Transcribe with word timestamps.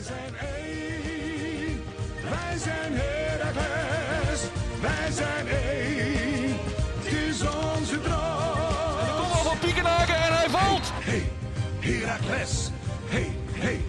Wij 0.00 0.08
zijn 0.08 0.36
één, 0.54 1.82
wij 2.30 2.58
zijn 2.58 2.92
Heracles, 2.92 4.40
wij 4.80 5.10
zijn 5.12 5.48
één, 5.48 6.56
het 6.98 7.12
is 7.12 7.40
onze 7.40 8.00
droom. 8.00 9.16
Kom 9.16 9.30
al 9.32 9.44
van 9.44 9.58
Piekenhaken 9.58 10.14
en 10.14 10.36
hij 10.36 10.48
valt. 10.48 10.92
Hey, 10.94 11.32
Heracles, 11.80 12.70
hey, 13.08 13.36
hey, 13.52 13.80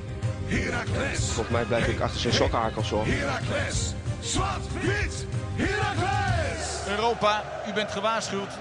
Heracles. 0.45 1.19
Volgens 1.19 1.49
mij 1.49 1.63
blijf 1.63 1.87
ik 1.87 1.99
achter 1.99 2.19
zijn 2.19 2.33
sokkenhakels 2.33 2.89
hoor. 2.89 3.05
Heracles, 3.05 3.93
zwart, 4.19 4.73
wit, 4.81 5.25
Heracles. 5.55 6.87
Europa, 6.87 7.43
u 7.67 7.73
bent 7.73 7.91
gewaarschuwd. 7.91 8.51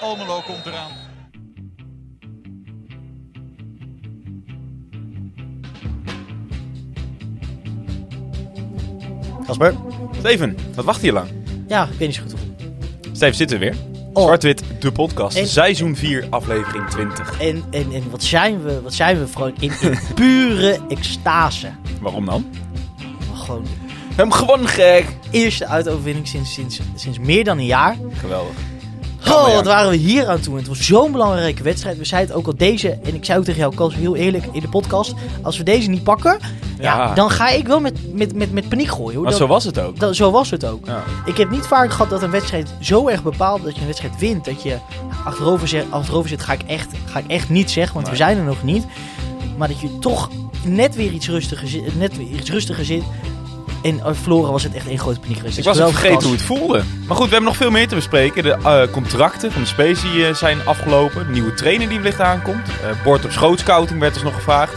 Almelo 0.00 0.40
komt 0.40 0.66
eraan. 0.66 1.05
Casper? 9.46 9.74
Steven, 10.18 10.56
wat 10.74 10.84
wacht 10.84 11.00
je 11.02 11.12
lang? 11.12 11.26
Ja, 11.68 11.82
ik 11.84 11.98
weet 11.98 12.08
niet 12.08 12.14
zo 12.16 12.22
goed 12.22 12.30
hoe. 12.32 12.40
Steven, 13.12 13.34
zitten 13.34 13.58
we 13.58 13.64
weer. 13.64 13.74
Oh. 14.12 14.24
Zwart-wit, 14.24 14.62
de 14.78 14.92
podcast. 14.92 15.36
En- 15.36 15.46
Seizoen 15.48 15.96
4, 15.96 16.26
aflevering 16.30 16.88
20. 16.90 17.40
En, 17.40 17.62
en, 17.70 17.86
en 17.92 18.02
wat 18.10 18.22
zijn 18.22 18.62
we, 18.62 18.80
wat 18.82 18.94
zijn 18.94 19.18
we 19.18 19.26
Frank, 19.26 19.56
in, 19.60 19.72
in 19.80 19.98
pure 20.14 20.78
extase. 20.88 21.68
Waarom 22.00 22.24
dan? 22.26 22.46
Maar 23.28 23.36
Gewoon 23.36 23.66
hebben 24.14 24.34
gewonnen, 24.34 24.68
gek! 24.68 25.04
eerste 25.30 25.66
uitoverwinning 25.66 26.28
sinds, 26.28 26.52
sinds, 26.54 26.80
sinds 26.94 27.18
meer 27.18 27.44
dan 27.44 27.58
een 27.58 27.64
jaar. 27.66 27.96
Geweldig. 28.12 28.54
Oh, 29.28 29.54
wat 29.54 29.64
waren 29.64 29.90
we 29.90 29.96
hier 29.96 30.26
aan 30.28 30.40
toe. 30.40 30.56
Het 30.56 30.66
was 30.66 30.80
zo'n 30.86 31.12
belangrijke 31.12 31.62
wedstrijd. 31.62 31.98
We 31.98 32.04
zeiden 32.04 32.30
het 32.30 32.38
ook 32.38 32.46
al 32.46 32.56
deze, 32.56 32.90
en 33.04 33.14
ik 33.14 33.24
zei 33.24 33.38
ook 33.38 33.44
tegen 33.44 33.60
jou, 33.60 33.74
Kals, 33.74 33.94
heel 33.94 34.16
eerlijk 34.16 34.44
in 34.52 34.60
de 34.60 34.68
podcast. 34.68 35.14
Als 35.42 35.56
we 35.58 35.62
deze 35.64 35.88
niet 35.90 36.02
pakken, 36.02 36.38
ja. 36.80 37.14
Dan 37.14 37.30
ga 37.30 37.48
ik 37.48 37.66
wel 37.66 37.80
met, 37.80 38.14
met, 38.14 38.34
met, 38.34 38.52
met 38.52 38.68
paniek 38.68 38.88
gooien. 38.88 39.12
Hoor. 39.14 39.22
Maar 39.22 39.30
Dat- 39.30 39.40
zo 39.40 39.46
was 39.46 39.64
het 39.64 39.78
ook. 39.80 39.98
dat- 39.98 40.16
zo 40.16 40.30
was 40.30 40.50
het 40.50 40.64
ook. 40.64 40.86
Ja. 40.86 41.02
Ik 41.24 41.36
heb 41.36 41.50
niet 41.50 41.66
vaak 41.66 41.90
gehad 41.90 42.10
dat 42.10 42.22
een 42.22 42.30
wedstrijd 42.30 42.74
zo 42.80 43.08
erg 43.08 43.22
bepaalt 43.22 43.64
dat 43.64 43.74
je 43.74 43.80
een 43.80 43.86
wedstrijd 43.86 44.18
wint. 44.18 44.44
Dat 44.44 44.62
je 44.62 44.76
achterover 45.24 45.68
zit, 45.68 45.84
achterover 45.90 46.28
zit 46.28 46.42
ga, 46.42 46.52
ik 46.52 46.62
echt, 46.66 46.88
ga 47.04 47.18
ik 47.18 47.26
echt 47.26 47.48
niet 47.48 47.70
zeggen, 47.70 47.94
want 47.94 48.08
we 48.08 48.16
zijn 48.16 48.38
er 48.38 48.44
nog 48.44 48.62
niet. 48.62 48.84
Maar 49.56 49.68
dat 49.68 49.80
je 49.80 49.98
toch 49.98 50.30
net 50.64 50.94
weer 50.94 51.12
iets 51.12 51.28
rustiger 51.28 51.68
zit. 51.68 51.98
Net 51.98 52.16
weer 52.16 52.26
iets 52.28 52.50
rustiger 52.50 52.84
zit. 52.84 53.02
En 53.82 53.94
uh, 53.96 54.06
verloren 54.12 54.52
was 54.52 54.62
het 54.62 54.74
echt 54.74 54.86
één 54.88 54.98
grote 54.98 55.20
paniek 55.20 55.36
geweest. 55.36 55.58
Ik 55.58 55.64
Dus 55.64 55.78
was 55.78 55.90
vergeten 55.90 56.22
hoe 56.22 56.32
het 56.32 56.42
voelde. 56.42 56.82
Maar 57.06 57.16
goed, 57.16 57.24
we 57.26 57.30
hebben 57.32 57.48
nog 57.48 57.56
veel 57.56 57.70
meer 57.70 57.88
te 57.88 57.94
bespreken. 57.94 58.42
De 58.42 58.50
eh, 58.64 58.82
contracten 58.92 59.52
van 59.52 59.62
de 59.62 59.68
Space 59.68 60.10
die, 60.10 60.26
eh, 60.26 60.34
zijn 60.34 60.58
afgelopen. 60.64 61.26
De 61.26 61.32
nieuwe 61.32 61.54
trainer 61.54 61.88
die 61.88 61.98
wellicht 61.98 62.20
aankomt. 62.20 62.68
Eh 62.68 63.02
bord 63.04 63.24
op 63.24 63.30
schootscouting 63.30 64.00
werd 64.00 64.14
ons 64.14 64.22
nog 64.24 64.34
gevraagd. 64.34 64.72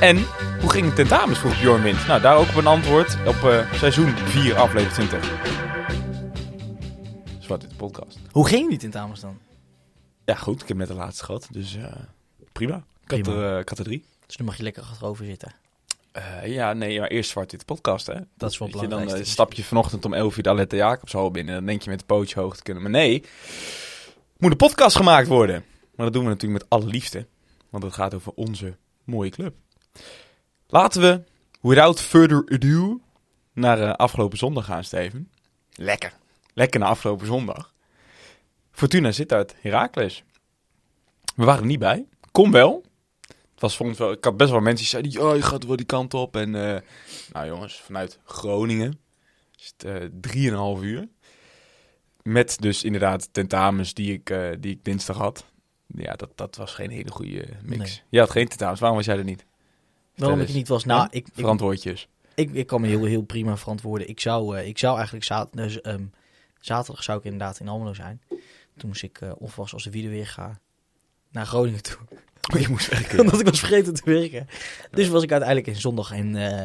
En 0.00 0.26
hoe 0.60 0.70
ging 0.70 0.86
het 0.86 0.94
tentamens, 0.96 1.38
vroeg 1.38 1.60
Bjorn 1.60 1.82
Wind. 1.82 2.06
Nou, 2.06 2.20
daar 2.20 2.36
ook 2.36 2.48
op 2.48 2.54
een 2.54 2.66
antwoord 2.66 3.16
op 3.26 3.34
eh, 3.50 3.72
seizoen 3.72 4.16
4, 4.16 4.54
aflevering 4.56 5.08
20. 5.10 5.30
Zwart 7.40 7.60
dit 7.60 7.76
podcast. 7.76 8.18
Hoe 8.30 8.48
ging 8.48 8.68
die 8.68 8.78
tentamens 8.78 9.20
dan? 9.20 9.38
Ja, 10.24 10.34
goed. 10.34 10.62
Ik 10.62 10.68
heb 10.68 10.76
net 10.76 10.88
de 10.88 10.94
laatste 10.94 11.24
gehad. 11.24 11.48
Dus 11.50 11.76
eh, 11.76 11.84
prima. 12.52 12.76
Ik 12.76 13.10
had, 13.10 13.20
Prima. 13.22 13.36
er, 13.38 13.52
eh, 13.54 13.58
ik 13.60 13.68
had 13.68 13.78
er 13.78 13.84
drie. 13.84 14.04
Dus 14.26 14.36
dan 14.36 14.46
mag 14.46 14.56
je 14.56 14.62
lekker 14.62 14.82
achterover 14.82 15.24
zitten. 15.24 15.54
Ja, 16.44 16.72
nee, 16.72 17.00
maar 17.00 17.08
eerst 17.08 17.30
zwart 17.30 17.50
dit 17.50 17.64
podcast, 17.64 18.06
hè. 18.06 18.14
Dat 18.36 18.50
is 18.50 18.58
wel 18.58 18.68
Weet 18.68 18.80
je, 18.80 18.86
dan 18.86 18.98
belangrijk. 18.98 19.24
eh, 19.26 19.32
stap 19.32 19.52
je 19.52 19.64
vanochtend 19.64 20.04
om 20.04 20.12
11 20.14 20.36
uur 20.36 20.42
de 20.42 20.48
Alette 20.48 20.76
Jacobshal 20.76 21.30
binnen. 21.30 21.54
Dan 21.54 21.66
denk 21.66 21.82
je 21.82 21.90
met 21.90 21.98
de 21.98 22.04
pootje 22.04 22.40
hoog 22.40 22.56
te 22.56 22.62
kunnen. 22.62 22.82
Maar 22.82 22.92
nee, 22.92 23.24
moet 24.38 24.50
een 24.50 24.56
podcast 24.56 24.96
gemaakt 24.96 25.28
worden. 25.28 25.64
Maar 25.94 26.06
dat 26.06 26.12
doen 26.14 26.22
we 26.24 26.28
natuurlijk 26.28 26.62
met 26.62 26.70
alle 26.70 26.86
liefde. 26.90 27.26
Want 27.70 27.84
het 27.84 27.92
gaat 27.92 28.14
over 28.14 28.32
onze 28.34 28.76
mooie 29.04 29.30
club. 29.30 29.54
Laten 30.74 31.00
we, 31.00 31.22
without 31.60 32.00
further 32.00 32.44
ado, 32.48 33.00
naar 33.52 33.80
eh, 33.80 33.92
afgelopen 33.92 34.38
zondag 34.38 34.64
gaan, 34.64 34.84
Steven. 34.84 35.30
Lekker. 35.74 36.12
Lekker 36.54 36.80
naar 36.80 36.88
afgelopen 36.88 37.26
zondag. 37.26 37.74
Fortuna 38.70 39.12
zit 39.12 39.32
uit 39.32 39.54
Heracles. 39.60 40.24
We 41.36 41.44
waren 41.44 41.60
er 41.60 41.66
niet 41.66 41.78
bij. 41.78 42.06
Kom 42.32 42.50
wel. 42.50 42.84
Het 43.26 43.60
was 43.60 43.76
volgens 43.76 43.98
wel, 43.98 44.12
ik 44.12 44.24
had 44.24 44.36
best 44.36 44.50
wel 44.50 44.60
mensen 44.60 44.78
die 44.78 44.86
zeiden, 44.86 45.12
ja, 45.12 45.34
je 45.34 45.42
gaat 45.42 45.66
wel 45.66 45.76
die 45.76 45.86
kant 45.86 46.14
op. 46.14 46.36
En 46.36 46.54
eh, 46.54 46.80
nou 47.32 47.46
jongens, 47.46 47.80
vanuit 47.80 48.18
Groningen 48.24 49.00
is 49.56 49.74
het 49.76 49.84
eh, 49.84 50.08
drieënhalf 50.20 50.82
uur. 50.82 51.08
Met 52.22 52.56
dus 52.60 52.84
inderdaad 52.84 53.28
tentamens 53.32 53.94
die 53.94 54.12
ik, 54.12 54.34
die 54.60 54.72
ik 54.72 54.84
dinsdag 54.84 55.16
had. 55.16 55.44
Ja, 55.86 56.12
dat, 56.12 56.30
dat 56.34 56.56
was 56.56 56.74
geen 56.74 56.90
hele 56.90 57.10
goede 57.10 57.48
mix. 57.62 57.78
Nee. 57.78 58.00
Je 58.08 58.18
had 58.18 58.30
geen 58.30 58.48
tentamens, 58.48 58.80
waarom 58.80 58.98
was 58.98 59.06
jij 59.06 59.18
er 59.18 59.24
niet? 59.24 59.44
Waarom 60.16 60.40
ik 60.40 60.52
niet 60.52 60.68
was? 60.68 60.84
Nou, 60.84 61.00
Ja? 61.00 61.08
ik, 61.10 61.26
ik, 61.26 61.32
Verantwoordjes. 61.34 62.08
ik, 62.34 62.50
ik 62.52 62.66
kan 62.66 62.80
me 62.80 62.86
heel, 62.86 63.04
heel 63.04 63.22
prima 63.22 63.56
verantwoorden. 63.56 64.08
Ik 64.08 64.20
zou, 64.20 64.56
eh, 64.58 64.66
ik 64.66 64.78
zou 64.78 64.96
eigenlijk 64.96 65.50
dus, 65.52 65.80
ehm, 65.80 66.04
zaterdag 66.60 67.02
zou 67.02 67.18
ik 67.18 67.24
inderdaad 67.24 67.60
in 67.60 67.68
Almelo 67.68 67.94
zijn. 67.94 68.20
Toen 68.76 68.88
moest 68.88 69.02
ik 69.02 69.20
uh, 69.20 69.32
opwas 69.38 69.72
als 69.72 69.84
de 69.84 69.90
wielen 69.90 70.10
weer 70.10 70.26
ga 70.26 70.60
naar 71.30 71.46
Groningen 71.46 71.82
toe. 71.82 71.98
Oh, 72.54 72.60
je 72.60 72.68
moest 72.68 72.88
werken. 72.88 73.18
Omdat 73.24 73.40
ik 73.40 73.46
was 73.46 73.58
vergeten 73.58 73.94
te 73.94 74.02
werken. 74.04 74.46
Dus 74.90 75.08
was 75.08 75.22
ik 75.22 75.30
uiteindelijk 75.30 75.68
in 75.68 75.80
zondag 75.80 76.12
en... 76.12 76.36
eh, 76.36 76.58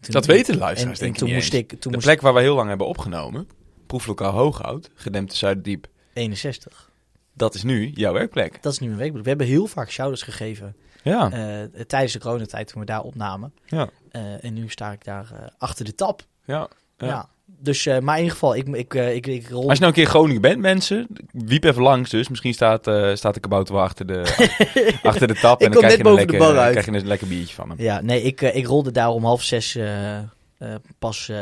toen, 0.00 0.12
Dat 0.12 0.26
weten 0.26 0.46
de 0.46 0.52
en, 0.52 0.58
luisteraars 0.58 0.98
en 0.98 1.04
denk 1.04 1.12
ik 1.12 1.18
toen 1.18 1.28
niet 1.28 1.36
moest 1.36 1.52
eens. 1.52 1.62
ik... 1.72 1.80
Toen 1.80 1.92
De 1.92 1.98
plek 1.98 2.20
waar 2.20 2.34
we 2.34 2.40
heel 2.40 2.54
lang 2.54 2.68
hebben 2.68 2.86
opgenomen, 2.86 3.48
proeflokaal 3.86 4.32
Hooghout, 4.32 4.90
gedempte 4.94 5.36
Zuiderdiep, 5.36 5.86
61. 6.12 6.90
dat 7.32 7.54
is 7.54 7.62
nu 7.62 7.90
jouw 7.94 8.12
werkplek. 8.12 8.62
Dat 8.62 8.72
is 8.72 8.78
nu 8.78 8.86
mijn 8.86 8.98
weekboek. 8.98 9.22
We 9.22 9.28
hebben 9.28 9.46
heel 9.46 9.66
vaak 9.66 9.90
shoutouts 9.90 10.22
gegeven 10.22 10.76
Ja, 11.02 11.30
eh, 11.30 11.80
tijdens 11.86 12.12
de 12.12 12.18
coronatijd 12.18 12.68
toen 12.68 12.80
we 12.80 12.86
daar 12.86 13.02
opnamen. 13.02 13.52
ja, 13.64 13.88
Eh, 14.10 14.44
en 14.44 14.54
nu 14.54 14.68
sta 14.68 14.92
ik 14.92 15.04
daar 15.04 15.30
eh, 15.32 15.46
achter 15.58 15.84
de 15.84 15.94
tap. 15.94 16.22
ja. 16.44 16.68
Ja. 16.96 17.28
Dus, 17.46 17.86
maar 17.86 18.16
in 18.16 18.22
ieder 18.22 18.30
geval, 18.30 18.56
ik, 18.56 18.68
ik, 18.68 18.94
ik, 18.94 19.26
ik 19.26 19.48
rol... 19.48 19.68
Als 19.68 19.72
je 19.72 19.78
nou 19.78 19.86
een 19.86 19.92
keer 19.92 20.02
in 20.02 20.08
Groningen 20.08 20.40
bent, 20.40 20.58
mensen, 20.58 21.06
wiep 21.32 21.64
even 21.64 21.82
langs 21.82 22.10
dus. 22.10 22.28
Misschien 22.28 22.54
staat, 22.54 22.80
staat 23.18 23.34
de 23.34 23.40
kabouter 23.40 23.74
wel 23.74 23.82
achter 23.82 24.06
de, 24.06 24.20
achter 25.02 25.26
de 25.26 25.34
tap. 25.34 25.60
En 25.60 25.70
dan 25.70 25.78
krijg 25.80 25.92
je, 25.92 25.98
een 25.98 26.04
boven 26.04 26.26
de 26.26 26.32
lekker, 26.32 26.48
bar 26.48 26.58
uit. 26.58 26.70
krijg 26.70 26.86
je 26.86 26.92
een 26.92 27.06
lekker 27.06 27.28
biertje 27.28 27.54
van 27.54 27.68
hem. 27.68 27.80
Ja, 27.80 28.00
nee, 28.00 28.22
ik, 28.22 28.40
ik 28.40 28.66
rolde 28.66 28.90
daar 28.90 29.08
om 29.08 29.24
half 29.24 29.42
zes 29.42 29.78
pas, 30.98 31.32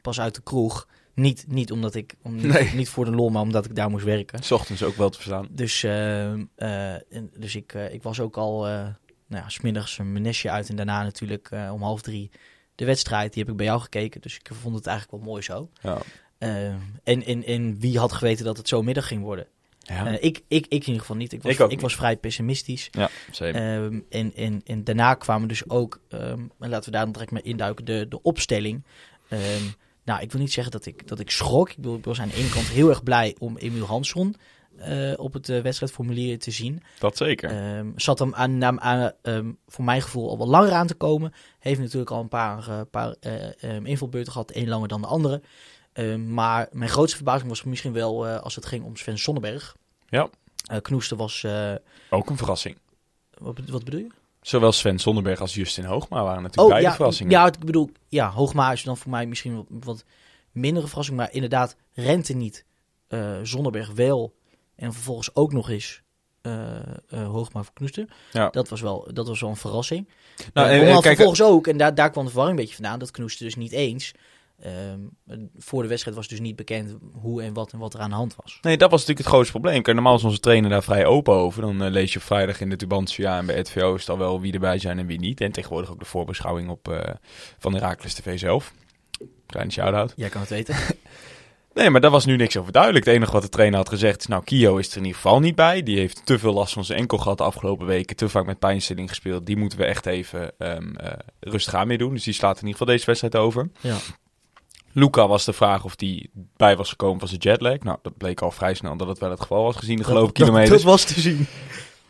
pas 0.00 0.20
uit 0.20 0.34
de 0.34 0.42
kroeg. 0.42 0.86
Niet, 1.16 1.44
niet 1.48 1.72
omdat 1.72 1.94
ik, 1.94 2.14
om, 2.22 2.34
niet, 2.34 2.44
Nee. 2.46 2.74
niet 2.74 2.88
voor 2.88 3.04
de 3.04 3.10
lol, 3.10 3.28
maar 3.28 3.42
omdat 3.42 3.64
ik 3.64 3.74
daar 3.74 3.90
moest 3.90 4.04
werken. 4.04 4.42
S 4.42 4.50
ochtends 4.50 4.82
ook 4.82 4.96
wel 4.96 5.08
te 5.10 5.16
verstaan. 5.18 5.48
Dus, 5.50 5.82
eh, 5.82 6.32
eh, 6.32 7.02
dus 7.38 7.54
ik, 7.56 7.72
eh, 7.74 7.92
ik 7.92 8.02
was 8.02 8.20
ook 8.20 8.36
al, 8.36 8.66
eh 8.66 8.72
nou 9.28 9.42
ja, 9.42 9.48
smiddags 9.48 9.96
mijn 9.96 10.22
nestje 10.22 10.50
uit 10.50 10.68
en 10.68 10.76
daarna 10.76 11.02
natuurlijk 11.02 11.50
om 11.72 11.82
half 11.82 12.02
drie 12.02 12.30
de 12.74 12.84
wedstrijd. 12.84 13.32
Die 13.32 13.42
heb 13.42 13.50
ik 13.52 13.56
bij 13.58 13.66
jou 13.66 13.80
gekeken, 13.80 14.20
dus 14.20 14.34
ik 14.36 14.50
vond 14.52 14.74
het 14.74 14.86
eigenlijk 14.86 15.18
wel 15.18 15.30
mooi 15.30 15.42
zo. 15.42 15.70
Ja. 15.82 15.98
Eh, 16.38 16.66
en, 17.02 17.24
en, 17.24 17.44
en 17.44 17.78
wie 17.80 17.98
had 17.98 18.12
geweten 18.12 18.44
dat 18.44 18.56
het 18.56 18.68
zo 18.68 18.82
middag 18.82 19.06
ging 19.06 19.22
worden? 19.22 19.46
Ja, 19.78 20.08
ik, 20.08 20.20
ik, 20.48 20.66
ik 20.66 20.70
in 20.72 20.86
ieder 20.86 21.00
geval 21.00 21.16
niet. 21.16 21.32
Ik 21.32 21.42
was, 21.42 21.56
Ik 21.68 21.80
was 21.80 21.94
vrij 21.96 22.16
pessimistisch. 22.16 22.88
ja. 22.90 23.08
Ehm, 23.38 24.00
en, 24.10 24.34
en, 24.34 24.60
en 24.64 24.84
daarna 24.84 25.14
kwamen 25.14 25.48
dus 25.48 25.68
ook, 25.70 26.00
ehm, 26.08 26.40
en 26.58 26.68
laten 26.68 26.84
we 26.84 26.90
daar 26.90 27.04
dan 27.04 27.12
direct 27.12 27.30
mee 27.30 27.42
induiken, 27.42 27.84
de, 27.84 28.06
de 28.08 28.22
opstelling. 28.22 28.84
Ehm, 29.28 29.62
nou, 30.06 30.20
ik 30.20 30.32
wil 30.32 30.40
niet 30.40 30.52
zeggen 30.52 30.72
dat 30.72 30.86
ik, 30.86 31.08
dat 31.08 31.20
ik 31.20 31.30
schrok. 31.30 31.70
Ik, 31.70 31.76
bedoel, 31.76 31.96
ik 31.96 32.04
was 32.04 32.20
aan 32.20 32.28
de 32.28 32.34
ene 32.34 32.48
kant 32.48 32.66
heel 32.66 32.88
erg 32.88 33.02
blij 33.02 33.36
om 33.38 33.56
Emiel 33.56 33.86
Hansson 33.86 34.36
eh, 34.78 35.12
op 35.16 35.32
het 35.32 35.48
eh, 35.48 35.60
wedstrijdformulier 35.60 36.38
te 36.38 36.50
zien. 36.50 36.82
dat 36.98 37.16
zeker. 37.16 37.50
Ehm, 37.50 37.90
zat 37.96 38.18
hem 38.18 38.34
aan, 38.34 38.64
aan, 38.64 38.80
aan, 38.80 39.12
ehm, 39.22 39.52
voor 39.66 39.84
mijn 39.84 40.02
gevoel 40.02 40.28
al 40.28 40.38
wel 40.38 40.48
langer 40.48 40.72
aan 40.72 40.86
te 40.86 40.94
komen. 40.94 41.32
Heeft 41.58 41.80
natuurlijk 41.80 42.10
al 42.10 42.20
een 42.20 42.28
paar, 42.28 42.68
eh, 42.68 42.80
paar 42.90 43.14
ehm, 43.20 43.86
invulbeurten 43.86 44.32
gehad, 44.32 44.50
één 44.50 44.68
langer 44.68 44.88
dan 44.88 45.00
de 45.00 45.06
andere. 45.06 45.42
Maar 46.26 46.68
mijn 46.72 46.90
grootste 46.90 47.16
verbazing 47.16 47.48
was 47.48 47.62
misschien 47.62 47.92
wel 47.92 48.26
als 48.26 48.54
het 48.54 48.66
ging 48.66 48.84
om 48.84 48.96
Sven 48.96 49.18
Sonnenberg. 49.18 49.76
Ja. 50.08 50.28
Knoester 50.80 51.16
was, 51.16 51.46
ook 52.10 52.30
een 52.30 52.36
verrassing. 52.36 52.78
wat, 53.38 53.58
wat 53.68 53.84
bedoel 53.84 54.00
je? 54.00 54.10
Zowel 54.46 54.72
Sven 54.72 54.98
Zonderberg 54.98 55.40
als 55.40 55.54
Justin 55.54 55.84
Hoogma 55.84 56.22
waren 56.22 56.42
natuurlijk 56.42 56.68
beide 56.68 56.84
Oh, 56.86 56.90
ja, 56.90 56.96
verrassingen. 56.96 57.32
Ja, 57.32 57.46
ik 57.46 57.58
bedoel, 57.58 57.90
ja, 58.08 58.30
Hoogma 58.30 58.72
is 58.72 58.82
dan 58.82 58.96
voor 58.96 59.10
mij 59.10 59.26
misschien 59.26 59.54
wat, 59.56 59.66
wat 59.68 60.04
mindere 60.52 60.86
verrassing. 60.86 61.16
Maar 61.16 61.32
inderdaad, 61.32 61.76
Rente 61.92 62.32
niet. 62.32 62.64
eh 63.08 63.36
Zonneberg 63.42 63.90
wel. 63.90 64.34
En 64.76 64.92
vervolgens 64.92 65.34
ook 65.34 65.52
nog 65.52 65.70
eens 65.70 66.02
eh 66.42 66.76
eh 67.08 67.26
Hoogma 67.28 67.62
voor 67.62 67.72
Knoester. 67.74 68.08
Ja. 68.32 68.48
Dat, 68.50 68.68
was 68.68 68.80
wel, 68.80 69.08
dat 69.12 69.28
was 69.28 69.40
wel 69.40 69.50
een 69.50 69.56
verrassing. 69.56 70.08
Nou, 70.52 70.68
en- 70.68 70.80
en 70.80 70.92
kijk, 70.92 71.02
vervolgens 71.04 71.42
ook, 71.42 71.66
en 71.66 71.76
daar, 71.76 71.94
daar 71.94 72.10
kwam 72.10 72.24
de 72.24 72.30
verwarring 72.30 72.58
een 72.58 72.64
beetje 72.64 72.82
vandaan, 72.82 72.98
dat 72.98 73.10
Knoester 73.10 73.44
dus 73.44 73.56
niet 73.56 73.72
eens. 73.72 74.12
Ehm, 74.60 75.00
voor 75.56 75.82
de 75.82 75.88
wedstrijd 75.88 76.16
was 76.16 76.28
dus 76.28 76.40
niet 76.40 76.56
bekend 76.56 76.96
hoe 77.12 77.42
en 77.42 77.52
wat 77.52 77.72
en 77.72 77.78
wat 77.78 77.94
er 77.94 78.00
aan 78.00 78.10
de 78.10 78.16
hand 78.16 78.36
was. 78.42 78.58
Nee, 78.62 78.76
dat 78.76 78.90
was 78.90 79.00
natuurlijk 79.00 79.26
het 79.26 79.34
grootste 79.34 79.52
probleem. 79.52 79.82
Kijk, 79.82 79.96
normaal 79.96 80.16
is 80.16 80.24
onze 80.24 80.40
trainer 80.40 80.70
daar 80.70 80.82
vrij 80.82 81.06
open 81.06 81.34
over. 81.34 81.62
Dan 81.62 81.82
eh, 81.82 81.90
lees 81.90 82.12
je 82.12 82.18
op 82.18 82.24
vrijdag 82.24 82.60
in 82.60 82.70
de 82.70 82.76
Tubantia 82.76 83.38
en 83.38 83.46
bij 83.46 83.58
RTVO 83.58 83.94
is 83.94 84.08
al 84.08 84.18
wel 84.18 84.40
wie 84.40 84.52
erbij 84.52 84.78
zijn 84.78 84.98
en 84.98 85.06
wie 85.06 85.18
niet. 85.18 85.40
En 85.40 85.52
tegenwoordig 85.52 85.90
ook 85.90 85.98
de 85.98 86.04
voorbeschouwing 86.04 86.68
op, 86.70 86.88
eh, 86.88 87.14
van 87.58 87.74
Herakles 87.74 88.14
TV 88.14 88.38
zelf. 88.38 88.72
Kleine 89.46 89.72
shout-out. 89.72 90.12
Jij 90.16 90.28
kan 90.28 90.40
het 90.40 90.50
weten. 90.50 90.76
Nee, 91.76 91.90
maar 91.90 92.00
daar 92.00 92.10
was 92.10 92.24
nu 92.24 92.36
niks 92.36 92.56
over 92.56 92.72
duidelijk. 92.72 93.04
Het 93.04 93.14
enige 93.14 93.32
wat 93.32 93.42
de 93.42 93.48
trainer 93.48 93.78
had 93.78 93.88
gezegd 93.88 94.20
is, 94.20 94.26
nou, 94.26 94.44
Kio 94.44 94.76
is 94.76 94.90
er 94.90 94.96
in 94.96 95.04
ieder 95.04 95.20
geval 95.20 95.40
niet 95.40 95.54
bij. 95.54 95.82
Die 95.82 95.98
heeft 95.98 96.26
te 96.26 96.38
veel 96.38 96.52
last 96.52 96.72
van 96.72 96.84
zijn 96.84 96.98
enkel 96.98 97.18
gehad 97.18 97.38
de 97.38 97.44
afgelopen 97.44 97.86
weken. 97.86 98.16
Te 98.16 98.28
vaak 98.28 98.46
met 98.46 98.58
pijnstilling 98.58 99.08
gespeeld. 99.08 99.46
Die 99.46 99.56
moeten 99.56 99.78
we 99.78 99.84
echt 99.84 100.06
even 100.06 100.52
ehm, 100.58 100.94
eh, 100.94 101.12
rustig 101.40 101.74
aan 101.74 101.86
mee 101.86 101.98
doen. 101.98 102.14
Dus 102.14 102.24
die 102.24 102.34
slaat 102.34 102.56
in 102.56 102.66
ieder 102.66 102.72
geval 102.72 102.94
deze 102.94 103.06
wedstrijd 103.06 103.36
over. 103.36 103.68
Ja. 103.80 103.96
Luca 104.98 105.28
was 105.28 105.44
de 105.44 105.52
vraag 105.52 105.84
of 105.84 105.96
die 105.96 106.30
bij 106.56 106.76
was 106.76 106.88
gekomen 106.88 107.18
van 107.18 107.28
zijn 107.28 107.40
jetlag. 107.40 107.78
Nou, 107.78 107.98
dat 108.02 108.16
bleek 108.16 108.40
al 108.40 108.50
vrij 108.50 108.74
snel 108.74 108.96
dat 108.96 109.08
het 109.08 109.18
wel 109.18 109.30
het 109.30 109.40
geval 109.40 109.62
was, 109.62 109.76
gezien 109.76 109.96
de 109.96 110.04
gelopen 110.04 110.34
Dat- 110.34 110.42
kilometers. 110.42 110.70
Dat, 110.70 110.82
was 110.82 111.04
te 111.04 111.20
zien. 111.20 111.46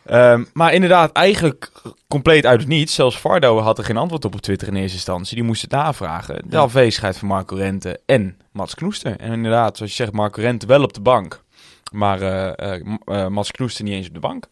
Ehm, 0.05 0.43
maar 0.53 0.73
inderdaad, 0.73 1.11
eigenlijk 1.11 1.71
compleet 2.07 2.45
uit 2.45 2.59
het 2.59 2.69
niets. 2.69 2.93
Zelfs 2.95 3.15
Fardo 3.17 3.59
had 3.59 3.77
er 3.77 3.83
geen 3.83 3.97
antwoord 3.97 4.25
op 4.25 4.33
op 4.33 4.41
Twitter 4.41 4.67
in 4.67 4.75
eerste 4.75 4.95
instantie. 4.95 5.35
Die 5.35 5.43
moest 5.43 5.61
het 5.61 5.71
navragen. 5.71 6.41
De 6.49 6.57
afwezigheid 6.57 7.17
van 7.17 7.27
Marco 7.27 7.55
Rente 7.55 7.99
en 8.05 8.37
Mats 8.51 8.75
Knoester. 8.75 9.19
En 9.19 9.31
inderdaad, 9.31 9.77
zoals 9.77 9.91
je 9.91 9.97
zegt, 10.03 10.11
Marco 10.15 10.41
Rente 10.41 10.65
wel 10.65 10.83
op 10.83 10.93
de 10.93 11.01
bank. 11.01 11.43
Maar 11.91 12.21
eh, 12.21 13.27
Mats 13.27 13.51
Knoester 13.51 13.83
niet 13.83 13.93
eens 13.93 14.07
op 14.07 14.13
de 14.13 14.19
bank. 14.19 14.47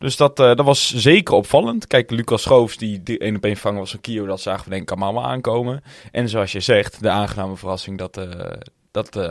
Dus 0.00 0.16
dat, 0.16 0.40
eh, 0.40 0.46
dat 0.46 0.66
was 0.66 0.94
zeker 0.94 1.34
opvallend. 1.34 1.86
Kijk, 1.86 2.10
Lucas 2.10 2.42
Schoofs, 2.42 2.76
die, 2.76 3.18
1 3.18 3.36
op 3.36 3.44
1 3.44 3.56
vangen 3.56 3.78
was 3.78 3.90
van 3.90 4.00
Kio, 4.00 4.26
dat 4.26 4.40
zagen 4.40 4.64
we 4.64 4.70
denk 4.70 4.90
ik 4.90 5.00
allemaal 5.00 5.24
aankomen. 5.24 5.82
En 6.10 6.28
zoals 6.28 6.52
je 6.52 6.60
zegt, 6.60 7.02
de 7.02 7.10
aangename 7.10 7.56
verrassing 7.56 7.98
dat, 7.98 8.16
eh, 8.16 8.52
dat 8.90 9.16
eh, 9.16 9.30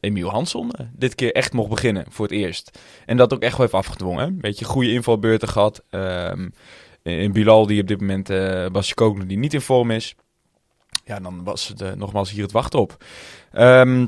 Emiel 0.00 0.30
Hansson 0.30 0.72
dit 0.92 1.14
keer 1.14 1.32
echt 1.32 1.52
mocht 1.52 1.68
beginnen 1.68 2.04
voor 2.08 2.24
het 2.26 2.34
eerst. 2.34 2.78
En 3.06 3.16
dat 3.16 3.34
ook 3.34 3.42
echt 3.42 3.56
wel 3.56 3.66
even 3.66 3.78
afgedwongen. 3.78 4.26
Een 4.26 4.40
beetje 4.40 4.64
goede 4.64 4.92
invalbeurten 4.92 5.48
gehad. 5.48 5.82
Ehm, 5.90 6.48
in 7.02 7.32
Bilal, 7.32 7.66
die 7.66 7.80
op 7.80 7.88
dit 7.88 8.00
moment 8.00 8.30
uh, 8.30 8.66
Basje 8.66 8.94
Koglu, 8.94 9.26
die 9.26 9.38
niet 9.38 9.54
in 9.54 9.60
vorm 9.60 9.90
is. 9.90 10.14
Ja, 11.04 11.20
dan 11.20 11.44
was 11.44 11.68
het 11.68 11.96
nogmaals 11.96 12.30
hier 12.30 12.42
het 12.42 12.52
wachten 12.52 12.80
op. 12.80 13.04
Ehm, 13.52 14.06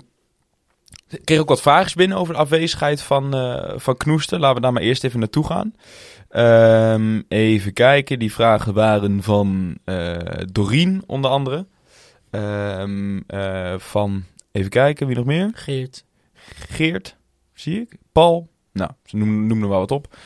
ik 1.11 1.25
kreeg 1.25 1.39
ook 1.39 1.49
wat 1.49 1.61
vragen 1.61 1.97
binnen 1.97 2.19
over 2.19 2.35
de 2.35 2.41
afwezigheid 2.41 3.03
van, 3.03 3.35
eh 3.35 3.73
van 3.77 3.97
Knoesten. 3.97 4.41
Laten 4.41 4.57
we 4.57 4.63
daar 4.63 4.73
maar 4.73 4.83
eerst 4.83 5.05
even 5.05 5.19
naartoe 5.19 5.47
gaan. 5.47 5.75
Ehm, 6.29 7.23
even 7.29 7.73
kijken. 7.73 8.19
Die 8.19 8.33
vragen 8.33 8.75
waren 8.75 9.23
van 9.23 9.79
eh 9.85 10.17
Doreen, 10.53 11.03
onder 11.07 11.31
andere. 11.31 11.67
Ehm, 12.31 13.21
eh, 13.27 13.75
van, 13.79 14.25
even 14.53 14.71
kijken, 14.71 15.07
wie 15.07 15.17
nog 15.17 15.25
meer? 15.25 15.51
Geert. 15.55 16.05
Geert, 16.69 17.17
zie 17.55 17.81
ik. 17.81 17.97
Paul. 18.13 18.49
Nou, 18.73 18.91
ze 19.05 19.17
noemen, 19.17 19.47
noemen 19.47 19.65
er 19.65 19.71
wel 19.71 19.79
wat 19.79 19.91
op. 19.91 20.17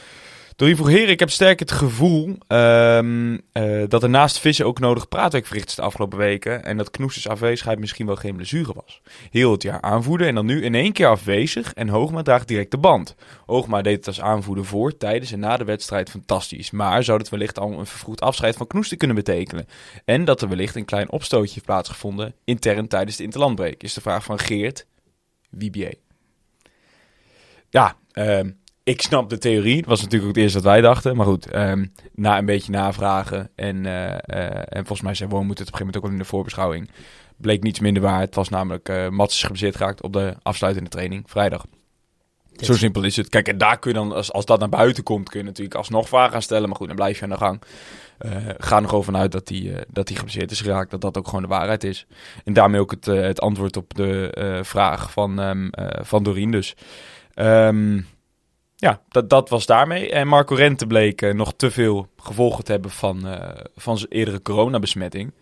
Doreen 0.56 0.76
vroeg, 0.76 0.88
heren, 0.88 1.08
ik 1.08 1.18
heb 1.18 1.30
sterk 1.30 1.58
het 1.58 1.72
gevoel 1.72 2.36
ehm, 2.46 3.38
eh, 3.52 3.82
dat 3.88 4.02
er 4.02 4.10
naast 4.10 4.38
vissen 4.38 4.66
ook 4.66 4.78
nodig 4.78 5.08
praatwerk 5.08 5.46
verricht 5.46 5.68
is 5.68 5.74
de 5.74 5.82
afgelopen 5.82 6.18
weken. 6.18 6.64
En 6.64 6.76
dat 6.76 6.90
Knoesters 6.90 7.28
afwezigheid 7.28 7.78
misschien 7.78 8.06
wel 8.06 8.16
geen 8.16 8.36
blessure 8.36 8.74
was. 8.74 9.00
Heel 9.30 9.52
het 9.52 9.62
jaar 9.62 9.80
aanvoerder 9.80 10.26
en 10.26 10.34
dan 10.34 10.46
nu 10.46 10.62
in 10.62 10.74
één 10.74 10.92
keer 10.92 11.06
afwezig. 11.06 11.74
En 11.74 11.88
Hoogma 11.88 12.22
draagt 12.22 12.48
direct 12.48 12.70
de 12.70 12.78
band. 12.78 13.14
Hoogma 13.46 13.82
deed 13.82 13.96
het 13.96 14.06
als 14.06 14.20
aanvoerder 14.20 14.64
voor, 14.64 14.96
tijdens 14.96 15.32
en 15.32 15.38
na 15.38 15.56
de 15.56 15.64
wedstrijd 15.64 16.10
fantastisch. 16.10 16.70
Maar 16.70 17.04
zou 17.04 17.18
het 17.18 17.28
wellicht 17.28 17.58
al 17.58 17.78
een 17.78 17.86
vervroegd 17.86 18.20
afscheid 18.20 18.56
van 18.56 18.66
Knoester 18.66 18.96
kunnen 18.96 19.16
betekenen? 19.16 19.66
En 20.04 20.24
dat 20.24 20.42
er 20.42 20.48
wellicht 20.48 20.74
een 20.74 20.84
klein 20.84 21.10
opstootje 21.10 21.54
heeft 21.54 21.66
plaatsgevonden 21.66 22.34
intern 22.44 22.88
tijdens 22.88 23.16
de 23.16 23.22
interlandbreek. 23.22 23.82
Is 23.82 23.94
de 23.94 24.00
vraag 24.00 24.24
van 24.24 24.38
Geert 24.38 24.86
Wibier. 25.50 25.94
Ja, 27.70 27.96
ehm, 28.12 28.50
ik 28.84 29.02
snap 29.02 29.28
de 29.28 29.38
theorie. 29.38 29.76
Het 29.76 29.86
was 29.86 30.02
natuurlijk 30.02 30.30
ook 30.30 30.34
het 30.34 30.44
eerste 30.44 30.60
wat 30.60 30.72
wij 30.72 30.80
dachten. 30.80 31.16
Maar 31.16 31.26
goed, 31.26 31.50
ehm, 31.50 31.86
na 32.14 32.38
een 32.38 32.44
beetje 32.44 32.72
navragen. 32.72 33.50
En, 33.54 33.86
eh, 33.86 34.12
eh, 34.12 34.56
en 34.56 34.86
volgens 34.86 35.00
mij 35.00 35.14
zei 35.14 35.30
Woon 35.30 35.46
moet 35.46 35.58
het 35.58 35.68
op 35.68 35.72
een 35.72 35.78
gegeven 35.78 35.86
moment 35.86 35.96
ook 35.96 36.02
wel 36.02 36.12
in 36.12 36.18
de 36.18 36.24
voorbeschouwing. 36.24 36.90
Bleek 37.36 37.62
niets 37.62 37.80
minder 37.80 38.02
waar. 38.02 38.20
Het 38.20 38.34
was 38.34 38.48
namelijk 38.48 38.88
uh, 38.88 39.08
Mats 39.08 39.34
is 39.34 39.40
geblesseerd 39.40 39.76
geraakt 39.76 40.02
op 40.02 40.12
de 40.12 40.34
afsluitende 40.42 40.90
training. 40.90 41.24
Vrijdag. 41.26 41.66
Zo 42.52 42.72
simpel 42.72 43.02
is 43.02 43.16
het. 43.16 43.28
Kijk, 43.28 43.48
en 43.48 43.58
daar 43.58 43.78
kun 43.78 43.90
je 43.90 43.96
dan, 43.96 44.12
als, 44.12 44.32
als 44.32 44.44
dat 44.44 44.58
naar 44.58 44.68
buiten 44.68 45.02
komt, 45.02 45.28
kun 45.28 45.40
je 45.40 45.46
natuurlijk 45.46 45.76
alsnog 45.76 46.08
vragen 46.08 46.32
gaan 46.32 46.42
stellen. 46.42 46.68
Maar 46.68 46.76
goed, 46.76 46.86
dan 46.86 46.96
blijf 46.96 47.18
je 47.18 47.24
aan 47.24 47.30
de 47.30 47.36
gang. 47.36 47.62
Uh, 48.20 48.32
ga 48.58 48.76
er 48.76 48.82
nog 48.82 48.92
over 48.92 49.12
vanuit 49.12 49.32
dat 49.32 49.48
hij 49.48 49.58
uh, 49.58 49.76
dat 49.88 50.08
hij 50.08 50.16
geblesseerd 50.16 50.50
is 50.50 50.60
geraakt. 50.60 50.90
Dat 50.90 51.00
dat 51.00 51.18
ook 51.18 51.26
gewoon 51.26 51.42
de 51.42 51.48
waarheid 51.48 51.84
is. 51.84 52.06
En 52.44 52.52
daarmee 52.52 52.80
ook 52.80 52.90
het, 52.90 53.06
uh, 53.06 53.20
het 53.20 53.40
antwoord 53.40 53.76
op 53.76 53.94
de 53.94 54.60
vraag 54.62 55.10
van, 55.10 55.38
um, 55.38 55.70
van 56.02 56.22
Doreen 56.22 56.50
dus. 56.50 56.76
Um, 57.34 58.06
ja, 58.76 59.00
dat, 59.08 59.30
dat 59.30 59.48
was 59.48 59.66
daarmee. 59.66 60.10
En 60.10 60.28
Marco 60.28 60.54
Rente 60.54 60.86
bleek 60.86 61.22
uh, 61.22 61.34
nog 61.34 61.54
te 61.56 61.70
veel 61.70 62.08
gevolgen 62.16 62.64
te 62.64 62.72
hebben 62.72 62.90
van, 62.90 63.26
uh, 63.26 63.48
van 63.76 63.98
zijn 63.98 64.10
eerdere 64.10 64.42
coronabesmetting. 64.42 65.32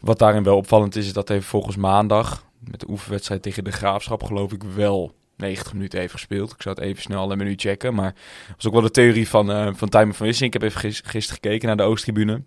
Wat 0.00 0.18
daarin 0.18 0.42
wel 0.42 0.56
opvallend 0.56 0.96
is, 0.96 1.06
is 1.06 1.12
dat 1.12 1.28
hij 1.28 1.40
volgens 1.40 1.76
maandag 1.76 2.44
met 2.58 2.80
de 2.80 2.90
oefenwedstrijd 2.90 3.42
tegen 3.42 3.64
de 3.64 3.72
Graafschap 3.72 4.22
geloof 4.22 4.52
ik 4.52 4.62
wel 4.62 5.14
90 5.36 5.72
minuten 5.72 5.98
heeft 5.98 6.12
gespeeld. 6.12 6.52
Ik 6.52 6.62
zou 6.62 6.74
het 6.74 6.84
even 6.84 7.02
snel 7.02 7.32
een 7.32 7.38
minuut 7.38 7.60
checken. 7.60 7.94
Maar 7.94 8.14
dat 8.46 8.56
was 8.56 8.66
ook 8.66 8.72
wel 8.72 8.82
de 8.82 8.90
theorie 8.90 9.28
van, 9.28 9.50
uh, 9.50 9.68
van 9.74 9.88
Tijmen 9.88 10.14
van 10.14 10.26
Wissing. 10.26 10.54
Ik 10.54 10.60
heb 10.60 10.70
even 10.70 10.80
gis, 10.80 11.02
gisteren 11.04 11.40
gekeken 11.42 11.66
naar 11.66 11.76
de 11.76 11.82
Oosttribune. 11.82 12.42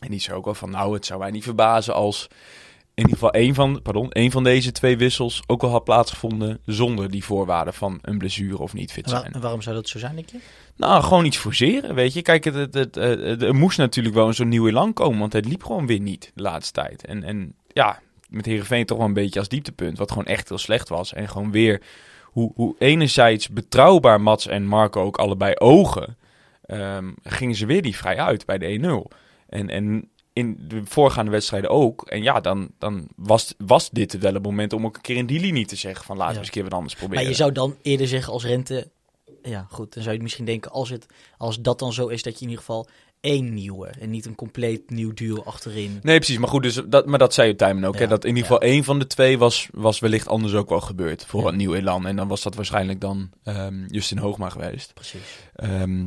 En 0.00 0.10
die 0.10 0.20
zei 0.20 0.36
ook 0.36 0.44
wel 0.44 0.54
van, 0.54 0.70
nou, 0.70 0.94
het 0.94 1.06
zou 1.06 1.20
mij 1.20 1.30
niet 1.30 1.44
verbazen 1.44 1.94
als 1.94 2.28
in 2.98 3.04
ieder 3.04 3.18
geval 3.18 3.40
één 3.40 3.54
van, 3.54 3.82
pardon, 3.82 4.12
één 4.12 4.30
van 4.30 4.44
deze 4.44 4.72
twee 4.72 4.96
wissels 4.96 5.42
ook 5.46 5.62
al 5.62 5.70
had 5.70 5.84
plaatsgevonden 5.84 6.58
zonder 6.64 7.10
die 7.10 7.24
voorwaarden 7.24 7.74
van 7.74 7.98
een 8.02 8.18
blessure 8.18 8.58
of 8.58 8.74
niet 8.74 8.92
fit 8.92 9.08
zijn. 9.08 9.32
En 9.32 9.40
waarom 9.40 9.62
zou 9.62 9.74
dat 9.74 9.88
zo 9.88 9.98
zijn, 9.98 10.14
denk 10.14 10.28
je? 10.28 10.38
Nou, 10.76 11.02
gewoon 11.02 11.24
iets 11.24 11.36
forceren, 11.36 11.94
weet 11.94 12.12
je. 12.12 12.22
Kijk, 12.22 12.44
het, 12.44 12.54
het, 12.54 12.74
het, 12.74 12.94
het, 12.94 13.42
er 13.42 13.54
moest 13.54 13.78
natuurlijk 13.78 14.14
wel 14.14 14.32
zo'n 14.32 14.48
nieuw 14.48 14.68
elan 14.68 14.92
komen, 14.92 15.18
want 15.18 15.32
het 15.32 15.44
liep 15.44 15.64
gewoon 15.64 15.86
weer 15.86 16.00
niet 16.00 16.32
de 16.34 16.42
laatste 16.42 16.72
tijd. 16.72 17.04
En, 17.04 17.22
en 17.22 17.54
ja, 17.72 18.00
met 18.28 18.46
Heerenveen 18.46 18.86
toch 18.86 18.98
wel 18.98 19.06
een 19.06 19.12
beetje 19.12 19.38
als 19.38 19.48
dieptepunt, 19.48 19.98
wat 19.98 20.10
gewoon 20.10 20.26
echt 20.26 20.48
heel 20.48 20.58
slecht 20.58 20.88
was. 20.88 21.12
En 21.12 21.28
gewoon 21.28 21.50
weer 21.50 21.82
hoe, 22.24 22.52
hoe 22.54 22.74
enerzijds 22.78 23.48
betrouwbaar 23.48 24.20
Mats 24.20 24.46
en 24.46 24.66
Marco 24.66 25.02
ook 25.02 25.18
allebei 25.18 25.54
ogen, 25.54 26.16
um, 26.66 27.14
gingen 27.22 27.54
ze 27.54 27.66
weer 27.66 27.82
die 27.82 27.96
vrij 27.96 28.16
uit 28.16 28.46
bij 28.46 28.58
de 28.58 29.06
1-0. 29.12 29.16
En, 29.48 29.68
en 29.68 30.08
in 30.38 30.56
de 30.68 30.80
voorgaande 30.84 31.30
wedstrijden 31.30 31.70
ook. 31.70 32.02
En 32.02 32.22
ja, 32.22 32.40
dan, 32.40 32.70
dan 32.78 33.08
was, 33.16 33.54
was 33.58 33.90
dit 33.90 34.18
wel 34.18 34.34
het 34.34 34.42
moment 34.42 34.72
om 34.72 34.84
ook 34.86 34.96
een 34.96 35.02
keer 35.02 35.16
in 35.16 35.26
die 35.26 35.40
linie 35.40 35.66
te 35.66 35.76
zeggen 35.76 36.04
van 36.04 36.16
laten 36.16 36.28
we 36.28 36.34
Ja. 36.34 36.38
eens 36.38 36.48
een 36.48 36.54
keer 36.54 36.70
wat 36.70 36.78
anders 36.78 36.94
proberen. 36.94 37.22
Maar 37.22 37.32
je 37.32 37.38
zou 37.38 37.52
dan 37.52 37.76
eerder 37.82 38.08
zeggen 38.08 38.32
als 38.32 38.44
rente... 38.44 38.90
Ja, 39.42 39.66
goed. 39.70 39.94
Dan 39.94 40.02
zou 40.02 40.14
je 40.16 40.22
misschien 40.22 40.44
denken 40.44 40.70
als, 40.70 40.90
het, 40.90 41.06
als 41.36 41.60
dat 41.60 41.78
dan 41.78 41.92
zo 41.92 42.06
is 42.06 42.22
dat 42.22 42.32
je 42.34 42.44
in 42.44 42.50
ieder 42.50 42.64
geval 42.64 42.88
één 43.20 43.54
nieuwe... 43.54 43.86
en 44.00 44.10
niet 44.10 44.26
een 44.26 44.34
compleet 44.34 44.90
nieuw 44.90 45.12
duo 45.14 45.42
achterin... 45.42 45.98
Nee, 46.02 46.16
precies. 46.16 46.38
Maar 46.38 46.48
goed, 46.48 46.62
dus 46.62 46.80
dat, 46.86 47.06
maar 47.06 47.18
dat 47.18 47.34
zei 47.34 47.48
je 47.48 47.54
Tijmen 47.56 47.84
ook. 47.84 47.94
Ja, 47.94 48.00
hè, 48.00 48.06
dat 48.06 48.24
in 48.24 48.36
ieder 48.36 48.42
ja. 48.42 48.48
geval 48.48 48.68
één 48.68 48.84
van 48.84 48.98
de 48.98 49.06
twee 49.06 49.38
was, 49.38 49.68
was 49.72 49.98
wellicht 49.98 50.28
anders 50.28 50.54
ook 50.54 50.68
wel 50.68 50.80
gebeurd. 50.80 51.24
Voor 51.26 51.48
een 51.48 51.56
nieuw 51.56 51.74
elan. 51.74 52.06
En 52.06 52.16
dan 52.16 52.28
was 52.28 52.42
dat 52.42 52.54
waarschijnlijk 52.54 53.00
dan 53.00 53.30
ehm, 53.42 53.84
Justin 53.86 54.18
Hoogma 54.18 54.48
geweest. 54.48 54.94
Precies. 54.94 55.38
Ehm, 55.54 56.06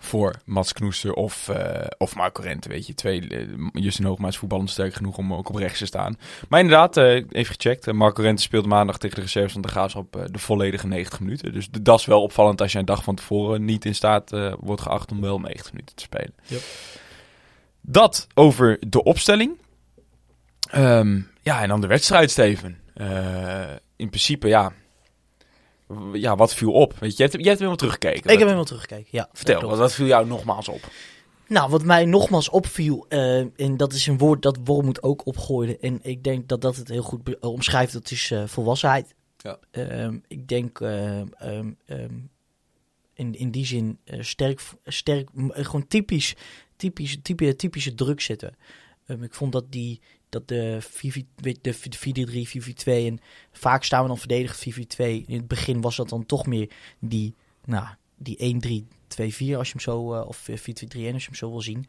voor 0.00 0.34
Mats 0.44 0.72
Knoester 0.72 1.12
of, 1.12 1.48
eh, 1.48 1.86
of 1.98 2.14
Marco 2.16 2.42
Rente, 2.42 2.68
weet 2.68 2.86
je. 2.86 2.94
Twee, 2.94 3.28
eh, 3.28 3.46
Justin 3.72 4.04
Hoogma 4.04 4.28
is 4.28 4.36
voetballend 4.36 4.70
sterk 4.70 4.94
genoeg 4.94 5.16
om 5.18 5.34
ook 5.34 5.48
op 5.48 5.54
rechts 5.54 5.78
te 5.78 5.86
staan. 5.86 6.18
Maar 6.48 6.60
inderdaad, 6.60 6.96
eh, 6.96 7.14
even 7.14 7.54
gecheckt. 7.54 7.92
Marco 7.92 8.22
Rente 8.22 8.42
speelt 8.42 8.66
maandag 8.66 8.98
tegen 8.98 9.16
de 9.16 9.22
reserves 9.22 9.52
van 9.52 9.60
de 9.62 9.68
Graafschap 9.68 10.16
eh, 10.16 10.22
de 10.30 10.38
volledige 10.38 10.86
90 10.86 11.20
minuten. 11.20 11.52
Dus 11.52 11.70
de- 11.70 11.82
dat 11.82 11.98
is 12.00 12.06
wel 12.06 12.22
opvallend 12.22 12.60
als 12.60 12.72
je 12.72 12.78
een 12.78 12.84
dag 12.84 13.04
van 13.04 13.14
tevoren 13.14 13.64
niet 13.64 13.84
in 13.84 13.94
staat 13.94 14.30
wordt 14.58 14.82
geacht 14.82 15.10
om 15.12 15.20
wel 15.20 15.38
90 15.40 15.72
minuten 15.72 15.96
te 15.96 16.02
spelen. 16.02 16.34
Yep. 16.46 16.60
Dat 17.80 18.26
over 18.34 18.76
de 18.88 19.02
opstelling. 19.02 19.58
Ehm, 20.70 21.20
ja, 21.42 21.62
en 21.62 21.68
dan 21.68 21.80
de 21.80 21.86
wedstrijd, 21.86 22.30
Steven. 22.30 22.78
In 23.96 24.08
principe, 24.08 24.48
ja... 24.48 24.72
Ja, 26.12 26.36
wat 26.36 26.54
viel 26.54 26.72
op? 26.72 26.94
Weet 26.98 27.10
je, 27.10 27.16
jij 27.16 27.26
hebt, 27.26 27.32
jij 27.38 27.44
hebt 27.46 27.58
helemaal 27.58 27.76
teruggekeken. 27.76 28.22
Ik 28.22 28.30
heb 28.30 28.40
helemaal 28.40 28.64
teruggekeken, 28.64 29.08
ja. 29.10 29.28
Vertel, 29.32 29.68
wat, 29.68 29.78
wat 29.78 29.92
viel 29.94 30.06
jou 30.06 30.26
nogmaals 30.26 30.68
op? 30.68 30.90
Nou, 31.48 31.70
wat 31.70 31.84
mij 31.84 32.04
nogmaals 32.04 32.48
opviel, 32.48 33.06
eh, 33.08 33.38
en 33.38 33.76
dat 33.76 33.92
is 33.92 34.06
een 34.06 34.18
woord 34.18 34.42
dat 34.42 34.58
Wormoed 34.64 35.02
ook 35.02 35.26
opgooide. 35.26 35.78
En 35.78 35.98
ik 36.02 36.24
denk 36.24 36.48
dat 36.48 36.60
dat 36.60 36.76
het 36.76 36.88
heel 36.88 37.02
goed 37.02 37.24
be- 37.24 37.36
omschrijft, 37.40 37.92
dat 37.92 38.10
is 38.10 38.30
eh, 38.30 38.44
volwassenheid. 38.46 39.14
Ja. 39.36 39.58
Ehm, 39.70 40.18
ik 40.28 40.48
denk 40.48 40.80
ehm, 40.80 41.26
ehm, 41.38 42.10
in, 43.14 43.34
in 43.34 43.50
die 43.50 43.66
zin 43.66 43.98
eh, 44.04 44.22
sterk, 44.22 44.60
sterk 44.84 45.28
eh, 45.34 45.64
gewoon 45.64 45.86
typisch, 45.86 46.34
typisch, 46.76 47.18
typische, 47.22 47.56
typische 47.56 47.94
druk 47.94 48.20
zitten. 48.20 48.56
Ehm, 49.06 49.22
ik 49.22 49.34
vond 49.34 49.52
dat 49.52 49.72
die 49.72 50.00
dat 50.28 50.48
de 50.48 50.76
4 50.80 51.24
weet- 51.36 51.64
de 51.64 51.72
4-3, 51.72 52.48
4-4-2 52.48 53.06
en 53.06 53.18
vaak 53.52 53.84
staan 53.84 54.02
we 54.02 54.08
dan 54.08 54.18
verdedigd 54.18 54.58
4-4-2. 54.58 55.24
In 55.26 55.36
het 55.36 55.48
begin 55.48 55.80
was 55.80 55.96
dat 55.96 56.08
dan 56.08 56.26
toch 56.26 56.46
meer 56.46 56.70
die, 56.98 57.34
nou, 57.64 57.86
die 58.16 58.36
1-3-2-4 58.38 59.56
als 59.56 59.66
je 59.66 59.72
hem 59.72 59.80
zo, 59.80 60.14
eh, 60.14 60.28
of 60.28 60.48
4-2-3-1 60.54 61.12
als 61.12 61.22
je 61.22 61.28
hem 61.28 61.38
zo 61.38 61.50
wil 61.50 61.62
zien. 61.62 61.86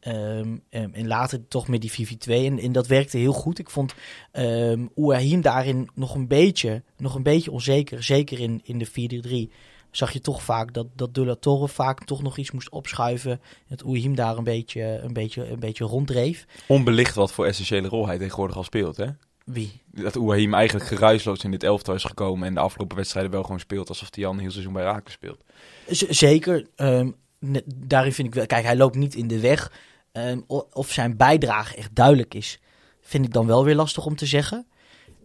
Ehm, 0.00 0.56
em, 0.68 0.92
en 0.94 1.06
later 1.06 1.48
toch 1.48 1.68
meer 1.68 1.80
die 1.80 1.90
4-4-2. 1.90 2.46
En, 2.46 2.58
en 2.58 2.72
dat 2.72 2.86
werkte 2.86 3.18
heel 3.18 3.32
goed. 3.32 3.58
Ik 3.58 3.70
vond 3.70 3.94
um, 4.32 4.90
daarin 5.40 5.88
nog 5.94 6.14
een 6.14 6.26
beetje, 6.26 6.82
nog 6.96 7.14
een 7.14 7.22
beetje 7.22 7.50
onzeker. 7.50 8.02
Zeker 8.02 8.40
in, 8.40 8.60
in 8.64 8.78
de 8.78 8.86
4-3 8.86 9.52
zag 9.96 10.12
je 10.12 10.20
toch 10.20 10.42
vaak 10.42 10.72
dat, 10.72 10.86
dat 10.94 11.14
De 11.14 11.24
La 11.24 11.34
Torre 11.34 11.68
vaak 11.68 12.04
toch 12.04 12.22
nog 12.22 12.36
iets 12.36 12.50
moest 12.50 12.70
opschuiven. 12.70 13.40
Dat 13.68 13.84
Ouahim 13.84 14.14
daar 14.14 14.36
een 14.36 14.44
beetje, 14.44 14.82
een, 15.02 15.12
beetje, 15.12 15.50
een 15.50 15.60
beetje 15.60 15.84
ronddreef. 15.84 16.46
Onbelicht 16.66 17.14
wat 17.14 17.32
voor 17.32 17.46
essentiële 17.46 17.88
rol 17.88 18.06
hij 18.06 18.18
tegenwoordig 18.18 18.56
al 18.56 18.64
speelt, 18.64 18.96
hè? 18.96 19.06
Wie? 19.44 19.82
Dat 19.86 20.16
Ouahim 20.16 20.54
eigenlijk 20.54 20.86
geruisloos 20.86 21.44
in 21.44 21.50
dit 21.50 21.62
elftal 21.62 21.94
is 21.94 22.04
gekomen 22.04 22.48
en 22.48 22.54
de 22.54 22.60
afgelopen 22.60 22.96
wedstrijden 22.96 23.32
wel 23.32 23.42
gewoon 23.42 23.60
speelt 23.60 23.88
alsof 23.88 24.08
hij 24.10 24.26
al 24.26 24.32
een 24.32 24.38
heel 24.38 24.50
seizoen 24.50 24.72
bij 24.72 24.82
Raken 24.82 25.12
speelt. 25.12 25.44
Z- 25.88 26.08
zeker. 26.08 26.66
ehm, 26.76 27.10
daarin 27.74 28.12
vind 28.12 28.28
ik 28.28 28.34
wel... 28.34 28.46
Kijk, 28.46 28.64
hij 28.64 28.76
loopt 28.76 28.96
niet 28.96 29.14
in 29.14 29.28
de 29.28 29.40
weg. 29.40 29.72
Ehm, 30.12 30.40
of 30.72 30.90
zijn 30.92 31.16
bijdrage 31.16 31.76
echt 31.76 31.94
duidelijk 31.94 32.34
is, 32.34 32.60
vind 33.00 33.24
ik 33.24 33.32
dan 33.32 33.46
wel 33.46 33.64
weer 33.64 33.74
lastig 33.74 34.06
om 34.06 34.16
te 34.16 34.26
zeggen. 34.26 34.66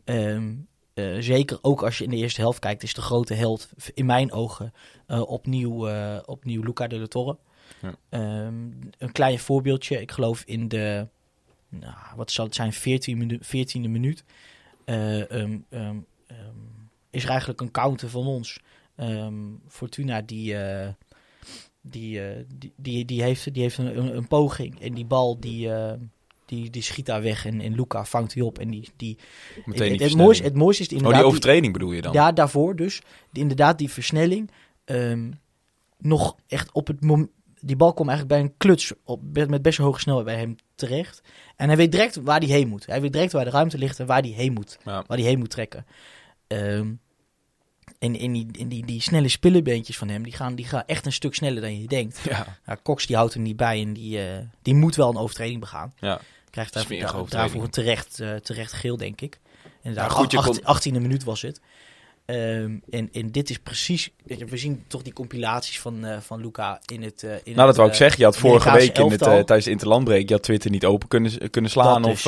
Ehm, 0.05 0.53
eh, 0.99 1.21
zeker 1.21 1.57
ook 1.61 1.83
als 1.83 1.97
je 1.97 2.03
in 2.03 2.09
de 2.09 2.15
eerste 2.15 2.41
helft 2.41 2.59
kijkt, 2.59 2.83
is 2.83 2.93
de 2.93 3.01
grote 3.01 3.33
held 3.33 3.69
in 3.93 4.05
mijn 4.05 4.31
ogen 4.31 4.73
eh, 5.07 5.21
opnieuw, 5.21 5.87
eh, 5.87 6.17
opnieuw 6.25 6.63
Luca 6.63 6.87
de 6.87 6.97
la 6.99 7.07
Torre. 7.07 7.37
Ja. 7.81 7.95
Ehm, 8.09 8.71
een 8.97 9.11
klein 9.11 9.39
voorbeeldje. 9.39 10.01
Ik 10.01 10.11
geloof 10.11 10.43
in 10.45 10.67
de, 10.67 11.07
nou, 11.69 11.95
wat 12.15 12.31
zal 12.31 12.45
het 12.45 12.55
zijn, 12.55 12.73
14 12.73 13.17
minu 13.17 13.39
14e 13.41 13.89
minuut. 13.89 14.23
eh, 14.85 15.31
ehm, 15.31 15.57
ehm, 15.69 15.97
is 17.09 17.23
er 17.23 17.29
eigenlijk 17.29 17.61
een 17.61 17.71
counter 17.71 18.09
van 18.09 18.27
ons. 18.27 18.59
Fortuna 19.67 20.21
die, 20.21 20.55
die, 21.81 22.21
die, 22.47 22.73
die, 22.75 23.05
die 23.05 23.21
heeft, 23.21 23.53
die 23.53 23.61
heeft 23.61 23.77
een, 23.77 23.97
een, 23.97 24.15
een 24.15 24.27
poging. 24.27 24.81
En 24.81 24.93
die 24.93 25.05
bal 25.05 25.39
die, 25.39 25.69
die, 26.49 26.69
die 26.69 26.81
schiet 26.81 27.05
daar 27.05 27.21
weg. 27.21 27.45
En, 27.45 27.61
en 27.61 27.75
Luca 27.75 28.05
vangt 28.05 28.33
die 28.33 28.45
op. 28.45 28.59
En 28.59 28.69
die, 28.69 28.89
die, 28.95 29.17
Meteen 29.65 29.89
het, 29.89 29.97
die 29.99 30.07
het, 30.07 30.17
mooiste, 30.17 30.43
het 30.43 30.55
mooiste 30.55 30.81
is 30.83 30.87
Oh, 30.89 30.93
inderdaad... 30.97 31.21
die 31.21 31.29
die- 31.31 31.37
overtreding 31.37 31.73
bedoel 31.73 31.91
je 31.91 32.01
dan? 32.01 32.13
ja, 32.13 32.31
daarvoor 32.31 32.75
dus. 32.75 33.01
Die, 33.31 33.41
inderdaad, 33.41 33.77
die 33.77 33.89
versnelling. 33.89 34.51
ehm, 34.85 35.31
nog 35.97 36.35
echt 36.47 36.71
op 36.71 36.87
het 36.87 37.01
moment. 37.01 37.29
Die 37.61 37.75
bal 37.75 37.93
kwam 37.93 38.09
eigenlijk 38.09 38.39
bij 38.39 38.49
een 38.49 38.57
kluts 38.57 38.93
op, 39.03 39.21
met 39.47 39.61
best 39.61 39.77
hoge 39.77 39.99
snelheid 39.99 40.25
bij 40.25 40.37
hem 40.37 40.55
terecht. 40.75 41.21
En 41.55 41.67
hij 41.67 41.77
weet 41.77 41.91
direct 41.91 42.15
waar 42.23 42.39
hij 42.39 42.47
heen 42.49 42.67
moet. 42.67 42.85
Hij 42.85 43.01
weet 43.01 43.13
direct 43.13 43.31
waar 43.31 43.43
de 43.45 43.51
ruimte 43.51 43.77
ligt 43.77 43.99
en 43.99 44.05
waar 44.05 44.21
hij 44.21 44.29
heen 44.29 44.53
moet. 44.53 44.77
Ja. 44.85 45.03
Waar 45.07 45.17
hij 45.17 45.25
heen 45.27 45.39
moet 45.39 45.49
trekken. 45.49 45.85
Ehm, 46.47 46.91
en 47.99 48.15
in 48.15 48.33
die, 48.33 48.47
in 48.51 48.67
die, 48.67 48.85
die 48.85 49.01
snelle 49.01 49.27
spillebeentjes 49.27 49.97
van 49.97 50.09
hem, 50.09 50.23
die 50.23 50.33
gaan, 50.33 50.55
die 50.55 50.65
gaan 50.65 50.83
echt 50.85 51.05
een 51.05 51.11
stuk 51.11 51.35
sneller 51.35 51.61
dan 51.61 51.81
je 51.81 51.87
denkt. 51.87 52.19
Ja, 52.29 52.57
Ja, 52.65 52.77
Cox 52.83 53.05
die 53.05 53.15
houdt 53.15 53.33
er 53.33 53.39
niet 53.39 53.57
bij 53.57 53.81
en 53.81 53.93
die, 53.93 54.21
eh, 54.27 54.37
die 54.61 54.75
moet 54.75 54.95
wel 54.95 55.09
een 55.09 55.17
overtreding 55.17 55.59
begaan. 55.59 55.93
ja. 55.99 56.19
Krijgt 56.51 56.73
daar, 56.73 56.85
daar- 56.87 57.29
daarvoor 57.29 57.63
een 57.63 57.69
terecht, 57.69 58.19
eh, 58.19 58.35
terecht 58.35 58.73
geel, 58.73 58.97
denk 58.97 59.21
ik. 59.21 59.39
En 59.81 59.93
kon- 60.27 60.61
18e 60.63 60.91
minuut 61.01 61.23
was 61.23 61.41
het. 61.41 61.61
Ehm, 62.25 62.77
en, 62.89 63.09
en 63.13 63.31
dit 63.31 63.49
is 63.49 63.57
precies... 63.59 64.09
We 64.23 64.57
zien 64.57 64.83
toch 64.87 65.01
die 65.01 65.13
compilaties 65.13 65.79
van, 65.79 66.05
eh, 66.05 66.19
van 66.19 66.41
Luca 66.41 66.81
in 66.85 67.03
het... 67.03 67.23
eh, 67.23 67.31
in 67.31 67.39
Nou, 67.43 67.55
dat 67.55 67.67
het, 67.67 67.75
wou 67.75 67.89
ik 67.89 67.95
zeggen. 67.95 68.19
Je 68.19 68.25
had 68.25 68.37
vorige 68.37 68.71
week 68.71 68.97
in 68.97 69.11
het, 69.11 69.19
tijdens 69.19 69.63
de 69.65 69.71
interlandbreek, 69.71 70.27
je 70.27 70.33
had 70.33 70.43
Twitter 70.43 70.71
niet 70.71 70.85
open 70.85 71.07
kunnen, 71.07 71.49
kunnen 71.49 71.71
slaan 71.71 72.03
of, 72.03 72.25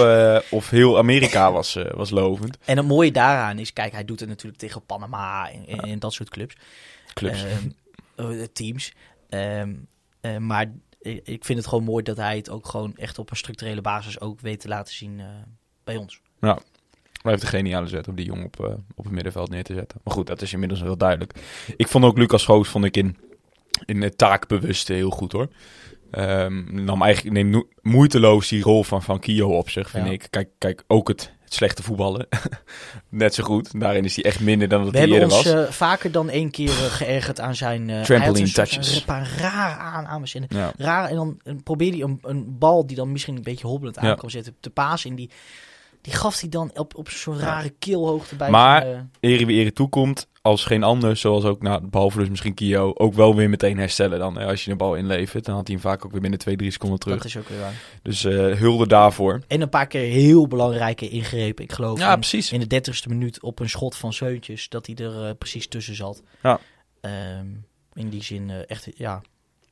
of 0.50 0.70
heel 0.70 0.98
Amerika 0.98 1.52
was, 1.52 1.78
was 1.92 2.10
lovend. 2.10 2.58
En 2.66 2.78
het 2.78 2.86
mooie 2.88 3.12
daaraan 3.12 3.60
is, 3.60 3.74
kijk, 3.74 3.92
hij 3.92 4.06
doet 4.06 4.20
het 4.20 4.30
natuurlijk 4.30 4.60
tegen 4.60 4.86
Panama 4.86 5.52
en, 5.52 5.68
en, 5.68 5.80
en 5.80 6.00
dat 6.00 6.14
soort 6.14 6.30
clubs. 6.30 6.56
Clubs. 7.14 7.44
Ehm, 7.44 7.70
eh, 8.32 8.46
teams. 8.54 8.94
Ehm, 9.30 9.74
eh, 10.22 10.38
maar 10.38 10.72
ik 11.02 11.28
ik 11.28 11.46
vind 11.46 11.58
het 11.60 11.68
gewoon 11.68 11.84
mooi 11.84 12.04
dat 12.04 12.18
hij 12.18 12.36
het 12.36 12.50
ook 12.50 12.68
gewoon 12.68 12.98
echt 12.98 13.20
op 13.20 13.30
een 13.30 13.36
structurele 13.38 13.82
basis 13.82 14.20
ook 14.20 14.40
weet 14.40 14.60
te 14.60 14.68
laten 14.68 14.94
zien 14.94 15.20
eh, 15.20 15.26
bij 15.84 15.96
ons. 15.98 16.22
Hij 17.22 17.32
heeft 17.32 17.44
een 17.44 17.50
geniale 17.50 17.88
zet 17.88 18.08
om 18.08 18.16
die 18.16 18.26
jongen 18.26 18.46
op, 18.46 18.60
eh, 18.60 18.74
op 18.96 19.04
het 19.04 19.14
middenveld 19.14 19.50
neer 19.50 19.64
te 19.64 19.74
zetten. 19.74 20.00
Maar 20.04 20.14
goed, 20.14 20.28
dat 20.28 20.42
is 20.42 20.54
inmiddels 20.54 20.82
wel 20.82 20.98
duidelijk. 20.98 21.34
Ik 21.78 21.88
vond 21.88 22.04
ook 22.06 22.18
Lucas 22.18 22.46
Goos 22.46 22.68
vond 22.70 22.86
ik 22.86 22.98
in, 22.98 23.18
in 23.86 24.02
het 24.02 24.18
taakbewuste 24.18 24.94
heel 24.94 25.10
goed 25.10 25.32
hoor. 25.32 25.48
Ehm 26.12 26.84
nam 26.84 27.02
eigenlijk 27.02 27.36
neemt 27.36 27.66
moeiteloos 27.82 28.48
die 28.48 28.64
rol 28.64 28.84
van 28.84 29.04
Van 29.04 29.20
Kio 29.20 29.58
op 29.58 29.70
zich, 29.70 29.90
vind 29.90 30.06
Ja. 30.06 30.12
ik. 30.12 30.28
Kijk, 30.30 30.50
kijk, 30.58 30.84
ook 30.88 31.08
het 31.08 31.34
slechte 31.54 31.84
voetballen. 31.84 32.28
Net 33.10 33.34
zo 33.34 33.44
goed. 33.44 33.80
Daarin 33.80 34.04
is 34.04 34.16
hij 34.16 34.26
echt 34.26 34.40
minder 34.40 34.68
dan 34.68 34.84
We 34.84 34.90
hij 34.90 35.00
hebben 35.00 35.18
eerder 35.20 35.38
ons 35.38 35.46
was. 35.46 35.66
eh, 35.66 35.72
vaker 35.72 36.12
dan 36.12 36.30
één 36.30 36.52
keer 36.52 36.70
eh, 36.70 36.76
geërgerd 36.76 37.40
aan 37.40 37.56
zijn... 37.56 37.90
eh, 37.90 38.02
Trampoline 38.02 38.52
touches. 38.52 38.96
Een 38.96 39.06
paar 39.06 39.32
rare 39.38 39.80
aannames. 39.80 40.36
En 40.36 40.46
ja. 40.50 40.74
raar, 40.78 41.10
en 41.10 41.16
dan 41.16 41.40
en 41.44 41.64
probeerde 41.64 41.98
hij 41.98 42.06
een, 42.06 42.20
een 42.22 42.58
bal 42.58 42.88
die 42.88 42.96
dan 42.96 43.12
misschien 43.12 43.36
een 43.36 43.44
beetje 43.44 43.68
hobbelend 43.68 43.98
aan 43.98 44.18
kan 44.18 44.30
zetten 44.30 44.56
te 44.60 44.70
pasen. 44.70 45.10
En 45.10 45.16
die, 45.16 45.30
die 46.02 46.14
gaf 46.14 46.40
hij 46.40 46.50
dan 46.50 46.72
op, 46.74 46.96
op 46.96 47.10
zo'n 47.10 47.40
rare 47.40 47.70
keelhoogte 47.70 48.36
bij. 48.36 48.50
Maar- 48.50 48.82
zijn, 48.82 49.12
eh, 49.20 49.32
ere 49.32 49.46
wie 49.46 49.60
ere 49.60 49.74
toekomt, 49.74 50.28
als 50.42 50.66
geen 50.66 50.84
ander, 50.84 51.18
zoals 51.18 51.44
ook, 51.44 51.62
nou, 51.62 51.88
behalve 51.88 52.18
dus 52.18 52.30
misschien 52.30 52.54
Kio, 52.54 52.92
ook 52.94 53.14
wel 53.14 53.36
weer 53.36 53.50
meteen 53.50 53.78
herstellen 53.78 54.20
dan. 54.20 54.38
Hè. 54.38 54.46
Als 54.46 54.66
je 54.66 54.72
een 54.72 54.78
bal 54.78 54.96
inlevert, 54.96 55.46
dan 55.46 55.56
had 55.56 55.68
hij 55.68 55.76
hem 55.76 55.86
vaak 55.86 56.06
ook 56.06 56.12
weer 56.12 56.22
binnen 56.22 56.40
2, 56.40 56.56
3 56.56 56.72
seconden 56.72 57.00
terug. 57.00 57.18
dat 57.18 57.26
is 57.26 57.38
ook 57.38 57.48
weer 57.48 57.60
waar. 57.60 57.74
Dus 58.02 58.24
eh, 58.24 58.56
hulde 58.58 58.88
daarvoor. 58.88 59.42
En 59.48 59.62
een 59.62 59.70
paar 59.70 59.88
keer 59.88 60.12
heel 60.12 60.48
belangrijke 60.48 61.10
ingrepen. 61.10 61.64
Ik 61.64 61.72
geloof 61.72 62.00
Ja, 62.00 62.14
in, 62.14 62.20
precies. 62.20 62.52
in 62.52 62.60
de 62.60 62.68
dertigste 62.68 63.10
minuut 63.10 63.42
op 63.42 63.60
een 63.60 63.70
schot 63.70 63.96
van 63.96 64.14
Seuntjes. 64.14 64.70
Dat 64.70 64.86
hij 64.86 64.96
er 64.96 65.26
eh, 65.28 65.32
precies 65.38 65.68
tussen 65.68 65.96
zat. 65.96 66.24
Ja. 66.44 66.60
Ehm, 67.02 67.48
in 67.94 68.10
die 68.10 68.24
zin 68.24 68.50
echt, 68.68 68.88
ja. 68.96 69.22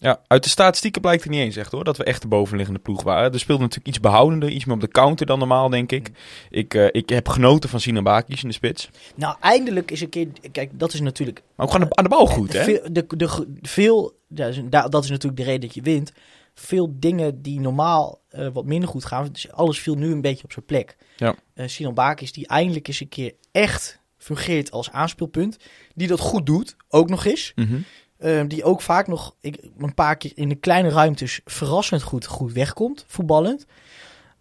Ja, 0.01 0.21
uit 0.27 0.43
de 0.43 0.49
statistieken 0.49 1.01
blijkt 1.01 1.23
er 1.23 1.29
niet 1.29 1.39
eens 1.39 1.55
echt 1.55 1.71
hoor, 1.71 1.83
dat 1.83 1.97
we 1.97 2.03
echt 2.03 2.21
de 2.21 2.27
bovenliggende 2.27 2.79
ploeg 2.79 3.03
waren. 3.03 3.33
Er 3.33 3.39
speelde 3.39 3.61
natuurlijk 3.61 3.87
iets 3.87 3.99
behoudender, 3.99 4.49
iets 4.49 4.65
meer 4.65 4.75
op 4.75 4.81
de 4.81 4.87
counter 4.87 5.25
dan 5.25 5.39
normaal, 5.39 5.69
denk 5.69 5.91
ik. 5.91 6.11
Ik, 6.49 6.73
eh, 6.73 6.87
ik 6.91 7.09
heb 7.09 7.27
genoten 7.27 7.69
van 7.69 7.79
Sinabakis 7.79 8.41
in 8.41 8.47
de 8.47 8.53
spits. 8.53 8.89
Nou, 9.15 9.35
eindelijk 9.39 9.91
is 9.91 10.01
een 10.01 10.09
keer... 10.09 10.27
Kijk, 10.51 10.79
dat 10.79 10.93
is 10.93 11.01
natuurlijk... 11.01 11.43
Maar 11.55 11.67
ook 11.67 11.73
aan 11.73 11.79
de, 11.79 11.95
aan 11.95 12.03
de 12.03 12.09
bal 12.09 12.25
goed, 12.25 12.53
hè? 12.53 12.63
Veel, 12.63 12.81
de, 12.91 13.05
de, 13.07 13.47
veel, 13.61 14.19
dat 14.27 15.03
is, 15.03 15.09
natuurlijk 15.09 15.37
de 15.37 15.43
reden 15.43 15.61
dat 15.61 15.73
je 15.73 15.81
wint. 15.81 16.11
Veel 16.53 16.95
dingen 16.99 17.41
die 17.41 17.59
normaal 17.59 18.21
eh, 18.29 18.47
wat 18.53 18.65
minder 18.65 18.89
goed 18.89 19.05
gaan. 19.05 19.29
Dus 19.31 19.51
alles 19.51 19.79
viel 19.79 19.95
nu 19.95 20.11
een 20.11 20.21
beetje 20.21 20.43
op 20.43 20.51
zijn 20.51 20.65
plek. 20.65 20.97
Ja. 21.17 21.35
Eh, 21.53 21.93
Bakis 21.93 22.31
die 22.31 22.47
eindelijk 22.47 22.87
eens 22.87 22.99
een 22.99 23.09
keer 23.09 23.33
echt 23.51 23.99
fungeert 24.17 24.71
als 24.71 24.91
aanspeelpunt. 24.91 25.57
Die 25.95 26.07
dat 26.07 26.19
goed 26.19 26.45
doet, 26.45 26.75
ook 26.89 27.09
nog 27.09 27.25
eens. 27.25 27.51
Mhm. 27.55 27.79
Eh, 28.19 28.41
die 28.47 28.63
ook 28.63 28.81
vaak 28.81 29.07
nog 29.07 29.35
ik, 29.41 29.57
een 29.77 29.93
paar 29.93 30.17
keer 30.17 30.31
in 30.35 30.49
de 30.49 30.55
kleine 30.55 30.89
ruimtes 30.89 31.41
verrassend 31.45 32.01
goed, 32.01 32.25
goed 32.25 32.53
wegkomt, 32.53 33.05
voetballend. 33.07 33.65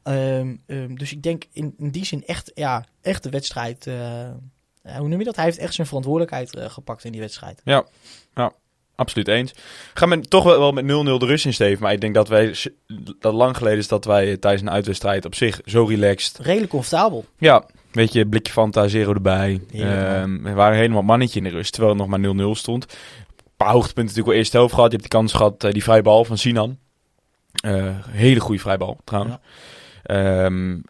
Ehm, 0.02 0.56
ehm, 0.66 0.94
dus 0.94 1.12
ik 1.12 1.22
denk 1.22 1.44
in, 1.52 1.74
in 1.78 1.90
die 1.90 2.04
zin 2.04 2.26
echt, 2.26 2.50
ja, 2.54 2.84
echt 3.00 3.22
de 3.22 3.30
wedstrijd. 3.30 3.86
eh, 3.86 4.22
eh, 4.22 4.30
hoe 4.82 5.08
noem 5.08 5.18
je 5.18 5.24
dat? 5.24 5.36
Hij 5.36 5.44
heeft 5.44 5.58
echt 5.58 5.74
zijn 5.74 5.86
verantwoordelijkheid 5.86 6.56
eh, 6.56 6.70
gepakt 6.70 7.04
in 7.04 7.12
die 7.12 7.20
wedstrijd. 7.20 7.60
Absoluut 8.94 9.28
eens. 9.28 9.52
Gaan 9.94 10.10
we 10.10 10.20
toch 10.20 10.44
wel 10.44 10.58
wel 10.58 10.72
met 10.72 10.84
0-0 10.84 11.18
de 11.18 11.26
rust 11.26 11.44
in, 11.44 11.52
Steven. 11.52 11.82
Maar 11.82 11.92
ik 11.92 12.00
denk 12.00 12.14
dat 12.14 12.28
wij, 12.28 12.54
dat 13.18 13.34
lang 13.34 13.56
geleden 13.56 13.78
is 13.78 13.88
dat 13.88 14.04
wij 14.04 14.36
tijdens 14.36 14.62
een 14.62 14.70
uitwedstrijd 14.70 15.24
op 15.24 15.34
zich 15.34 15.60
zo 15.64 15.84
relaxed. 15.84 16.38
Redelijk 16.38 16.70
comfortabel. 16.70 17.24
Ja, 17.38 17.66
weet 17.92 18.12
je, 18.12 18.26
blikje 18.26 18.52
Fanta, 18.52 18.88
zero 18.88 19.12
erbij. 19.12 19.60
Ehm, 19.72 20.42
we 20.42 20.52
waren 20.52 20.76
helemaal 20.76 21.02
mannetje 21.02 21.38
in 21.38 21.44
de 21.44 21.50
rust, 21.50 21.72
terwijl 21.72 21.92
het 21.94 22.02
nog 22.02 22.10
maar 22.10 22.20
0-0 22.20 22.54
stond. 22.54 22.86
Paar 23.58 23.72
hoogtepunten 23.72 24.04
natuurlijk 24.04 24.26
wel 24.28 24.36
eerste 24.36 24.56
helft 24.56 24.74
gehad. 24.74 24.90
Je 24.90 24.96
hebt 24.96 25.10
die 25.10 25.18
kans 25.20 25.32
gehad, 25.32 25.64
eh, 25.64 25.72
die 25.72 25.82
vrije 25.82 26.02
bal 26.02 26.24
van 26.24 26.38
Sinan. 26.38 26.78
Eh, 27.62 27.96
hele 28.08 28.40
goede 28.40 28.60
vrijbal, 28.60 28.98
trouwens. 29.04 29.34
Ja. 29.34 30.10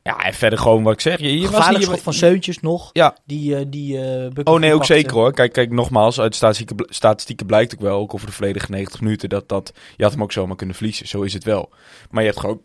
ja, 0.02 0.18
en 0.24 0.34
verder 0.34 0.58
gewoon 0.58 0.82
wat 0.82 0.92
ik 0.92 1.00
zeg. 1.00 1.18
Je, 1.20 1.38
je 1.40 1.50
was 1.50 1.82
schot 1.82 2.00
van 2.00 2.12
Seuntjes 2.12 2.60
nog. 2.60 2.90
Ja. 2.92 3.16
Die, 3.24 3.56
eh 3.56 3.64
die 3.68 3.98
eh, 4.00 4.30
Oh 4.44 4.58
nee, 4.58 4.72
ook 4.72 4.78
pakte. 4.78 4.94
zeker 4.94 5.12
hoor. 5.12 5.32
Kijk, 5.32 5.52
kijk 5.52 5.70
nogmaals, 5.70 6.20
uit 6.20 6.30
de 6.30 6.36
statistieken, 6.36 6.76
bl- 6.76 6.84
statistieken 6.88 7.46
blijkt 7.46 7.74
ook 7.74 7.80
wel, 7.80 7.98
ook 7.98 8.14
over 8.14 8.26
de 8.26 8.32
volledige 8.32 8.70
90 8.70 9.00
minuten, 9.00 9.28
dat, 9.28 9.48
dat 9.48 9.72
je 9.96 10.02
had 10.02 10.12
hem 10.12 10.22
ook 10.22 10.32
zomaar 10.32 10.56
kunnen 10.56 10.74
verliezen. 10.76 11.08
Zo 11.08 11.22
is 11.22 11.32
het 11.32 11.44
wel. 11.44 11.70
Maar 12.10 12.22
je 12.22 12.28
hebt 12.28 12.40
gewoon, 12.40 12.60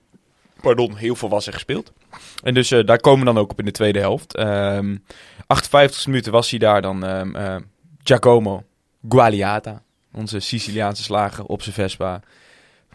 pardon, 0.62 0.96
heel 0.96 1.16
volwassen 1.16 1.54
gespeeld. 1.54 1.92
En 2.44 2.54
dus 2.54 2.72
eh, 2.72 2.86
daar 2.86 3.00
komen 3.00 3.20
we 3.20 3.34
dan 3.34 3.38
ook 3.44 3.52
op 3.52 3.60
in 3.60 3.66
de 3.66 3.72
tweede 3.72 4.00
helft. 4.00 4.36
Ehm 4.36 4.96
58 5.48 6.08
minuten 6.08 6.32
was 6.32 6.50
hij 6.50 6.60
daar 6.60 6.82
dan 6.82 7.06
ehm, 7.06 7.36
eh, 7.36 7.56
Giacomo 8.04 8.64
Gualiata, 9.10 9.83
onze 10.16 10.40
Siciliaanse 10.40 11.04
slager 11.04 11.46
op 11.46 11.62
zijn 11.62 11.76
Vespa. 11.76 12.22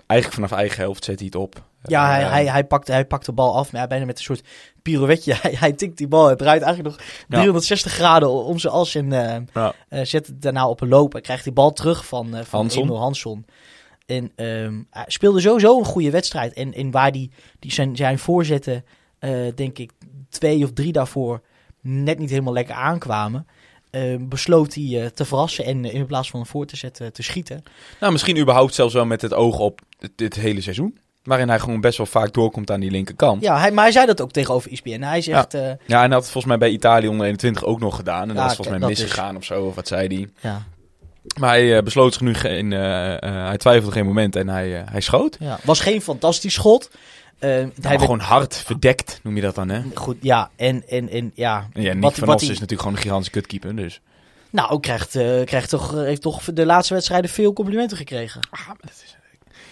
Eigenlijk 0.06 0.40
vanaf 0.40 0.58
eigen 0.60 0.82
helft 0.82 1.04
zet 1.04 1.16
hij 1.18 1.26
het 1.26 1.34
op. 1.34 1.66
Ja, 1.82 2.08
hij, 2.10 2.22
Eh, 2.22 2.30
hij, 2.30 2.46
hij, 2.46 2.64
pakt, 2.64 2.88
hij 2.88 3.04
pakt 3.04 3.26
de 3.26 3.32
bal 3.32 3.56
af, 3.56 3.72
maar 3.72 3.86
bijna 3.86 4.04
met 4.04 4.18
een 4.18 4.24
soort 4.24 4.42
pirouetje. 4.82 5.34
Hij, 5.42 5.54
hij 5.58 5.72
tikt 5.72 5.98
die 5.98 6.08
bal, 6.08 6.26
hij 6.26 6.36
draait 6.36 6.62
eigenlijk 6.62 6.96
nog 6.96 7.06
360 7.28 7.92
graden 7.92 8.30
om 8.30 8.58
zijn 8.58 8.72
as 8.72 8.94
en 8.94 9.12
eh, 9.12 9.40
Ja. 9.54 9.72
eh, 9.88 10.04
zet 10.04 10.26
het 10.26 10.42
daarna 10.42 10.68
op 10.68 10.80
een 10.80 10.88
loop. 10.88 11.12
Hij 11.12 11.20
krijgt 11.20 11.44
die 11.44 11.52
bal 11.52 11.72
terug 11.72 12.06
van, 12.06 12.34
eh 12.36 12.44
van 12.44 12.60
Hansson. 12.60 12.82
Emil 12.82 12.98
Hansson. 12.98 13.44
En 14.06 14.32
ehm, 14.36 14.82
hij 14.90 15.04
speelde 15.06 15.40
sowieso 15.40 15.78
een 15.78 15.84
goede 15.84 16.10
wedstrijd. 16.10 16.52
En, 16.52 16.74
en 16.74 16.90
waar 16.90 17.12
die, 17.12 17.30
die 17.58 17.72
zijn, 17.72 17.96
zijn 17.96 18.18
voorzetten, 18.18 18.84
denk 19.54 19.78
ik, 19.78 19.92
twee 20.28 20.64
of 20.64 20.72
drie 20.72 20.92
daarvoor 20.92 21.40
net 21.80 22.18
niet 22.18 22.30
helemaal 22.30 22.52
lekker 22.52 22.74
aankwamen. 22.74 23.46
Eh, 23.90 24.02
besloot 24.20 24.74
hij 24.74 25.00
eh, 25.02 25.06
te 25.06 25.24
verrassen 25.24 25.64
en 25.64 25.84
in 25.84 26.06
plaats 26.06 26.30
van 26.30 26.46
voor 26.46 26.66
te 26.66 26.76
zetten 26.76 27.12
te 27.12 27.22
schieten. 27.22 27.62
Nou, 28.00 28.12
misschien 28.12 28.38
überhaupt 28.38 28.74
zelfs 28.74 28.94
wel 28.94 29.04
met 29.06 29.22
het 29.22 29.34
oog 29.34 29.58
op 29.58 29.80
dit, 29.98 30.10
dit 30.16 30.34
hele 30.34 30.60
seizoen. 30.60 30.98
Waarin 31.22 31.48
hij 31.48 31.58
gewoon 31.58 31.80
best 31.80 31.96
wel 31.96 32.06
vaak 32.06 32.32
doorkomt 32.32 32.70
aan 32.70 32.80
die 32.80 32.90
linkerkant. 32.90 33.42
Ja, 33.42 33.58
hij, 33.58 33.70
maar 33.70 33.82
hij 33.84 33.92
zei 33.92 34.06
dat 34.06 34.20
ook 34.20 34.30
tegenover 34.30 34.70
ESPN. 34.72 35.00
Hij 35.00 35.20
zegt, 35.20 35.54
eh, 35.54 35.60
Ja, 35.62 35.72
en 35.86 35.86
hij 35.86 36.00
had 36.00 36.10
het 36.10 36.22
volgens 36.30 36.44
mij 36.44 36.58
bij 36.58 36.70
Italië 36.70 37.08
onder 37.08 37.26
21 37.26 37.64
ook 37.64 37.80
nog 37.80 37.96
gedaan. 37.96 38.22
En 38.22 38.28
Ja, 38.28 38.34
dat 38.34 38.44
was 38.44 38.54
volgens 38.54 38.78
mij 38.78 38.90
is- 38.90 39.00
misgegaan 39.00 39.36
of 39.36 39.44
zo, 39.44 39.64
of 39.64 39.74
wat 39.74 39.88
zei 39.88 40.06
hij. 40.14 40.28
ja, 40.40 40.62
Maar 41.38 41.50
hij 41.50 41.76
eh, 41.76 41.82
besloot 41.82 42.12
zich 42.12 42.22
nu 42.22 42.34
geen... 42.34 42.70
hij 42.70 43.56
twijfelde 43.56 43.92
geen 43.94 44.06
moment 44.06 44.36
en 44.36 44.48
hij, 44.48 44.84
hij 44.90 45.00
schoot. 45.00 45.36
Ja, 45.40 45.58
was 45.64 45.80
geen 45.80 46.02
fantastisch 46.02 46.54
schot. 46.54 46.90
Eh, 47.38 47.48
hij 47.48 47.72
werd- 47.80 48.00
gewoon 48.00 48.20
hard 48.20 48.56
verdekt, 48.56 49.20
noem 49.22 49.36
je 49.36 49.42
dat 49.42 49.54
dan, 49.54 49.68
hè? 49.68 49.82
Goed, 49.94 50.16
ja. 50.20 50.50
En, 50.56 50.88
en, 50.88 51.08
en 51.08 51.30
ja. 51.34 51.68
Nick 51.72 52.00
wat, 52.00 52.14
van 52.14 52.26
wat 52.26 52.36
Os 52.36 52.42
is 52.42 52.48
natuurlijk 52.48 52.80
gewoon 52.80 52.96
een 52.96 53.02
gigantische 53.02 53.32
kutkeeper, 53.32 53.76
dus... 53.76 54.00
Nou, 54.50 54.80
krijgt, 54.80 55.14
eh, 55.16 55.44
krijgt 55.44 55.68
toch, 55.70 55.92
heeft 55.92 56.22
toch 56.22 56.42
de 56.44 56.66
laatste 56.66 56.94
wedstrijden 56.94 57.30
veel 57.30 57.52
complimenten 57.52 57.96
gekregen. 57.96 58.40
Ah, 58.50 58.66
maar 58.66 58.76
dat 58.80 58.90
is... 59.04 59.16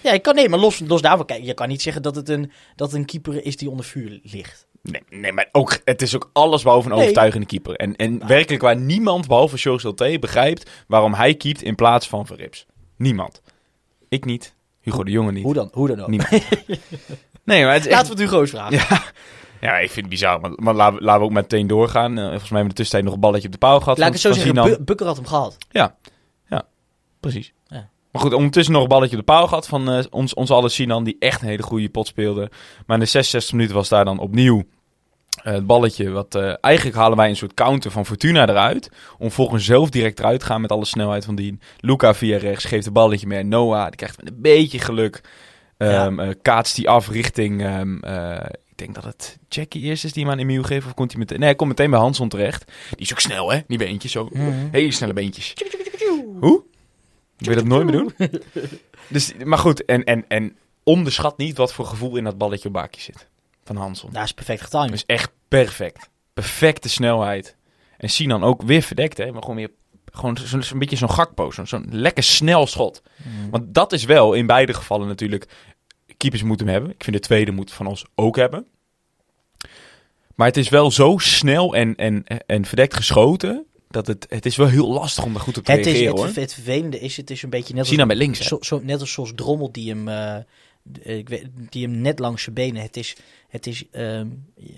Ja, 0.03 0.13
ik 0.13 0.23
kan 0.23 0.35
nee, 0.35 0.49
maar 0.49 0.59
los, 0.59 0.79
los 0.87 1.03
daarvan, 1.03 1.27
kijk, 1.27 1.45
je 1.45 1.55
kan 1.55 1.69
niet 1.69 1.83
zeggen 1.83 2.03
dat 2.03 2.17
het 2.17 2.29
een, 2.29 2.53
dat 2.77 2.93
een 2.93 3.05
keeper 3.05 3.45
is 3.45 3.57
die 3.57 3.71
onder 3.71 3.85
vuur 3.85 4.21
ligt. 4.23 4.67
Nee, 4.83 5.03
nee, 5.11 5.33
maar 5.33 5.49
ook, 5.53 5.79
het 5.85 6.03
is 6.03 6.15
ook 6.15 6.31
alles 6.33 6.63
behalve 6.63 6.87
een 6.89 6.93
Nee. 6.95 7.03
overtuigende 7.03 7.47
keeper. 7.47 7.77
En, 7.77 7.97
en 7.97 8.27
werkelijk 8.27 8.63
waar 8.63 8.77
niemand, 8.77 9.27
behalve 9.27 9.59
George 9.59 9.95
T, 9.95 10.21
begrijpt 10.21 10.71
waarom 10.87 11.15
hij 11.15 11.35
keept 11.35 11.63
in 11.63 11.75
plaats 11.75 12.09
van 12.09 12.27
Verrips. 12.27 12.67
Niemand. 12.97 13.41
Ik 14.09 14.25
niet. 14.25 14.55
Hugo 14.81 15.05
de 15.05 15.11
Jonge 15.11 15.33
niet. 15.33 15.45
Hoe 15.45 15.55
dan? 15.55 15.69
Hoe 15.73 15.89
dan 15.89 16.01
ook. 16.01 16.09
Niemand. 16.09 16.31
Nee, 17.47 17.65
maar 17.65 17.73
het 17.73 17.87
echt... 17.87 17.95
Laten 17.95 18.17
we 18.17 18.23
het 18.23 18.31
Hugo's 18.31 18.51
vragen. 18.51 18.79
Ja. 19.61 19.69
ja, 19.69 19.79
ik 19.79 19.91
vind 19.91 20.01
het 20.01 20.09
bizar. 20.09 20.41
Maar, 20.41 20.51
maar 20.55 20.75
laten, 20.75 20.99
we, 20.99 21.05
laten 21.05 21.21
we 21.21 21.27
ook 21.27 21.33
meteen 21.33 21.67
doorgaan. 21.67 22.19
Eh, 22.19 22.23
volgens 22.23 22.31
mij 22.31 22.39
hebben 22.41 22.57
we 22.57 22.63
in 22.63 22.69
de 22.69 22.75
tussentijd 22.75 23.05
nog 23.05 23.15
een 23.15 23.21
balletje 23.21 23.47
op 23.47 23.53
de 23.53 23.59
paal 23.59 23.81
gehad. 23.81 23.99
Laat 23.99 24.07
ik 24.07 24.13
het 24.13 24.23
zo 24.23 24.33
zeggen, 24.33 24.85
Bukker 24.85 25.07
had 25.07 25.17
hem 25.17 25.27
gehad. 25.27 25.57
Precies. 27.21 27.53
Ja. 27.67 27.89
Maar 28.13 28.23
goed, 28.23 28.33
ondertussen 28.33 28.73
nog 28.73 28.83
een 28.83 28.89
balletje 28.89 29.17
op 29.19 29.27
de 29.27 29.33
paal 29.33 29.49
gehad 29.49 29.67
van 29.67 29.91
eh, 29.91 30.05
ons, 30.11 30.35
ons 30.35 30.51
alle 30.51 30.69
Sinan, 30.69 31.05
die 31.05 31.17
echt 31.19 31.43
een 31.43 31.49
hele 31.49 31.63
goede 31.63 31.89
pot 31.89 32.07
speelde. 32.07 32.51
Maar 32.87 32.97
in 32.97 33.03
de 33.03 33.11
66 33.11 33.53
minuten 33.53 33.77
was 33.77 33.89
daar 33.89 34.05
dan 34.05 34.19
opnieuw 34.19 34.65
eh, 35.43 35.53
het 35.53 35.67
balletje. 35.67 36.11
Wat, 36.11 36.35
eigenlijk 36.61 36.97
halen 36.97 37.17
wij 37.17 37.29
een 37.29 37.37
soort 37.37 37.55
counter 37.55 37.91
van 37.91 38.07
Fortuna 38.07 38.49
eruit. 38.49 38.91
Om 39.19 39.31
volgens 39.31 39.65
zelf 39.65 39.91
direct 39.91 40.19
eruit 40.19 40.41
te 40.41 40.47
gaan 40.47 40.61
met 40.61 40.73
alle 40.73 40.85
snelheid 40.85 41.25
van 41.25 41.35
die. 41.35 41.59
Luca 41.81 42.15
via 42.15 42.39
rechts 42.39 42.65
geeft 42.65 42.85
het 42.85 42.95
balletje 42.95 43.27
mee. 43.27 43.43
Noah, 43.43 43.87
die 43.87 43.97
krijgt 43.97 44.23
met 44.23 44.29
een 44.33 44.41
beetje 44.41 44.79
geluk. 44.79 45.23
Ehm 45.77 46.21
eh, 46.21 46.29
kaatst 46.43 46.77
die 46.77 46.89
af 46.89 47.09
richting... 47.09 47.63
ehm, 47.63 47.99
eh, 47.99 48.47
ik 48.67 48.79
denk 48.79 48.95
dat 48.95 49.05
het 49.05 49.39
Jackie 49.49 49.83
eerst 49.83 50.05
is 50.05 50.13
die 50.13 50.23
hem 50.23 50.33
aan 50.33 50.39
Emiel 50.39 50.63
geeft. 50.63 50.87
Of 50.87 50.95
komt 50.95 51.11
hij 51.11 51.21
meteen... 51.21 51.39
Nee, 51.39 51.49
hij 51.49 51.57
komt 51.57 51.71
meteen 51.71 51.91
bij 51.91 51.99
Hanson 51.99 52.29
terecht. 52.29 52.73
Die 52.91 53.01
is 53.01 53.13
ook 53.13 53.21
snel, 53.21 53.53
hè? 53.53 53.61
Die 53.67 53.79
beentjes 53.79 54.13
zo. 54.13 54.29
Hele 54.71 54.93
snelle 54.93 55.13
beentjes. 55.13 55.55
Hoe? 56.41 56.63
Wil 57.37 57.51
je 57.51 57.55
dat 57.55 57.65
nooit 57.65 57.85
meer 57.85 57.93
doen? 57.93 58.15
dus, 59.09 59.33
maar 59.45 59.59
goed, 59.59 59.85
en, 59.85 60.05
en, 60.05 60.25
en 60.29 60.57
onderschat 60.83 61.39
niet 61.39 61.57
wat 61.57 61.73
voor 61.73 61.87
gevoel 61.87 62.17
in 62.17 62.25
dat 62.25 62.39
balletje 62.39 62.69
op 62.69 62.75
baakje 62.75 63.01
zit. 63.01 63.29
Van 63.65 63.77
Hanson. 63.77 64.11
Dat 64.13 64.25
is 64.25 64.33
perfect 64.33 64.63
getimed. 64.63 64.89
Dat 64.89 64.95
is 64.95 65.07
echt 65.07 65.31
perfect. 65.49 66.11
Perfecte 66.35 66.89
snelheid. 66.89 67.57
En 67.97 68.11
Sinan 68.11 68.45
ook 68.45 68.63
weer 68.63 68.83
verdekt, 68.83 69.19
hè. 69.19 69.33
Maar 69.33 69.43
gewoon 69.43 69.57
weer... 69.57 69.71
Gewoon 70.17 70.39
zo'n 70.63 70.79
beetje 70.79 70.97
zo'n 70.97 71.11
gakpo. 71.11 71.51
Zo'n 71.51 71.67
zo'n 71.67 71.87
lekker 71.91 72.23
snel 72.23 72.67
schot. 72.67 73.03
Mhm. 73.17 73.51
Want 73.51 73.75
dat 73.75 73.93
is 73.93 74.05
wel 74.05 74.33
in 74.33 74.47
beide 74.47 74.75
gevallen 74.75 75.07
natuurlijk... 75.09 75.49
Keepers 76.17 76.43
moeten 76.43 76.67
hem 76.67 76.75
hebben. 76.75 76.95
Ik 76.95 77.05
vind 77.05 77.17
de 77.17 77.23
tweede 77.23 77.51
moet 77.51 77.73
van 77.73 77.87
ons 77.87 78.05
ook 78.15 78.37
hebben. 78.37 78.67
Maar 80.35 80.47
het 80.47 80.57
is 80.57 80.69
wel 80.69 80.91
zo 80.91 81.19
snel 81.19 81.75
en, 81.75 81.97
en, 81.97 82.25
en 82.47 82.65
verdekt 82.65 82.95
geschoten... 82.95 83.67
dat 83.89 84.07
het, 84.07 84.27
het 84.29 84.47
is 84.47 84.57
wel 84.57 84.67
heel 84.67 84.89
lastig 84.93 85.25
om 85.25 85.33
daar 85.33 85.43
goed 85.43 85.59
op 85.59 85.65
te 85.65 85.71
het, 85.73 85.81
is, 85.81 85.87
reageren, 85.87 86.13
het, 86.25 86.35
hoor. 86.35 86.43
het 86.43 86.55
vervelende 86.55 86.99
is, 87.01 87.17
het 87.17 87.31
is 87.31 87.43
een 87.43 87.51
beetje 87.51 87.75
net 87.75 87.89
als, 87.89 88.05
met 88.07 88.17
links, 88.17 88.39
hè. 88.39 88.45
zo, 88.45 88.59
zo, 88.61 88.81
net 88.83 89.01
als 89.01 89.13
zoals 89.13 89.33
Drommel 89.35 89.73
die 89.73 89.89
hem, 89.91 90.09
eh, 90.09 90.37
d- 90.93 91.07
ik 91.09 91.29
weet, 91.29 91.47
die 91.71 91.87
hem 91.87 92.01
net 92.01 92.19
langs 92.19 92.43
zijn 92.43 92.55
benen. 92.55 92.83
Het 92.83 92.97
is, 92.97 93.17
het 93.49 93.67
is 93.67 93.85
ehm, 93.91 94.27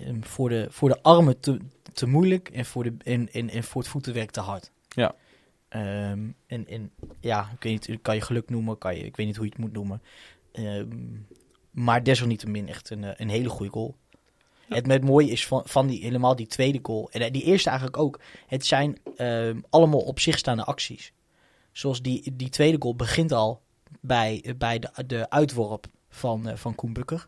ehm, 0.05 0.21
voor, 0.21 0.49
de, 0.49 0.67
voor 0.69 0.89
de 0.89 1.01
armen 1.01 1.39
te, 1.39 1.57
te 1.93 2.07
moeilijk 2.07 2.49
en 2.53 2.65
voor, 2.65 2.83
de, 2.83 2.93
en, 3.03 3.29
en, 3.31 3.49
en 3.49 3.63
voor 3.63 3.81
het 3.81 3.91
voetenwerk 3.91 4.31
te 4.31 4.39
hard. 4.39 4.71
Ja. 4.89 5.15
Ehm, 5.69 6.27
en, 6.47 6.67
en 6.67 6.91
ja, 7.19 7.49
ik 7.53 7.63
weet 7.63 7.87
niet, 7.87 8.01
kan 8.01 8.15
je 8.15 8.21
geluk 8.21 8.49
noemen, 8.49 8.77
kan 8.77 8.95
je, 8.95 9.03
ik 9.03 9.15
weet 9.15 9.25
niet 9.25 9.35
hoe 9.35 9.45
je 9.45 9.51
het 9.51 9.61
moet 9.61 9.73
noemen. 9.73 10.01
Ehm, 10.51 10.97
maar 11.71 12.03
desalniettemin 12.03 12.67
echt 12.67 12.89
een, 12.89 13.03
eh, 13.03 13.11
een 13.15 13.29
hele 13.29 13.49
goede 13.49 13.71
goal. 13.71 13.95
Het 14.67 14.87
met 14.87 15.03
mooie 15.03 15.31
is 15.31 15.47
van, 15.47 15.61
van 15.65 15.87
die, 15.87 16.01
helemaal 16.01 16.35
die 16.35 16.47
tweede 16.47 16.79
goal. 16.81 17.09
En 17.11 17.21
eh, 17.21 17.31
die 17.31 17.43
eerste 17.43 17.69
eigenlijk 17.69 17.97
ook. 17.97 18.19
Het 18.47 18.65
zijn 18.65 18.97
ehm, 19.15 19.59
allemaal 19.69 19.99
op 19.99 20.19
zich 20.19 20.37
staande 20.37 20.63
acties. 20.63 21.13
Zoals 21.71 22.01
die, 22.01 22.35
die 22.35 22.49
tweede 22.49 22.77
goal 22.79 22.95
begint 22.95 23.31
al 23.31 23.61
bij, 24.01 24.55
bij 24.57 24.79
de, 24.79 25.03
de 25.05 25.29
uitworp 25.29 25.87
van, 26.09 26.47
eh, 26.47 26.55
van 26.55 26.75
Koen 26.75 26.93
Bukker. 26.93 27.27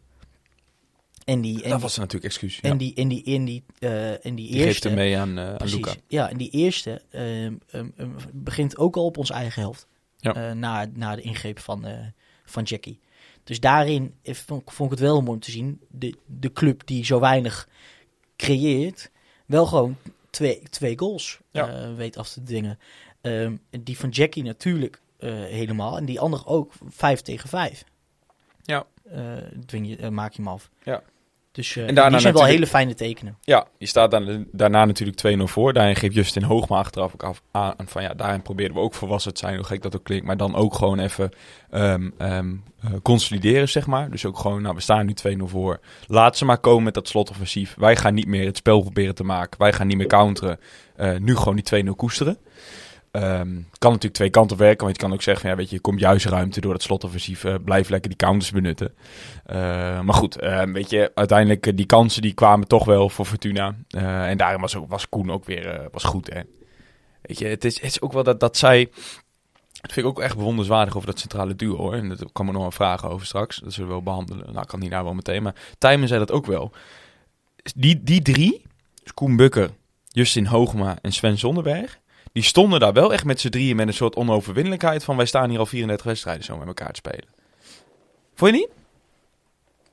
En 1.25 1.41
die, 1.41 1.55
en 1.55 1.61
dat 1.61 1.71
die, 1.71 1.79
was 1.79 1.97
natuurlijk 1.97 2.25
excuus. 2.25 2.59
en 2.61 2.69
ja. 2.71 2.75
die, 2.75 2.93
en 2.93 3.07
die, 3.07 3.23
en 3.23 3.45
die, 3.45 3.63
eh, 3.79 4.25
en 4.25 4.35
die 4.35 4.47
Die 4.47 4.47
geeft 4.47 4.65
eerste. 4.65 4.87
hem 4.87 4.97
mee 4.97 5.17
aan, 5.17 5.37
eh 5.37 5.55
aan. 5.55 5.67
Luca. 5.69 5.93
Ja, 6.07 6.29
en 6.29 6.37
die 6.37 6.49
eerste 6.49 7.01
ehm, 7.09 7.53
ehm, 7.69 7.89
ehm, 7.97 8.09
begint 8.33 8.77
ook 8.77 8.95
al 8.95 9.05
op 9.05 9.17
onze 9.17 9.33
eigen 9.33 9.61
helft. 9.61 9.87
Ja. 10.17 10.33
Eh, 10.33 10.55
na, 10.55 10.87
na 10.93 11.15
de 11.15 11.21
ingreep 11.21 11.59
van, 11.59 11.85
van 12.45 12.63
Jackie. 12.63 12.99
Dus 13.43 13.59
daarin 13.59 14.13
vond, 14.23 14.71
vond 14.71 14.91
ik 14.91 14.97
het 14.97 15.07
wel 15.07 15.19
mooi 15.21 15.31
om 15.33 15.39
te 15.39 15.51
zien. 15.51 15.81
De, 15.89 16.15
de 16.25 16.51
club 16.53 16.81
die 16.85 17.05
zo 17.05 17.19
weinig 17.19 17.67
creëert, 18.35 19.11
wel 19.45 19.65
gewoon 19.65 19.97
twee, 20.29 20.61
twee 20.69 20.97
goals 20.99 21.39
Ja. 21.51 21.93
weet 21.93 22.17
af 22.17 22.29
te 22.29 22.43
dwingen. 22.43 22.79
Die 23.83 23.97
van 23.97 24.09
Jackie 24.09 24.43
natuurlijk 24.43 25.01
helemaal. 25.49 25.97
En 25.97 26.05
die 26.05 26.19
andere 26.19 26.45
ook 26.45 26.73
vijf 26.89 27.21
tegen 27.21 27.49
vijf. 27.49 27.83
Ja. 28.63 28.85
Dwing 29.65 29.95
je, 29.99 30.09
maak 30.09 30.31
je 30.33 30.41
hem 30.41 30.51
af. 30.51 30.69
Ja. 30.83 31.03
Dus 31.51 31.75
eh 31.75 31.87
En 31.87 31.95
daarna 31.95 32.11
die 32.11 32.19
zijn 32.19 32.33
wel 32.33 32.45
hele 32.45 32.67
fijne 32.67 32.93
tekenen. 32.93 33.37
Ja, 33.41 33.67
je 33.77 33.85
staat 33.85 34.11
dan, 34.11 34.47
daarna 34.51 34.85
natuurlijk 34.85 35.37
2-0 35.39 35.43
voor. 35.43 35.73
Daarin 35.73 35.95
geeft 35.95 36.13
Justin 36.13 36.43
Hoogma 36.43 36.77
achteraf 36.77 37.13
ook 37.13 37.23
af, 37.23 37.41
aan 37.51 37.75
van 37.85 38.01
ja, 38.01 38.13
daarin 38.13 38.41
proberen 38.41 38.73
we 38.73 38.79
ook 38.79 38.93
volwassen 38.93 39.33
te 39.33 39.39
zijn, 39.39 39.55
hoe 39.55 39.65
gek 39.65 39.81
dat 39.81 39.95
ook 39.95 40.03
klinkt. 40.03 40.25
Maar 40.25 40.37
dan 40.37 40.55
ook 40.55 40.73
gewoon 40.73 40.99
even 40.99 41.29
ehm, 41.69 42.09
ehm, 42.17 42.55
eh, 42.81 42.91
consolideren, 43.01 43.69
zeg 43.69 43.87
maar. 43.87 44.11
Dus 44.11 44.25
ook 44.25 44.37
gewoon, 44.37 44.61
nou, 44.61 44.75
we 44.75 44.81
staan 44.81 45.05
nu 45.05 45.13
2-0 45.13 45.47
voor. 45.47 45.79
Laat 46.07 46.37
ze 46.37 46.45
maar 46.45 46.59
komen 46.59 46.83
met 46.83 46.93
dat 46.93 47.07
slotoffensief. 47.07 47.75
Wij 47.77 47.95
gaan 47.95 48.13
niet 48.13 48.27
meer 48.27 48.45
het 48.45 48.57
spel 48.57 48.81
proberen 48.81 49.15
te 49.15 49.23
maken. 49.23 49.59
Wij 49.59 49.73
gaan 49.73 49.87
niet 49.87 49.97
meer 49.97 50.07
counteren. 50.07 50.59
Eh, 50.95 51.17
nu 51.17 51.35
gewoon 51.35 51.55
die 51.55 51.63
2-0 51.63 51.95
koesteren. 51.95 52.37
Ehm, 53.11 53.61
kan 53.77 53.91
natuurlijk 53.91 54.13
twee 54.13 54.29
kanten 54.29 54.57
werken, 54.57 54.83
want 54.85 54.95
je 54.95 55.01
kan 55.01 55.13
ook 55.13 55.21
zeggen, 55.21 55.49
ja, 55.49 55.55
weet 55.55 55.69
je, 55.69 55.79
komt 55.79 55.99
juist 55.99 56.25
ruimte 56.25 56.61
door 56.61 56.73
het 56.73 56.81
slotoffensief. 56.81 57.43
eh 57.43 57.55
blijf 57.63 57.89
lekker 57.89 58.09
die 58.09 58.17
counters 58.17 58.51
benutten. 58.51 58.93
Eh, 59.45 60.01
maar 60.01 60.13
goed, 60.13 60.39
eh, 60.39 60.63
weet 60.63 60.89
je, 60.89 61.11
uiteindelijk 61.15 61.67
eh, 61.67 61.75
die 61.75 61.85
kansen 61.85 62.21
die 62.21 62.33
kwamen 62.33 62.67
toch 62.67 62.85
wel 62.85 63.09
voor 63.09 63.25
Fortuna. 63.25 63.75
En 63.89 64.37
daarin 64.37 64.61
was, 64.61 64.75
ook, 64.75 64.89
was 64.89 65.09
Koen 65.09 65.31
ook 65.31 65.45
weer 65.45 65.87
was 65.91 66.03
goed, 66.03 66.33
hè. 66.33 66.41
Weet 67.21 67.39
je, 67.39 67.45
het 67.45 67.65
is, 67.65 67.75
het 67.75 67.89
is 67.89 68.01
ook 68.01 68.13
wel 68.13 68.23
dat, 68.23 68.39
dat 68.39 68.57
zij... 68.57 68.89
Dat 69.81 69.93
vind 69.93 70.05
ik 70.05 70.11
ook 70.11 70.21
echt 70.21 70.35
bewonderenswaardig 70.35 70.95
over 70.95 71.07
dat 71.07 71.19
centrale 71.19 71.55
duo, 71.55 71.75
hoor. 71.75 71.93
En 71.93 72.07
daar 72.07 72.17
kan 72.33 72.45
me 72.45 72.51
nog 72.51 72.65
een 72.65 72.71
vragen 72.71 73.09
over 73.09 73.25
straks. 73.25 73.57
Dat 73.57 73.73
zullen 73.73 73.89
we 73.89 73.95
wel 73.95 74.03
behandelen. 74.03 74.53
Nou, 74.53 74.65
kan 74.65 74.79
niet 74.79 74.91
daar 74.91 75.03
wel 75.03 75.13
meteen, 75.13 75.43
maar 75.43 75.55
Tijmen 75.77 76.07
zei 76.07 76.19
dat 76.19 76.31
ook 76.31 76.45
wel. 76.45 76.71
Die, 77.75 78.03
die 78.03 78.21
drie, 78.21 78.65
dus 79.03 79.13
Koen 79.13 79.35
Bukker, 79.35 79.69
Justin 80.07 80.45
Hoogma 80.45 80.97
en 81.01 81.11
Sven 81.11 81.37
Zonderberg... 81.37 82.00
Die 82.33 82.43
stonden 82.43 82.79
daar 82.79 82.93
wel 82.93 83.13
echt 83.13 83.25
met 83.25 83.39
z'n 83.39 83.49
drieën 83.49 83.75
met 83.75 83.87
een 83.87 83.93
soort 83.93 84.15
onoverwinnelijkheid 84.15 85.03
van... 85.03 85.15
wij 85.15 85.25
staan 85.25 85.49
hier 85.49 85.59
al 85.59 85.65
34 85.65 86.05
wedstrijden 86.05 86.43
zo 86.43 86.57
met 86.57 86.67
elkaar 86.67 86.91
te 86.91 86.95
spelen. 86.95 87.27
Vond 88.35 88.51
je 88.51 88.57
niet? 88.57 88.69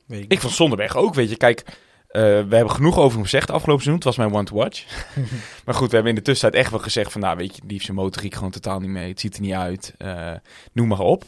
Weet 0.06 0.32
Ik 0.32 0.40
vond 0.40 0.52
Zonderberg 0.52 0.96
ook, 0.96 1.14
weet 1.14 1.30
je. 1.30 1.36
Kijk, 1.36 1.64
eh, 2.08 2.22
we 2.22 2.56
hebben 2.56 2.70
genoeg 2.70 2.98
over 2.98 3.12
hem 3.12 3.22
gezegd 3.22 3.50
afgelopen 3.50 3.82
seizoen. 3.82 3.94
Het 3.94 4.04
was 4.04 4.16
mijn 4.16 4.34
one 4.34 4.44
to 4.44 4.56
watch. 4.56 4.84
maar 5.64 5.74
goed, 5.74 5.88
we 5.88 5.94
hebben 5.94 6.12
in 6.12 6.18
de 6.18 6.24
tussentijd 6.24 6.62
echt 6.62 6.72
wel 6.72 6.80
gezegd 6.80 7.12
van... 7.12 7.20
Nou, 7.20 7.36
weet 7.36 7.54
je, 7.54 7.60
die 7.60 7.72
heeft 7.72 7.84
zijn 7.84 7.96
motoriek 7.96 8.34
gewoon 8.34 8.50
totaal 8.50 8.80
niet 8.80 8.90
mee. 8.90 9.08
Het 9.08 9.20
ziet 9.20 9.34
er 9.34 9.40
niet 9.40 9.52
uit. 9.52 9.94
eh, 9.98 10.32
noem 10.72 10.88
maar 10.88 11.00
op. 11.00 11.24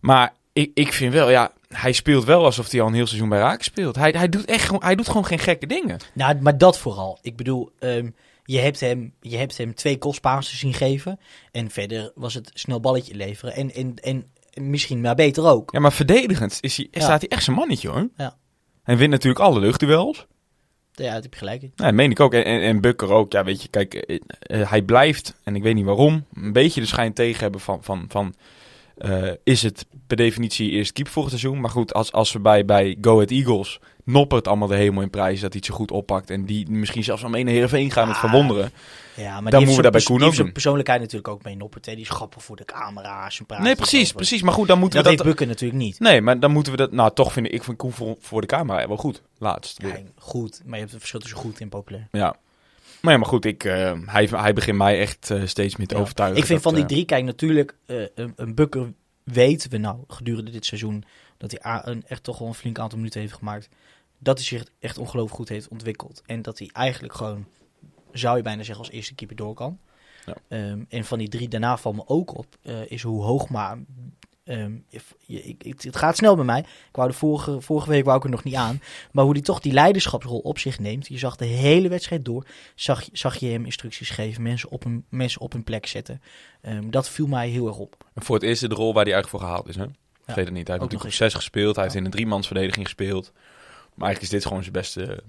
Maar 0.00 0.32
ik, 0.52 0.70
ik 0.74 0.92
vind 0.92 1.12
wel, 1.12 1.30
ja... 1.30 1.52
Hij 1.68 1.92
speelt 1.92 2.24
wel 2.24 2.44
alsof 2.44 2.70
hij 2.70 2.80
al 2.80 2.86
een 2.86 2.94
heel 2.94 3.06
seizoen 3.06 3.28
bij 3.28 3.38
Raak 3.38 3.62
speelt. 3.62 3.96
Hij, 3.96 4.10
hij, 4.10 4.28
doet 4.28 4.44
echt 4.44 4.64
gewoon, 4.64 4.82
hij 4.82 4.94
doet 4.94 5.06
gewoon 5.06 5.26
geen 5.26 5.38
gekke 5.38 5.66
dingen. 5.66 5.98
Nou, 6.12 6.40
maar 6.40 6.58
dat 6.58 6.78
vooral. 6.78 7.18
Ik 7.22 7.36
bedoel, 7.36 7.70
ehm, 7.78 8.08
je, 8.44 8.58
hebt 8.58 8.80
hem, 8.80 9.14
je 9.20 9.36
hebt 9.36 9.58
hem 9.58 9.74
twee 9.74 9.98
kostpaarsen 9.98 10.58
zien 10.58 10.74
geven. 10.74 11.20
En 11.52 11.70
verder 11.70 12.12
was 12.14 12.34
het 12.34 12.50
snel 12.54 12.80
balletje 12.80 13.14
leveren. 13.14 13.54
En, 13.54 13.74
en, 13.74 13.94
en 14.00 14.30
misschien 14.70 15.00
maar 15.00 15.14
beter 15.14 15.46
ook. 15.46 15.72
Ja, 15.72 15.80
maar 15.80 15.92
verdedigend 15.92 16.58
is 16.60 16.76
hij, 16.76 16.88
Ja. 16.90 17.00
staat 17.00 17.20
hij 17.20 17.28
echt 17.28 17.44
zijn 17.44 17.56
mannetje, 17.56 17.88
hoor. 17.88 18.08
Ja. 18.16 18.36
Hij 18.82 18.96
wint 18.96 19.10
natuurlijk 19.10 19.44
alle 19.44 19.60
luchtduels. 19.60 20.26
Ja, 20.92 21.14
dat 21.14 21.22
heb 21.22 21.32
je 21.32 21.38
gelijk 21.38 21.70
dat 21.74 21.94
meen 21.94 22.10
ik 22.10 22.20
ook. 22.20 22.34
En, 22.34 22.44
en, 22.44 22.60
en 22.60 22.80
Bukker 22.80 23.10
ook. 23.10 23.32
Ja, 23.32 23.44
weet 23.44 23.62
je, 23.62 23.68
kijk, 23.68 23.94
eh, 23.94 24.18
eh, 24.40 24.70
hij 24.70 24.82
blijft, 24.82 25.40
en 25.42 25.56
ik 25.56 25.62
weet 25.62 25.74
niet 25.74 25.84
waarom, 25.84 26.26
een 26.34 26.52
beetje 26.52 26.80
de 26.80 26.86
schijn 26.86 27.12
tegen 27.12 27.40
hebben 27.40 27.60
van, 27.60 27.82
van, 27.82 28.04
van 28.08 28.34
eh, 28.96 29.30
is 29.44 29.62
het 29.62 29.86
per 30.06 30.16
definitie 30.16 30.70
eerst 30.70 30.92
keep 30.92 31.08
voor 31.08 31.22
het 31.22 31.30
seizoen. 31.30 31.60
Maar 31.60 31.70
goed, 31.70 31.94
als, 31.94 32.12
als 32.12 32.32
we 32.32 32.40
bij, 32.40 32.64
bij 32.64 32.96
Go 33.00 33.14
Ahead 33.14 33.30
Eagles 33.30 33.80
Noppert 34.04 34.48
allemaal 34.48 34.68
de 34.68 34.74
hemel 34.76 35.02
in 35.02 35.10
prijs 35.10 35.40
dat 35.40 35.52
hij 35.52 35.62
het 35.64 35.64
zo 35.70 35.74
goed 35.74 35.90
oppakt. 35.90 36.30
En 36.30 36.44
die 36.44 36.70
misschien 36.70 37.04
zelfs 37.04 37.24
aan 37.24 37.34
een 37.34 37.46
Heerenveen 37.46 37.90
gaan 37.90 38.06
met 38.06 38.16
Ah, 38.16 38.22
verwonderen. 38.22 38.70
Ja, 39.16 39.40
maar 39.40 39.50
Dan 39.50 39.60
die 39.60 39.68
moeten 39.68 39.84
we 39.84 39.90
dat 39.98 40.04
Koen 40.04 40.22
ook 40.22 40.34
zijn 40.34 40.52
persoonlijkheid 40.52 41.00
natuurlijk 41.00 41.28
ook 41.28 41.42
mee. 41.42 41.56
Noppert, 41.56 41.86
hè, 41.86 41.92
die 41.92 42.00
is 42.02 42.08
grappig 42.08 42.42
voor 42.44 42.56
de 42.56 42.64
camera's. 42.64 43.38
en 43.38 43.46
praat 43.46 43.60
Nee, 43.60 43.74
precies, 43.76 44.12
precies. 44.12 44.42
Maar 44.42 44.52
goed, 44.52 44.68
dan 44.68 44.78
moeten 44.78 44.96
Dat 44.96 45.04
we 45.04 45.10
heeft 45.10 45.22
dat... 45.22 45.32
Bukken 45.32 45.48
natuurlijk 45.48 45.82
niet. 45.82 46.00
Nee, 46.00 46.20
maar 46.20 46.40
dan 46.40 46.50
moeten 46.50 46.72
we 46.72 46.78
dat... 46.78 46.92
Nou, 46.92 47.10
toch 47.14 47.32
vind 47.32 47.46
ik, 47.46 47.52
ik 47.52 47.64
vind 47.64 47.76
Koen 47.76 47.92
voor, 47.92 48.16
voor 48.20 48.40
de 48.40 48.46
camera 48.46 48.88
wel 48.88 48.96
goed. 48.96 49.22
Laatst. 49.38 49.82
Ja, 49.82 49.96
goed, 50.18 50.60
maar 50.64 50.72
je 50.74 50.78
hebt 50.78 50.90
het 50.90 50.98
verschil 50.98 51.20
tussen 51.20 51.38
goed 51.38 51.60
en 51.60 51.68
populair. 51.68 52.08
Ja. 52.12 52.36
Maar 53.00 53.12
ja, 53.12 53.18
maar 53.18 53.28
goed, 53.28 53.44
ik, 53.44 53.64
eh, 53.64 53.92
hij, 54.06 54.28
hij 54.30 54.52
begint 54.52 54.76
mij 54.78 54.98
echt 55.00 55.30
eh, 55.30 55.42
steeds 55.44 55.76
meer 55.76 55.86
te 55.86 55.94
Ja. 55.94 56.00
overtuigen. 56.00 56.38
Ik 56.38 56.44
vind 56.46 56.62
dat, 56.62 56.72
van 56.72 56.80
die 56.80 56.88
eh, 56.88 56.94
drie, 56.94 57.04
kijk 57.04 57.24
natuurlijk, 57.24 57.76
een, 57.86 58.32
een 58.36 58.54
Bukker 58.54 58.92
weten 59.22 59.70
we 59.70 59.76
nou 59.78 59.96
gedurende 60.08 60.50
dit 60.50 60.66
seizoen 60.66 61.04
dat 61.36 61.54
hij 61.58 61.80
een, 61.84 62.04
echt 62.06 62.22
toch 62.22 62.38
wel 62.38 62.48
een 62.48 62.54
flink 62.54 62.78
aantal 62.78 62.98
minuten 62.98 63.20
heeft 63.20 63.32
gemaakt. 63.32 63.68
Dat 64.24 64.36
hij 64.38 64.46
zich 64.46 64.64
echt 64.78 64.98
ongelooflijk 64.98 65.36
goed 65.36 65.48
heeft 65.48 65.68
ontwikkeld. 65.68 66.22
En 66.26 66.42
dat 66.42 66.58
hij 66.58 66.70
eigenlijk 66.72 67.14
gewoon, 67.14 67.46
zou 68.12 68.36
je 68.36 68.42
bijna 68.42 68.62
zeggen, 68.62 68.84
als 68.84 68.92
eerste 68.94 69.14
keeper 69.14 69.36
door 69.36 69.54
kan. 69.54 69.78
Ja. 70.26 70.34
Ehm, 70.48 70.82
en 70.88 71.04
van 71.04 71.18
die 71.18 71.28
drie 71.28 71.48
daarna 71.48 71.76
valt 71.76 71.96
me 71.96 72.02
ook 72.06 72.36
op, 72.38 72.46
eh, 72.62 72.90
is 72.90 73.02
hoe 73.02 73.22
Hoogma... 73.22 73.78
ehm, 74.44 74.72
if- 74.88 75.14
je- 75.20 75.42
ik, 75.42 75.64
ik- 75.64 75.82
het 75.82 75.96
gaat 75.96 76.16
snel 76.16 76.36
bij 76.36 76.44
mij. 76.44 76.58
Ik 76.60 76.66
wou 76.96 77.08
de 77.08 77.14
vorige, 77.14 77.60
vorige 77.60 77.88
week 77.90 78.04
wou 78.04 78.16
ik 78.18 78.24
er 78.24 78.30
nog 78.30 78.44
niet 78.44 78.54
aan. 78.54 78.80
Maar 79.12 79.24
hoe 79.24 79.32
hij 79.32 79.42
toch 79.42 79.60
die 79.60 79.72
leiderschapsrol 79.72 80.38
op 80.38 80.58
zich 80.58 80.78
neemt. 80.78 81.06
Je 81.08 81.18
zag 81.18 81.36
de 81.36 81.44
hele 81.44 81.88
wedstrijd 81.88 82.24
door. 82.24 82.46
Zag, 82.74 83.02
je- 83.02 83.10
zag 83.12 83.36
je 83.36 83.46
hem 83.46 83.64
instructies 83.64 84.10
geven. 84.10 84.42
Mensen 84.42 84.70
op 84.70 84.84
hun, 84.84 85.04
mensen 85.08 85.40
op 85.40 85.52
hun 85.52 85.64
plek 85.64 85.86
zetten. 85.86 86.22
Ehm, 86.60 86.90
dat 86.90 87.08
viel 87.08 87.26
mij 87.26 87.48
heel 87.48 87.66
erg 87.66 87.76
op. 87.78 88.04
En 88.14 88.22
voor 88.22 88.34
het 88.34 88.44
eerst 88.44 88.60
de 88.68 88.74
rol 88.74 88.94
waar 88.94 89.04
hij 89.04 89.12
eigenlijk 89.12 89.28
voor 89.28 89.40
gehaald 89.50 89.68
is. 89.68 89.76
Hè? 89.76 89.86
Vergeet 90.24 90.44
het 90.44 90.54
niet. 90.54 90.66
Hij 90.68 90.76
heeft 90.76 90.90
natuurlijk 90.92 91.04
op 91.04 91.12
zes 91.26 91.34
gespeeld. 91.34 91.74
Hij 91.74 91.84
heeft 91.84 91.96
in 91.96 92.04
een 92.04 92.10
driemansverdediging 92.10 92.84
gespeeld. 92.84 93.32
Maar 93.94 94.06
eigenlijk 94.06 94.22
is 94.22 94.28
dit 94.28 94.42
gewoon 94.46 94.60
zijn 94.62 94.72
beste... 94.72 95.22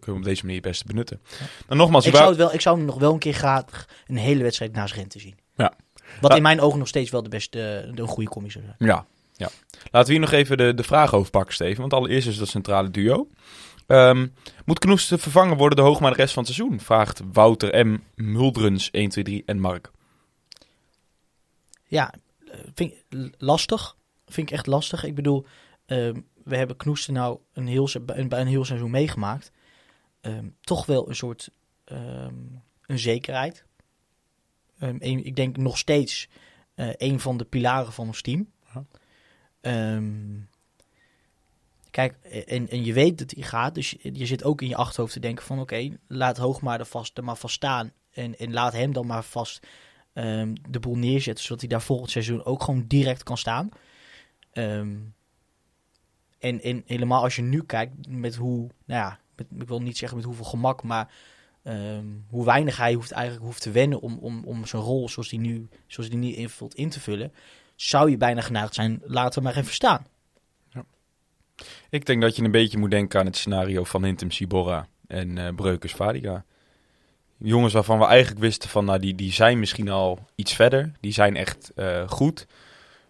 Kunnen 0.00 0.22
we 0.22 0.28
op 0.28 0.34
deze 0.34 0.44
manier 0.44 0.60
het 0.60 0.70
beste 0.70 0.84
benutten. 0.86 1.20
Dan 1.66 1.76
nogmaals, 1.76 2.06
Ik 2.06 2.14
zou, 2.14 2.28
het 2.28 2.36
wel, 2.36 2.54
ik 2.54 2.60
zou 2.60 2.76
hem 2.76 2.86
nog 2.86 2.98
wel 2.98 3.12
een 3.12 3.18
keer 3.18 3.34
graag 3.34 3.86
een 4.06 4.16
hele 4.16 4.42
wedstrijd 4.42 4.72
naast 4.72 4.94
Rente 4.94 5.18
zien. 5.18 5.38
Ja. 5.56 5.72
Wat 6.20 6.30
Ja. 6.30 6.36
in 6.36 6.42
mijn 6.42 6.60
ogen 6.60 6.78
nog 6.78 6.88
steeds 6.88 7.10
wel 7.10 7.22
de 7.22 7.28
beste, 7.28 7.90
de, 7.94 8.02
een 8.02 8.08
goede 8.08 8.30
commis 8.30 8.52
zou 8.52 8.64
zijn. 8.64 8.76
Ja, 8.78 9.06
ja. 9.32 9.48
Laten 9.90 10.06
we 10.08 10.12
hier 10.12 10.20
nog 10.20 10.32
even 10.32 10.56
de, 10.56 10.74
de 10.74 10.82
vraag 10.82 11.14
over 11.14 11.30
pakken, 11.30 11.54
Steven. 11.54 11.80
Want 11.80 11.92
allereerst 11.92 12.28
is 12.28 12.36
dat 12.38 12.48
centrale 12.48 12.90
duo. 12.90 13.28
Ehm, 13.86 14.26
moet 14.64 14.78
Knoes 14.78 15.06
vervangen 15.06 15.56
worden 15.56 15.76
de 15.78 15.84
Hoogma 15.84 16.10
de 16.10 16.16
rest 16.16 16.34
van 16.34 16.42
het 16.44 16.52
seizoen? 16.54 16.80
Vraagt 16.80 17.20
Wouter 17.32 17.86
M. 17.86 17.98
Muldrens 18.14 18.88
123 18.92 19.40
en 19.46 19.60
Mark. 19.60 19.90
Ja, 21.86 22.14
eh, 22.50 22.58
vind 22.74 22.92
ik 22.92 23.04
lastig. 23.38 23.96
Vind 24.26 24.48
ik 24.50 24.54
echt 24.54 24.66
lastig. 24.66 25.04
Ik 25.04 25.14
bedoel, 25.14 25.46
ehm, 25.86 26.20
we 26.46 26.56
hebben 26.56 26.76
Knoesten 26.76 27.14
nou 27.14 27.38
een 27.52 27.66
heel, 27.66 27.88
een, 28.06 28.38
een 28.40 28.46
heel 28.46 28.64
seizoen 28.64 28.90
meegemaakt. 28.90 29.52
Ehm, 30.20 30.48
toch 30.60 30.86
wel 30.86 31.08
een 31.08 31.16
soort 31.16 31.50
ehm, 31.84 32.34
een 32.86 32.98
zekerheid. 32.98 33.64
Ehm, 34.78 34.96
een- 34.98 35.24
ik 35.24 35.36
denk 35.36 35.56
nog 35.56 35.78
steeds 35.78 36.28
eh, 36.74 36.88
een 36.96 37.20
van 37.20 37.36
de 37.36 37.44
pilaren 37.44 37.92
van 37.92 38.06
ons 38.06 38.22
team. 38.22 38.50
Kijk, 41.90 42.14
en, 42.46 42.68
en 42.68 42.84
je 42.84 42.92
weet 42.92 43.18
dat 43.18 43.30
hij 43.30 43.42
gaat, 43.42 43.74
dus 43.74 43.90
je, 43.90 44.10
je 44.12 44.26
zit 44.26 44.44
ook 44.44 44.62
in 44.62 44.68
je 44.68 44.76
achterhoofd 44.76 45.12
te 45.12 45.20
denken 45.20 45.44
van 45.44 45.60
oké, 45.60 45.96
laat 46.06 46.36
Hoogma 46.36 46.78
er, 46.78 46.86
vast, 46.86 47.18
er 47.18 47.24
maar 47.24 47.36
vast 47.36 47.54
staan. 47.54 47.92
En, 48.10 48.38
en 48.38 48.52
laat 48.52 48.72
hem 48.72 48.92
dan 48.92 49.06
maar 49.06 49.24
vast 49.24 49.66
de 50.70 50.80
boel 50.80 50.96
neerzetten, 50.96 51.44
zodat 51.44 51.60
hij 51.60 51.68
daar 51.68 51.82
volgend 51.82 52.10
seizoen 52.10 52.44
ook 52.44 52.62
gewoon 52.62 52.84
direct 52.86 53.22
kan 53.22 53.38
staan. 53.38 53.68
Ehm, 54.52 54.96
en, 56.38 56.62
en 56.62 56.82
helemaal 56.86 57.22
als 57.22 57.36
je 57.36 57.42
nu 57.42 57.62
kijkt 57.62 58.08
met 58.08 58.34
hoe, 58.34 58.58
nou 58.84 59.00
ja, 59.00 59.18
met, 59.36 59.46
ik 59.58 59.68
wil 59.68 59.82
niet 59.82 59.98
zeggen 59.98 60.16
met 60.16 60.26
hoeveel 60.26 60.44
gemak, 60.44 60.82
maar 60.82 61.12
ehm, 61.62 62.06
hoe 62.28 62.44
weinig 62.44 62.76
hij 62.76 62.94
hoeft 62.94 63.10
eigenlijk 63.10 63.44
hoeft 63.44 63.62
te 63.62 63.70
wennen 63.70 64.00
om, 64.00 64.18
om, 64.18 64.44
om 64.44 64.66
zijn 64.66 64.82
rol 64.82 65.08
zoals 65.08 65.28
die 65.28 65.40
nu, 65.40 65.68
zoals 65.86 66.10
die 66.10 66.18
nu 66.18 66.32
invult 66.32 66.74
in 66.74 66.88
te 66.88 67.00
vullen, 67.00 67.32
zou 67.74 68.10
je 68.10 68.16
bijna 68.16 68.40
geneigd 68.40 68.74
zijn, 68.74 69.02
laten 69.04 69.42
we 69.42 69.48
maar 69.48 69.56
even 69.56 69.74
staan. 69.74 70.06
Ik 71.90 72.06
denk 72.06 72.22
dat 72.22 72.36
je 72.36 72.42
een 72.42 72.50
beetje 72.50 72.78
moet 72.78 72.90
denken 72.90 73.20
aan 73.20 73.26
het 73.26 73.36
scenario 73.36 73.84
van 73.84 74.04
Hintem 74.04 74.30
Sibora 74.30 74.88
en 75.06 75.38
eh 75.38 75.54
Breukers 75.54 75.92
Vadiga. 75.92 76.44
Jongens 77.38 77.72
waarvan 77.72 77.98
we 77.98 78.04
eigenlijk 78.04 78.40
wisten 78.40 78.68
van, 78.68 78.84
nou, 78.84 78.98
die, 78.98 79.14
die 79.14 79.32
zijn 79.32 79.58
misschien 79.58 79.88
al 79.88 80.28
iets 80.34 80.54
verder. 80.54 80.92
Die 81.00 81.12
zijn 81.12 81.36
echt 81.36 81.72
eh, 81.74 82.08
goed. 82.08 82.46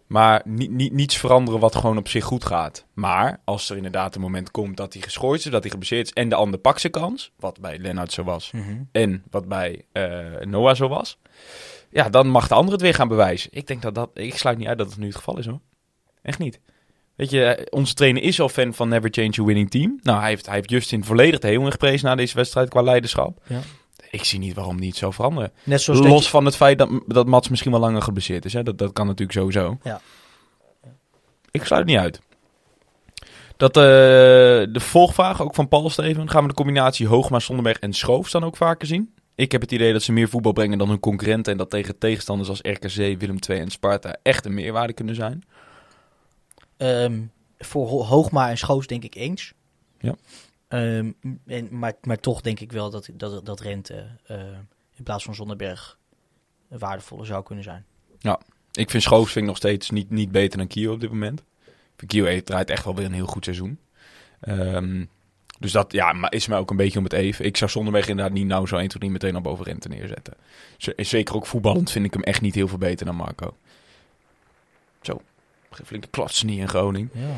Maar 0.06 0.42
ni- 0.44 0.66
ni- 0.68 0.90
niets 0.92 1.16
veranderen 1.16 1.60
wat 1.60 1.74
gewoon 1.76 1.98
op 1.98 2.08
zich 2.08 2.24
goed 2.24 2.44
gaat. 2.44 2.84
Maar 2.94 3.40
als 3.44 3.70
er 3.70 3.76
inderdaad 3.76 4.14
een 4.14 4.20
moment 4.20 4.50
komt 4.50 4.76
dat 4.76 4.92
hij 4.92 5.02
geschorst 5.02 5.44
is, 5.46 5.50
dat 5.52 5.60
hij 5.62 5.70
geblesseerd 5.70 6.06
is 6.06 6.12
en 6.12 6.28
de 6.28 6.34
ander 6.34 6.60
pakt 6.60 6.80
zijn 6.80 6.92
kans, 6.92 7.32
wat 7.38 7.60
bij 7.60 7.78
Lennart 7.78 8.12
zo 8.12 8.22
was, 8.24 8.50
en 8.92 9.24
wat 9.30 9.48
bij 9.48 9.84
eh, 9.92 10.40
Noah 10.40 10.74
zo 10.76 10.88
was, 10.88 11.18
ja, 11.90 12.08
dan 12.08 12.28
mag 12.28 12.48
de 12.48 12.54
ander 12.54 12.72
het 12.72 12.82
weer 12.82 12.94
gaan 12.94 13.08
bewijzen. 13.08 13.50
Ik 13.52 13.66
denk 13.66 13.82
dat 13.82 13.94
dat, 13.94 14.10
ik 14.14 14.36
sluit 14.36 14.58
niet 14.58 14.68
uit 14.68 14.78
dat 14.78 14.88
het 14.90 14.98
nu 14.98 15.06
het 15.06 15.16
geval 15.16 15.38
is 15.38 15.46
hoor. 15.46 15.60
Echt 16.22 16.38
niet. 16.38 16.60
Weet 17.16 17.30
je, 17.30 17.44
eh, 17.44 17.66
onze 17.70 17.94
trainer 17.94 18.22
is 18.22 18.40
al 18.40 18.48
fan 18.48 18.74
van 18.74 18.88
Never 18.88 19.10
Change 19.12 19.40
a 19.40 19.44
Winning 19.44 19.70
Team. 19.70 19.98
Nou, 20.02 20.18
hij 20.20 20.28
heeft, 20.28 20.46
hij 20.46 20.54
heeft 20.54 20.70
Justin 20.70 21.04
volledig 21.04 21.40
de 21.40 21.48
hemel 21.48 21.70
geprezen 21.70 22.06
na 22.08 22.14
deze 22.14 22.36
wedstrijd 22.36 22.68
qua 22.68 22.82
leiderschap. 22.82 23.42
Ja. 23.46 23.60
Ik 24.18 24.24
zie 24.24 24.38
niet 24.38 24.54
waarom 24.54 24.80
die 24.80 24.88
het 24.88 24.96
zou 24.98 25.12
veranderen. 25.12 25.52
Net 25.64 25.80
zoals 25.80 26.00
Los 26.00 26.24
je- 26.24 26.30
van 26.30 26.44
het 26.44 26.56
feit 26.56 26.78
dat, 26.78 26.88
dat 27.06 27.26
Mats 27.26 27.48
misschien 27.48 27.70
wel 27.70 27.80
langer 27.80 28.02
geblesseerd 28.02 28.44
is. 28.44 28.52
Hè? 28.52 28.62
Dat, 28.62 28.78
dat 28.78 28.92
kan 28.92 29.06
natuurlijk 29.06 29.38
sowieso. 29.38 29.78
Ja. 29.82 30.00
Ik 31.50 31.64
sluit 31.64 31.82
het 31.82 31.90
niet 31.90 32.00
uit. 32.00 32.20
Dat 33.56 33.76
eh, 33.76 33.82
de 34.72 34.80
volgvraag, 34.80 35.42
ook 35.42 35.54
van 35.54 35.68
Paul 35.68 35.90
Steven, 35.90 36.30
gaan 36.30 36.42
we 36.42 36.48
de 36.48 36.54
combinatie 36.54 37.06
Hoogma, 37.06 37.38
Zonderberg 37.38 37.78
en 37.78 37.92
Schoof 37.92 38.30
dan 38.30 38.44
ook 38.44 38.56
vaker 38.56 38.86
zien? 38.86 39.14
Ik 39.34 39.52
heb 39.52 39.60
het 39.60 39.72
idee 39.72 39.92
dat 39.92 40.02
ze 40.02 40.12
meer 40.12 40.28
voetbal 40.28 40.52
brengen 40.52 40.78
dan 40.78 40.88
hun 40.88 41.00
concurrenten 41.00 41.52
en 41.52 41.58
dat 41.58 41.70
tegen 41.70 41.98
tegenstanders 41.98 42.48
als 42.48 42.60
RKC, 42.62 42.94
Willem 43.20 43.36
II 43.48 43.60
en 43.60 43.70
Sparta 43.70 44.16
echt 44.22 44.44
een 44.44 44.54
meerwaarde 44.54 44.92
kunnen 44.92 45.14
zijn. 45.14 45.44
Ehm, 46.76 47.20
voor 47.58 47.88
Ho- 47.88 48.04
Hoogma 48.04 48.50
en 48.50 48.58
Schoos 48.58 48.86
denk 48.86 49.04
ik 49.04 49.14
eens. 49.14 49.52
Ja. 50.00 50.14
Ehm, 50.68 51.12
en, 51.46 51.68
maar, 51.70 51.92
maar 52.02 52.20
toch 52.20 52.40
denk 52.40 52.60
ik 52.60 52.72
wel 52.72 52.90
dat, 52.90 53.08
dat, 53.12 53.46
dat 53.46 53.60
Rente 53.60 54.06
eh, 54.26 54.38
in 54.96 55.02
plaats 55.04 55.24
van 55.24 55.34
Zonderberg 55.34 55.98
een 56.68 56.78
waardevolle 56.78 57.24
zou 57.24 57.42
kunnen 57.44 57.64
zijn. 57.64 57.84
Ik 58.72 58.90
vind 58.90 59.02
Schoofs 59.02 59.32
vind 59.32 59.44
ik 59.44 59.50
nog 59.50 59.56
steeds 59.56 59.90
niet, 59.90 60.10
niet 60.10 60.30
beter 60.32 60.58
dan 60.58 60.66
Kio 60.66 60.92
op 60.92 61.00
dit 61.00 61.10
moment. 61.10 61.42
Kio 62.06 62.24
heeft- 62.24 62.46
draait 62.46 62.70
echt 62.70 62.84
wel 62.84 62.94
weer 62.94 63.04
een 63.04 63.12
heel 63.12 63.26
goed 63.26 63.44
seizoen. 63.44 63.78
Ehm, 64.40 65.04
dus 65.58 65.72
dat 65.72 65.92
ja, 65.92 66.12
maar 66.12 66.32
is 66.32 66.46
mij 66.46 66.58
ook 66.58 66.70
een 66.70 66.76
beetje 66.76 66.98
om 66.98 67.04
het 67.04 67.12
even. 67.12 67.44
Ik 67.44 67.56
zou 67.56 67.70
Zonderweg 67.70 68.08
inderdaad 68.08 68.34
niet 68.34 68.46
nou 68.46 68.66
zo 68.66 68.76
1 68.76 68.88
2 68.88 69.02
niet 69.02 69.12
meteen 69.12 69.34
al 69.34 69.40
boven 69.40 69.64
Rente 69.64 69.88
neerzetten. 69.88 70.34
Zeker 70.96 71.34
ook 71.34 71.46
voetballend 71.46 71.90
vind 71.90 72.04
ik 72.04 72.12
hem 72.12 72.22
echt 72.22 72.40
niet 72.40 72.54
heel 72.54 72.68
veel 72.68 72.78
beter 72.78 73.06
dan 73.06 73.16
Marco. 73.16 73.56
Zo, 75.02 75.20
een 75.70 75.86
flinke 75.86 76.08
klotsen 76.08 76.48
in 76.48 76.68
Groningen. 76.68 77.10
Ja. 77.14 77.36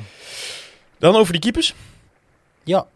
Dan 0.99 1.15
over 1.17 1.33
die 1.33 1.41
keepers. 1.43 1.75
Ja, 2.65 2.87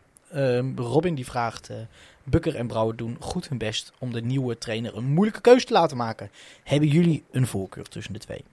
Robin 0.76 1.14
die 1.14 1.24
vraagt... 1.24 1.68
eh, 1.68 1.76
Bukker 2.24 2.54
en 2.56 2.66
Brouwer 2.66 2.96
doen 2.96 3.16
goed 3.20 3.48
hun 3.48 3.58
best 3.58 3.92
om 3.98 4.12
de 4.12 4.22
nieuwe 4.22 4.58
trainer 4.58 4.96
een 4.96 5.04
moeilijke 5.04 5.40
keuze 5.40 5.66
te 5.66 5.72
laten 5.72 5.96
maken. 5.96 6.30
Hebben 6.62 6.88
jullie 6.88 7.24
een 7.30 7.46
voorkeur 7.46 7.88
tussen 7.88 8.12
de 8.12 8.18
twee? 8.18 8.44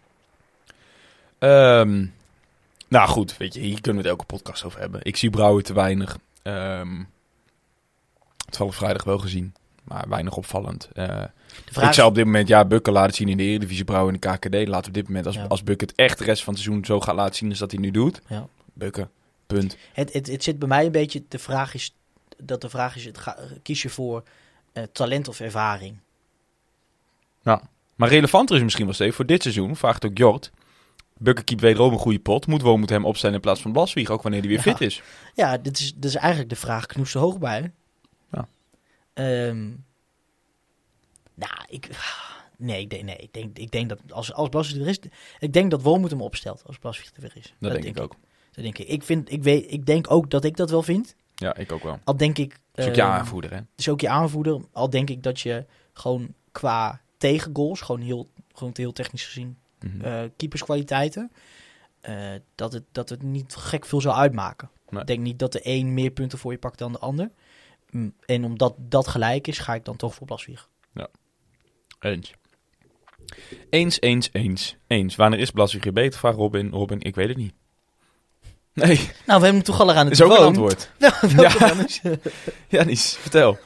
Ehm, 1.40 2.06
nou 2.88 3.10
goed, 3.10 3.38
weet 3.38 3.54
je, 3.54 3.60
hier 3.60 3.82
kunnen 3.82 4.02
we 4.02 4.10
het 4.10 4.18
elke 4.18 4.34
podcast 4.34 4.64
over 4.64 4.80
hebben. 4.80 5.00
Ik 5.04 5.18
zie 5.18 5.30
Brouwer 5.30 5.64
te 5.64 5.74
weinig. 5.74 6.18
Ehm 6.42 7.04
het 8.46 8.76
vrijdag 8.76 9.04
wel 9.04 9.18
gezien, 9.18 9.54
maar 9.84 10.06
weinig 10.10 10.36
opvallend. 10.36 10.90
Eh, 10.94 11.24
ik 11.82 11.94
zou 11.94 12.08
op 12.10 12.16
dit 12.16 12.26
moment, 12.26 12.48
ja, 12.48 12.66
Bukker 12.66 12.94
laten 12.94 13.16
zien 13.16 13.28
in 13.30 13.38
de 13.38 13.44
Eredivisie, 13.44 13.84
Brouwer 13.84 14.14
in 14.14 14.20
de 14.20 14.28
KKD. 14.28 14.54
Laten 14.68 14.82
we 14.82 14.88
op 14.88 14.94
dit 14.94 15.08
moment, 15.08 15.26
als, 15.26 15.36
Ja. 15.36 15.46
als 15.46 15.64
Bukker 15.64 15.88
het 15.88 15.96
echt 15.96 16.18
de 16.18 16.24
rest 16.24 16.44
van 16.44 16.54
het 16.54 16.62
seizoen 16.64 16.86
zo 16.86 17.00
gaat 17.00 17.16
laten 17.16 17.36
zien 17.36 17.50
als 17.50 17.60
dat 17.60 17.72
hij 17.72 17.80
nu 17.80 17.92
doet. 17.92 18.22
Ja. 18.28 18.48
Bukker, 18.74 19.10
punt. 19.54 19.78
Het, 19.94 20.14
het, 20.14 20.28
het 20.28 20.44
zit 20.44 20.60
bij 20.60 20.68
mij 20.68 20.86
een 20.86 20.92
beetje, 20.92 21.24
de 21.28 21.40
vraag 21.40 21.74
is, 21.74 21.96
dat 22.38 22.62
de 22.62 22.70
vraag 22.70 22.96
is, 22.96 23.06
het 23.06 23.18
ga- 23.18 23.38
kies 23.62 23.82
je 23.82 23.90
voor 23.90 24.24
eh, 24.74 24.84
talent 24.92 25.28
of 25.28 25.40
ervaring? 25.40 25.98
Maar 27.96 28.10
relevanter 28.10 28.56
is 28.56 28.64
misschien 28.64 28.86
wel 28.86 28.94
steeds 28.94 29.16
voor 29.16 29.26
dit 29.26 29.42
seizoen, 29.42 29.76
vraagt 29.76 30.06
ook 30.06 30.18
Jort. 30.18 30.52
Bukker 31.18 31.44
keept 31.44 31.62
wederom 31.62 31.94
een 31.94 32.00
goede 32.00 32.20
pot. 32.20 32.48
Moet 32.48 32.62
Woon 32.62 32.80
moet 32.80 32.90
hem 32.90 33.06
opstellen 33.06 33.36
in 33.36 33.42
plaats 33.42 33.62
van 33.62 33.72
Blaswieg, 33.72 34.10
ook 34.10 34.22
wanneer 34.22 34.40
hij 34.40 34.50
weer 34.50 34.58
Ja. 34.58 34.64
fit 34.64 34.82
is. 34.82 35.02
Ja, 35.36 35.58
dit 35.58 35.80
is, 35.80 35.94
dit 35.96 36.04
is 36.06 36.16
eigenlijk 36.16 36.50
de 36.50 36.56
vraag 36.56 36.86
knoest 36.86 37.14
hoog 37.14 37.38
bij. 37.38 37.72
Ja. 38.32 38.48
Ehm, 39.14 39.68
nou, 41.34 41.54
ik... 41.68 41.90
Nee, 42.58 42.82
ik 42.82 42.90
denk, 42.90 43.04
nee, 43.04 43.16
ik 43.16 43.34
denk, 43.34 43.58
ik 43.58 43.72
denk 43.72 43.90
dat 43.90 44.00
als, 44.10 44.34
als 44.34 44.50
Blaswijk 44.50 44.82
er 44.82 44.88
is... 44.88 45.00
Ik 45.40 45.54
denk 45.54 45.72
dat 45.72 45.82
Wormoed 45.82 46.12
hem 46.12 46.22
opstelt 46.22 46.64
als 46.66 46.78
Blaswijk 46.78 47.10
er 47.16 47.22
weer 47.22 47.32
is. 47.36 47.54
Dat, 47.60 47.72
denk 47.72 47.84
ik 47.84 48.00
ook. 48.00 48.16
Dat 48.62 48.74
denk 48.74 48.88
ik. 48.88 48.88
Ik, 48.94 49.04
vind, 49.04 49.32
ik, 49.32 49.44
weet, 49.44 49.72
ik 49.72 49.86
denk 49.86 50.12
ook 50.12 50.30
dat 50.30 50.44
ik 50.44 50.58
dat 50.58 50.70
wel 50.70 50.84
vind. 50.84 51.16
Ja, 51.36 51.56
ik 51.56 51.72
ook 51.72 51.84
wel. 51.84 52.00
Al 52.04 52.18
denk 52.18 52.38
ik... 52.38 52.60
Is 52.74 52.88
ook 52.88 52.96
je 52.96 53.02
ehm, 53.02 53.12
aanvoerder, 53.12 53.54
hè? 53.54 53.60
Is 53.76 53.90
ook 53.90 54.02
je 54.02 54.10
aanvoerder. 54.10 54.62
Al 54.72 54.90
denk 54.90 55.10
ik 55.10 55.24
dat 55.24 55.40
je 55.40 55.66
gewoon 55.94 56.34
qua 56.52 57.02
tegengoals, 57.18 57.82
gewoon 57.82 58.02
heel, 58.02 58.30
gewoon 58.54 58.74
heel 58.76 58.92
technisch 58.92 59.26
gezien, 59.26 59.58
Mhm. 59.80 60.02
eh, 60.02 60.22
keeperskwaliteiten, 60.38 61.32
eh, 62.02 62.32
dat, 62.56 62.74
het, 62.74 62.84
dat 62.92 63.10
het 63.10 63.24
niet 63.24 63.56
gek 63.56 63.86
veel 63.86 64.02
zou 64.02 64.16
uitmaken. 64.16 64.70
Nee. 64.90 65.02
Ik 65.02 65.08
denk 65.08 65.20
niet 65.22 65.40
dat 65.40 65.52
de 65.52 65.60
een 65.64 65.94
meer 65.94 66.12
punten 66.12 66.38
voor 66.38 66.52
je 66.52 66.58
pakt 66.58 66.78
dan 66.78 66.92
de 66.92 67.00
ander. 67.00 67.32
Mm, 67.90 68.14
En 68.26 68.44
omdat 68.46 68.76
dat 68.78 69.08
gelijk 69.08 69.48
is, 69.48 69.58
ga 69.58 69.74
ik 69.74 69.86
dan 69.86 69.96
toch 69.96 70.16
voor 70.16 70.28
Blaswieg. 70.28 70.70
Eens. 72.00 72.34
Eens, 73.70 74.02
eens, 74.02 74.30
eens. 74.32 74.76
Eens. 74.88 75.16
Wanneer 75.16 75.40
is 75.40 75.52
Blaswieg 75.52 75.92
beter? 75.94 76.20
Vraagt 76.20 76.38
Robin. 76.38 76.70
Robin, 76.70 77.02
ik 77.02 77.16
weet 77.16 77.28
het 77.28 77.38
niet. 77.38 77.54
Nee, 78.80 78.98
Nou, 78.98 79.10
we 79.26 79.32
hebben 79.32 79.54
hem 79.54 79.64
toevallig 79.64 79.96
aan 79.96 80.06
het 80.06 80.14
is 80.14 80.22
ook 80.22 80.30
een 80.32 80.36
telefoon. 80.38 80.56
antwoord. 80.64 80.90
Welke 81.36 81.60
Ja. 81.60 81.68
dan 81.68 81.86
is? 81.86 82.02
Ja, 82.68 82.84
niets. 82.84 83.18
Vertel. 83.22 83.58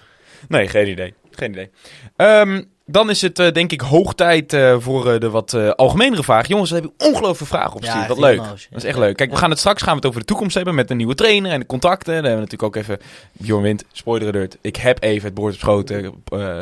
Nee, 0.48 0.68
geen 0.68 0.88
idee. 0.88 1.14
Geen 1.32 1.52
idee. 1.52 1.70
Ehm, 2.16 2.64
dan 2.86 3.10
is 3.10 3.22
het 3.22 3.40
eh, 3.40 3.52
denk 3.52 3.72
ik 3.72 3.82
hoog 3.82 4.14
tijd 4.14 4.54
eh, 4.54 4.76
voor 4.80 5.12
eh, 5.14 5.20
de 5.20 5.30
wat 5.30 5.54
algemenere 5.76 6.24
vraag. 6.24 6.48
Jongens, 6.48 6.70
we 6.70 6.76
hebben 6.76 6.94
ongelooflijk 6.98 7.52
vragen 7.52 7.74
opgestuurd. 7.76 8.02
Ja, 8.02 8.08
wat 8.08 8.18
leuk. 8.18 8.38
wel. 8.40 8.48
Dat 8.48 8.58
is 8.72 8.84
echt 8.84 8.98
leuk. 8.98 9.16
Kijk, 9.16 9.30
we 9.32 9.38
gaan 9.38 9.50
het 9.50 9.60
straks 9.60 9.82
gaan 9.82 9.92
we 9.92 9.96
het 9.98 10.06
over 10.06 10.20
de 10.20 10.26
toekomst 10.26 10.56
hebben 10.56 10.76
met 10.76 10.90
een 10.90 10.98
nieuwe 10.98 11.16
trainer 11.16 11.52
en 11.52 11.60
de 11.60 11.66
contacten. 11.66 12.14
Daar 12.14 12.24
hebben 12.24 12.34
we 12.48 12.52
natuurlijk 12.52 12.76
ook 12.78 12.84
even, 12.84 13.00
Bjorn 13.32 13.62
Wind, 13.64 13.84
spoiler. 13.92 14.48
Ik 14.62 14.76
heb 14.76 15.04
even 15.04 15.26
het 15.26 15.34
boord 15.34 15.54
op 15.54 15.60
schoten 15.60 16.14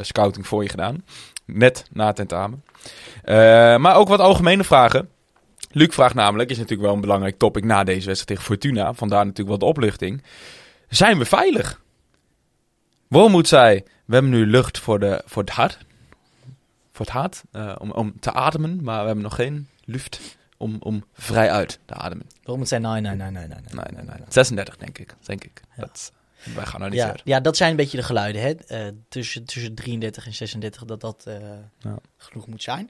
scouting 0.01 0.47
voor 0.47 0.63
je 0.63 0.69
gedaan. 0.69 1.03
Net 1.45 1.85
na 1.91 2.07
het 2.07 2.15
tentamen. 2.15 2.63
Maar 3.81 3.95
ook 3.95 4.07
wat 4.07 4.19
algemene 4.19 4.63
vragen. 4.63 5.09
Luc 5.71 5.93
vraagt 5.93 6.15
namelijk, 6.15 6.49
is 6.49 6.57
natuurlijk 6.57 6.83
wel 6.85 6.93
een 6.93 7.01
belangrijk 7.01 7.37
topic 7.37 7.63
na 7.63 7.83
deze 7.83 8.05
wedstrijd 8.05 8.27
tegen 8.27 8.43
Fortuna. 8.43 8.93
Vandaar 8.93 9.19
natuurlijk 9.25 9.49
wel 9.49 9.57
de 9.57 9.65
opluchting. 9.65 10.23
Zijn 10.89 11.17
we 11.17 11.25
veilig? 11.25 11.81
Wormoed 13.07 13.47
zei, 13.47 13.83
we 14.05 14.13
hebben 14.13 14.31
nu 14.31 14.45
lucht 14.45 14.79
voor, 14.79 14.99
de, 14.99 15.21
voor 15.25 15.41
het 15.43 15.51
hart. 15.51 15.77
Voor 16.91 17.05
het 17.05 17.15
hart, 17.15 17.43
eh, 17.51 17.75
om, 17.79 17.91
om 17.91 18.19
te 18.19 18.31
ademen. 18.33 18.83
Maar 18.83 18.99
we 18.99 19.05
hebben 19.05 19.23
nog 19.23 19.35
geen 19.35 19.67
lucht 19.85 20.19
om, 20.57 20.77
om 20.79 21.03
vrij 21.13 21.51
uit 21.51 21.79
te 21.85 21.93
ademen. 21.93 22.25
Waarom 22.43 22.59
het 22.59 22.69
zijn? 22.69 22.81
Nee, 22.81 23.01
nee, 23.01 23.15
nee, 23.15 23.29
nee, 23.31 23.47
nee. 23.47 23.57
Nee, 23.71 23.85
nee, 23.93 24.03
nee. 24.05 24.17
36 24.29 24.77
denk 24.77 24.97
ik. 24.97 25.15
Denk 25.25 25.43
ik. 25.43 25.61
Ja. 25.75 25.81
Dat, 25.81 26.11
wij 26.55 26.65
gaan 26.65 26.79
nou 26.79 26.91
niet 26.91 26.99
Ja, 27.01 27.07
ver. 27.09 27.21
ja, 27.23 27.39
dat 27.39 27.57
zijn 27.57 27.69
een 27.71 27.75
beetje 27.75 27.97
de 27.97 28.03
geluiden. 28.03 28.41
Hè? 28.41 28.49
Eh, 28.55 28.87
tussen, 29.09 29.45
tussen 29.45 29.75
33 29.75 30.25
en 30.25 30.33
36 30.33 30.85
dat 30.85 31.01
dat 31.01 31.23
eh, 31.27 31.35
Ja. 31.79 31.97
genoeg 32.17 32.47
moet 32.47 32.63
zijn. 32.63 32.89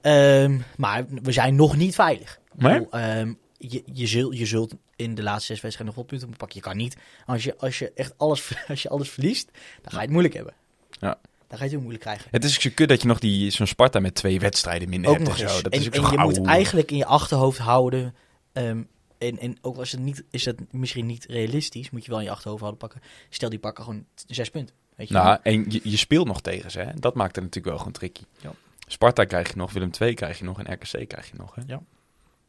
Ehm, 0.00 0.58
maar 0.76 1.04
we 1.08 1.32
zijn 1.32 1.54
nog 1.54 1.76
niet 1.76 1.94
veilig. 1.94 2.40
Ik 2.54 2.62
Nee? 2.62 2.72
bedoel, 2.72 2.90
ehm, 2.92 3.32
je, 3.58 3.82
je, 3.92 4.06
zult, 4.06 4.38
je 4.38 4.46
zult 4.46 4.74
in 4.96 5.14
de 5.14 5.22
laatste 5.22 5.52
zes 5.52 5.60
wedstrijden 5.60 5.86
nog 5.86 5.94
wel 5.94 6.18
punten 6.18 6.36
pakken. 6.38 6.56
Je 6.56 6.62
kan 6.62 6.76
niet. 6.76 6.96
Als 7.26 7.44
je, 7.44 7.56
als 7.58 7.78
je 7.78 7.92
echt 7.94 8.14
alles, 8.16 8.52
als 8.68 8.82
je 8.82 8.88
alles 8.88 9.10
verliest, 9.10 9.50
dan 9.82 9.90
ga 9.90 9.96
je 9.96 10.02
het 10.02 10.10
moeilijk 10.10 10.34
hebben. 10.34 10.54
Ja. 10.90 11.18
Dan 11.48 11.58
ga 11.58 11.64
je 11.64 11.70
het 11.70 11.70
heel 11.70 11.80
moeilijk 11.80 12.02
krijgen. 12.04 12.28
Het 12.30 12.44
is 12.44 12.54
ook 12.54 12.60
zo 12.60 12.70
kut 12.74 12.88
dat 12.88 13.02
je 13.02 13.08
nog 13.08 13.18
die, 13.18 13.50
zo'n 13.50 13.66
Sparta 13.66 14.00
met 14.00 14.14
twee 14.14 14.40
wedstrijden 14.40 14.88
minder 14.88 15.10
ook 15.10 15.16
hebt 15.16 15.28
nog 15.28 15.38
en 15.38 15.44
eens. 15.44 15.56
zo. 15.56 15.62
Dat 15.62 15.72
en 15.72 15.80
is 15.80 15.86
ook 15.86 15.94
en 15.94 16.10
je 16.10 16.18
moet 16.18 16.46
eigenlijk 16.46 16.90
in 16.90 16.96
je 16.96 17.04
achterhoofd 17.06 17.58
houden. 17.58 18.14
ehm, 18.52 18.82
en, 19.18 19.38
en 19.38 19.56
ook 19.60 19.76
als 19.76 19.90
het 19.92 20.00
niet, 20.00 20.24
is 20.30 20.42
dat 20.44 20.54
misschien 20.70 21.06
niet 21.06 21.24
realistisch, 21.28 21.90
moet 21.90 22.04
je 22.04 22.10
wel 22.10 22.18
in 22.18 22.24
je 22.24 22.30
achterhoofd 22.30 22.60
houden 22.62 22.80
pakken. 22.80 23.00
Stel 23.28 23.48
die 23.48 23.58
pakken 23.58 23.84
gewoon 23.84 24.04
zes 24.26 24.50
punten. 24.50 24.74
Weet 24.96 25.08
je 25.08 25.14
wel. 25.14 25.22
Nou, 25.22 25.38
en 25.42 25.64
je, 25.70 25.80
je 25.82 25.96
speelt 25.96 26.26
nog 26.26 26.40
tegen 26.40 26.70
ze, 26.70 26.78
hè? 26.80 26.90
Dat 26.94 27.14
maakt 27.14 27.34
het 27.34 27.44
natuurlijk 27.44 27.66
wel 27.66 27.78
gewoon 27.78 27.92
tricky. 27.92 28.22
Ja. 28.40 28.52
Sparta 28.92 29.24
krijg 29.24 29.48
je 29.48 29.56
nog, 29.56 29.72
Willem 29.72 29.90
II 30.00 30.14
krijg 30.14 30.38
je 30.38 30.44
nog 30.44 30.62
en 30.62 30.72
RKC 30.72 31.08
krijg 31.08 31.30
je 31.30 31.36
nog, 31.36 31.54
hè? 31.54 31.62
Ja. 31.66 31.82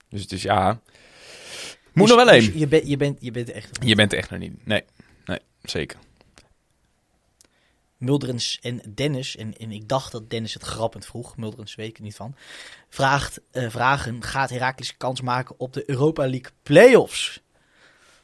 Dus 0.09 0.21
het 0.21 0.31
is 0.31 0.41
ja... 0.41 0.79
Moet 1.93 2.07
Dus- 2.07 2.15
nog 2.15 2.25
wel 2.25 2.35
dus 2.35 2.47
één. 2.47 2.59
je, 2.59 2.67
bent 2.67 2.87
je, 2.87 2.97
bent 2.97 3.17
je 3.21 3.31
bent 3.31 3.49
er 3.49 3.55
echt. 3.55 3.77
Je 3.83 3.95
bent 3.95 4.11
er 4.11 4.17
echt 4.17 4.29
nog 4.29 4.39
niet. 4.39 4.65
Nee, 4.65 4.83
nee, 5.25 5.39
zeker. 5.61 5.99
Muldrens 7.97 8.59
en 8.61 8.81
Dennis, 8.95 9.35
en, 9.37 9.57
en 9.57 9.71
ik 9.71 9.87
dacht 9.87 10.11
dat 10.11 10.29
Dennis 10.29 10.53
het 10.53 10.63
grappend 10.63 11.05
vroeg, 11.05 11.37
Muldrens 11.37 11.75
weet 11.75 11.87
ik 11.89 11.97
er 11.97 12.03
niet 12.03 12.15
van, 12.15 12.35
vraagt, 12.89 13.41
eh, 13.51 13.69
vragen, 13.69 14.23
gaat 14.23 14.49
Herakles 14.49 14.97
kans 14.97 15.21
maken 15.21 15.55
op 15.59 15.73
de 15.73 15.89
Europa 15.89 16.21
League 16.21 16.51
playoffs? 16.63 17.41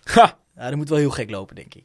Ha! 0.03 0.38
Ja, 0.56 0.67
dat 0.67 0.75
moet 0.75 0.89
wel 0.89 0.97
heel 0.97 1.10
gek 1.10 1.30
lopen, 1.30 1.56
denk 1.56 1.73
ik. 1.75 1.84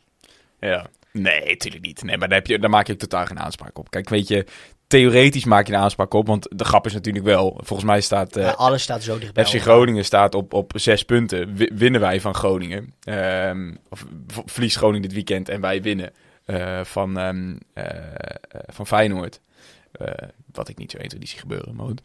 Ja. 0.61 0.87
Nee, 1.13 1.47
natuurlijk 1.49 1.85
niet. 1.85 2.03
Nee, 2.03 2.17
maar 2.19 2.29
daar, 2.29 2.39
heb 2.39 2.47
je, 2.47 2.59
daar 2.59 2.71
maak 2.71 2.87
je 2.87 2.93
ook 2.93 2.99
totaal 2.99 3.27
geen 3.27 3.39
aanspraak 3.39 3.79
op. 3.79 3.91
Kijk, 3.91 4.09
weet 4.09 4.29
je, 4.29 4.47
theoretisch 4.93 5.45
maak 5.45 5.67
je 5.67 5.73
een 5.73 5.79
aanspraak 5.79 6.15
op, 6.15 6.27
want 6.27 6.47
de 6.51 6.65
grap 6.65 6.87
is 6.87 6.93
natuurlijk 6.93 7.25
wel, 7.25 7.61
volgens 7.63 7.89
mij 7.89 8.01
staat... 8.01 8.37
eh, 8.37 8.55
alles 8.55 8.83
staat 8.83 9.03
zo 9.03 9.19
dichtbij. 9.19 9.45
FC. 9.45 9.61
Groningen 9.61 10.05
staat 10.05 10.35
op, 10.35 10.53
op 10.53 10.73
zes 10.75 11.03
punten. 11.05 11.55
Wi- 11.57 11.71
winnen 11.75 12.01
wij 12.01 12.21
van 12.21 12.35
Groningen. 12.35 12.95
Ehm, 13.05 13.75
of 13.89 14.05
verliest 14.47 14.77
Groningen 14.77 15.03
dit 15.03 15.13
weekend 15.13 15.49
en 15.49 15.61
wij 15.61 15.83
winnen 15.83 16.11
eh, 16.45 16.81
van, 16.85 17.19
eh, 17.75 17.85
van 18.67 18.87
Feyenoord. 18.87 19.41
Wat 20.53 20.69
ik 20.69 20.79
niet 20.79 20.91
zo 20.91 20.97
1, 20.99 21.09
2, 21.09 21.21
3 21.21 21.31
zie 21.33 21.41
gebeuren. 21.41 21.75
Maar 21.77 21.87
goed. 21.87 22.01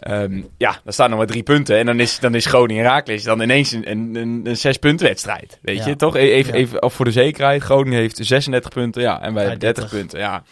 Ehm, 0.00 0.42
ja, 0.58 0.80
dan 0.84 0.92
staan 0.92 1.08
nog 1.10 1.18
maar 1.18 1.26
drie 1.26 1.42
punten. 1.42 1.76
En 1.78 1.86
dan 1.86 2.00
is, 2.00 2.18
dan 2.18 2.34
is 2.34 2.46
Groningen 2.46 2.84
Raakles 2.84 3.22
dan 3.22 3.40
ineens 3.40 3.72
een, 3.72 3.90
een, 3.90 4.14
een, 4.14 4.40
een 4.44 4.56
zes 4.56 4.76
punten 4.76 5.06
wedstrijd. 5.06 5.58
Weet 5.62 5.78
Ja. 5.78 5.86
je, 5.86 5.96
toch? 5.96 6.16
E- 6.16 6.30
Even, 6.32 6.54
even 6.54 6.82
of 6.82 6.94
voor 6.94 7.04
de 7.04 7.10
zekerheid. 7.12 7.62
Groningen 7.62 7.98
heeft 7.98 8.18
36 8.22 8.70
punten. 8.70 9.02
Ja, 9.02 9.20
en 9.22 9.34
wij 9.34 9.42
hebben 9.42 9.60
30 9.60 9.82
30. 9.88 9.98
punten. 9.98 10.18
Ja. 10.18 10.42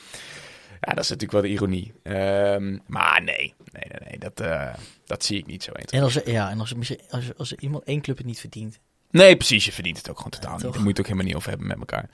Ja, 0.87 0.94
dat 0.94 1.05
is 1.05 1.11
natuurlijk 1.11 1.33
wel 1.33 1.40
de 1.42 1.49
ironie. 1.49 1.92
Ehm, 2.03 2.79
maar 2.87 3.23
nee, 3.23 3.55
nee, 3.73 3.85
nee, 3.88 4.09
nee. 4.09 4.18
Dat, 4.18 4.40
eh, 4.40 4.75
dat 5.07 5.25
zie 5.25 5.38
ik 5.38 5.47
niet 5.47 5.62
zo 5.62 5.73
1, 5.73 5.87
2, 5.87 6.01
En 6.01 6.07
als 6.07 6.16
er, 6.16 6.31
ja, 6.31 6.51
en 6.51 6.61
als 6.61 6.70
er, 6.70 6.79
misschien- 6.79 7.01
als, 7.11 7.29
er- 7.29 7.35
als 7.37 7.53
er 7.53 7.59
iemand 7.61 7.85
één 7.85 8.01
club 8.01 8.16
het 8.16 8.27
niet 8.27 8.40
verdient. 8.40 8.79
Nee, 9.11 9.37
precies. 9.37 9.64
Je 9.64 9.73
verdient 9.73 9.97
het 9.97 10.11
ook 10.11 10.16
gewoon 10.16 10.31
totaal 10.33 10.51
Ja, 10.51 10.55
niet. 10.55 10.62
Daar 10.64 10.73
moet 10.73 10.83
je 10.83 10.88
het 10.88 10.99
ook 10.99 11.05
helemaal 11.07 11.27
niet 11.27 11.35
over 11.37 11.49
hebben 11.49 11.66
met 11.66 11.79
elkaar. 11.79 12.09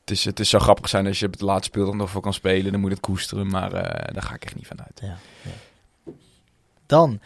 Het 0.00 0.10
is, 0.10 0.24
het 0.24 0.40
is 0.40 0.48
zo 0.48 0.58
grappig 0.58 0.88
zijn 0.88 1.06
als 1.06 1.18
je 1.18 1.26
het 1.26 1.40
laatste 1.40 1.68
speeldag 1.68 1.94
nog 1.94 2.10
voor 2.10 2.20
kan 2.22 2.34
spelen. 2.34 2.72
Dan 2.72 2.80
moet 2.80 2.90
het 2.90 3.00
koesteren, 3.00 3.46
maar 3.46 3.72
eh, 3.72 4.12
daar 4.14 4.22
ga 4.22 4.34
ik 4.34 4.44
echt 4.44 4.54
niet 4.54 4.66
van 4.66 4.80
uit. 4.82 5.00
Ja, 5.02 5.16
ja. 5.42 5.50
Dan 6.86 7.20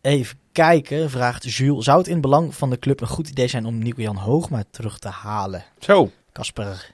even 0.00 0.38
kijken, 0.52 1.10
vraagt 1.10 1.54
Jules. 1.54 1.84
Zou 1.84 1.98
het 1.98 2.06
in 2.08 2.20
belang 2.20 2.54
van 2.54 2.70
de 2.70 2.78
club 2.78 3.00
een 3.00 3.06
goed 3.06 3.28
idee 3.28 3.46
zijn 3.48 3.64
om 3.66 3.78
Nico-Jan 3.78 4.16
Hoogma 4.16 4.64
terug 4.70 4.98
te 4.98 5.08
halen? 5.08 5.64
Zo. 5.78 6.10
Kasper, 6.32 6.90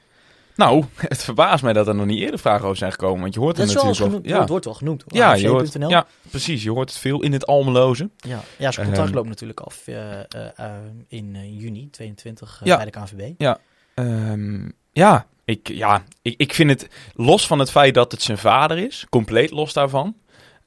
Nou, 0.56 0.84
het 0.96 1.22
verbaast 1.22 1.62
mij 1.62 1.72
dat 1.72 1.86
er 1.88 1.94
nog 1.94 2.06
niet 2.06 2.20
eerder 2.20 2.38
vragen 2.38 2.64
over 2.64 2.76
zijn 2.76 2.92
gekomen. 2.92 3.20
Want 3.20 3.34
je 3.34 3.40
hoort 3.40 3.56
het 3.56 3.68
is 3.68 3.74
wel 3.74 3.84
natuurlijk 3.84 4.08
genoemd. 4.10 4.30
wel. 4.30 4.40
Het 4.40 4.48
wordt 4.48 4.64
wel 4.64 4.74
genoemd. 4.74 5.04
op 5.04 5.12
Ja, 5.12 5.34
je 5.34 5.48
hoort, 5.48 5.76
ja, 5.88 6.06
precies. 6.30 6.62
Je 6.62 6.70
hoort 6.70 6.88
het 6.88 6.98
veel 6.98 7.22
in 7.22 7.32
het 7.32 7.46
Almeloze. 7.46 8.10
Ja, 8.16 8.40
ja 8.58 8.70
zijn 8.70 8.86
contract 8.86 9.08
Ehm, 9.08 9.16
loopt 9.16 9.28
natuurlijk 9.28 9.60
af 9.60 9.86
eh, 9.86 10.12
eh, 10.12 10.24
eh, 10.56 10.70
in 11.08 11.56
juni 11.56 11.90
22 11.90 12.58
eh, 12.60 12.66
Ja. 12.66 12.76
bij 12.76 12.84
de 12.84 12.90
KNVB. 12.90 13.56
Ehm, 13.94 14.68
ja, 14.92 15.26
ik, 15.44 15.68
ja 15.68 16.02
ik, 16.22 16.34
ik 16.36 16.54
vind 16.54 16.70
het, 16.70 16.88
los 17.14 17.46
van 17.46 17.58
het 17.58 17.70
feit 17.70 17.94
dat 17.94 18.12
het 18.12 18.22
zijn 18.22 18.38
vader 18.38 18.78
is, 18.78 19.06
compleet 19.10 19.50
los 19.50 19.72
daarvan, 19.72 20.16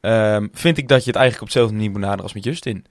ehm, 0.02 0.48
vind 0.52 0.78
ik 0.78 0.88
dat 0.88 1.04
je 1.04 1.10
het 1.10 1.20
eigenlijk 1.20 1.42
op 1.42 1.54
dezelfde 1.54 1.76
manier 1.76 1.92
moet 1.92 2.00
naderen 2.02 2.24
als 2.24 2.34
met 2.34 2.44
Justin. 2.44 2.86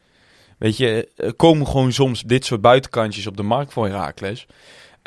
Weet 0.59 0.77
je, 0.77 1.09
er 1.17 1.35
komen 1.35 1.67
gewoon 1.67 1.93
soms 1.93 2.23
dit 2.23 2.45
soort 2.45 2.61
buitenkantjes 2.61 3.27
op 3.27 3.37
de 3.37 3.43
markt 3.43 3.73
voor 3.73 3.87
Herakles. 3.87 4.47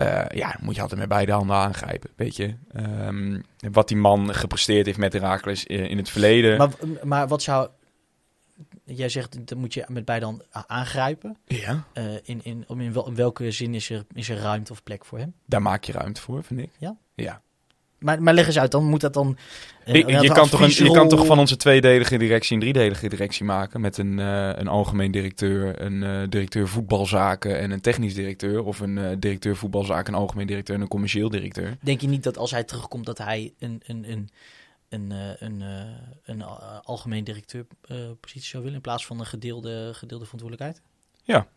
Eh 0.01 0.37
ja, 0.37 0.57
moet 0.61 0.75
je 0.75 0.81
altijd 0.81 0.99
met 0.99 1.09
beide 1.09 1.31
handen 1.31 1.55
aangrijpen, 1.55 2.09
weet 2.15 2.35
je. 2.35 2.55
Ehm, 2.73 3.41
wat 3.71 3.87
die 3.87 3.97
man 3.97 4.33
gepresteerd 4.33 4.85
heeft 4.85 4.97
met 4.97 5.13
Herakles 5.13 5.65
in, 5.65 5.89
in 5.89 5.97
het 5.97 6.09
verleden. 6.09 6.57
Maar, 6.57 6.69
maar 7.03 7.27
wat 7.27 7.41
zou... 7.41 7.69
Jij 8.83 9.09
zegt, 9.09 9.47
dat 9.47 9.57
moet 9.57 9.73
je 9.73 9.85
met 9.87 10.05
beide 10.05 10.25
handen 10.25 10.45
aangrijpen. 10.51 11.37
ja, 11.45 11.85
Eh, 11.93 12.13
in, 12.23 12.43
in, 12.43 12.65
in, 12.67 12.93
wel, 12.93 13.07
in 13.07 13.15
welke 13.15 13.51
zin 13.51 13.73
is 13.73 13.89
er, 13.89 14.05
is 14.13 14.29
er 14.29 14.37
ruimte 14.37 14.71
of 14.71 14.83
plek 14.83 15.05
voor 15.05 15.17
hem? 15.17 15.33
daar 15.45 15.61
maak 15.61 15.83
je 15.83 15.91
ruimte 15.91 16.21
voor, 16.21 16.43
vind 16.43 16.59
ik. 16.59 16.69
Ja? 16.77 16.97
Ja. 17.15 17.41
Maar, 18.01 18.23
maar 18.23 18.33
leg 18.33 18.47
eens 18.47 18.59
uit, 18.59 18.71
dan 18.71 18.83
moet 18.83 19.01
dat 19.01 19.13
dan... 19.13 19.37
een 19.83 20.21
je, 20.21 20.31
kan 20.31 20.49
toch 20.49 20.61
een, 20.61 20.85
je 20.85 20.91
kan 20.91 21.09
toch 21.09 21.25
van 21.25 21.39
onze 21.39 21.57
tweedelige 21.57 22.17
directie 22.17 22.53
een 22.53 22.59
driedelige 22.59 23.09
directie 23.09 23.45
maken. 23.45 23.81
Met 23.81 23.97
een, 23.97 24.19
eh, 24.19 24.49
een 24.55 24.67
algemeen 24.67 25.11
directeur, 25.11 25.81
een 25.81 26.03
eh, 26.03 26.21
directeur 26.29 26.67
voetbalzaken 26.67 27.59
en 27.59 27.71
een 27.71 27.81
technisch 27.81 28.13
directeur. 28.13 28.63
Of 28.63 28.79
een 28.79 28.97
eh, 28.97 29.15
directeur 29.19 29.55
voetbalzaken, 29.55 30.13
een 30.13 30.19
algemeen 30.19 30.47
directeur 30.47 30.75
en 30.75 30.81
een 30.81 30.87
commercieel 30.87 31.29
directeur. 31.29 31.77
Denk 31.81 32.01
je 32.01 32.07
niet 32.07 32.23
dat 32.23 32.37
als 32.37 32.51
hij 32.51 32.63
terugkomt 32.63 33.05
dat 33.05 33.17
hij 33.17 33.53
een, 33.59 33.81
een, 33.85 34.11
een, 34.11 34.29
een, 34.91 35.11
eh, 35.11 35.41
een, 35.41 35.61
eh, 35.61 35.93
een, 36.23 36.41
eh, 36.41 36.79
algemeen 36.83 37.23
directeur 37.23 37.65
eh, 37.81 37.97
positie 38.19 38.47
zou 38.47 38.61
willen 38.61 38.77
in 38.77 38.83
plaats 38.83 39.05
van 39.05 39.19
een 39.19 39.25
gedeelde, 39.25 39.93
gedeelde 39.93 40.25
verantwoordelijkheid? 40.25 40.81
Ja, 41.23 41.47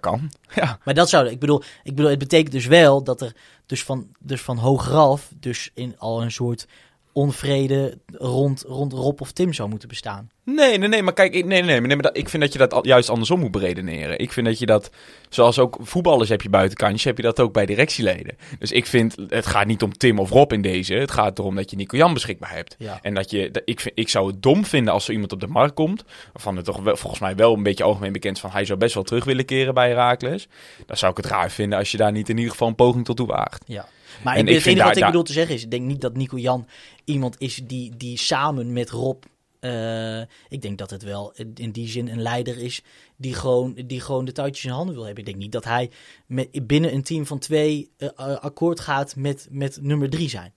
kan. 0.00 0.30
Ja, 0.54 0.78
Maar 0.84 0.94
dat 0.94 1.08
zou, 1.08 1.28
ik 1.28 1.38
bedoel, 1.38 1.62
ik 1.82 1.94
bedoel, 1.94 2.10
het 2.10 2.18
betekent 2.18 2.52
dus 2.52 2.66
wel 2.66 3.04
dat 3.04 3.20
er 3.20 3.32
dus 3.66 3.84
van, 3.84 4.08
dus 4.18 4.40
van 4.40 4.58
hogeraf 4.58 5.30
dus 5.40 5.70
in 5.74 5.98
al 5.98 6.22
een 6.22 6.32
soort 6.32 6.66
onvrede 7.12 7.98
rond, 8.12 8.64
rond 8.66 8.92
Rob 8.92 9.20
of 9.20 9.32
Tim 9.32 9.52
zou 9.52 9.68
moeten 9.68 9.88
bestaan. 9.88 10.30
Nee, 10.44 10.78
nee, 10.78 10.88
nee, 10.88 11.02
maar 11.02 11.12
kijk, 11.12 11.34
ik- 11.34 11.44
nee, 11.44 11.62
nee, 11.62 11.80
nee, 11.80 11.88
maar 11.88 12.02
dat, 12.02 12.16
ik 12.16 12.28
vind 12.28 12.42
dat 12.42 12.52
je 12.52 12.58
dat 12.58 12.78
juist 12.82 13.08
andersom 13.08 13.40
moet 13.40 13.50
beredeneren. 13.50 14.18
Ik 14.18 14.32
vind 14.32 14.46
dat 14.46 14.58
je 14.58 14.66
dat, 14.66 14.90
zoals 15.28 15.58
ook 15.58 15.76
voetballers 15.80 16.28
heb 16.28 16.42
je 16.42 16.48
buitenkantjes, 16.48 17.04
heb 17.04 17.16
je 17.16 17.22
dat 17.22 17.40
ook 17.40 17.52
bij 17.52 17.66
directieleden. 17.66 18.36
Dus 18.58 18.72
ik 18.72 18.86
vind, 18.86 19.16
het 19.28 19.46
gaat 19.46 19.66
niet 19.66 19.82
om 19.82 19.92
Tim 19.92 20.18
of 20.18 20.30
Rob 20.30 20.52
in 20.52 20.62
deze. 20.62 20.94
Het 20.94 21.10
gaat 21.10 21.38
erom 21.38 21.54
dat 21.54 21.70
je 21.70 21.76
Nico 21.76 21.96
Jan 21.96 22.14
beschikbaar 22.14 22.50
hebt. 22.54 22.74
Ja. 22.78 22.98
En 23.02 23.14
dat 23.14 23.30
je, 23.30 23.50
dat- 23.50 23.62
ik, 23.64 23.80
vind, 23.80 23.98
ik 23.98 24.08
zou 24.08 24.26
het 24.26 24.42
dom 24.42 24.64
vinden 24.64 24.92
als 24.92 25.06
er 25.06 25.12
iemand 25.12 25.32
op 25.32 25.40
de 25.40 25.46
markt 25.46 25.74
komt, 25.74 26.04
waarvan 26.32 26.56
het 26.56 26.64
toch 26.64 26.80
wel, 26.82 26.96
volgens 26.96 27.20
mij 27.20 27.36
wel 27.36 27.54
een 27.54 27.62
beetje 27.62 27.84
algemeen 27.84 28.12
bekend 28.12 28.34
is 28.36 28.42
van 28.42 28.50
hij 28.50 28.64
zou 28.64 28.78
best 28.78 28.94
wel 28.94 29.02
terug 29.02 29.24
willen 29.24 29.44
keren 29.44 29.74
bij 29.74 29.88
Herakles. 29.88 30.48
Dan 30.86 30.96
zou 30.96 31.10
ik 31.10 31.16
het 31.16 31.26
raar 31.26 31.50
vinden 31.50 31.78
als 31.78 31.90
je 31.90 31.96
daar 31.96 32.12
niet 32.12 32.28
in 32.28 32.36
ieder 32.36 32.50
geval 32.52 32.68
een 32.68 32.74
poging 32.74 33.04
tot 33.04 33.16
toe 33.16 33.26
waagt. 33.26 33.62
Ja. 33.66 33.86
Maar 34.24 34.36
En 34.36 34.46
ik, 34.48 34.54
het 34.54 34.64
enige 34.66 34.74
daar- 34.74 34.86
wat 34.86 34.94
ik 34.94 35.00
daar- 35.02 35.10
bedoel 35.10 35.24
te 35.26 35.32
zeggen 35.32 35.54
is, 35.54 35.62
ik 35.62 35.70
denk 35.70 35.86
niet 35.86 36.00
dat 36.00 36.16
Nico 36.16 36.38
Jan 36.38 36.66
iemand 37.04 37.36
is 37.38 37.60
die, 37.64 37.96
die 37.96 38.18
samen 38.18 38.72
met 38.72 38.90
Rob, 38.90 39.22
eh, 39.60 40.20
ik 40.48 40.62
denk 40.62 40.78
dat 40.78 40.90
het 40.90 41.02
wel 41.02 41.34
in 41.54 41.70
die 41.70 41.88
zin 41.88 42.08
een 42.08 42.22
leider 42.22 42.58
is 42.58 42.82
die 43.16 43.34
gewoon, 43.34 43.74
die 43.86 44.00
gewoon 44.00 44.24
de 44.24 44.32
touwtjes 44.32 44.64
in 44.64 44.70
handen 44.70 44.94
wil 44.94 45.04
hebben. 45.04 45.24
Ik 45.24 45.28
denk 45.30 45.42
niet 45.42 45.52
dat 45.52 45.64
hij 45.64 45.90
met, 46.26 46.66
binnen 46.66 46.92
een 46.94 47.02
team 47.02 47.26
van 47.26 47.38
twee 47.38 47.90
eh, 47.96 48.08
akkoord 48.16 48.80
gaat 48.80 49.16
met, 49.16 49.48
met 49.50 49.78
nummer 49.80 50.10
drie 50.10 50.28
zijn. 50.28 50.52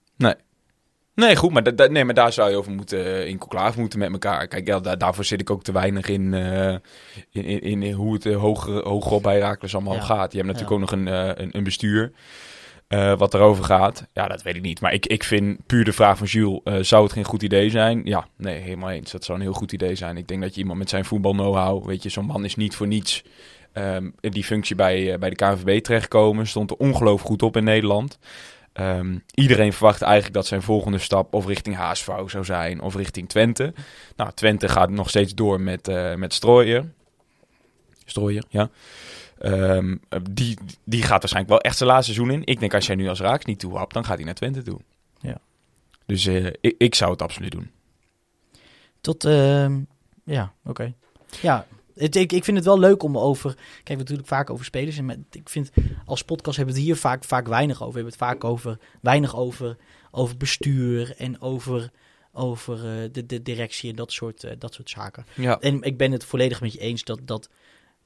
Nee, 1.14 1.36
goed, 1.36 1.52
maar, 1.52 1.76
da- 1.76 1.86
nee, 1.86 2.04
maar 2.04 2.14
daar 2.14 2.32
zou 2.32 2.50
je 2.50 2.56
over 2.56 2.72
moeten, 2.72 3.04
eh, 3.04 3.26
in 3.26 3.38
conclave 3.38 3.80
moeten 3.80 3.98
met 3.98 4.12
elkaar. 4.12 4.48
Kijk, 4.48 4.66
ja, 4.66 4.80
da- 4.80 4.96
daarvoor 4.96 5.24
zit 5.24 5.40
ik 5.40 5.50
ook 5.50 5.62
te 5.62 5.72
weinig 5.72 6.08
in, 6.08 6.34
in, 7.30 7.44
in, 7.44 7.82
in 7.82 7.92
hoe 7.92 8.14
het 8.14 8.24
hoger, 8.24 9.20
bij 9.20 9.34
Herakles 9.34 9.74
allemaal 9.74 9.94
Ja. 9.94 10.00
gaat. 10.00 10.32
Je 10.32 10.38
hebt 10.38 10.52
natuurlijk 10.52 10.68
Ja. 10.70 10.74
ook 10.74 10.90
nog 11.06 11.16
een, 11.16 11.40
een, 11.42 11.56
een 11.56 11.64
bestuur. 11.64 12.12
Eh, 12.86 13.18
wat 13.18 13.34
erover 13.34 13.64
gaat. 13.64 14.06
Ja, 14.12 14.28
dat 14.28 14.42
weet 14.42 14.56
ik 14.56 14.62
niet. 14.62 14.80
Maar 14.80 14.92
ik, 14.92 15.06
ik 15.06 15.24
vind 15.24 15.66
puur 15.66 15.84
de 15.84 15.92
vraag 15.92 16.18
van 16.18 16.26
Jules, 16.26 16.60
eh, 16.64 16.74
zou 16.80 17.02
het 17.02 17.12
geen 17.12 17.24
goed 17.24 17.42
idee 17.42 17.70
zijn? 17.70 18.00
Ja, 18.04 18.26
nee, 18.36 18.60
helemaal 18.60 18.90
eens. 18.90 19.10
Dat 19.10 19.24
zou 19.24 19.38
een 19.38 19.44
heel 19.44 19.52
goed 19.52 19.72
idee 19.72 19.94
zijn. 19.94 20.16
Ik 20.16 20.28
denk 20.28 20.42
dat 20.42 20.54
je 20.54 20.60
iemand 20.60 20.78
met 20.78 20.88
zijn 20.88 21.04
voetbal 21.04 21.32
know-how, 21.32 21.86
weet 21.86 22.02
je, 22.02 22.08
zo'n 22.08 22.26
man 22.26 22.44
is 22.44 22.56
niet 22.56 22.76
voor 22.76 22.86
niets 22.86 23.24
ehm, 23.72 24.10
die 24.20 24.44
functie 24.44 24.76
bij, 24.76 25.12
eh, 25.12 25.18
bij 25.18 25.30
de 25.30 25.36
KNVB 25.36 25.82
terechtgekomen. 25.82 26.46
Stond 26.46 26.70
er 26.70 26.76
ongelooflijk 26.76 27.28
goed 27.28 27.42
op 27.42 27.56
in 27.56 27.64
Nederland. 27.64 28.18
Ehm, 28.72 29.18
iedereen 29.34 29.72
verwacht 29.72 30.02
eigenlijk 30.02 30.34
dat 30.34 30.46
zijn 30.46 30.62
volgende 30.62 30.98
stap 30.98 31.34
of 31.34 31.46
richting 31.46 31.76
HSV 31.76 32.08
zou 32.26 32.44
zijn 32.44 32.80
of 32.80 32.94
richting 32.94 33.28
Twente. 33.28 33.74
Nou, 34.16 34.30
Twente 34.34 34.68
gaat 34.68 34.90
nog 34.90 35.08
steeds 35.08 35.34
door 35.34 35.60
met, 35.60 35.90
met 36.16 36.34
Strooier. 36.34 36.84
Strooier, 38.04 38.44
ja. 38.48 38.70
Ehm, 39.38 39.96
die, 40.30 40.58
die 40.84 41.02
gaat 41.02 41.20
waarschijnlijk 41.20 41.48
wel 41.48 41.60
echt 41.60 41.76
zijn 41.76 41.88
laatste 41.88 42.12
seizoen 42.12 42.34
in. 42.34 42.46
Ik 42.46 42.60
denk 42.60 42.74
als 42.74 42.86
jij 42.86 42.96
nu 42.96 43.08
als 43.08 43.20
Raaks 43.20 43.44
niet 43.44 43.58
toe 43.58 43.78
hebt, 43.78 43.92
dan 43.92 44.04
gaat 44.04 44.16
hij 44.16 44.24
naar 44.24 44.34
Twente 44.34 44.62
toe. 44.62 44.80
Ja. 45.20 45.38
Dus 46.06 46.26
eh, 46.26 46.46
ik, 46.46 46.74
ik 46.78 46.94
zou 46.94 47.10
het 47.10 47.22
absoluut 47.22 47.50
doen. 47.50 47.70
Tot, 49.00 49.24
ehm, 49.24 49.80
ja, 50.24 50.52
oké. 50.64 50.94
Ja, 51.40 51.66
het, 51.94 52.16
ik, 52.16 52.32
ik 52.32 52.44
vind 52.44 52.56
het 52.56 52.66
wel 52.66 52.78
leuk 52.78 53.02
om 53.02 53.18
over... 53.18 53.54
Kijk, 53.54 53.88
we 53.88 53.94
natuurlijk 53.96 54.28
vaak 54.28 54.50
over 54.50 54.64
spelers. 54.64 54.98
En 54.98 55.04
met, 55.04 55.18
ik 55.30 55.48
vind, 55.48 55.70
als 56.04 56.22
podcast 56.22 56.56
hebben 56.56 56.74
we 56.74 56.80
het 56.80 56.90
hier 56.90 57.00
vaak, 57.00 57.24
vaak 57.24 57.48
weinig 57.48 57.76
over. 57.82 57.92
We 57.92 57.98
hebben 57.98 58.12
het 58.12 58.22
vaak 58.22 58.44
over, 58.44 58.78
weinig 59.00 59.36
over, 59.36 59.76
over 60.10 60.36
bestuur 60.36 61.14
en 61.16 61.40
over, 61.40 61.90
over 62.32 62.74
eh, 62.74 63.08
de, 63.12 63.26
de 63.26 63.42
directie 63.42 63.90
en 63.90 63.96
dat 63.96 64.12
soort, 64.12 64.44
eh, 64.44 64.52
dat 64.58 64.74
soort 64.74 64.90
zaken. 64.90 65.26
Ja. 65.34 65.60
En 65.60 65.82
ik 65.82 65.96
ben 65.96 66.12
het 66.12 66.24
volledig 66.24 66.60
met 66.60 66.72
je 66.72 66.78
eens 66.78 67.04
dat, 67.04 67.20
dat 67.22 67.48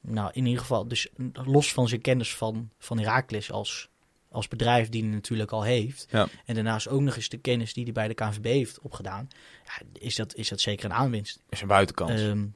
nou, 0.01 0.31
in 0.33 0.47
ieder 0.47 0.61
geval, 0.61 0.89
dus 0.89 1.09
los 1.33 1.73
van 1.73 1.89
zijn 1.89 2.01
kennis 2.01 2.35
van, 2.35 2.71
van 2.79 2.99
Heracles 2.99 3.51
als, 3.51 3.89
als 4.29 4.49
bedrijf 4.49 4.89
die 4.89 5.03
hij 5.03 5.11
natuurlijk 5.11 5.51
al 5.51 5.63
heeft. 5.63 6.07
Ja. 6.11 6.29
En 6.45 6.55
daarnaast 6.55 6.89
ook 6.89 7.01
nog 7.01 7.17
eens 7.17 7.29
de 7.29 7.39
kennis 7.39 7.73
die 7.73 7.85
hij 7.85 7.93
bij 7.93 8.09
de 8.09 8.15
KNVB 8.15 8.45
heeft 8.45 8.81
opgedaan. 8.81 9.29
Ja, 9.65 10.01
is, 10.01 10.17
dat, 10.17 10.35
is 10.35 10.49
dat 10.49 10.61
zeker 10.61 10.85
een 10.85 10.97
aanwinst. 10.97 11.43
is 11.49 11.61
een 11.61 11.69
buitenkant. 11.69 12.11
Ehm, 12.11 12.47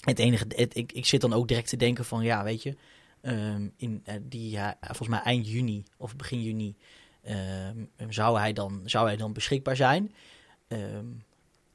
het 0.00 0.18
enige, 0.18 0.44
het, 0.48 0.76
ik, 0.76 0.92
ik 0.92 1.06
zit 1.06 1.20
dan 1.20 1.32
ook 1.32 1.48
direct 1.48 1.68
te 1.68 1.76
denken 1.76 2.04
van, 2.04 2.22
ja, 2.22 2.44
weet 2.44 2.62
je, 2.62 2.76
ehm, 3.20 3.68
in 3.76 4.02
eh, 4.04 4.14
die, 4.22 4.50
ja, 4.50 4.76
volgens 4.80 5.08
mij 5.08 5.20
eind 5.20 5.48
juni 5.48 5.84
of 5.96 6.16
begin 6.16 6.42
juni 6.42 6.76
ehm, 7.22 7.84
zou, 8.08 8.38
hij 8.38 8.52
dan, 8.52 8.82
zou 8.84 9.06
hij 9.06 9.16
dan 9.16 9.32
beschikbaar 9.32 9.76
zijn. 9.76 10.14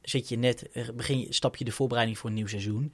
Zit 0.02 0.30
je 0.30 0.38
net, 0.38 0.70
begin 0.96 1.34
stap 1.34 1.56
je 1.56 1.66
de 1.66 1.72
voorbereiding 1.72 2.18
voor 2.18 2.30
een 2.30 2.36
nieuw 2.36 2.48
seizoen. 2.48 2.94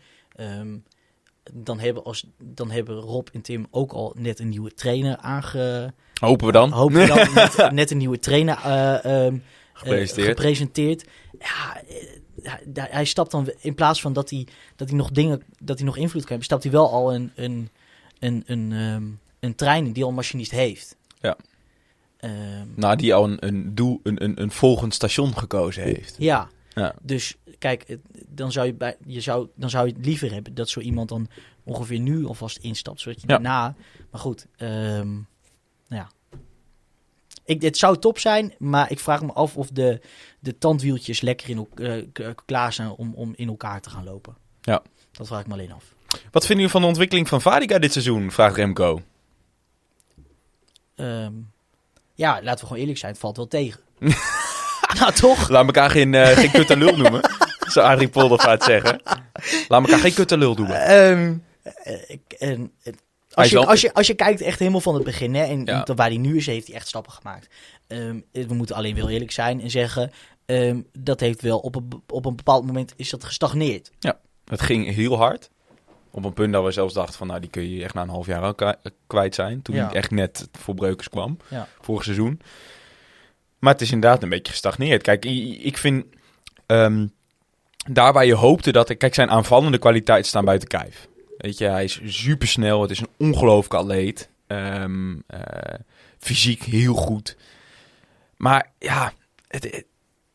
Dan, 1.54 1.80
hebben 1.80 2.04
als, 2.04 2.25
dan 2.43 2.71
hebben 2.71 2.95
Rob 2.95 3.28
en 3.34 3.41
Tim 3.41 3.67
ook 3.71 3.91
al 3.91 4.13
net 4.17 4.39
een 4.39 4.49
nieuwe 4.49 4.73
trainer 4.73 5.17
aange... 5.17 5.93
Hopen 6.19 6.45
we 6.45 6.52
dan. 6.52 6.71
Hopen 6.71 6.99
we 6.99 7.08
dan 7.08 7.34
net, 7.34 7.71
net 7.71 7.91
een 7.91 7.97
nieuwe 7.97 8.19
trainer 8.19 8.58
eh, 8.63 9.06
ehm, 9.25 9.34
eh, 9.34 9.39
Gepresenteerd. 9.73 10.28
gepresenteerd. 10.28 11.06
Ja, 11.39 11.82
eh, 12.43 12.84
hij- 12.89 13.06
stapt 13.06 13.32
dan 13.32 13.52
in 13.60 13.75
plaats 13.75 14.02
van 14.02 14.13
dat 14.13 14.30
hij, 14.30 14.47
dat 14.75 14.88
hij 14.89 14.97
nog 14.97 15.12
dingen, 15.12 15.43
dat 15.62 15.78
hij 15.78 15.86
nog 15.86 15.97
invloed 15.97 16.21
kan 16.21 16.30
hebben, 16.30 16.45
stapt 16.45 16.63
hij 16.63 16.71
wel 16.71 16.91
al 16.91 17.13
een, 17.13 17.32
een, 17.36 17.69
een, 18.19 18.43
een, 18.45 18.71
ehm, 18.71 19.04
een 19.39 19.56
trein 19.56 19.86
in 19.86 19.91
die 19.93 20.04
al 20.04 20.10
een 20.10 20.15
machinist 20.15 20.52
heeft. 20.52 20.95
Ja. 21.19 21.38
Nou, 22.75 22.95
die 22.95 23.13
al 23.13 23.23
een, 23.23 23.45
een, 23.45 23.75
doel, 23.75 23.99
een, 24.04 24.23
een, 24.23 24.41
een 24.41 24.52
volgend 24.52 24.93
station 24.93 25.38
gekozen 25.38 25.84
heeft. 25.84 26.15
ja. 26.17 26.49
Ja. 26.79 26.95
Dus 27.01 27.35
kijk, 27.57 27.97
dan 28.27 28.51
zou, 28.51 28.65
je 28.65 28.73
bij, 28.73 28.97
je 29.05 29.21
zou, 29.21 29.47
dan 29.55 29.69
zou 29.69 29.87
je 29.87 29.93
het 29.93 30.05
liever 30.05 30.33
hebben 30.33 30.53
dat 30.53 30.69
zo 30.69 30.79
iemand 30.79 31.09
dan 31.09 31.27
ongeveer 31.63 31.99
nu 31.99 32.25
alvast 32.25 32.57
instapt, 32.57 33.01
zodat 33.01 33.21
je 33.21 33.27
Ja. 33.27 33.33
daarna... 33.33 33.75
Maar 34.11 34.21
goed, 34.21 34.45
ehm, 34.57 35.07
nou 35.13 35.23
ja. 36.03 36.09
Ik, 37.45 37.61
het 37.61 37.77
zou 37.77 37.97
top 37.97 38.19
zijn, 38.19 38.53
maar 38.57 38.91
ik 38.91 38.99
vraag 38.99 39.21
me 39.21 39.31
af 39.33 39.57
of 39.57 39.67
de, 39.69 40.01
de 40.39 40.57
tandwieltjes 40.57 41.21
lekker 41.21 41.49
in, 41.49 41.67
k- 42.11 42.33
klaar 42.45 42.73
zijn 42.73 42.89
om, 42.89 43.13
om 43.13 43.33
in 43.35 43.47
elkaar 43.47 43.81
te 43.81 43.89
gaan 43.89 44.03
lopen. 44.03 44.35
Ja. 44.61 44.81
Dat 45.11 45.27
vraag 45.27 45.39
ik 45.41 45.47
me 45.47 45.53
alleen 45.53 45.71
af. 45.71 45.93
Wat 46.31 46.45
vinden 46.45 46.55
jullie 46.55 46.69
van 46.69 46.81
de 46.81 46.87
ontwikkeling 46.87 47.27
van 47.27 47.41
Vadica 47.41 47.79
dit 47.79 47.91
seizoen? 47.91 48.31
Vraagt 48.31 48.55
Remco. 48.55 49.01
Ehm, 50.95 51.33
ja, 52.13 52.33
laten 52.43 52.59
we 52.59 52.65
gewoon 52.65 52.77
eerlijk 52.81 52.97
zijn, 52.99 53.11
het 53.11 53.21
valt 53.21 53.37
wel 53.37 53.47
tegen. 53.47 53.81
nou, 54.99 55.12
toch? 55.13 55.49
Laat 55.49 55.65
elkaar 55.65 55.89
geen, 55.89 56.13
eh 56.13 56.28
geen 56.28 56.52
kut 56.52 56.69
en 56.69 56.78
lul 56.78 56.97
noemen. 57.02 57.21
Zou 57.67 57.88
Adrie 57.88 58.10
Poldervaart 58.10 58.63
zeggen. 58.63 59.02
Laat 59.67 59.82
elkaar 59.84 59.99
geen 59.99 60.13
kut 60.13 60.32
en 60.32 60.39
lul 60.39 60.54
noemen. 60.56 60.82
Ehm, 60.82 61.34
eh, 61.84 62.10
ik- 62.10 62.34
en, 62.39 62.71
eh, 62.84 62.93
als, 63.34 63.49
je, 63.49 63.65
als, 63.65 63.82
je, 63.82 63.93
als 63.93 64.08
je 64.08 64.13
kijkt 64.13 64.41
echt 64.41 64.60
helemaal 64.60 64.82
van 64.82 64.93
het 64.95 65.04
begin, 65.04 65.36
hè, 65.36 65.43
en 65.43 65.65
Ja. 65.65 65.84
tot 65.84 65.97
waar 65.97 66.08
hij 66.08 66.17
nu 66.17 66.38
is, 66.38 66.45
heeft 66.45 66.67
hij 66.67 66.75
echt 66.75 66.88
stappen 66.88 67.12
gemaakt. 67.12 67.47
Ehm, 67.88 68.19
we 68.32 68.54
moeten 68.54 68.75
alleen 68.75 68.95
wel 68.95 69.10
eerlijk 69.10 69.32
zijn 69.32 69.62
en 69.62 69.69
zeggen, 69.69 70.12
ehm, 70.45 70.82
dat 70.99 71.19
heeft 71.19 71.41
wel 71.41 71.60
op 71.60 71.75
een, 71.75 71.88
op 72.08 72.25
een 72.25 72.36
bepaald 72.36 72.65
moment 72.65 72.93
is 72.95 73.10
dat 73.10 73.23
gestagneerd. 73.23 73.91
Het 74.45 74.62
ging 74.62 74.93
heel 74.95 75.17
hard. 75.17 75.49
Op 76.12 76.25
een 76.25 76.34
punt 76.34 76.54
dat 76.54 76.63
we 76.63 76.71
zelfs 76.71 76.93
dachten 76.93 77.15
van, 77.17 77.28
nou, 77.28 77.39
die 77.39 77.49
kun 77.49 77.69
je 77.75 77.84
echt 77.84 77.93
na 77.93 78.02
een 78.02 78.10
half 78.10 78.25
jaar 78.25 78.41
al 78.41 78.56
kwijt 79.08 79.36
zijn. 79.36 79.62
Toen 79.62 79.75
Ja. 79.75 79.86
hij 79.86 79.93
echt 79.93 80.12
net 80.12 80.47
voor 80.52 80.75
Breukers 80.75 81.10
kwam, 81.10 81.38
Ja. 81.49 81.67
vorig 81.82 82.04
seizoen. 82.04 82.41
Maar 83.59 83.73
het 83.73 83.81
is 83.81 83.91
inderdaad 83.91 84.23
een 84.23 84.29
beetje 84.29 84.51
gestagneerd. 84.51 85.01
Kijk, 85.01 85.25
ik 85.61 85.77
vind, 85.77 86.05
ehm, 86.65 87.07
daar 87.91 88.13
waar 88.13 88.25
je 88.25 88.35
hoopte 88.35 88.71
dat... 88.71 88.97
Kijk, 88.97 89.13
zijn 89.13 89.29
aanvallende 89.29 89.77
kwaliteiten 89.77 90.27
staan 90.27 90.45
buiten 90.45 90.67
kijf. 90.67 91.07
Weet 91.37 91.57
je, 91.57 91.65
hij 91.65 91.83
is 91.83 92.01
supersnel. 92.05 92.81
Het 92.81 92.91
is 92.91 92.99
een 92.99 93.09
ongelooflijke 93.17 93.77
atleet. 93.77 94.29
Ehm, 94.47 95.15
eh, 95.27 95.79
fysiek 96.19 96.63
heel 96.63 96.93
goed. 96.93 97.37
Maar 98.37 98.71
ja, 98.79 99.13
het, 99.47 99.85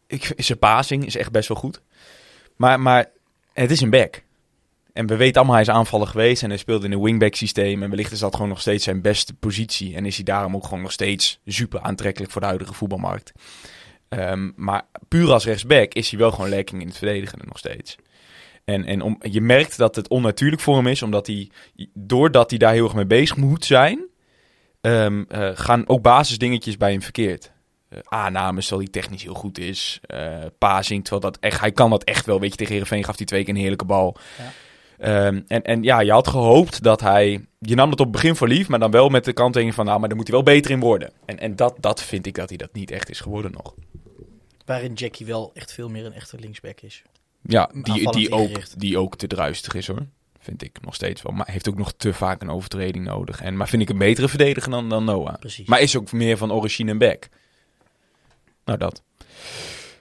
ik, 0.07 0.33
zijn 0.37 0.59
passing 0.59 1.07
is 1.07 1.17
echt 1.17 1.31
best 1.31 1.49
wel 1.49 1.57
goed. 1.57 1.81
Maar, 2.57 2.81
maar 2.81 3.11
het 3.53 3.71
is 3.71 3.81
een 3.81 3.91
back. 3.91 4.23
En 4.95 5.07
we 5.07 5.17
weten 5.17 5.37
allemaal, 5.37 5.55
hij 5.55 5.65
is 5.65 5.71
aanvaller 5.71 6.07
geweest 6.07 6.43
en 6.43 6.49
hij 6.49 6.59
speelde 6.59 6.87
in 6.87 6.93
een 6.93 7.03
wingback 7.03 7.35
systeem. 7.35 7.83
En 7.83 7.91
wellicht 7.91 8.13
is 8.13 8.19
dat 8.19 8.35
gewoon 8.35 8.49
nog 8.49 8.61
steeds 8.61 8.85
zijn 8.85 9.01
beste 9.01 9.35
positie. 9.35 9.95
En 9.95 10.07
is 10.07 10.15
hij 10.15 10.25
daarom 10.25 10.55
ook 10.55 10.65
gewoon 10.65 10.83
nog 10.83 10.93
steeds 10.93 11.41
super 11.47 11.81
aantrekkelijk 11.81 12.33
voor 12.33 12.41
de 12.41 12.47
huidige 12.47 12.75
voetbalmarkt. 12.75 13.33
Ehm, 14.09 14.51
maar 14.57 14.83
puur 15.09 15.33
als 15.33 15.45
rechtsback 15.45 15.95
is 15.95 16.11
hij 16.11 16.19
wel 16.19 16.31
gewoon 16.31 16.49
lekking 16.49 16.81
in 16.81 16.89
het 16.89 16.97
verdedigende 16.97 17.45
nog 17.47 17.59
steeds. 17.59 17.97
En, 18.65 18.85
en 18.85 19.03
om, 19.03 19.19
je 19.21 19.41
merkt 19.41 19.77
dat 19.77 19.97
het 19.97 20.09
onnatuurlijk 20.09 20.63
voor 20.63 20.77
hem 20.77 20.87
is, 20.87 21.03
omdat 21.03 21.27
hij, 21.27 21.51
doordat 21.95 22.51
hij 22.51 22.59
daar 22.59 22.73
heel 22.73 22.85
erg 22.85 22.95
mee 22.95 23.07
bezig 23.07 23.37
moet 23.37 23.65
zijn, 23.65 24.07
ehm, 24.81 25.25
eh, 25.29 25.51
gaan 25.55 25.89
ook 25.89 26.03
basisdingetjes 26.03 26.77
bij 26.77 26.91
hem 26.91 27.03
verkeerd. 27.03 27.53
Eh, 27.89 27.99
aannames, 28.05 28.67
terwijl 28.67 28.89
hij 28.91 29.01
technisch 29.01 29.23
heel 29.23 29.35
goed 29.35 29.59
is. 29.59 29.99
eh 30.07 30.39
passing, 30.59 31.03
terwijl 31.03 31.33
dat 31.33 31.39
echt, 31.41 31.61
hij 31.61 31.73
kan 31.73 31.91
dat 31.91 32.05
echt 32.05 32.27
wel. 32.27 32.41
Weet 32.41 32.51
je, 32.51 32.57
tegen 32.57 32.73
Heerenveen 32.73 33.05
gaf 33.05 33.17
hij 33.17 33.27
twee 33.27 33.45
keer 33.45 33.55
een 33.55 33.61
heerlijke 33.61 33.85
bal. 33.85 34.17
Ja. 34.39 34.53
Ehm, 34.99 35.41
en, 35.47 35.63
en 35.63 35.83
ja, 35.83 36.01
je 36.01 36.13
had 36.13 36.29
gehoopt 36.29 36.83
dat 36.83 37.01
hij... 37.01 37.47
Je 37.59 37.75
nam 37.75 37.91
het 37.91 38.01
op 38.01 38.07
het 38.07 38.15
begin 38.15 38.37
voor 38.37 38.49
lief, 38.49 38.69
maar 38.69 38.79
dan 38.79 38.91
wel 38.91 39.09
met 39.09 39.25
de 39.25 39.33
kanttekening 39.33 39.75
van... 39.75 39.85
Nou, 39.85 39.99
maar 40.01 40.09
daar 40.09 40.17
moet 40.17 40.27
hij 40.27 40.37
wel 40.37 40.55
beter 40.55 40.71
in 40.71 40.81
worden. 40.81 41.11
En, 41.25 41.39
en 41.39 41.57
dat, 41.57 41.77
dat 41.81 42.03
vind 42.03 42.27
ik 42.27 42.35
dat 42.35 42.49
hij 42.49 42.59
dat 42.59 42.73
niet 42.73 42.91
echt 42.91 43.11
is 43.11 43.21
geworden 43.21 43.53
nog. 43.53 43.75
Waarin 44.65 44.93
Jackie 44.93 45.27
wel 45.27 45.51
echt 45.55 45.73
veel 45.73 45.89
meer 45.89 46.07
een 46.07 46.13
echte 46.13 46.39
linksback 46.39 46.81
is. 46.81 47.03
Ja, 47.43 47.71
die, 47.83 48.11
die, 48.11 48.31
ook, 48.31 48.81
die 48.81 48.99
ook 48.99 49.17
te 49.17 49.27
druistig 49.27 49.75
is 49.75 49.87
hoor. 49.87 50.07
Vind 50.39 50.63
ik 50.63 50.79
nog 50.81 50.95
steeds 50.95 51.23
wel. 51.23 51.33
Maar 51.33 51.49
heeft 51.51 51.69
ook 51.69 51.77
nog 51.77 51.93
te 51.93 52.13
vaak 52.13 52.43
een 52.43 52.51
overtreding 52.51 53.05
nodig. 53.05 53.41
En, 53.41 53.57
maar 53.57 53.69
vind 53.69 53.83
ik 53.83 53.89
een 53.89 53.99
betere 53.99 54.29
verdediger 54.29 54.71
dan, 54.71 54.89
dan 54.89 55.05
Noah. 55.05 55.39
Precies. 55.39 55.69
Maar 55.69 55.81
is 55.81 55.97
ook 55.97 56.13
meer 56.13 56.37
van 56.37 56.53
origine 56.53 56.91
en 56.91 56.99
back. 56.99 57.29
Nou, 58.65 58.79
dat. 58.79 59.03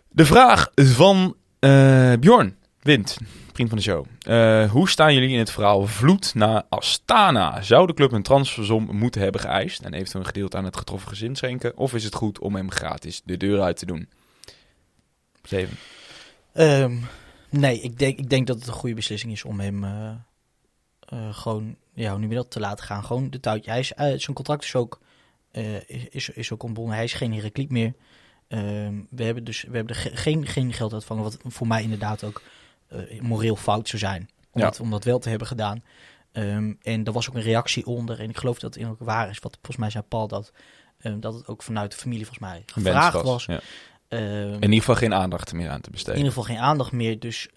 De 0.09 0.25
vraag 0.25 0.71
van 0.75 1.35
eh, 1.59 2.13
Bjorn 2.19 2.55
Wind, 2.81 3.17
vriend 3.53 3.69
van 3.69 3.77
de 3.77 3.83
show. 3.83 4.05
Eh, 4.21 4.71
hoe 4.71 4.89
staan 4.89 5.13
jullie 5.13 5.29
in 5.29 5.37
het 5.39 5.51
verhaal 5.51 5.87
vloed 5.87 6.33
naar 6.35 6.63
Astana? 6.69 7.61
Zou 7.61 7.87
de 7.87 7.93
club 7.93 8.11
een 8.11 8.23
transfersom 8.23 8.95
moeten 8.95 9.21
hebben 9.21 9.41
geëist 9.41 9.81
en 9.81 9.93
eventueel 9.93 10.21
een 10.21 10.27
gedeelte 10.27 10.57
aan 10.57 10.65
het 10.65 10.77
getroffen 10.77 11.09
gezin 11.09 11.35
schenken? 11.35 11.77
Of 11.77 11.93
is 11.93 12.03
het 12.03 12.15
goed 12.15 12.39
om 12.39 12.55
hem 12.55 12.71
gratis 12.71 13.21
de 13.25 13.37
deur 13.37 13.61
uit 13.61 13.77
te 13.77 13.85
doen? 13.85 14.09
Zeven. 15.43 15.77
Ehm, 16.53 16.97
nee, 17.49 17.79
ik 17.81 17.99
denk, 17.99 18.17
ik 18.17 18.29
denk 18.29 18.47
dat 18.47 18.57
het 18.57 18.67
een 18.67 18.73
goede 18.73 18.95
beslissing 18.95 19.31
is 19.31 19.43
om 19.43 19.59
hem 19.59 19.83
eh, 19.83 20.09
eh, 20.99 21.33
gewoon, 21.33 21.75
ja, 21.93 22.17
je 22.19 22.27
dat, 22.27 22.51
te 22.51 22.59
laten 22.59 22.85
gaan. 22.85 23.03
Gewoon 23.03 23.29
de 23.29 23.39
touwtje. 23.39 23.83
Zijn 23.83 24.33
contract 24.33 24.63
is 24.63 24.75
ook, 24.75 24.99
is, 26.09 26.29
is 26.29 26.51
ook 26.51 26.63
ontbonden. 26.63 26.95
Hij 26.95 27.03
is 27.03 27.13
geen 27.13 27.33
Herakliet 27.33 27.71
meer. 27.71 27.93
Ehm, 28.47 28.93
we 29.09 29.23
hebben 29.23 29.43
dus 29.43 29.61
we 29.61 29.75
hebben 29.75 29.95
er 29.95 30.01
ge- 30.01 30.15
geen, 30.15 30.47
geen 30.47 30.73
geld 30.73 30.93
uitvangen, 30.93 31.23
wat 31.23 31.37
voor 31.47 31.67
mij 31.67 31.83
inderdaad 31.83 32.23
ook 32.23 32.41
moreel 33.21 33.55
fout 33.55 33.87
zou 33.87 33.99
zijn. 34.01 34.29
Om, 34.51 34.61
Ja. 34.61 34.67
dat, 34.67 34.79
om 34.79 34.89
dat 34.91 35.03
wel 35.03 35.19
te 35.19 35.29
hebben 35.29 35.47
gedaan. 35.47 35.83
Ehm, 36.31 36.73
en 36.81 37.05
er 37.05 37.11
was 37.11 37.29
ook 37.29 37.35
een 37.35 37.41
reactie 37.41 37.85
onder. 37.85 38.19
En 38.19 38.29
ik 38.29 38.37
geloof 38.37 38.59
dat 38.59 38.73
het 38.73 38.83
in 38.83 38.89
ook 38.89 38.99
waar 38.99 39.29
is. 39.29 39.39
Wat 39.39 39.53
volgens 39.53 39.77
mij 39.77 39.89
zei 39.89 40.03
Paul 40.07 40.27
dat, 40.27 40.51
ehm, 40.99 41.19
dat 41.19 41.33
het 41.33 41.47
ook 41.47 41.63
vanuit 41.63 41.91
de 41.91 41.97
familie 41.97 42.25
volgens 42.25 42.47
mij 42.49 42.63
gevraagd 42.65 43.21
was. 43.21 43.45
Ja. 43.45 43.59
Ehm, 44.07 44.53
In 44.53 44.61
ieder 44.61 44.79
geval 44.79 44.95
geen 44.95 45.13
aandacht 45.13 45.53
meer 45.53 45.69
aan 45.69 45.81
te 45.81 45.85
in 45.85 45.91
besteden. 45.91 46.17
ieder 46.17 46.33
geval 46.33 46.47
geen 46.55 46.63
aandacht 46.63 46.91
meer. 46.91 47.19
Dus 47.19 47.47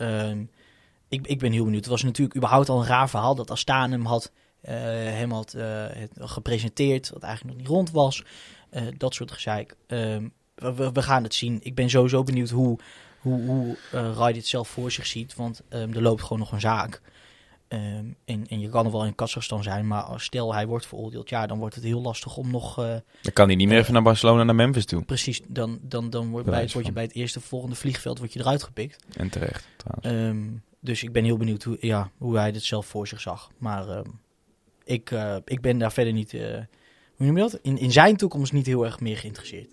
ik, 1.08 1.26
ik 1.26 1.38
ben 1.38 1.52
heel 1.52 1.64
benieuwd. 1.64 1.80
Het 1.84 1.90
was 1.90 2.02
natuurlijk 2.02 2.36
überhaupt 2.36 2.68
al 2.68 2.80
een 2.80 2.86
raar 2.86 3.08
verhaal 3.08 3.34
dat 3.34 3.50
Astana 3.50 3.90
hem 3.92 4.04
had, 4.06 4.32
eh, 4.60 5.22
eh, 5.22 5.96
het 5.96 6.10
gepresenteerd, 6.20 7.10
wat 7.10 7.22
eigenlijk 7.22 7.52
nog 7.56 7.62
niet 7.66 7.74
rond 7.76 7.90
was. 7.90 8.24
Eh, 8.70 8.82
dat 8.96 9.14
soort 9.14 9.32
gezeik. 9.32 9.76
We, 9.86 10.90
we 10.92 11.02
gaan 11.02 11.22
het 11.22 11.34
zien. 11.34 11.58
Ik 11.62 11.74
ben 11.74 11.90
sowieso 11.90 12.22
benieuwd 12.22 12.50
hoe, 12.50 12.78
hoe, 13.26 13.46
hoe 13.46 13.76
eh, 13.92 14.12
Rai 14.16 14.32
dit 14.32 14.46
zelf 14.46 14.68
voor 14.68 14.90
zich 14.90 15.06
ziet. 15.06 15.34
Want 15.34 15.62
ehm, 15.68 15.92
er 15.92 16.02
loopt 16.02 16.22
gewoon 16.22 16.38
nog 16.38 16.52
een 16.52 16.60
zaak. 16.60 17.00
Ehm, 17.68 18.04
en, 18.24 18.46
en 18.48 18.60
je 18.60 18.68
kan 18.68 18.86
er 18.86 18.92
wel 18.92 19.04
in 19.04 19.14
Kazachstan 19.14 19.62
zijn, 19.62 19.86
maar 19.86 20.02
als 20.02 20.24
stel 20.24 20.54
hij 20.54 20.66
wordt 20.66 20.86
veroordeeld, 20.86 21.28
ja, 21.28 21.46
dan 21.46 21.58
wordt 21.58 21.74
het 21.74 21.84
heel 21.84 22.00
lastig 22.00 22.36
om 22.36 22.50
nog 22.50 22.78
eh, 22.78 22.84
Dan 23.22 23.32
kan 23.32 23.46
hij 23.46 23.56
niet 23.56 23.68
meer 23.68 23.78
even 23.78 23.92
naar 23.92 24.02
Barcelona, 24.02 24.42
naar 24.42 24.54
Memphis 24.54 24.84
toe. 24.84 25.04
precies, 25.04 25.40
dan, 25.48 25.78
dan, 25.82 26.10
dan 26.10 26.30
word, 26.30 26.44
bij, 26.44 26.68
word 26.72 26.86
je 26.86 26.92
bij 26.92 27.02
het 27.02 27.14
eerste 27.14 27.40
volgende 27.40 27.76
vliegveld 27.76 28.18
word 28.18 28.32
je 28.32 28.40
eruit 28.40 28.62
gepikt. 28.62 29.04
En 29.16 29.28
terecht, 29.28 29.68
trouwens. 29.76 30.38
Ehm, 30.38 30.58
dus 30.80 31.02
ik 31.02 31.12
ben 31.12 31.24
heel 31.24 31.36
benieuwd 31.36 31.62
hoe, 31.62 31.76
ja, 31.80 32.10
hoe 32.18 32.36
hij 32.36 32.52
dit 32.52 32.62
zelf 32.62 32.86
voor 32.86 33.08
zich 33.08 33.20
zag. 33.20 33.50
Maar 33.58 34.04
ik, 34.86 35.10
eh, 35.10 35.36
ik 35.44 35.60
ben 35.60 35.78
daar 35.78 35.92
verder 35.92 36.12
niet, 36.12 36.34
eh, 36.34 36.40
hoe 37.16 37.26
noem 37.26 37.36
je 37.36 37.42
dat? 37.42 37.58
In, 37.62 37.78
in 37.78 37.92
zijn 37.92 38.16
toekomst 38.16 38.52
niet 38.52 38.66
heel 38.66 38.84
erg 38.84 39.00
meer 39.00 39.16
geïnteresseerd. 39.16 39.70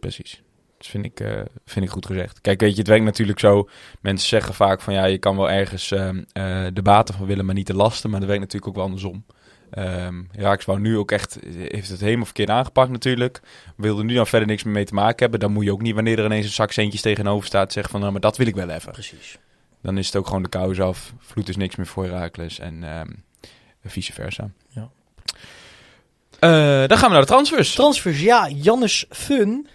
Precies. 0.00 0.42
Dat 0.78 0.86
vind 0.86 1.04
ik, 1.04 1.20
eh, 1.20 1.40
vind 1.64 1.84
ik 1.84 1.90
goed 1.90 2.06
gezegd. 2.06 2.40
Kijk, 2.40 2.60
weet 2.60 2.72
je, 2.72 2.78
het 2.78 2.88
werkt 2.88 3.04
natuurlijk 3.04 3.38
zo. 3.38 3.68
Mensen 4.00 4.28
zeggen 4.28 4.54
vaak 4.54 4.80
van 4.80 4.94
ja, 4.94 5.04
je 5.04 5.18
kan 5.18 5.36
wel 5.36 5.50
ergens 5.50 5.90
ehm, 5.90 6.22
eh, 6.32 6.66
de 6.72 6.82
baten 6.82 7.14
van 7.14 7.26
willen, 7.26 7.44
maar 7.44 7.54
niet 7.54 7.66
de 7.66 7.74
lasten. 7.74 8.10
Maar 8.10 8.20
dat 8.20 8.28
werkt 8.28 8.42
natuurlijk 8.42 8.68
ook 8.70 8.76
wel 8.76 8.84
andersom. 8.84 9.24
Ehm 9.70 10.22
Raaks 10.32 10.64
wou 10.64 10.80
nu 10.80 10.98
ook 10.98 11.10
echt, 11.10 11.38
heeft 11.56 11.88
het 11.88 12.00
helemaal 12.00 12.24
verkeerd 12.24 12.50
aangepakt 12.50 12.90
natuurlijk. 12.90 13.40
Wilde 13.76 14.04
nu 14.04 14.14
dan 14.14 14.26
verder 14.26 14.48
niks 14.48 14.62
meer 14.62 14.72
mee 14.72 14.84
te 14.84 14.94
maken 14.94 15.18
hebben. 15.18 15.40
Dan 15.40 15.52
moet 15.52 15.64
je 15.64 15.72
ook 15.72 15.82
niet, 15.82 15.94
wanneer 15.94 16.18
er 16.18 16.24
ineens 16.24 16.46
een 16.46 16.52
zak 16.52 16.72
centjes 16.72 17.00
tegenover 17.00 17.46
staat, 17.46 17.72
zeggen 17.72 17.92
van 17.92 18.00
nou, 18.00 18.12
maar 18.12 18.20
dat 18.20 18.36
wil 18.36 18.46
ik 18.46 18.54
wel 18.54 18.68
even. 18.68 18.92
Precies. 18.92 19.38
Dan 19.82 19.98
is 19.98 20.06
het 20.06 20.16
ook 20.16 20.26
gewoon 20.26 20.42
de 20.42 20.48
kous 20.48 20.80
af. 20.80 21.12
Vloed 21.18 21.48
is 21.48 21.56
niks 21.56 21.76
meer 21.76 21.86
voor 21.86 22.04
Herakles 22.04 22.58
en 22.58 22.84
ehm, 22.84 23.10
vice 23.84 24.12
versa. 24.12 24.50
Ja. 24.68 24.90
Eh, 26.38 26.88
dan 26.88 26.98
gaan 26.98 27.08
we 27.08 27.14
naar 27.14 27.20
de 27.20 27.32
transfers. 27.32 27.74
Transfers, 27.74 28.20
ja, 28.20 28.48
Jannes 28.48 29.06
Fun. 29.10 29.68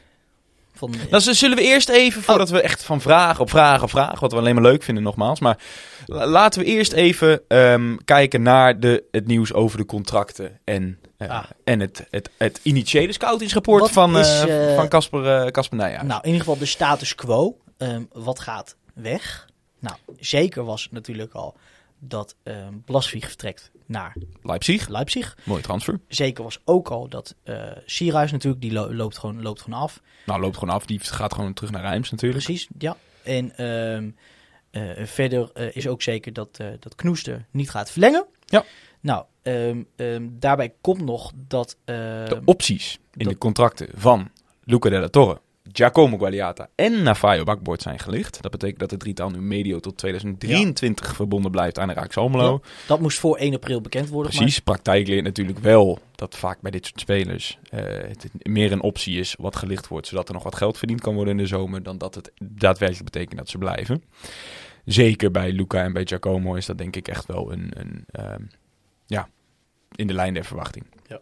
Van, 0.90 0.94
Dan 1.10 1.22
zullen 1.22 1.58
we 1.58 1.64
eerst 1.64 1.90
even, 1.90 2.22
voordat 2.22 2.50
we 2.50 2.62
echt 2.62 2.84
van 2.84 3.02
vraag 3.02 3.40
op 3.40 3.50
vraag 3.50 3.84
op 3.84 3.90
vraag, 3.90 4.20
wat 4.20 4.32
we 4.32 4.38
alleen 4.38 4.54
maar 4.56 4.64
leuk 4.64 4.84
vinden 4.84 5.04
nogmaals, 5.04 5.40
maar 5.40 5.58
la- 6.06 6.28
laten 6.28 6.60
we 6.62 6.66
eerst 6.66 6.92
even 6.92 7.42
ehm, 7.48 7.96
kijken 8.06 8.42
naar 8.42 8.80
de, 8.80 9.04
het 9.12 9.28
nieuws 9.28 9.54
over 9.54 9.78
de 9.78 9.86
contracten 9.86 10.60
en, 10.64 11.00
eh, 11.18 11.30
Ah. 11.30 11.44
en 11.64 11.80
het, 11.80 12.08
het, 12.10 12.30
het 12.38 12.60
initiële 12.64 13.12
scoutingsrapport 13.14 13.82
Wat 13.82 13.92
van 13.92 14.18
is, 14.18 14.42
eh, 14.42 14.70
eh, 14.72 14.76
van 14.76 14.88
Casper 14.88 15.28
eh, 15.46 15.52
Casper 15.52 15.78
Nijhuis. 15.78 16.08
Nou, 16.08 16.20
in 16.20 16.26
ieder 16.26 16.40
geval 16.42 16.58
de 16.58 16.66
status 16.66 17.16
quo. 17.16 17.58
Ehm, 17.78 18.02
wat 18.12 18.40
gaat 18.40 18.76
weg? 18.94 19.48
Nou, 19.80 19.96
zeker 20.20 20.64
was 20.64 20.88
natuurlijk 20.92 21.34
al 21.34 21.56
dat 22.00 22.36
Blasvig 22.86 23.28
vertrekt 23.28 23.72
naar 23.92 24.16
Leipzig, 24.44 24.88
Leipzig. 24.88 25.38
mooi 25.44 25.62
transfer. 25.62 26.00
Zeker 26.08 26.44
was 26.44 26.60
ook 26.66 26.88
al 26.90 27.08
dat 27.08 27.36
eh 27.44 27.72
Sierhuis 27.86 28.32
natuurlijk, 28.32 28.62
die 28.62 28.72
lo- 28.72 28.94
loopt, 28.94 29.18
gewoon, 29.18 29.42
loopt 29.42 29.62
gewoon 29.62 29.80
af. 29.82 30.02
Nou, 30.26 30.42
loopt 30.42 30.58
gewoon 30.58 30.76
af, 30.76 30.86
die 30.86 31.00
gaat 31.00 31.34
gewoon 31.34 31.54
terug 31.54 31.72
naar 31.72 31.82
Rijms 31.82 32.12
natuurlijk. 32.12 32.44
Precies, 32.44 32.68
ja. 32.78 32.98
En 33.24 33.56
ehm, 33.58 34.10
eh, 34.72 35.06
verder 35.06 35.50
eh, 35.54 35.76
is 35.76 35.88
ook 35.88 36.02
zeker 36.02 36.34
dat, 36.34 36.58
eh 36.58 36.68
dat 36.80 36.96
Knoester 36.96 37.46
niet 37.52 37.70
gaat 37.70 37.92
verlengen. 37.92 38.26
Ja. 38.46 38.64
Nou, 39.00 39.26
ehm, 39.42 39.84
ehm, 39.96 40.28
daarbij 40.32 40.74
komt 40.82 41.02
nog 41.06 41.32
dat... 41.48 41.78
De 41.86 42.42
opties 42.46 42.94
in 43.14 43.24
dat- 43.24 43.34
de 43.34 43.40
contracten 43.40 43.88
van 43.94 44.30
Luca 44.64 44.90
della 44.90 45.08
Torre, 45.08 45.42
Giacomo 45.74 46.18
Guagliata 46.18 46.70
en 46.76 47.04
Navajo 47.04 47.44
Bakboord 47.44 47.82
zijn 47.82 48.00
gelicht. 48.00 48.42
Dat 48.42 48.52
betekent 48.52 48.80
dat 48.80 48.90
de 48.90 48.98
drietal 48.98 49.30
nu 49.30 49.42
medio 49.42 49.80
tot 49.80 49.98
2023 49.98 51.16
verbonden 51.16 51.52
blijft 51.52 51.80
aan 51.80 51.88
de 51.88 51.94
Raaks 51.94 52.18
Almelo. 52.18 52.62
dat 52.88 53.00
moest 53.00 53.20
voor 53.20 53.38
1 53.38 53.54
april 53.54 53.82
bekend 53.82 54.10
worden. 54.10 54.32
Precies, 54.32 54.60
praktijk 54.60 55.08
leert 55.08 55.24
natuurlijk 55.24 55.60
wel 55.60 56.00
dat 56.16 56.38
vaak 56.38 56.62
bij 56.62 56.72
dit 56.72 56.86
soort 56.86 57.00
spelers 57.00 57.58
eh, 57.70 57.84
het 57.84 58.30
meer 58.42 58.72
een 58.72 58.82
optie 58.82 59.20
is 59.20 59.36
wat 59.40 59.56
gelicht 59.56 59.88
wordt, 59.88 60.08
zodat 60.08 60.28
er 60.28 60.34
nog 60.34 60.44
wat 60.44 60.56
geld 60.56 60.78
verdiend 60.78 61.02
kan 61.02 61.16
worden 61.16 61.34
in 61.34 61.44
de 61.44 61.48
zomer, 61.48 61.84
dan 61.84 61.98
dat 61.98 62.16
het 62.16 62.32
daadwerkelijk 62.44 63.12
betekent 63.12 63.38
dat 63.38 63.50
ze 63.50 63.58
blijven. 63.58 64.04
Zeker 64.86 65.32
bij 65.32 65.52
Luca 65.52 65.84
en 65.84 65.94
bij 65.94 66.06
Giacomo 66.06 66.56
is 66.56 66.66
dat 66.66 66.78
denk 66.78 66.96
ik 66.96 67.08
echt 67.08 67.26
wel 67.26 67.52
een, 67.52 67.72
een 67.74 68.04
ehm, 68.12 68.44
ja, 69.06 69.30
in 69.96 70.08
de 70.08 70.14
lijn 70.14 70.34
der 70.34 70.46
verwachting. 70.46 70.86
Ja. 71.08 71.22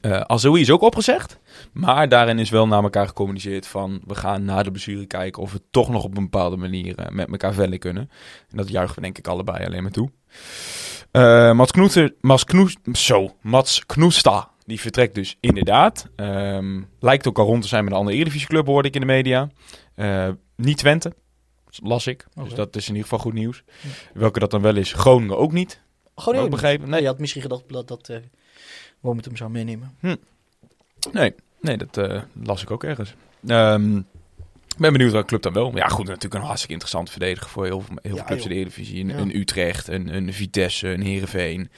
Eh, 0.00 0.20
Azoui 0.20 0.60
is 0.60 0.70
ook 0.70 0.80
opgezegd, 0.80 1.38
maar 1.72 2.08
daarin 2.08 2.38
is 2.38 2.50
wel 2.50 2.66
naar 2.66 2.82
elkaar 2.82 3.06
gecommuniceerd 3.06 3.66
van 3.66 4.00
we 4.06 4.14
gaan 4.14 4.44
na 4.44 4.62
de 4.62 4.70
blessure 4.70 5.06
kijken 5.06 5.42
of 5.42 5.52
we 5.52 5.60
toch 5.70 5.88
nog 5.88 6.04
op 6.04 6.16
een 6.16 6.22
bepaalde 6.22 6.56
manier 6.56 6.98
eh, 6.98 7.08
met 7.08 7.30
elkaar 7.30 7.52
verder 7.52 7.78
kunnen. 7.78 8.10
En 8.50 8.56
dat 8.56 8.68
juichen 8.68 8.94
we 8.94 9.00
denk 9.00 9.18
ik 9.18 9.26
allebei 9.26 9.66
alleen 9.66 9.82
maar 9.82 9.92
toe. 9.92 10.10
Eh, 11.10 11.52
Mats 11.52 11.70
Knoester, 11.70 12.14
Mats 12.20 12.44
Knoes, 12.44 12.76
zo, 12.92 13.36
Mats 13.40 13.86
Knoesta, 13.86 14.50
die 14.64 14.80
vertrekt 14.80 15.14
dus 15.14 15.36
inderdaad. 15.40 16.08
Ehm, 16.16 16.82
lijkt 17.00 17.26
ook 17.28 17.38
al 17.38 17.46
rond 17.46 17.62
te 17.62 17.68
zijn 17.68 17.84
met 17.84 17.92
een 17.92 17.98
andere 17.98 18.16
Eredivisieclub, 18.16 18.66
hoorde 18.66 18.88
ik 18.88 18.94
in 18.94 19.00
de 19.00 19.06
media. 19.06 19.48
Niet 20.56 20.76
Twente, 20.76 21.12
las 21.82 22.06
ik. 22.06 22.26
Dus 22.34 22.54
dat 22.54 22.76
is 22.76 22.82
in 22.82 22.94
ieder 22.94 23.02
geval 23.08 23.18
goed 23.18 23.32
nieuws. 23.32 23.62
Welke 24.14 24.38
dat 24.38 24.50
dan 24.50 24.62
wel 24.62 24.76
is, 24.76 24.92
Groningen 24.92 25.38
ook 25.38 25.52
niet. 25.52 25.80
Gewoon 26.16 26.40
ook 26.40 26.50
begrepen. 26.50 26.80
Nee, 26.80 26.90
Nee, 26.90 27.00
je 27.00 27.06
had 27.06 27.18
misschien 27.18 27.42
gedacht 27.42 27.62
dat, 27.68 27.88
dat 27.88 28.10
eh 29.00 29.04
Wormt 29.04 29.24
hem 29.24 29.36
zou 29.36 29.50
meenemen. 29.50 29.96
nee, 31.12 31.34
nee 31.60 31.76
dat 31.76 31.96
eh, 31.96 32.22
las 32.42 32.62
ik 32.62 32.70
ook 32.70 32.84
ergens. 32.84 33.14
Ik 34.68 34.84
ben 34.84 34.92
benieuwd 34.92 35.12
welke 35.12 35.26
club 35.26 35.42
dan 35.42 35.52
wel. 35.52 35.76
Ja, 35.76 35.86
goed, 35.88 36.06
natuurlijk 36.06 36.34
een 36.34 36.40
hartstikke 36.40 36.72
interessant 36.72 37.10
verdediger 37.10 37.48
voor 37.50 37.64
heel, 37.64 37.80
veel- 37.80 37.96
heel 38.02 38.16
veel 38.16 38.24
clubs 38.24 38.42
in 38.42 38.48
de. 38.48 38.54
Eredivisie. 38.54 39.00
Een, 39.00 39.08
Ja. 39.08 39.16
een 39.16 39.36
Utrecht, 39.36 39.88
een, 39.88 40.14
een 40.14 40.32
Vitesse, 40.32 40.88
een 40.88 41.02
Heerenveen. 41.02 41.70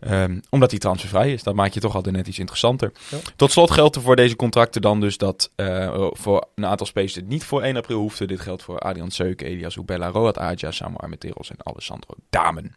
Ehm, 0.00 0.38
omdat 0.50 0.70
hij 0.70 0.78
transfervrij 0.80 1.32
is. 1.32 1.42
Dat 1.42 1.54
maakt 1.54 1.74
je 1.74 1.80
toch 1.80 1.94
altijd 1.94 2.14
net 2.16 2.26
iets 2.26 2.38
interessanter. 2.38 2.92
Ja. 3.10 3.18
Tot 3.36 3.50
slot 3.52 3.70
geldt 3.70 3.96
er 3.96 4.02
voor 4.02 4.16
deze 4.16 4.36
contracten 4.36 4.82
dan 4.82 5.00
dus 5.00 5.16
dat 5.16 5.50
eh, 5.54 6.06
voor 6.10 6.46
een 6.54 6.66
aantal 6.66 6.86
spelers 6.86 7.14
het 7.14 7.28
niet 7.28 7.44
voor 7.44 7.62
1 7.62 7.76
april 7.76 7.98
hoefde. 7.98 8.26
Dit 8.26 8.40
geldt 8.40 8.62
voor 8.62 8.78
Adrian 8.78 9.10
Seuken, 9.10 9.46
Elias 9.46 9.76
Ubella, 9.76 10.08
Roat 10.08 10.38
Adja, 10.38 10.70
Samu 10.70 10.96
Armenteros 10.96 11.50
en 11.50 11.56
Alessandro 11.58 12.14
Damen. 12.30 12.74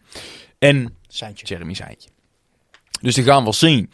En 0.59 0.95
Seintje. 1.07 1.45
Jeremy 1.45 1.73
Seintje. 1.73 2.09
Dus 3.01 3.15
die 3.15 3.23
gaan 3.23 3.37
we 3.37 3.43
wel 3.43 3.53
zien. 3.53 3.91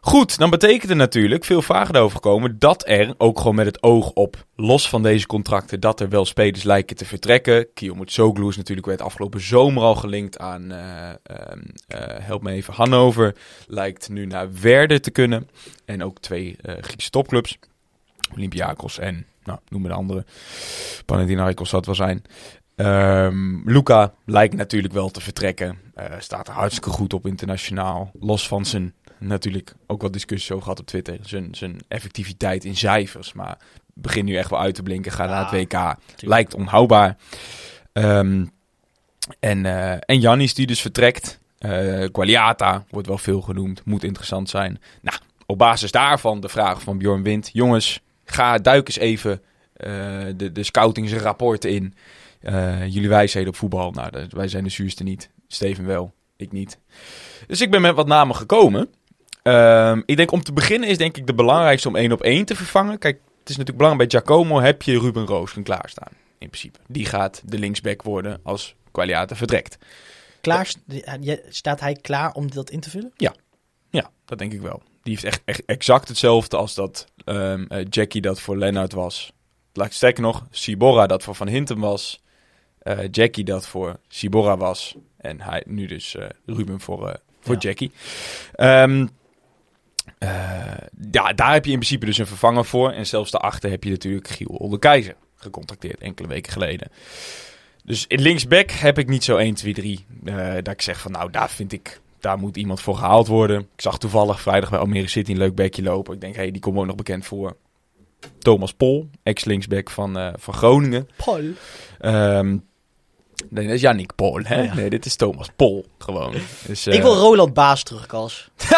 Goed, 0.00 0.38
dan 0.38 0.50
betekent 0.50 0.88
het 0.88 0.98
natuurlijk, 0.98 1.44
veel 1.44 1.62
vragen 1.62 1.94
erover 1.94 2.20
komen, 2.20 2.58
dat 2.58 2.88
er, 2.88 3.14
ook 3.16 3.38
gewoon 3.38 3.54
met 3.54 3.66
het 3.66 3.82
oog 3.82 4.10
op, 4.10 4.44
los 4.56 4.88
van 4.88 5.02
deze 5.02 5.26
contracten, 5.26 5.80
dat 5.80 6.00
er 6.00 6.08
wel 6.08 6.24
spelers 6.24 6.62
lijken 6.62 6.96
te 6.96 7.04
vertrekken. 7.04 7.72
Kiyomut 7.74 8.12
Soglu 8.12 8.48
is 8.48 8.56
natuurlijk 8.56 8.86
werd 8.86 9.02
afgelopen 9.02 9.40
zomer 9.40 9.82
al 9.82 9.94
gelinkt 9.94 10.38
aan, 10.38 10.72
eh, 10.72 11.08
ehm, 11.08 11.60
eh, 11.86 12.24
help 12.26 12.42
me 12.42 12.50
even, 12.50 12.74
Hannover. 12.74 13.36
Lijkt 13.66 14.08
nu 14.08 14.26
naar 14.26 14.48
Werder 14.60 15.00
te 15.00 15.10
kunnen. 15.10 15.48
En 15.84 16.04
ook 16.04 16.18
twee 16.18 16.56
eh, 16.62 16.74
Griekse 16.80 17.10
topclubs. 17.10 17.58
Olympiakos 18.34 18.98
en, 18.98 19.26
nou, 19.44 19.58
noem 19.68 19.80
maar 19.80 19.90
de 19.90 19.96
andere. 19.96 20.24
Panathinaikos 21.04 21.68
zal 21.68 21.78
het 21.78 21.86
wel 21.86 21.96
zijn. 21.96 22.22
Ehm 22.78 23.70
Luca 23.70 24.12
lijkt 24.24 24.54
natuurlijk 24.54 24.94
wel 24.94 25.10
te 25.10 25.20
vertrekken. 25.20 25.78
Eh, 25.94 26.04
staat 26.18 26.48
er 26.48 26.54
hartstikke 26.54 26.90
goed 26.90 27.12
op 27.12 27.26
internationaal. 27.26 28.10
Los 28.20 28.48
van 28.48 28.64
zijn, 28.64 28.94
natuurlijk 29.18 29.74
ook 29.86 30.02
wat 30.02 30.12
discussies 30.12 30.50
over 30.50 30.62
gehad 30.62 30.80
op 30.80 30.86
Twitter. 30.86 31.18
Zijn, 31.22 31.48
zijn 31.50 31.80
effectiviteit 31.88 32.64
in 32.64 32.76
cijfers. 32.76 33.32
Maar 33.32 33.58
begint 33.94 34.24
nu 34.24 34.36
echt 34.36 34.50
wel 34.50 34.60
uit 34.60 34.74
te 34.74 34.82
blinken. 34.82 35.12
Ga 35.12 35.26
naar 35.26 35.50
het 35.50 35.72
WK. 35.72 35.96
Lijkt 36.16 36.54
onhoudbaar. 36.54 37.16
Ehm, 37.92 38.46
en, 39.40 39.66
eh 39.66 39.92
en 39.92 40.20
Jannis 40.20 40.54
die 40.54 40.66
dus 40.66 40.80
vertrekt. 40.80 41.38
Gualiata 42.12 42.84
wordt 42.90 43.08
wel 43.08 43.18
veel 43.18 43.40
genoemd. 43.40 43.84
Moet 43.84 44.04
interessant 44.04 44.48
zijn. 44.50 44.80
Nou, 45.00 45.18
op 45.46 45.58
basis 45.58 45.90
daarvan 45.90 46.40
de 46.40 46.48
vraag 46.48 46.82
van 46.82 46.98
Bjorn 46.98 47.22
Wind. 47.22 47.50
Jongens, 47.52 48.00
ga 48.24 48.58
duik 48.58 48.86
eens 48.86 48.98
even 48.98 49.42
eh, 49.72 49.90
de, 50.36 50.52
de 50.52 50.62
scoutingsrapporten 50.62 51.70
in. 51.70 51.94
Eh, 52.40 52.86
jullie 52.86 53.08
wijsheden 53.08 53.48
op 53.48 53.56
voetbal. 53.56 53.90
Nou, 53.90 54.10
wij 54.30 54.48
zijn 54.48 54.64
de 54.64 54.70
zuurste 54.70 55.02
niet. 55.02 55.30
Steven 55.48 55.86
wel, 55.86 56.12
ik 56.36 56.52
niet. 56.52 56.78
Dus 57.46 57.60
ik 57.60 57.70
ben 57.70 57.80
met 57.80 57.94
wat 57.94 58.06
namen 58.06 58.36
gekomen. 58.36 58.88
Ehm, 59.42 60.02
ik 60.04 60.16
denk 60.16 60.32
om 60.32 60.42
te 60.42 60.52
beginnen 60.52 60.88
is 60.88 60.98
denk 60.98 61.16
ik 61.16 61.26
de 61.26 61.34
belangrijkste 61.34 61.88
om 61.88 61.96
één 61.96 62.12
op 62.12 62.22
één 62.22 62.44
te 62.44 62.56
vervangen. 62.56 62.98
Kijk, 62.98 63.20
het 63.38 63.48
is 63.48 63.56
natuurlijk 63.56 63.76
belangrijk 63.76 64.10
bij 64.10 64.20
Giacomo 64.20 64.60
heb 64.60 64.82
je 64.82 64.98
Ruben 64.98 65.26
Roosken 65.26 65.62
klaarstaan. 65.62 66.12
In 66.38 66.48
principe. 66.48 66.78
Die 66.86 67.06
gaat 67.06 67.42
de 67.44 67.58
linksback 67.58 68.02
worden 68.02 68.40
als 68.42 68.74
Qualiata 68.90 69.36
vertrekt. 69.36 69.78
Klaar, 70.40 70.72
ja, 71.20 71.36
staat 71.48 71.80
hij 71.80 71.94
klaar 71.94 72.32
om 72.32 72.50
dat 72.50 72.70
in 72.70 72.80
te 72.80 72.90
vullen? 72.90 73.12
Ja, 73.16 73.34
dat 74.28 74.38
denk 74.38 74.52
ik 74.52 74.60
wel. 74.60 74.82
Die 75.02 75.12
heeft 75.12 75.24
echt, 75.24 75.42
echt 75.44 75.64
exact 75.64 76.08
hetzelfde 76.08 76.56
als 76.56 76.74
dat 76.74 77.06
ehm, 77.24 77.64
eh, 77.68 77.86
Jackie 77.90 78.20
dat 78.20 78.40
voor 78.40 78.56
Lennart 78.56 78.92
was. 78.92 79.32
Laat 79.72 79.86
ik 79.86 79.92
sterker 79.92 80.22
nog, 80.22 80.46
Sibora 80.50 81.06
dat 81.06 81.22
voor 81.22 81.34
Van 81.34 81.48
Hintem 81.48 81.80
was. 81.80 82.22
Eh, 82.88 83.08
Jackie 83.10 83.44
dat 83.44 83.66
voor 83.66 83.98
Sibora 84.08 84.56
was. 84.56 84.96
En 85.16 85.40
hij 85.40 85.62
nu 85.66 85.86
dus 85.86 86.16
eh, 86.16 86.26
Ruben 86.46 86.80
voor, 86.80 87.08
eh, 87.08 87.14
voor 87.40 87.54
Ja. 87.54 87.60
Jackie. 87.60 87.90
Ehm, 88.54 89.06
eh, 90.18 90.30
ja, 91.10 91.32
daar 91.32 91.52
heb 91.52 91.64
je 91.64 91.70
in 91.70 91.78
principe 91.78 92.06
dus 92.06 92.18
een 92.18 92.26
vervanger 92.26 92.64
voor. 92.64 92.90
En 92.90 93.06
zelfs 93.06 93.30
daarachter 93.30 93.70
heb 93.70 93.84
je 93.84 93.90
natuurlijk 93.90 94.28
Giel 94.28 94.48
Olde 94.48 94.78
Keizer 94.78 95.14
gecontracteerd 95.36 96.00
enkele 96.00 96.28
weken 96.28 96.52
geleden. 96.52 96.88
Dus 97.84 98.06
in 98.06 98.20
linksback 98.20 98.70
heb 98.70 98.98
ik 98.98 99.08
niet 99.08 99.24
zo 99.24 99.36
1, 99.36 99.54
2, 99.54 99.74
3 99.74 100.04
eh, 100.24 100.54
dat 100.54 100.68
ik 100.68 100.82
zeg 100.82 101.00
van 101.00 101.12
nou, 101.12 101.30
daar 101.30 101.50
vind 101.50 101.72
ik 101.72 102.00
daar 102.20 102.38
moet 102.38 102.56
iemand 102.56 102.80
voor 102.80 102.96
gehaald 102.96 103.26
worden. 103.26 103.60
Ik 103.60 103.80
zag 103.80 103.98
toevallig 103.98 104.40
vrijdag 104.40 104.70
bij 104.70 104.78
Almere 104.78 105.08
City 105.08 105.30
een 105.30 105.38
leuk 105.38 105.54
bekje 105.54 105.82
lopen. 105.82 106.14
Ik 106.14 106.20
denk, 106.20 106.34
hé, 106.34 106.42
hey, 106.42 106.50
die 106.50 106.60
komt 106.60 106.78
ook 106.78 106.86
nog 106.86 106.94
bekend 106.94 107.26
voor. 107.26 107.56
Thomas 108.38 108.72
Pol, 108.72 109.08
ex-linksback 109.22 109.90
van, 109.90 110.34
van 110.38 110.54
Groningen. 110.54 111.08
Paul. 111.24 111.44
Ehm, 111.98 112.56
nee, 113.48 113.64
dat 113.66 113.74
is 113.74 113.80
Yannick 113.80 114.14
Pol. 114.14 114.40
Hè? 114.42 114.58
Oh 114.60 114.64
ja. 114.64 114.74
Nee, 114.74 114.90
dit 114.90 115.06
is 115.06 115.16
Thomas 115.16 115.48
Pol 115.56 115.86
gewoon. 115.98 116.34
Dus, 116.66 116.86
eh, 116.86 116.94
Ik 116.94 117.02
wil 117.02 117.14
Roland 117.16 117.54
Baas 117.54 117.82
terug, 117.82 118.06
Kas. 118.06 118.48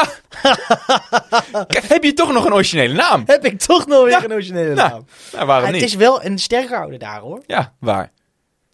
Kijk, 1.66 1.84
Heb 1.88 2.02
je 2.04 2.12
toch 2.12 2.32
nog 2.32 2.44
een 2.44 2.52
originele 2.52 2.94
naam? 2.94 3.22
Heb 3.26 3.44
ik 3.44 3.58
toch 3.58 3.86
nog 3.86 4.02
weer 4.02 4.10
Ja. 4.12 4.24
een 4.24 4.32
originele 4.32 4.68
Ja. 4.74 4.88
naam. 4.88 5.04
Nou, 5.32 5.46
waarom 5.46 5.64
het 5.64 5.74
niet? 5.74 5.84
is 5.84 5.94
wel 5.94 6.24
een 6.24 6.38
sterke 6.38 6.76
oude 6.76 6.96
daar, 6.96 7.20
hoor. 7.20 7.42
Ja, 7.46 7.74
waar? 7.78 8.10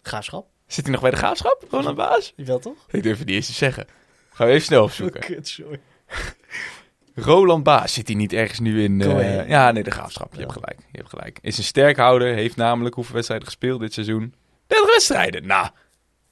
Graafschap. 0.01 0.45
Zit 0.67 0.83
hij 0.83 0.91
nog 0.93 1.01
bij 1.01 1.11
de 1.11 1.17
graafschap? 1.17 1.63
Roland 1.69 1.95
Baas? 1.95 2.33
Wel 2.35 2.59
toch? 2.59 2.73
Ik 2.91 3.03
durf 3.03 3.17
het 3.17 3.27
niet 3.27 3.35
eens 3.35 3.45
te 3.45 3.53
zeggen. 3.53 3.87
Gaan 4.33 4.47
we 4.47 4.53
even 4.53 4.65
snel 4.65 4.83
opzoeken. 4.83 5.19
Kut, 5.21 5.47
sorry. 5.47 5.79
Roland 7.15 7.63
Baas 7.63 7.93
zit 7.93 8.07
hij 8.07 8.15
niet 8.15 8.33
ergens 8.33 8.59
nu 8.59 8.83
in... 8.83 9.01
eh, 9.01 9.49
ja, 9.49 9.71
nee, 9.71 9.83
de 9.83 9.91
graafschap. 9.91 10.27
Je 10.33 10.39
Ja. 10.39 10.45
hebt 10.45 10.53
gelijk. 10.59 10.79
Je 10.91 10.97
hebt 10.97 11.09
gelijk. 11.09 11.39
Is 11.41 11.57
een 11.57 11.63
sterkhouder. 11.63 12.33
Heeft 12.33 12.55
namelijk 12.55 12.95
hoeveel 12.95 13.13
wedstrijden 13.13 13.47
gespeeld 13.47 13.79
dit 13.79 13.93
seizoen? 13.93 14.33
30 14.67 14.89
wedstrijden. 14.89 15.47
Nou, 15.47 15.67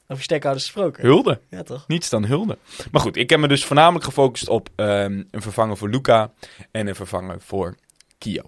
Over 0.08 0.22
sterkhouders 0.22 0.64
gesproken. 0.66 1.04
hulde. 1.04 1.40
Ja, 1.50 1.62
toch? 1.62 1.84
Niets 1.88 2.08
dan 2.08 2.24
hulde. 2.24 2.58
Maar 2.90 3.00
goed, 3.00 3.16
ik 3.16 3.30
heb 3.30 3.40
me 3.40 3.48
dus 3.48 3.64
voornamelijk 3.64 4.04
gefocust 4.04 4.48
op 4.48 4.68
ehm, 4.76 5.22
een 5.30 5.42
vervanger 5.42 5.76
voor 5.76 5.88
Luca 5.88 6.32
en 6.70 6.86
een 6.86 6.94
vervanger 6.94 7.40
voor 7.40 7.74
Kio. 8.18 8.42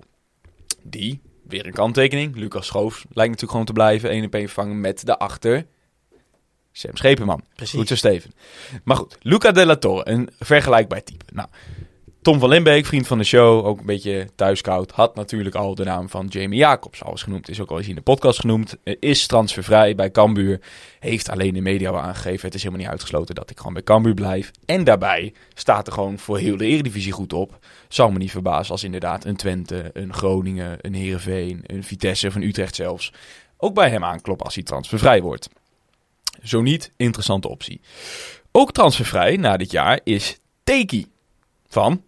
Die, 0.82 1.20
weer 1.42 1.66
een 1.66 1.72
kanttekening, 1.72 2.36
Lucas 2.36 2.66
Schoof 2.66 2.94
lijkt 2.94 3.14
natuurlijk 3.14 3.50
gewoon 3.50 3.64
te 3.66 3.72
blijven. 3.72 4.10
1 4.10 4.24
op 4.24 4.34
1 4.34 4.44
vervangen 4.46 4.80
met 4.80 5.06
de 5.06 5.18
achter 5.18 5.66
Sam 6.72 6.96
Schepenman. 6.96 7.44
Precies. 7.54 7.78
Goed 7.78 7.88
zo, 7.88 7.94
Steven. 7.96 8.32
Maar 8.84 8.96
goed, 8.96 9.16
Luca 9.20 9.52
de 9.52 9.66
la 9.66 9.76
Torre, 9.76 10.08
een 10.10 10.30
vergelijkbaar 10.38 11.02
type. 11.02 11.24
Nou, 11.32 11.48
Tom 12.28 12.38
van 12.38 12.48
Limbeek, 12.48 12.86
vriend 12.86 13.06
van 13.06 13.18
de 13.18 13.24
show, 13.24 13.66
ook 13.66 13.78
een 13.78 13.86
beetje 13.86 14.28
thuiskoud, 14.34 14.90
had 14.90 15.14
natuurlijk 15.14 15.54
al 15.54 15.74
de 15.74 15.84
naam 15.84 16.08
van 16.08 16.26
Jamie 16.26 16.58
Jacobs 16.58 17.04
al 17.04 17.10
eens 17.10 17.22
genoemd. 17.22 17.48
Is 17.48 17.60
ook 17.60 17.70
al 17.70 17.78
eens 17.78 17.88
in 17.88 17.94
de 17.94 18.00
podcast 18.00 18.40
genoemd. 18.40 18.76
Eh, 18.82 18.96
Is 19.00 19.26
transfervrij 19.26 19.94
bij 19.94 20.10
Cambuur. 20.10 20.60
Heeft 20.98 21.28
alleen 21.28 21.54
de 21.54 21.60
media 21.60 21.90
al 21.90 21.98
aangegeven. 21.98 22.46
Het 22.46 22.54
is 22.54 22.62
helemaal 22.62 22.82
niet 22.82 22.90
uitgesloten 22.90 23.34
dat 23.34 23.50
ik 23.50 23.56
gewoon 23.56 23.72
bij 23.72 23.82
Cambuur 23.82 24.14
blijf. 24.14 24.50
En 24.64 24.84
daarbij 24.84 25.32
staat 25.54 25.86
er 25.86 25.92
gewoon 25.92 26.18
voor 26.18 26.38
heel 26.38 26.56
de 26.56 26.66
Eredivisie 26.66 27.12
goed 27.12 27.32
op. 27.32 27.58
Zal 27.88 28.10
me 28.10 28.18
niet 28.18 28.30
verbazen 28.30 28.72
als 28.72 28.84
inderdaad 28.84 29.24
een 29.24 29.36
Twente, 29.36 29.90
een 29.92 30.14
Groningen, 30.14 30.78
een 30.80 30.94
Heerenveen, 30.94 31.60
een 31.66 31.84
Vitesse 31.84 32.26
of 32.26 32.34
een 32.34 32.42
Utrecht 32.42 32.74
zelfs. 32.74 33.12
Ook 33.56 33.74
bij 33.74 33.90
hem 33.90 34.04
aankloppen 34.04 34.46
als 34.46 34.54
hij 34.54 34.64
transfervrij 34.64 35.22
wordt. 35.22 35.48
Zo 36.42 36.62
niet, 36.62 36.92
interessante 36.96 37.48
optie. 37.48 37.80
Ook 38.52 38.72
transfervrij 38.72 39.36
na 39.36 39.56
dit 39.56 39.70
jaar 39.70 40.00
is 40.04 40.38
Teki 40.64 41.06
van 41.68 42.02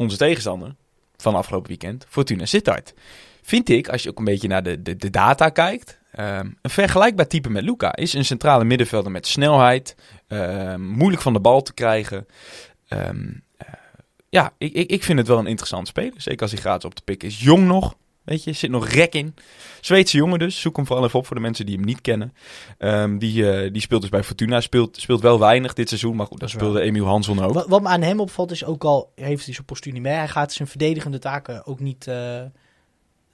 onze 0.00 0.16
tegenstander 0.16 0.74
van 1.16 1.34
afgelopen 1.34 1.68
weekend, 1.68 2.06
Fortuna 2.08 2.46
Sittard. 2.46 2.94
Vind 3.42 3.68
ik, 3.68 3.88
als 3.88 4.02
je 4.02 4.08
ook 4.10 4.18
een 4.18 4.24
beetje 4.24 4.48
naar 4.48 4.62
de, 4.62 4.82
de, 4.82 4.96
de 4.96 5.10
data 5.10 5.48
kijkt, 5.48 5.98
ehm, 6.12 6.48
een 6.62 6.70
vergelijkbaar 6.70 7.26
type 7.26 7.50
met 7.50 7.62
Luca. 7.62 7.96
Is 7.96 8.12
een 8.12 8.24
centrale 8.24 8.64
middenvelder 8.64 9.10
met 9.10 9.26
snelheid, 9.26 9.96
ehm, 10.26 10.82
moeilijk 10.82 11.22
van 11.22 11.32
de 11.32 11.40
bal 11.40 11.62
te 11.62 11.74
krijgen. 11.74 12.26
Ehm, 12.88 13.28
eh, 13.56 13.66
ja, 14.28 14.52
ik, 14.58 14.72
ik, 14.72 14.90
ik 14.90 15.04
vind 15.04 15.18
het 15.18 15.28
wel 15.28 15.38
een 15.38 15.46
interessant 15.46 15.88
speler. 15.88 16.20
Zeker 16.20 16.42
als 16.42 16.50
hij 16.50 16.60
gratis 16.60 16.84
op 16.84 16.96
de 16.96 17.02
pik 17.04 17.22
is. 17.22 17.40
Jong 17.40 17.66
nog, 17.66 17.96
weet 18.30 18.44
je, 18.44 18.52
zit 18.52 18.70
nog 18.70 18.88
rek 18.88 19.14
in. 19.14 19.34
Zweedse 19.80 20.16
jongen 20.16 20.38
dus, 20.38 20.60
zoek 20.60 20.76
hem 20.76 20.86
vooral 20.86 21.04
even 21.04 21.18
op 21.18 21.26
voor 21.26 21.36
de 21.36 21.42
mensen 21.42 21.66
die 21.66 21.76
hem 21.76 21.84
niet 21.84 22.00
kennen. 22.00 22.34
Ehm, 22.78 23.18
die, 23.18 23.50
eh, 23.52 23.72
die 23.72 23.80
speelt 23.82 24.00
dus 24.00 24.10
bij 24.10 24.22
Fortuna, 24.24 24.60
speelt, 24.60 24.96
speelt 25.00 25.20
wel 25.20 25.38
weinig 25.38 25.72
dit 25.72 25.88
seizoen, 25.88 26.16
maar 26.16 26.26
goed, 26.26 26.40
waar. 26.40 26.48
speelde 26.48 26.80
Emiel 26.80 27.04
Hansson 27.06 27.42
ook. 27.42 27.52
Wat, 27.54 27.68
wat 27.68 27.82
me 27.82 27.88
aan 27.88 28.02
hem 28.02 28.20
opvalt 28.20 28.50
is 28.50 28.64
ook 28.64 28.84
al, 28.84 29.12
heeft 29.14 29.44
hij 29.44 29.54
zijn 29.54 29.66
postuur 29.66 29.92
niet 29.92 30.02
mee. 30.02 30.12
Hij 30.12 30.28
gaat 30.28 30.52
zijn 30.52 30.68
verdedigende 30.68 31.18
taken 31.18 31.66
ook 31.66 31.80
niet... 31.80 32.06
eh, 32.06 32.38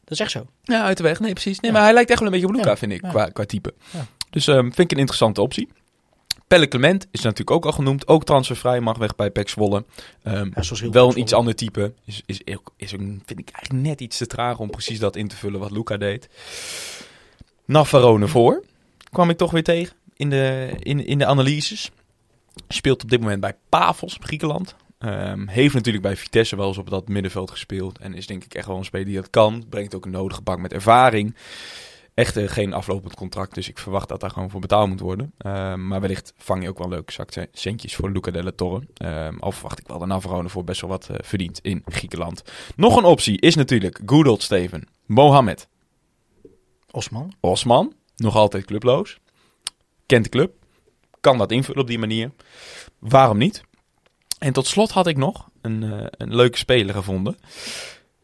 dat 0.04 0.10
is 0.18 0.20
echt 0.20 0.30
zo. 0.30 0.46
Ja, 0.62 0.82
uit 0.84 0.96
de 0.96 1.02
weg. 1.02 1.20
Nee, 1.20 1.32
precies. 1.32 1.60
Nee, 1.60 1.70
Ja. 1.70 1.76
maar 1.76 1.86
hij 1.86 1.94
lijkt 1.94 2.10
echt 2.10 2.18
wel 2.18 2.28
een 2.28 2.34
beetje 2.34 2.48
op 2.48 2.54
Luca, 2.56 2.70
Ja, 2.70 2.76
vind 2.76 2.92
ik, 2.92 3.02
ja. 3.02 3.08
qua, 3.08 3.26
qua 3.28 3.44
type. 3.44 3.74
Dus 4.30 4.46
ehm, 4.46 4.60
vind 4.62 4.78
ik 4.78 4.90
een 4.92 4.98
interessante 4.98 5.40
optie. 5.40 5.68
Pelle 6.46 6.68
Clement 6.68 7.06
is 7.10 7.20
natuurlijk 7.20 7.50
ook 7.50 7.64
al 7.64 7.72
genoemd. 7.72 8.08
Ook 8.08 8.24
transfervrij, 8.24 8.80
mag 8.80 8.98
weg 8.98 9.16
bij 9.16 9.30
PEC 9.30 9.48
Zwolle. 9.48 9.84
Ehm, 10.22 10.50
Ja, 10.54 10.90
wel 10.90 11.10
een 11.10 11.18
iets 11.18 11.32
ander 11.32 11.54
type. 11.54 11.92
Is, 12.04 12.22
is, 12.26 12.40
is 12.44 12.54
ook, 12.56 12.72
vind 13.26 13.38
ik 13.38 13.50
eigenlijk 13.50 13.86
net 13.86 14.00
iets 14.00 14.16
te 14.16 14.26
traag 14.26 14.58
om 14.58 14.70
precies 14.70 14.98
dat 14.98 15.16
in 15.16 15.28
te 15.28 15.36
vullen 15.36 15.60
wat 15.60 15.70
Luca 15.70 15.96
deed. 15.96 16.28
Navarone 17.64 18.28
voor. 18.28 18.64
Kwam 19.10 19.30
ik 19.30 19.36
toch 19.36 19.50
weer 19.50 19.64
tegen 19.64 19.96
in 20.16 20.30
de, 20.30 20.74
in, 20.78 21.06
in 21.06 21.18
de 21.18 21.26
analyses. 21.26 21.90
Speelt 22.68 23.02
op 23.02 23.10
dit 23.10 23.20
moment 23.20 23.40
bij 23.40 23.56
Pavos, 23.68 24.16
Griekenland. 24.20 24.76
Ehm, 24.98 25.46
heeft 25.46 25.74
natuurlijk 25.74 26.04
bij 26.04 26.16
Vitesse 26.16 26.56
wel 26.56 26.68
eens 26.68 26.78
op 26.78 26.90
dat 26.90 27.08
middenveld 27.08 27.50
gespeeld. 27.50 27.98
En 27.98 28.14
is 28.14 28.26
denk 28.26 28.44
ik 28.44 28.54
echt 28.54 28.66
wel 28.66 28.76
een 28.76 28.84
speler 28.84 29.06
die 29.06 29.16
dat 29.16 29.30
kan. 29.30 29.64
Brengt 29.68 29.94
ook 29.94 30.04
een 30.04 30.10
nodige 30.10 30.42
bak 30.42 30.58
met 30.58 30.72
ervaring. 30.72 31.34
Echt 32.16 32.36
eh, 32.36 32.48
geen 32.48 32.72
aflopend 32.72 33.14
contract, 33.14 33.54
dus 33.54 33.68
ik 33.68 33.78
verwacht 33.78 34.08
dat 34.08 34.20
daar 34.20 34.30
gewoon 34.30 34.50
voor 34.50 34.60
betaald 34.60 34.88
moet 34.88 35.00
worden. 35.00 35.32
Ehm, 35.38 35.86
maar 35.86 36.00
wellicht 36.00 36.32
vang 36.36 36.62
je 36.62 36.68
ook 36.68 36.78
wel 36.78 36.88
leuke 36.88 37.26
centjes 37.52 37.96
voor 37.96 38.10
Luca 38.10 38.30
Della 38.30 38.50
Torre. 38.56 38.86
Ehm, 38.94 39.38
al 39.38 39.52
verwacht 39.52 39.78
ik 39.78 39.86
wel 39.86 39.98
de 39.98 40.06
Navarone 40.06 40.48
voor 40.48 40.64
best 40.64 40.80
wel 40.80 40.90
wat 40.90 41.08
eh, 41.08 41.16
verdient 41.20 41.58
in 41.62 41.82
Griekenland. 41.84 42.42
Nog 42.76 42.96
een 42.96 43.04
optie 43.04 43.40
is 43.40 43.54
natuurlijk 43.54 44.00
good 44.06 44.26
old 44.26 44.42
Steven. 44.42 44.88
Mohamed 45.06 45.68
Osman. 46.90 47.32
Osman, 47.40 47.92
nog 48.16 48.36
altijd 48.36 48.64
clubloos. 48.64 49.18
Kent 50.06 50.24
de 50.24 50.30
club. 50.30 50.54
Kan 51.20 51.38
dat 51.38 51.52
invullen 51.52 51.82
op 51.82 51.88
die 51.88 51.98
manier. 51.98 52.30
Waarom 52.98 53.38
niet? 53.38 53.62
En 54.38 54.52
tot 54.52 54.66
slot 54.66 54.90
had 54.90 55.06
ik 55.06 55.16
nog 55.16 55.48
een, 55.60 55.82
eh, 55.82 56.06
een 56.10 56.34
leuke 56.34 56.58
speler 56.58 56.94
gevonden. 56.94 57.36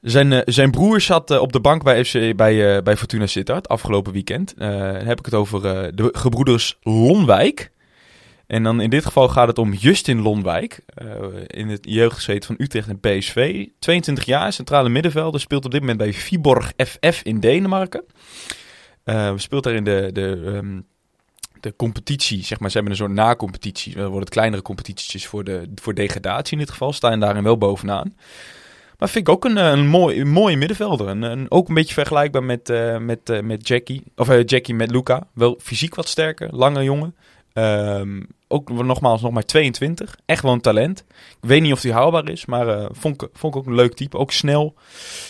Zijn, 0.02 0.32
eh, 0.32 0.40
zijn 0.44 0.70
broer 0.70 1.00
zat 1.00 1.30
eh, 1.30 1.40
op 1.40 1.52
de 1.52 1.60
bank 1.60 1.82
bij, 1.82 2.04
FC, 2.04 2.36
bij, 2.36 2.76
eh, 2.76 2.82
bij 2.82 2.96
Fortuna 2.96 3.26
Sittard 3.26 3.68
afgelopen 3.68 4.12
weekend. 4.12 4.54
Eh, 4.54 4.68
dan 4.68 5.06
heb 5.06 5.18
ik 5.18 5.24
het 5.24 5.34
over 5.34 5.62
de 5.96 6.08
gebroeders 6.12 6.78
Lonwijk. 6.80 7.70
En 8.46 8.62
dan 8.62 8.80
in 8.80 8.90
dit 8.90 9.04
geval 9.04 9.28
gaat 9.28 9.48
het 9.48 9.58
om 9.58 9.72
Justin 9.72 10.20
Lonwijk. 10.22 10.80
in 11.46 11.68
het 11.68 11.86
jeugdgezeten 11.88 12.46
van 12.46 12.54
Utrecht 12.58 12.88
en 12.88 13.00
PSV. 13.00 13.66
22 13.78 14.24
jaar, 14.24 14.52
centrale 14.52 14.88
middenvelder. 14.88 15.40
Speelt 15.40 15.64
op 15.64 15.70
dit 15.70 15.80
moment 15.80 15.98
bij 15.98 16.12
Viborg 16.12 16.72
FF 16.76 17.22
in 17.22 17.40
Denemarken. 17.40 18.04
Speelt 19.36 19.64
daar 19.64 19.74
in 19.74 19.84
de, 19.84 20.10
de, 20.12 20.42
ehm, 20.46 20.80
de 21.60 21.76
competitie, 21.76 22.44
zeg 22.44 22.60
maar. 22.60 22.70
Ze 22.70 22.76
hebben 22.76 22.92
een 22.92 22.98
soort 22.98 23.12
na-competitie. 23.12 23.96
Er 23.96 24.08
worden 24.08 24.28
kleinere 24.28 24.62
competitietjes 24.62 25.26
voor, 25.26 25.44
de, 25.44 25.68
voor 25.74 25.94
degradatie 25.94 26.52
in 26.52 26.58
dit 26.58 26.70
geval. 26.70 26.92
Staan 26.92 27.20
daarin 27.20 27.42
wel 27.42 27.58
bovenaan. 27.58 28.14
Maar 29.02 29.10
vind 29.10 29.28
ik 29.28 29.34
ook 29.34 29.44
een, 29.44 29.58
eh, 29.58 29.70
een, 29.70 29.86
mooi, 29.86 30.20
een 30.20 30.30
mooie 30.30 30.56
middenvelder. 30.56 31.08
En, 31.08 31.50
ook 31.50 31.68
een 31.68 31.74
beetje 31.74 31.94
vergelijkbaar 31.94 32.44
met, 32.44 32.70
eh, 32.70 32.98
met, 32.98 33.30
eh, 33.30 33.40
met 33.40 33.68
Jackie. 33.68 34.02
Of 34.16 34.28
eh, 34.28 34.44
Jackie 34.44 34.74
met 34.74 34.90
Luca. 34.90 35.26
Wel 35.34 35.58
fysiek 35.62 35.94
wat 35.94 36.08
sterker. 36.08 36.48
Lange 36.56 36.82
jongen. 36.82 37.14
Ehm, 37.52 38.22
ook 38.48 38.70
nogmaals 38.70 39.22
nog 39.22 39.32
maar 39.32 39.44
22. 39.44 40.16
Echt 40.26 40.42
wel 40.42 40.52
een 40.52 40.60
talent. 40.60 41.04
Ik 41.08 41.48
weet 41.48 41.62
niet 41.62 41.72
of 41.72 41.82
hij 41.82 41.92
haalbaar 41.92 42.28
is. 42.28 42.46
Maar 42.46 42.88
vond, 42.92 43.22
ik, 43.22 43.28
vond 43.32 43.54
ik 43.54 43.60
ook 43.60 43.66
een 43.66 43.74
leuk 43.74 43.94
type. 43.94 44.16
Ook 44.18 44.32
snel. 44.32 44.74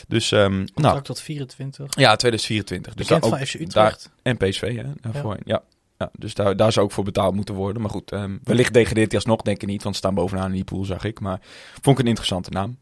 Dus 0.08 0.32
ehm, 0.32 0.66
nou, 0.74 1.02
tot 1.02 1.20
24. 1.20 1.86
ja, 1.98 2.16
2024. 2.16 2.94
Dus 2.94 3.06
Bekend 3.06 3.22
daar 3.22 3.30
van 3.30 3.40
ook, 3.40 3.46
FC 3.46 3.54
Utrecht. 3.54 4.10
daar- 4.22 4.32
en 4.32 4.36
PSV, 4.36 4.76
hè, 4.76 4.90
daarvoor. 5.00 5.36
Ja. 5.44 5.62
Ja. 5.98 6.10
dus 6.18 6.34
daar, 6.34 6.56
daar 6.56 6.72
zou 6.72 6.86
ook 6.86 6.92
voor 6.92 7.04
betaald 7.04 7.34
moeten 7.34 7.54
worden. 7.54 7.82
Maar 7.82 7.90
goed, 7.90 8.12
ehm, 8.12 8.36
wellicht 8.44 8.72
degradeert 8.74 9.10
hij 9.10 9.20
alsnog, 9.20 9.42
denk 9.42 9.62
ik 9.62 9.68
niet. 9.68 9.82
Want 9.82 9.94
ze 9.94 10.00
staan 10.00 10.14
bovenaan 10.14 10.48
in 10.48 10.54
die 10.54 10.64
pool, 10.64 10.84
zag 10.84 11.04
ik. 11.04 11.20
Maar 11.20 11.40
vond 11.80 11.98
ik 11.98 12.02
een 12.02 12.08
interessante 12.08 12.50
naam. 12.50 12.78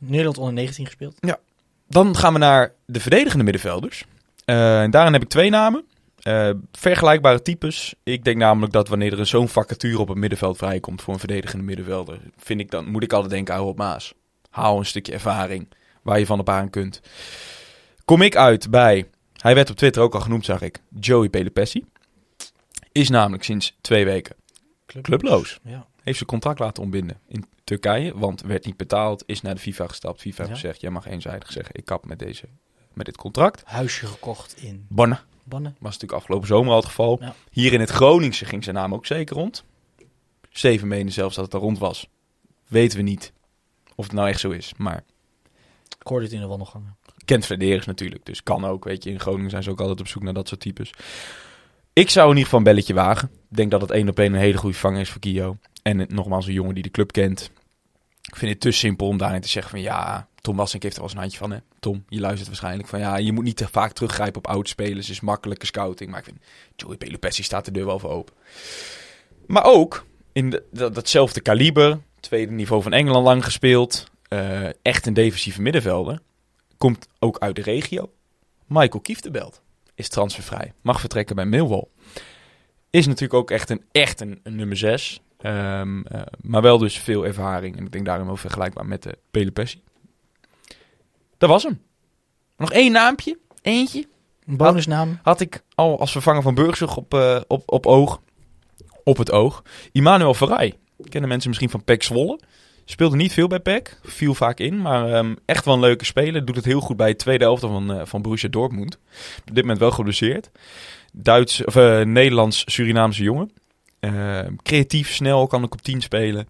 Nederland 0.00 0.38
onder 0.38 0.54
19 0.54 0.86
gespeeld. 0.86 1.16
Dan 1.88 2.16
gaan 2.16 2.32
we 2.32 2.38
naar 2.38 2.72
de 2.86 3.00
verdedigende 3.00 3.44
middenvelders. 3.44 4.04
Eh, 4.44 4.82
en 4.82 4.90
daarin 4.90 5.12
heb 5.12 5.22
ik 5.22 5.28
twee 5.28 5.50
namen. 5.50 5.84
Eh, 6.22 6.50
vergelijkbare 6.72 7.42
types. 7.42 7.94
Ik 8.02 8.24
denk 8.24 8.36
namelijk 8.36 8.72
dat 8.72 8.88
wanneer 8.88 9.18
er 9.18 9.26
zo'n 9.26 9.48
vacature 9.48 9.98
op 9.98 10.08
het 10.08 10.16
middenveld 10.16 10.56
vrijkomt 10.56 11.02
voor 11.02 11.12
een 11.14 11.18
verdedigende 11.20 11.64
middenvelder, 11.64 12.18
vind 12.36 12.60
ik 12.60 12.70
dan, 12.70 12.90
moet 12.90 13.02
ik 13.02 13.12
altijd 13.12 13.32
denken 13.32 13.54
aan 13.54 13.60
Rob 13.60 13.78
Maas. 13.78 14.14
Haal 14.50 14.78
een 14.78 14.86
stukje 14.86 15.12
ervaring 15.12 15.68
waar 16.02 16.18
je 16.18 16.26
van 16.26 16.40
op 16.40 16.48
aan 16.48 16.70
kunt. 16.70 17.00
Kom 18.04 18.22
ik 18.22 18.36
uit 18.36 18.70
bij, 18.70 19.08
hij 19.32 19.54
werd 19.54 19.70
op 19.70 19.76
Twitter 19.76 20.02
ook 20.02 20.14
al 20.14 20.20
genoemd, 20.20 20.44
zag 20.44 20.62
ik, 20.62 20.80
Joey 21.00 21.28
Pelopessi. 21.28 21.84
Is 22.92 23.08
namelijk 23.08 23.44
sinds 23.44 23.76
twee 23.80 24.04
weken 24.04 24.36
clubloos. 25.02 25.58
Ja. 25.62 25.86
Heeft 26.04 26.16
zijn 26.16 26.28
contract 26.28 26.58
laten 26.58 26.82
ontbinden 26.82 27.20
in 27.28 27.44
Turkije, 27.64 28.18
want 28.18 28.40
werd 28.42 28.64
niet 28.64 28.76
betaald, 28.76 29.22
is 29.26 29.40
naar 29.40 29.54
de 29.54 29.60
FIFA 29.60 29.86
gestapt. 29.86 30.20
FIFA 30.20 30.36
heeft 30.36 30.48
Ja. 30.48 30.54
gezegd, 30.60 30.80
jij 30.80 30.90
mag 30.90 31.06
eenzijdig 31.06 31.52
zeggen, 31.52 31.74
ik 31.74 31.84
kap 31.84 32.06
met, 32.06 32.18
deze, 32.18 32.44
met 32.92 33.06
dit 33.06 33.16
contract. 33.16 33.62
Huisje 33.64 34.06
gekocht 34.06 34.56
in 34.62 34.86
Bonne 34.88 35.18
Bannen. 35.44 35.76
was 35.78 35.92
natuurlijk 35.92 36.20
afgelopen 36.20 36.46
zomer 36.46 36.70
al 36.70 36.76
het 36.76 36.86
geval. 36.86 37.18
Ja. 37.20 37.34
Hier 37.50 37.72
in 37.72 37.80
het 37.80 37.90
Groningse 37.90 38.44
ging 38.44 38.64
zijn 38.64 38.76
naam 38.76 38.94
ook 38.94 39.06
zeker 39.06 39.36
rond. 39.36 39.64
Steven 40.50 40.88
meende 40.88 41.12
zelfs 41.12 41.34
dat 41.36 41.44
het 41.44 41.54
er 41.54 41.60
rond 41.60 41.78
was. 41.78 42.08
Weten 42.66 42.98
we 42.98 43.04
niet 43.04 43.32
of 43.94 44.04
het 44.04 44.14
nou 44.14 44.28
echt 44.28 44.40
zo 44.40 44.50
is, 44.50 44.72
maar 44.76 45.04
Ik 46.00 46.06
hoorde 46.10 46.24
het 46.24 46.34
in 46.34 46.40
de 46.40 46.46
wandelgangen. 46.46 46.96
kent 47.24 47.44
Frederis 47.46 47.86
natuurlijk, 47.86 48.26
dus 48.26 48.42
kan 48.42 48.64
ook. 48.64 48.84
Weet 48.84 49.04
je, 49.04 49.10
in 49.10 49.20
Groningen 49.20 49.50
zijn 49.50 49.62
ze 49.62 49.70
ook 49.70 49.80
altijd 49.80 50.00
op 50.00 50.08
zoek 50.08 50.22
naar 50.22 50.34
dat 50.34 50.48
soort 50.48 50.60
types. 50.60 50.90
Ik 51.92 52.10
zou 52.10 52.24
in 52.24 52.30
ieder 52.30 52.44
geval 52.44 52.58
een 52.58 52.64
belletje 52.64 52.94
wagen. 52.94 53.28
Ik 53.50 53.56
denk 53.56 53.70
dat 53.70 53.80
het 53.80 53.90
één 53.90 54.08
op 54.08 54.18
één 54.18 54.32
een 54.32 54.38
hele 54.40 54.58
goede 54.58 54.76
vanger 54.76 55.00
is 55.00 55.10
voor 55.10 55.20
Kio. 55.20 55.56
En 55.84 56.06
nogmaals, 56.08 56.46
een 56.46 56.52
jongen 56.52 56.74
die 56.74 56.82
de 56.82 56.90
club 56.90 57.12
kent. 57.12 57.50
Ik 58.22 58.36
vind 58.36 58.50
het 58.50 58.60
te 58.60 58.70
simpel 58.70 59.06
om 59.06 59.16
daarin 59.18 59.40
te 59.40 59.48
zeggen 59.48 59.70
van 59.70 59.80
ja, 59.80 60.28
Tom 60.40 60.56
Wassink 60.56 60.82
heeft 60.82 60.94
er 60.96 61.00
wel 61.00 61.10
eens 61.10 61.18
een 61.18 61.24
handje 61.24 61.38
van. 61.40 61.50
Hè? 61.50 61.58
Tom, 61.80 62.04
je 62.08 62.20
luistert 62.20 62.46
waarschijnlijk 62.48 62.88
van 62.88 62.98
ja, 62.98 63.16
je 63.16 63.32
moet 63.32 63.44
niet 63.44 63.56
te 63.56 63.68
vaak 63.68 63.92
teruggrijpen 63.92 64.36
op 64.36 64.46
oud-spelers. 64.46 65.10
is 65.10 65.20
makkelijke 65.20 65.66
scouting. 65.66 66.10
Maar 66.10 66.18
ik 66.18 66.24
vind, 66.24 66.38
Joey 66.76 66.96
Pelopessi 66.96 67.42
staat 67.42 67.64
de 67.64 67.70
deur 67.70 67.86
wel 67.86 67.98
voor 67.98 68.10
open. 68.10 68.34
Maar 69.46 69.64
ook 69.64 70.06
in 70.32 70.50
de- 70.50 70.64
dat, 70.72 70.94
datzelfde 70.94 71.40
kaliber, 71.40 72.00
tweede 72.20 72.52
niveau 72.52 72.82
van 72.82 72.92
Engeland 72.92 73.24
lang 73.24 73.44
gespeeld. 73.44 74.12
eh, 74.28 74.68
echt 74.82 75.06
een 75.06 75.14
defensieve 75.14 75.62
middenvelder. 75.62 76.20
Komt 76.78 77.08
ook 77.18 77.38
uit 77.38 77.56
de 77.56 77.62
regio. 77.62 78.10
Michael 78.66 79.00
Kieftenbelt 79.00 79.62
is 79.94 80.08
transfervrij. 80.08 80.72
Mag 80.80 81.00
vertrekken 81.00 81.36
bij 81.36 81.44
Millwall. 81.46 81.84
Is 82.90 83.06
natuurlijk 83.06 83.34
ook 83.34 83.50
echt 83.50 83.70
een, 83.70 83.84
echt 83.92 84.20
een, 84.20 84.40
een 84.42 84.56
nummer 84.56 84.76
6. 84.76 85.20
Maar 86.40 86.62
wel 86.62 86.78
dus 86.78 86.98
veel 86.98 87.26
ervaring. 87.26 87.76
En 87.76 87.84
ik 87.84 87.92
denk 87.92 88.04
daarom 88.04 88.26
wel 88.26 88.36
vergelijkbaar 88.36 88.86
met 88.86 89.02
de 89.02 89.18
Pelopessi. 89.30 89.82
Dat 91.38 91.48
was 91.48 91.62
hem. 91.62 91.80
Nog 92.56 92.72
één 92.72 92.92
naampje. 92.92 93.38
Eentje. 93.62 94.06
Een 94.46 94.56
bonusnaam. 94.56 95.18
Had 95.22 95.40
ik 95.40 95.62
al 95.74 96.00
als 96.00 96.12
vervanger 96.12 96.42
van 96.42 96.54
Burgzorg 96.54 96.96
op, 96.96 97.14
eh, 97.14 97.40
op, 97.46 97.62
op 97.66 97.86
oog. 97.86 98.20
Op 99.04 99.16
het 99.16 99.30
oog. 99.30 99.62
Immanuel 99.92 100.34
Verrij. 100.34 100.74
Kennen 101.08 101.28
mensen 101.28 101.48
misschien 101.48 101.70
van 101.70 101.84
PEC 101.84 102.02
Zwolle. 102.02 102.40
Speelde 102.84 103.16
niet 103.16 103.32
veel 103.32 103.46
bij 103.46 103.60
PEC. 103.60 103.98
Viel 104.02 104.34
vaak 104.34 104.58
in. 104.58 104.80
Maar 104.80 105.12
ehm, 105.12 105.34
echt 105.44 105.64
wel 105.64 105.74
een 105.74 105.80
leuke 105.80 106.04
speler. 106.04 106.44
Doet 106.44 106.56
het 106.56 106.64
heel 106.64 106.80
goed 106.80 106.96
bij 106.96 107.08
het 107.08 107.18
tweede 107.18 107.44
helft 107.44 107.62
van, 107.62 107.92
eh, 107.92 108.06
van 108.06 108.22
Borussia 108.22 108.48
Dortmund. 108.48 108.98
Op 109.48 109.54
dit 109.54 109.62
moment 109.62 109.78
wel 109.78 109.90
geblesseerd. 109.90 110.50
Duits, 111.12 111.64
of, 111.64 111.76
eh, 111.76 112.00
Nederlands-Surinaamse 112.00 113.22
jongen. 113.22 113.50
Ehm, 114.04 114.54
creatief, 114.62 115.12
snel, 115.14 115.46
kan 115.46 115.62
ook 115.62 115.72
op 115.72 115.82
10 115.82 116.00
spelen. 116.00 116.48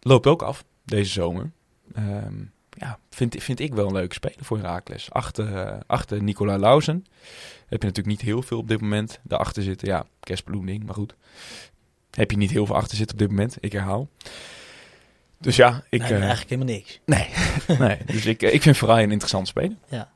Loopt 0.00 0.26
ook 0.26 0.42
af 0.42 0.64
deze 0.84 1.10
zomer. 1.10 1.50
Ehm, 1.94 2.34
ja, 2.70 2.98
vind, 3.10 3.42
vind 3.42 3.60
ik 3.60 3.74
wel 3.74 3.86
een 3.86 3.92
leuke 3.92 4.14
speler 4.14 4.44
voor 4.44 4.56
Herakles. 4.56 5.10
Achter, 5.10 5.56
eh, 5.56 5.80
achter 5.86 6.22
Nicola 6.22 6.58
Lauzen. 6.58 7.06
Heb 7.66 7.82
je 7.82 7.88
natuurlijk 7.88 8.06
niet 8.06 8.20
heel 8.20 8.42
veel 8.42 8.58
op 8.58 8.68
dit 8.68 8.80
moment 8.80 9.20
daarachter 9.22 9.62
zitten. 9.62 9.88
Ja, 9.88 10.06
kerstbloeming, 10.20 10.84
maar 10.84 10.94
goed. 10.94 11.14
Heb 12.10 12.30
je 12.30 12.36
niet 12.36 12.50
heel 12.50 12.66
veel 12.66 12.76
achter 12.76 12.96
zitten 12.96 13.16
op 13.16 13.22
dit 13.22 13.30
moment. 13.30 13.56
Ik 13.60 13.72
herhaal. 13.72 14.08
Dus 15.38 15.56
ja, 15.56 15.84
ik, 15.88 16.00
nee, 16.00 16.10
eh, 16.10 16.20
eigenlijk 16.20 16.50
helemaal 16.50 16.74
niks. 16.74 17.00
nee, 17.04 17.98
dus 18.14 18.26
ik, 18.26 18.42
eh, 18.42 18.54
ik 18.54 18.62
vind 18.62 18.76
Verrij 18.76 19.02
een 19.02 19.10
interessant 19.10 19.48
speler. 19.48 19.76
Ja. 19.88 20.12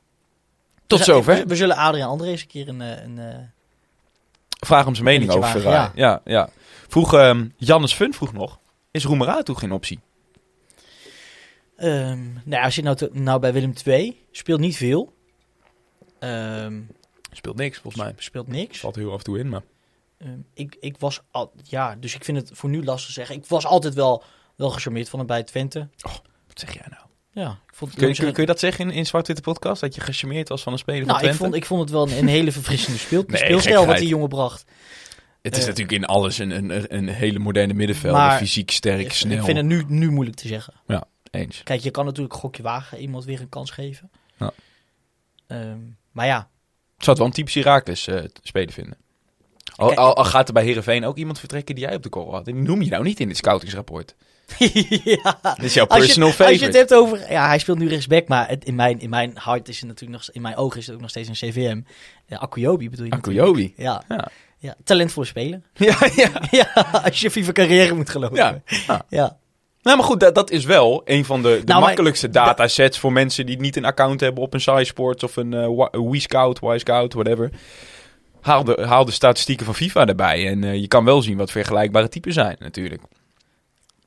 Tot 0.87 0.99
We 0.99 1.05
zover. 1.05 1.35
We, 1.35 1.45
we 1.45 1.55
zullen 1.55 1.75
Adriaan 1.75 2.09
Andrees 2.09 2.41
een 2.41 2.47
keer 2.47 2.67
een... 2.67 2.79
een 2.79 3.51
Vraag 4.59 4.85
hem 4.85 4.93
zijn 4.93 5.05
mening 5.05 5.29
over 5.29 5.41
wagen, 5.41 5.61
Verrij. 5.61 5.91
Ja. 5.95 6.21
Ja, 6.25 6.49
Vroeg 6.87 7.13
ehm, 7.13 7.47
Jannes 7.57 7.93
Fun 7.93 8.13
vroeg 8.13 8.33
nog. 8.33 8.59
Is 8.91 9.03
Roemera 9.05 9.41
toe 9.43 9.57
geen 9.57 9.71
optie? 9.71 9.99
ehm, 11.75 12.23
nou, 12.43 12.63
als 12.63 12.75
je 12.75 12.81
nou, 12.81 12.95
te- 12.95 13.09
nou 13.13 13.39
bij 13.39 13.53
Willem 13.53 13.73
II 13.85 14.25
speelt 14.31 14.59
niet 14.59 14.77
veel. 14.77 15.13
Ehm, 16.19 16.81
Speelt 17.31 17.55
niks 17.55 17.77
volgens 17.79 18.03
mij. 18.03 18.13
speelt 18.17 18.47
niks. 18.47 18.79
Valt 18.79 18.95
heel 18.95 19.11
af 19.11 19.17
en 19.17 19.23
toe 19.23 19.39
in, 19.39 19.49
maar... 19.49 19.61
Ehm, 20.17 20.37
ik, 20.53 20.77
ik 20.79 20.97
was 20.97 21.21
al, 21.31 21.51
ja, 21.63 21.95
dus 21.95 22.15
ik 22.15 22.23
vind 22.23 22.37
het 22.37 22.49
voor 22.53 22.69
nu 22.69 22.83
lastig 22.83 23.07
te 23.07 23.13
zeggen. 23.13 23.35
Ik 23.35 23.45
was 23.45 23.65
altijd 23.65 23.93
wel, 23.93 24.23
wel 24.55 24.69
gecharmeerd 24.69 25.09
van 25.09 25.19
hem 25.19 25.27
bij 25.27 25.43
Twente. 25.43 25.87
Wat 26.47 26.59
zeg 26.59 26.73
jij 26.73 26.85
nou? 26.89 27.03
Ja, 27.31 27.59
ik 27.67 27.75
vond 27.75 27.93
Kun 27.93 28.07
je, 28.07 28.15
kun, 28.15 28.25
je- 28.25 28.31
kun 28.31 28.41
je 28.41 28.47
dat 28.47 28.59
zeggen 28.59 28.89
in, 28.89 28.95
in 28.95 29.05
Zwart-Witte 29.05 29.41
Podcast? 29.41 29.81
Dat 29.81 29.95
je 29.95 30.01
gecharmeerd 30.01 30.49
was 30.49 30.63
van 30.63 30.73
een 30.73 30.79
speler 30.79 31.05
nou, 31.05 31.09
van 31.11 31.17
ik 31.17 31.23
Twente? 31.25 31.43
vond, 31.43 31.55
ik 31.55 31.65
vond 31.65 31.81
het 31.81 31.89
wel 31.89 32.09
een, 32.09 32.17
een 32.17 32.27
hele 32.27 32.51
verfrissende 32.51 32.97
speel, 32.99 33.23
Nee, 33.27 33.37
speelstijl 33.41 33.85
wat 33.85 33.97
die 33.97 34.07
jongen 34.07 34.29
bracht. 34.29 34.63
Het 35.41 35.53
is 35.55 35.61
Eh, 35.61 35.67
natuurlijk 35.67 35.97
in 35.97 36.05
alles 36.05 36.37
een, 36.37 36.51
een, 36.51 36.95
een 36.95 37.07
hele 37.07 37.39
moderne 37.39 37.73
middenveld. 37.73 38.13
Maar- 38.13 38.37
Fysiek, 38.37 38.71
sterk, 38.71 39.01
Ik- 39.01 39.13
snel. 39.13 39.37
Ik 39.37 39.43
vind 39.43 39.57
het 39.57 39.65
nu, 39.65 39.83
nu 39.87 40.11
moeilijk 40.11 40.37
te 40.37 40.47
zeggen. 40.47 40.73
Eens. 41.31 41.63
Kijk, 41.63 41.81
je 41.81 41.91
kan 41.91 42.05
natuurlijk 42.05 42.33
een 42.33 42.39
gokje 42.39 42.63
wagen, 42.63 42.97
iemand 42.99 43.25
weer 43.25 43.41
een 43.41 43.49
kans 43.49 43.71
geven. 43.71 44.11
Ja. 44.37 44.51
Ehm, 45.47 45.77
maar 46.11 46.25
ja, 46.25 46.39
Ik 46.97 47.03
zou 47.05 47.09
het 47.09 47.17
wel 47.17 47.25
een 47.27 47.33
typisch 47.33 47.53
Herakles 47.53 48.07
eh 48.07 48.23
speler 48.43 48.73
vinden. 48.73 48.97
Al, 49.75 49.87
Kijk- 49.87 49.99
al, 49.99 50.15
al 50.15 50.25
gaat 50.25 50.47
er 50.47 50.53
bij 50.53 50.63
Heerenveen 50.63 51.05
ook 51.05 51.17
iemand 51.17 51.39
vertrekken 51.39 51.75
die 51.75 51.83
jij 51.83 51.95
op 51.95 52.03
de 52.03 52.09
korrel 52.09 52.33
had. 52.33 52.45
Die 52.45 52.53
noem 52.53 52.81
je 52.81 52.89
nou 52.89 53.03
niet 53.03 53.19
in 53.19 53.27
dit 53.27 53.37
scoutingsrapport. 53.37 54.15
ja. 55.23 55.39
Dit 55.55 55.63
is 55.65 55.73
jouw 55.73 55.85
personal 55.85 56.27
als 56.27 56.37
je 56.37 56.43
favorite. 56.43 56.65
het 56.65 56.73
hebt 56.75 56.93
over... 56.93 57.31
Ja, 57.31 57.47
hij 57.47 57.59
speelt 57.59 57.77
nu 57.79 57.87
rechtsback, 57.87 58.27
maar 58.27 58.47
het, 58.49 58.65
in, 58.65 58.75
mijn, 58.75 58.99
in 58.99 59.09
mijn 59.09 59.31
hart 59.35 59.67
is 59.67 59.79
het 59.79 59.87
natuurlijk 59.87 60.19
nog... 60.19 60.35
In 60.35 60.41
mijn 60.41 60.55
ogen 60.55 60.79
is 60.79 60.85
het 60.85 60.95
ook 60.95 61.01
nog 61.01 61.09
steeds 61.09 61.27
een 61.27 61.49
CVM. 61.49 61.81
Ja, 62.27 62.37
Akuyobi 62.37 62.89
bedoel 62.89 63.05
je 63.05 63.11
Akuyobi. 63.11 63.73
Ja. 63.77 64.03
Ja. 64.09 64.27
ja. 64.57 64.75
Talentvolle 64.83 65.25
speler. 65.25 65.61
Ja, 65.73 65.97
ja. 66.15 66.31
ja, 66.51 66.85
als 67.03 67.19
je 67.19 67.31
FIFA 67.31 67.51
carrière 67.51 67.93
moet 67.93 68.09
geloven. 68.09 68.35
Ja. 68.35 68.61
ja. 68.65 69.05
Ja. 69.09 69.37
Nou, 69.81 69.97
maar 69.97 70.05
goed, 70.05 70.19
dat, 70.19 70.35
dat 70.35 70.51
is 70.51 70.65
wel 70.65 71.01
een 71.05 71.25
van 71.25 71.41
de, 71.41 71.47
de 71.49 71.55
Nou, 71.55 71.65
maar- 71.79 71.79
makkelijkste 71.87 72.29
datasets 72.29 72.99
voor 72.99 73.11
mensen 73.11 73.45
die 73.45 73.59
niet 73.59 73.75
een 73.75 73.85
account 73.85 74.19
hebben 74.19 74.43
op 74.43 74.53
een 74.53 74.61
SciSports 74.61 75.23
of 75.23 75.35
een 75.35 75.53
eh, 75.53 75.75
Wa- 75.75 75.87
een 75.91 76.11
WeScout, 76.11 76.59
YScout, 76.61 77.13
whatever. 77.13 77.49
Haal 78.41 78.63
de, 78.63 78.83
haal 78.87 79.05
de 79.05 79.11
statistieken 79.11 79.65
van 79.65 79.75
FIFA 79.75 80.05
erbij 80.05 80.47
en 80.47 80.63
eh, 80.63 80.75
je 80.75 80.87
kan 80.87 81.05
wel 81.05 81.21
zien 81.21 81.37
wat 81.37 81.51
vergelijkbare 81.51 82.09
typen 82.09 82.33
zijn 82.33 82.55
natuurlijk. 82.59 83.01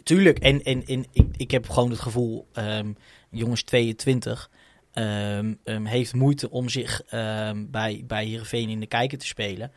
Tuurlijk. 0.02 0.38
En, 0.38 0.62
en, 0.62 0.84
en 0.84 1.06
ik, 1.12 1.26
ik 1.36 1.50
heb 1.50 1.68
gewoon 1.68 1.90
het 1.90 2.00
gevoel, 2.00 2.48
ehm, 2.52 2.92
jongens 3.30 3.62
22 3.62 4.50
ehm, 4.92 5.54
ehm, 5.64 5.84
heeft 5.84 6.14
moeite 6.14 6.50
om 6.50 6.68
zich 6.68 7.02
bij, 7.56 8.02
bij 8.06 8.24
Heerenveen 8.24 8.68
in 8.68 8.80
de 8.80 8.86
kijker 8.86 9.18
te 9.18 9.26
spelen. 9.26 9.72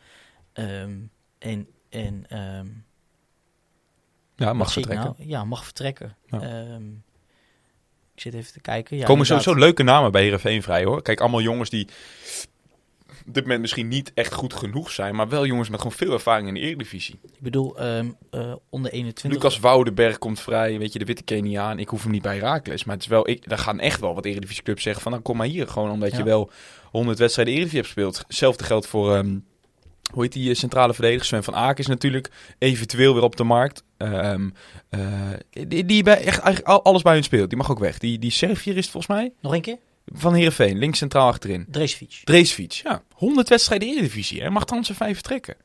En 1.38 1.68
en 1.96 2.24
ehm, 2.28 2.66
Ja, 4.36 4.52
mag 4.52 4.72
vertrekken. 4.72 5.14
nou? 5.18 5.28
Ja, 5.28 5.44
mag 5.44 5.64
vertrekken. 5.64 6.16
Ja. 6.26 6.78
Ik 8.14 8.22
zit 8.22 8.34
even 8.34 8.52
te 8.52 8.60
kijken. 8.60 8.96
Ja, 8.96 9.02
komen 9.02 9.22
inderdaad. 9.22 9.42
sowieso 9.44 9.66
leuke 9.66 9.82
namen 9.82 10.12
bij 10.12 10.22
Heerenveen 10.22 10.62
vrij 10.62 10.84
hoor. 10.84 11.02
Kijk, 11.02 11.20
allemaal 11.20 11.40
jongens 11.40 11.70
die 11.70 11.88
op 13.26 13.34
dit 13.34 13.42
moment 13.42 13.60
misschien 13.60 13.88
niet 13.88 14.12
echt 14.14 14.32
goed 14.32 14.54
genoeg 14.54 14.90
zijn, 14.90 15.14
maar 15.14 15.28
wel 15.28 15.46
jongens 15.46 15.68
met 15.68 15.80
gewoon 15.80 15.96
veel 15.96 16.12
ervaring 16.12 16.48
in 16.48 16.54
de 16.54 16.60
Eredivisie. 16.60 17.18
Ik 17.24 17.40
bedoel, 17.40 17.78
ehm, 17.78 18.06
eh, 18.30 18.52
onder 18.70 18.92
21. 18.92 19.42
Lucas 19.42 19.60
Woudenberg 19.60 20.18
komt 20.18 20.40
vrij, 20.40 20.78
weet 20.78 20.92
je, 20.92 20.98
de 20.98 21.04
witte 21.04 21.22
Keniaan. 21.22 21.78
Ik 21.78 21.88
hoef 21.88 22.02
hem 22.02 22.12
niet 22.12 22.22
bij 22.22 22.34
Herakles, 22.36 22.84
maar 22.84 22.94
het 22.94 23.04
is 23.04 23.10
wel, 23.10 23.28
ik, 23.28 23.48
daar 23.48 23.58
gaan 23.58 23.80
echt 23.80 24.00
wel 24.00 24.14
wat 24.14 24.24
Eredivisieclubs 24.24 24.82
zeggen 24.82 25.02
van, 25.02 25.12
nou 25.12 25.22
kom 25.24 25.36
maar 25.36 25.46
hier. 25.46 25.68
Gewoon 25.68 25.90
omdat 25.90 26.10
Ja. 26.10 26.18
je 26.18 26.24
wel 26.24 26.50
100 26.90 27.18
wedstrijden 27.18 27.54
Eredivisie 27.54 27.82
hebt 27.84 27.92
gespeeld. 27.94 28.18
Hetzelfde 28.28 28.64
geldt 28.64 28.86
voor, 28.86 29.14
ehm, 29.14 29.38
hoe 30.12 30.22
heet 30.22 30.32
die 30.32 30.50
eh, 30.50 30.56
centrale 30.56 30.94
verdediger? 30.94 31.24
Sven 31.26 31.44
van 31.44 31.54
Aken 31.54 31.78
is 31.78 31.86
natuurlijk 31.86 32.30
eventueel 32.58 33.14
weer 33.14 33.22
op 33.22 33.36
de 33.36 33.44
markt. 33.44 33.82
Ehm, 33.96 34.48
eh, 34.88 35.00
die, 35.50 35.84
die 35.84 36.02
bij 36.02 36.16
echt 36.16 36.38
eigenlijk 36.38 36.66
al- 36.66 36.84
alles 36.84 37.02
bij 37.02 37.14
hun 37.14 37.24
speelt. 37.24 37.48
Die 37.48 37.58
mag 37.58 37.70
ook 37.70 37.78
weg. 37.78 37.98
Die, 37.98 38.18
die 38.18 38.30
Servier 38.30 38.76
is 38.76 38.82
het 38.82 38.90
volgens 38.90 39.12
mij. 39.18 39.32
Nog 39.40 39.54
een 39.54 39.60
keer? 39.60 39.78
Van 40.12 40.34
Heerenveen, 40.34 40.78
links 40.78 40.98
centraal 40.98 41.28
achterin. 41.28 41.66
Dreesfiets. 41.68 42.20
Dreesfiets, 42.24 42.80
ja. 42.80 43.02
100 43.12 43.48
wedstrijden 43.48 43.88
Eredivisie. 43.88 44.40
Hij 44.40 44.50
mag 44.50 44.64
dan 44.64 44.84
zijn 44.84 44.96
vijf 44.96 45.14
vertrekken. 45.14 45.56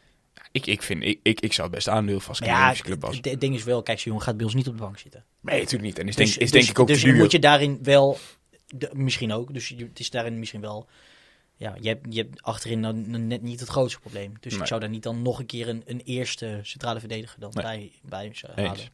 Ik, 0.51 0.65
ik, 0.65 0.81
vind, 0.81 1.03
ik, 1.03 1.19
ik, 1.23 1.39
ik 1.41 1.53
zou 1.53 1.67
het 1.67 1.75
best 1.75 1.87
aandeel 1.89 2.19
vast 2.19 2.41
een 2.41 2.47
ja, 2.47 2.53
Eredivisieclub 2.53 3.01
was. 3.01 3.17
het 3.21 3.41
ding 3.41 3.55
is 3.55 3.63
wel, 3.63 3.83
kijk, 3.83 3.99
jongen 3.99 4.21
gaat 4.21 4.35
bij 4.37 4.45
ons 4.45 4.55
niet 4.55 4.67
op 4.67 4.73
de 4.77 4.81
bank 4.83 4.97
zitten. 4.99 5.25
Nee, 5.41 5.55
natuurlijk 5.57 5.83
niet. 5.83 5.99
En 5.99 6.07
is, 6.07 6.15
Dus- 6.15 6.25
denk, 6.27 6.39
is 6.41 6.51
dus- 6.51 6.61
denk 6.61 6.69
ik 6.71 6.79
ook 6.79 6.87
dus 6.87 7.01
duur. 7.03 7.15
moet 7.15 7.31
je 7.31 7.39
daarin 7.39 7.79
wel, 7.83 8.17
de- 8.75 8.89
misschien 8.93 9.31
ook, 9.33 9.53
dus 9.53 9.69
het 9.77 9.99
is 9.99 10.09
daarin 10.09 10.39
misschien 10.39 10.61
wel, 10.61 10.87
ja, 11.55 11.75
je 11.79 11.87
hebt, 11.87 12.05
je 12.13 12.21
hebt 12.21 12.41
achterin 12.43 12.81
dan 12.81 13.27
net 13.27 13.41
niet 13.41 13.59
het 13.59 13.69
grootste 13.69 13.99
probleem. 13.99 14.33
Dus 14.39 14.51
Nee. 14.51 14.61
ik 14.61 14.67
zou 14.67 14.79
daar 14.79 14.89
niet 14.89 15.03
dan 15.03 15.21
nog 15.21 15.39
een 15.39 15.45
keer 15.45 15.67
een, 15.69 15.83
een 15.85 16.01
eerste 16.05 16.59
centrale 16.63 16.99
verdediger 16.99 17.39
dan 17.39 17.51
Nee. 17.53 17.63
bij, 17.63 17.91
bij 18.03 18.31
ze 18.33 18.47
Eens. 18.55 18.67
halen. 18.67 18.85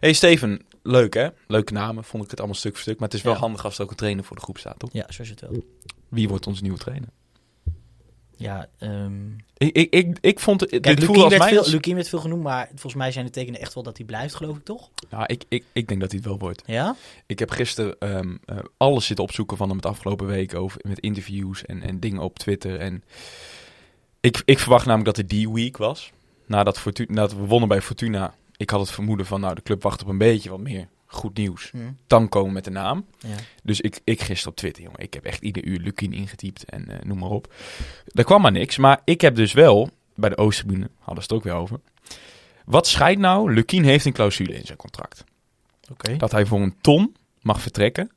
hey 0.00 0.12
Steven, 0.12 0.62
leuk 0.82 1.14
hè? 1.14 1.28
Leuke 1.46 1.72
namen, 1.72 2.04
vond 2.04 2.24
ik 2.24 2.30
het 2.30 2.38
allemaal 2.38 2.58
stuk 2.58 2.72
voor 2.72 2.82
stuk. 2.82 2.98
Maar 2.98 3.08
het 3.08 3.16
is 3.16 3.22
wel 3.22 3.32
Ja. 3.32 3.38
handig 3.38 3.64
als 3.64 3.76
er 3.78 3.84
ook 3.84 3.90
een 3.90 3.96
trainer 3.96 4.24
voor 4.24 4.36
de 4.36 4.42
groep 4.42 4.58
staat, 4.58 4.78
toch? 4.78 4.90
Ja, 4.92 5.06
zo 5.08 5.22
is 5.22 5.28
het 5.28 5.40
wel. 5.40 5.64
Wie 6.08 6.28
wordt 6.28 6.46
onze 6.46 6.62
nieuwe 6.62 6.78
trainer? 6.78 7.08
Ja, 8.36 8.68
ehm 8.78 9.30
Ik, 9.56 9.76
ik, 9.76 9.94
ik, 9.94 10.18
ik 10.20 10.40
vond 10.40 10.60
het, 10.60 10.70
kijk, 10.70 10.82
dit 10.84 10.98
Lukien 11.00 11.28
werd, 11.28 11.38
mij... 11.38 11.48
veel, 11.48 11.68
Lukien 11.68 11.94
werd 11.94 12.08
veel 12.08 12.18
genoemd, 12.18 12.42
maar 12.42 12.66
volgens 12.68 12.94
mij 12.94 13.12
zijn 13.12 13.24
de 13.24 13.30
tekenen 13.30 13.60
echt 13.60 13.74
wel 13.74 13.82
dat 13.82 13.96
hij 13.96 14.06
blijft, 14.06 14.34
geloof 14.34 14.56
ik, 14.56 14.64
toch? 14.64 14.90
Ja, 15.10 15.28
ik, 15.28 15.44
ik, 15.48 15.64
ik 15.72 15.88
denk 15.88 16.00
dat 16.00 16.10
hij 16.10 16.18
het 16.18 16.28
wel 16.28 16.38
wordt. 16.38 16.62
Ja? 16.66 16.96
Ik 17.26 17.38
heb 17.38 17.50
gisteren 17.50 17.96
ehm, 17.98 18.36
eh, 18.44 18.56
alles 18.76 19.06
zitten 19.06 19.24
opzoeken 19.24 19.56
van 19.56 19.68
hem 19.68 19.76
het 19.76 19.86
afgelopen 19.86 20.26
week 20.26 20.54
over 20.54 20.80
met 20.82 20.98
interviews 20.98 21.64
en, 21.64 21.82
en 21.82 22.00
dingen 22.00 22.22
op 22.22 22.38
Twitter. 22.38 22.78
En 22.80 23.04
ik, 24.20 24.42
ik 24.44 24.58
verwacht 24.58 24.86
namelijk 24.86 25.06
dat 25.06 25.16
het 25.16 25.28
die 25.28 25.50
week 25.50 25.76
was. 25.76 26.10
Nadat, 26.46 26.78
Fortu 26.78 27.06
nadat 27.08 27.34
we 27.34 27.46
wonnen 27.46 27.68
bij 27.68 27.82
Fortuna. 27.82 28.34
Ik 28.60 28.70
had 28.70 28.80
het 28.80 28.90
vermoeden 28.90 29.26
van, 29.26 29.40
nou, 29.40 29.54
de 29.54 29.62
club 29.62 29.82
wacht 29.82 30.02
op 30.02 30.08
een 30.08 30.18
beetje 30.18 30.50
wat 30.50 30.60
meer 30.60 30.88
goed 31.06 31.36
nieuws. 31.36 31.70
Dan 32.06 32.28
komen 32.28 32.52
met 32.52 32.64
de 32.64 32.70
naam. 32.70 33.06
Ja. 33.18 33.34
Dus 33.62 33.80
ik, 33.80 34.00
ik 34.04 34.20
gisteren 34.20 34.50
op 34.50 34.56
Twitter, 34.56 34.82
jongen. 34.82 35.00
Ik 35.00 35.14
heb 35.14 35.24
echt 35.24 35.42
ieder 35.42 35.64
uur 35.64 35.78
Lukien 35.78 36.12
ingetypt 36.12 36.64
en 36.64 36.88
eh, 36.88 36.98
noem 37.06 37.18
maar 37.18 37.28
op. 37.28 37.52
Er 38.12 38.24
kwam 38.24 38.40
maar 38.42 38.52
niks. 38.52 38.76
Maar 38.76 39.00
ik 39.04 39.20
heb 39.20 39.34
dus 39.34 39.52
wel, 39.52 39.90
bij 40.14 40.28
de 40.28 40.36
Oosterbune 40.36 40.90
hadden 40.98 41.24
ze 41.24 41.28
het 41.28 41.32
ook 41.32 41.44
weer 41.44 41.52
over. 41.60 41.80
Wat 42.64 42.86
scheidt 42.86 43.20
nou? 43.20 43.52
Lukien 43.54 43.84
heeft 43.84 44.04
een 44.04 44.12
clausule 44.12 44.54
in 44.54 44.66
zijn 44.66 44.78
contract. 44.78 45.24
Oké. 45.90 46.16
Dat 46.16 46.32
hij 46.32 46.46
voor 46.46 46.60
een 46.60 46.74
ton 46.80 47.16
mag 47.40 47.60
vertrekken 47.60 48.10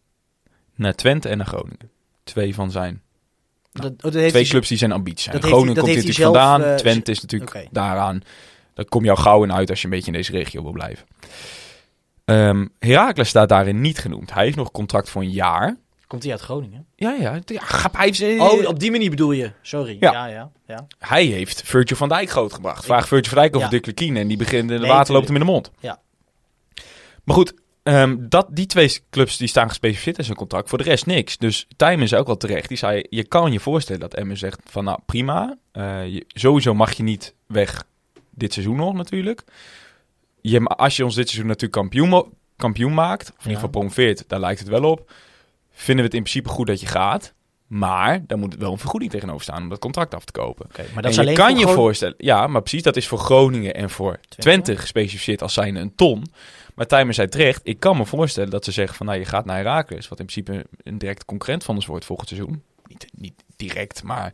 naar 0.76 0.96
Twente 0.96 1.30
en 1.30 1.38
naar 1.38 1.48
Groningen. 1.48 1.92
Twee 2.24 2.56
van 2.56 2.72
zijn 2.72 3.02
Dat, 3.72 3.92
oh, 3.92 3.98
dat 3.98 4.14
heeft 4.14 4.30
twee 4.34 4.46
clubs 4.48 4.68
die 4.68 4.78
zijn 4.78 4.92
ambitie 4.92 5.32
zijn. 5.32 5.42
Groningen 5.44 5.86
hij- 5.86 5.94
komt 5.96 6.16
zelf, 6.16 6.36
vandaan. 6.36 6.64
eh, 6.64 6.76
Twente 6.76 7.12
is 7.12 7.22
natuurlijk 7.22 7.68
daaraan 7.72 8.22
Daar 8.74 8.86
kom 8.86 9.04
je 9.04 9.10
al 9.10 9.16
gauw 9.16 9.44
in 9.44 9.54
uit 9.54 9.70
als 9.70 9.80
je 9.80 9.86
een 9.86 9.92
beetje 9.94 10.12
in 10.12 10.18
deze 10.18 10.32
regio 10.32 10.64
wil 10.64 10.72
blijven. 10.72 11.06
Ehm 12.26 12.66
Heracles 12.80 13.30
staat 13.30 13.50
daarin 13.50 13.82
niet 13.82 13.98
genoemd. 14.00 14.34
Hij 14.34 14.44
heeft 14.44 14.56
nog 14.58 14.72
contract 14.72 15.10
voor 15.10 15.22
een 15.22 15.32
jaar. 15.32 15.78
Komt 16.08 16.24
hij 16.24 16.32
uit 16.32 16.42
Groningen? 16.42 16.86
Ja, 16.96 17.12
ja. 17.12 17.40
ja 17.46 17.62
hij, 17.92 18.14
heeft, 18.18 18.40
Oh, 18.40 18.68
op 18.68 18.80
die 18.80 18.92
manier 18.92 19.10
bedoel 19.10 19.32
je. 19.32 19.52
Sorry. 19.62 19.98
Ja. 20.00 20.12
Ja, 20.12 20.26
ja, 20.26 20.52
ja. 20.68 20.88
hij 21.00 21.26
heeft 21.26 21.62
Virgil 21.66 21.96
van 21.98 22.10
Dijk 22.10 22.30
grootgebracht. 22.30 22.86
Vraag 22.86 23.08
Virgil 23.08 23.30
van 23.30 23.38
Dijk 23.42 23.56
over 23.56 23.72
Ja. 23.74 23.80
Lukien 23.86 24.18
en 24.18 24.28
die 24.28 24.38
begint 24.38 24.70
de 24.70 24.78
Nee, 24.80 24.90
water 24.90 25.14
loopt 25.14 25.26
hem 25.28 25.36
in 25.36 25.42
de 25.42 25.48
mond. 25.52 25.72
Ja. 25.80 26.00
Maar 27.24 27.36
goed, 27.36 27.54
ehm, 27.84 28.16
dat, 28.20 28.48
die 28.50 28.66
twee 28.66 29.00
clubs 29.10 29.38
die 29.38 29.48
staan 29.48 29.68
gespecificeerd 29.68 30.18
in 30.18 30.24
zijn 30.24 30.38
contract. 30.38 30.70
Voor 30.70 30.78
de 30.78 30.84
rest 30.84 31.06
niks. 31.06 31.38
Dus 31.38 31.68
Tijmen 31.76 32.04
is 32.06 32.14
ook 32.14 32.26
wel 32.28 32.38
terecht. 32.38 32.68
Die 32.68 32.78
zei, 32.78 33.06
je 33.10 33.24
kan 33.24 33.52
je 33.52 33.60
voorstellen 33.60 34.02
dat 34.02 34.14
Emmen 34.14 34.38
zegt 34.38 34.60
van 34.66 34.84
nou 34.84 35.00
prima. 35.06 35.58
eh, 35.72 36.08
je, 36.08 36.26
sowieso 36.28 36.74
mag 36.74 36.94
je 36.94 37.04
niet 37.04 37.34
weg 37.48 37.84
dit 38.36 38.54
seizoen 38.54 38.76
nog 38.76 38.94
natuurlijk. 38.94 39.44
Je, 40.42 40.64
als 40.64 40.98
je 40.98 41.04
ons 41.04 41.16
dit 41.16 41.28
seizoen 41.28 41.48
natuurlijk 41.48 41.74
kampioen, 41.74 42.34
kampioen 42.56 42.94
maakt, 42.94 43.28
of 43.30 43.36
in 43.36 43.42
ieder 43.42 43.56
geval 43.56 43.70
promoveert, 43.70 44.24
daar 44.28 44.40
lijkt 44.40 44.60
het 44.60 44.70
wel 44.70 44.84
op. 44.84 45.12
Vinden 45.72 46.06
we 46.06 46.10
het 46.10 46.14
in 46.14 46.24
principe 46.24 46.50
goed 46.50 46.68
dat 46.68 46.80
je 46.80 46.88
gaat. 46.88 47.34
Maar 47.68 48.24
dan 48.28 48.40
moet 48.40 48.56
wel 48.56 48.72
een 48.72 48.78
vergoeding 48.78 49.12
tegenover 49.12 49.42
staan 49.42 49.62
om 49.62 49.70
dat 49.70 49.80
contract 49.80 50.14
af 50.14 50.26
te 50.26 50.32
kopen. 50.32 50.68
Maar 50.94 51.04
dat 51.04 51.12
is 51.12 51.18
je 51.18 51.34
kan 51.34 51.58
je 51.58 51.68
voorstellen, 51.68 52.16
ja, 52.18 52.48
maar 52.48 52.62
precies, 52.62 52.84
dat 52.84 52.96
is 52.96 53.08
voor 53.08 53.18
Groningen 53.18 53.74
en 53.74 53.90
voor 53.90 54.20
Twente, 54.38 54.78
gespecificeerd 54.78 55.42
als 55.42 55.54
zijnde 55.54 55.80
een 55.80 55.96
ton. 55.96 56.24
Maar 56.76 56.88
Tijmen 56.88 57.14
zei 57.14 57.28
terecht, 57.28 57.62
ik 57.64 57.80
kan 57.80 57.98
me 57.98 58.06
voorstellen 58.06 58.50
dat 58.50 58.66
ze 58.66 58.72
zeggen 58.72 58.96
van, 58.96 59.06
nou, 59.06 59.20
je 59.20 59.26
gaat 59.26 59.46
naar 59.46 59.58
Heracles, 59.58 60.08
wat 60.08 60.20
in 60.20 60.26
principe 60.26 60.66
een 60.84 60.98
directe 60.98 61.26
concurrent 61.26 61.64
van 61.64 61.76
ons 61.76 61.86
wordt 61.86 62.06
volgend 62.06 62.30
seizoen. 62.30 62.64
Niet, 62.86 63.08
niet 63.18 63.44
direct, 63.56 64.04
maar 64.04 64.34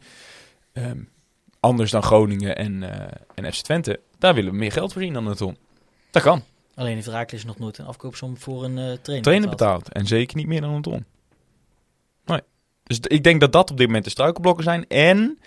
ehm, 0.74 1.00
anders 1.60 1.91
dan 1.91 2.03
Groningen 2.03 2.55
en, 2.55 2.84
eh, 2.84 3.18
en 3.36 3.53
FC 3.53 3.62
Twente. 3.64 3.99
Daar 4.18 4.34
willen 4.34 4.51
we 4.51 4.57
meer 4.57 4.72
geld 4.72 4.93
voor 4.93 5.01
zien 5.01 5.14
dan 5.14 5.28
een 5.28 5.36
ton. 5.36 5.57
Dat 6.12 6.24
kan. 6.24 6.43
Alleen 6.76 6.95
heeft 6.95 7.07
Raakles 7.07 7.45
nog 7.45 7.60
nooit 7.60 7.78
een 7.78 7.86
afkoopsom 7.86 8.38
voor 8.38 8.64
een 8.64 8.78
eh 8.78 8.84
trainer 9.01 9.22
Trainer 9.22 9.49
betaald. 9.49 9.84
betaald. 9.84 9.93
En 9.93 10.07
zeker 10.07 10.38
niet 10.38 10.47
meer 10.47 10.62
dan 10.62 10.74
een 10.74 10.82
ton. 10.82 11.05
Nee. 12.26 12.41
Dus 12.84 12.99
ik 12.99 13.24
denk 13.24 13.39
dat 13.41 13.51
dat 13.51 13.72
op 13.72 13.78
dit 13.78 13.86
moment 13.86 14.05
de 14.05 14.10
struikelblokken 14.12 14.64
zijn. 14.64 14.88
En 14.88 15.39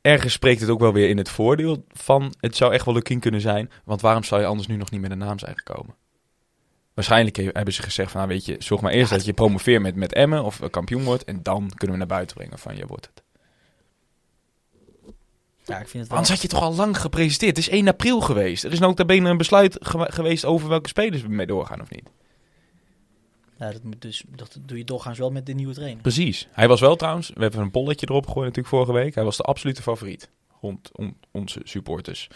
ergens 0.00 0.32
spreekt 0.32 0.60
het 0.60 0.70
ook 0.70 0.80
wel 0.80 0.92
weer 0.92 1.08
in 1.08 1.16
het 1.16 1.28
voordeel 1.28 1.84
van... 1.88 2.34
het 2.40 2.56
zou 2.56 2.72
echt 2.72 2.84
wel 2.84 2.94
Lukien 2.94 3.20
kunnen 3.20 3.40
zijn. 3.40 3.70
Want 3.84 4.00
waarom 4.00 4.24
zou 4.24 4.40
je 4.40 4.46
anders 4.46 4.68
nu 4.68 4.76
nog 4.76 4.90
niet 4.90 5.00
met 5.00 5.10
een 5.10 5.18
naam 5.18 5.38
zijn 5.38 5.56
gekomen? 5.56 5.94
Waarschijnlijk 6.94 7.36
he- 7.36 7.48
hebben 7.52 7.74
ze 7.74 7.82
gezegd 7.82 8.10
van... 8.10 8.20
Nou 8.20 8.32
weet 8.32 8.44
je, 8.44 8.56
zorg 8.58 8.80
maar 8.80 8.92
eerst 8.92 9.10
dat 9.10 9.24
je 9.24 9.32
promoveert 9.32 9.82
met, 9.82 9.94
met 9.94 10.12
Emmen 10.12 10.44
of 10.44 10.60
kampioen 10.70 11.04
wordt. 11.04 11.24
En 11.24 11.42
dan 11.42 11.70
kunnen 11.74 11.96
we 11.96 12.02
naar 12.04 12.16
buiten 12.16 12.36
brengen 12.36 12.58
van 12.58 12.76
je 12.76 12.86
wordt 12.86 13.10
het. 13.14 13.22
Ja, 15.70 15.78
ik 15.80 15.88
vind 15.88 15.92
het 16.02 16.06
wel... 16.08 16.16
Anders 16.18 16.28
had 16.28 16.42
je 16.42 16.48
toch 16.48 16.62
al 16.62 16.74
lang 16.74 17.00
gepresenteerd. 17.00 17.56
Het 17.56 17.66
is 17.66 17.72
1 17.72 17.88
april 17.88 18.20
geweest. 18.20 18.64
Er 18.64 18.72
is 18.72 18.82
ook 18.82 19.06
bene 19.06 19.28
een 19.28 19.36
besluit 19.36 19.76
ge- 19.80 20.12
geweest 20.12 20.44
over 20.44 20.68
welke 20.68 20.88
spelers 20.88 21.22
we 21.22 21.28
mee 21.28 21.46
doorgaan 21.46 21.80
of 21.80 21.90
niet. 21.90 22.08
Ja, 23.58 23.72
dat, 23.72 23.82
moet 23.82 24.02
dus, 24.02 24.24
dat 24.28 24.58
doe 24.60 24.78
je 24.78 24.84
doorgaans 24.84 25.18
wel 25.18 25.30
met 25.30 25.46
de 25.46 25.52
nieuwe 25.52 25.74
trainer. 25.74 26.02
Precies. 26.02 26.48
Hij 26.52 26.68
was 26.68 26.80
wel 26.80 26.96
trouwens, 26.96 27.30
we 27.34 27.42
hebben 27.42 27.60
een 27.60 27.70
polletje 27.70 28.06
erop 28.08 28.26
gegooid 28.26 28.46
natuurlijk 28.46 28.74
vorige 28.74 28.92
week. 28.92 29.14
Hij 29.14 29.24
was 29.24 29.36
de 29.36 29.42
absolute 29.42 29.82
favoriet 29.82 30.30
rond 30.60 30.90
on- 30.92 31.16
onze 31.30 31.60
supporters. 31.64 32.26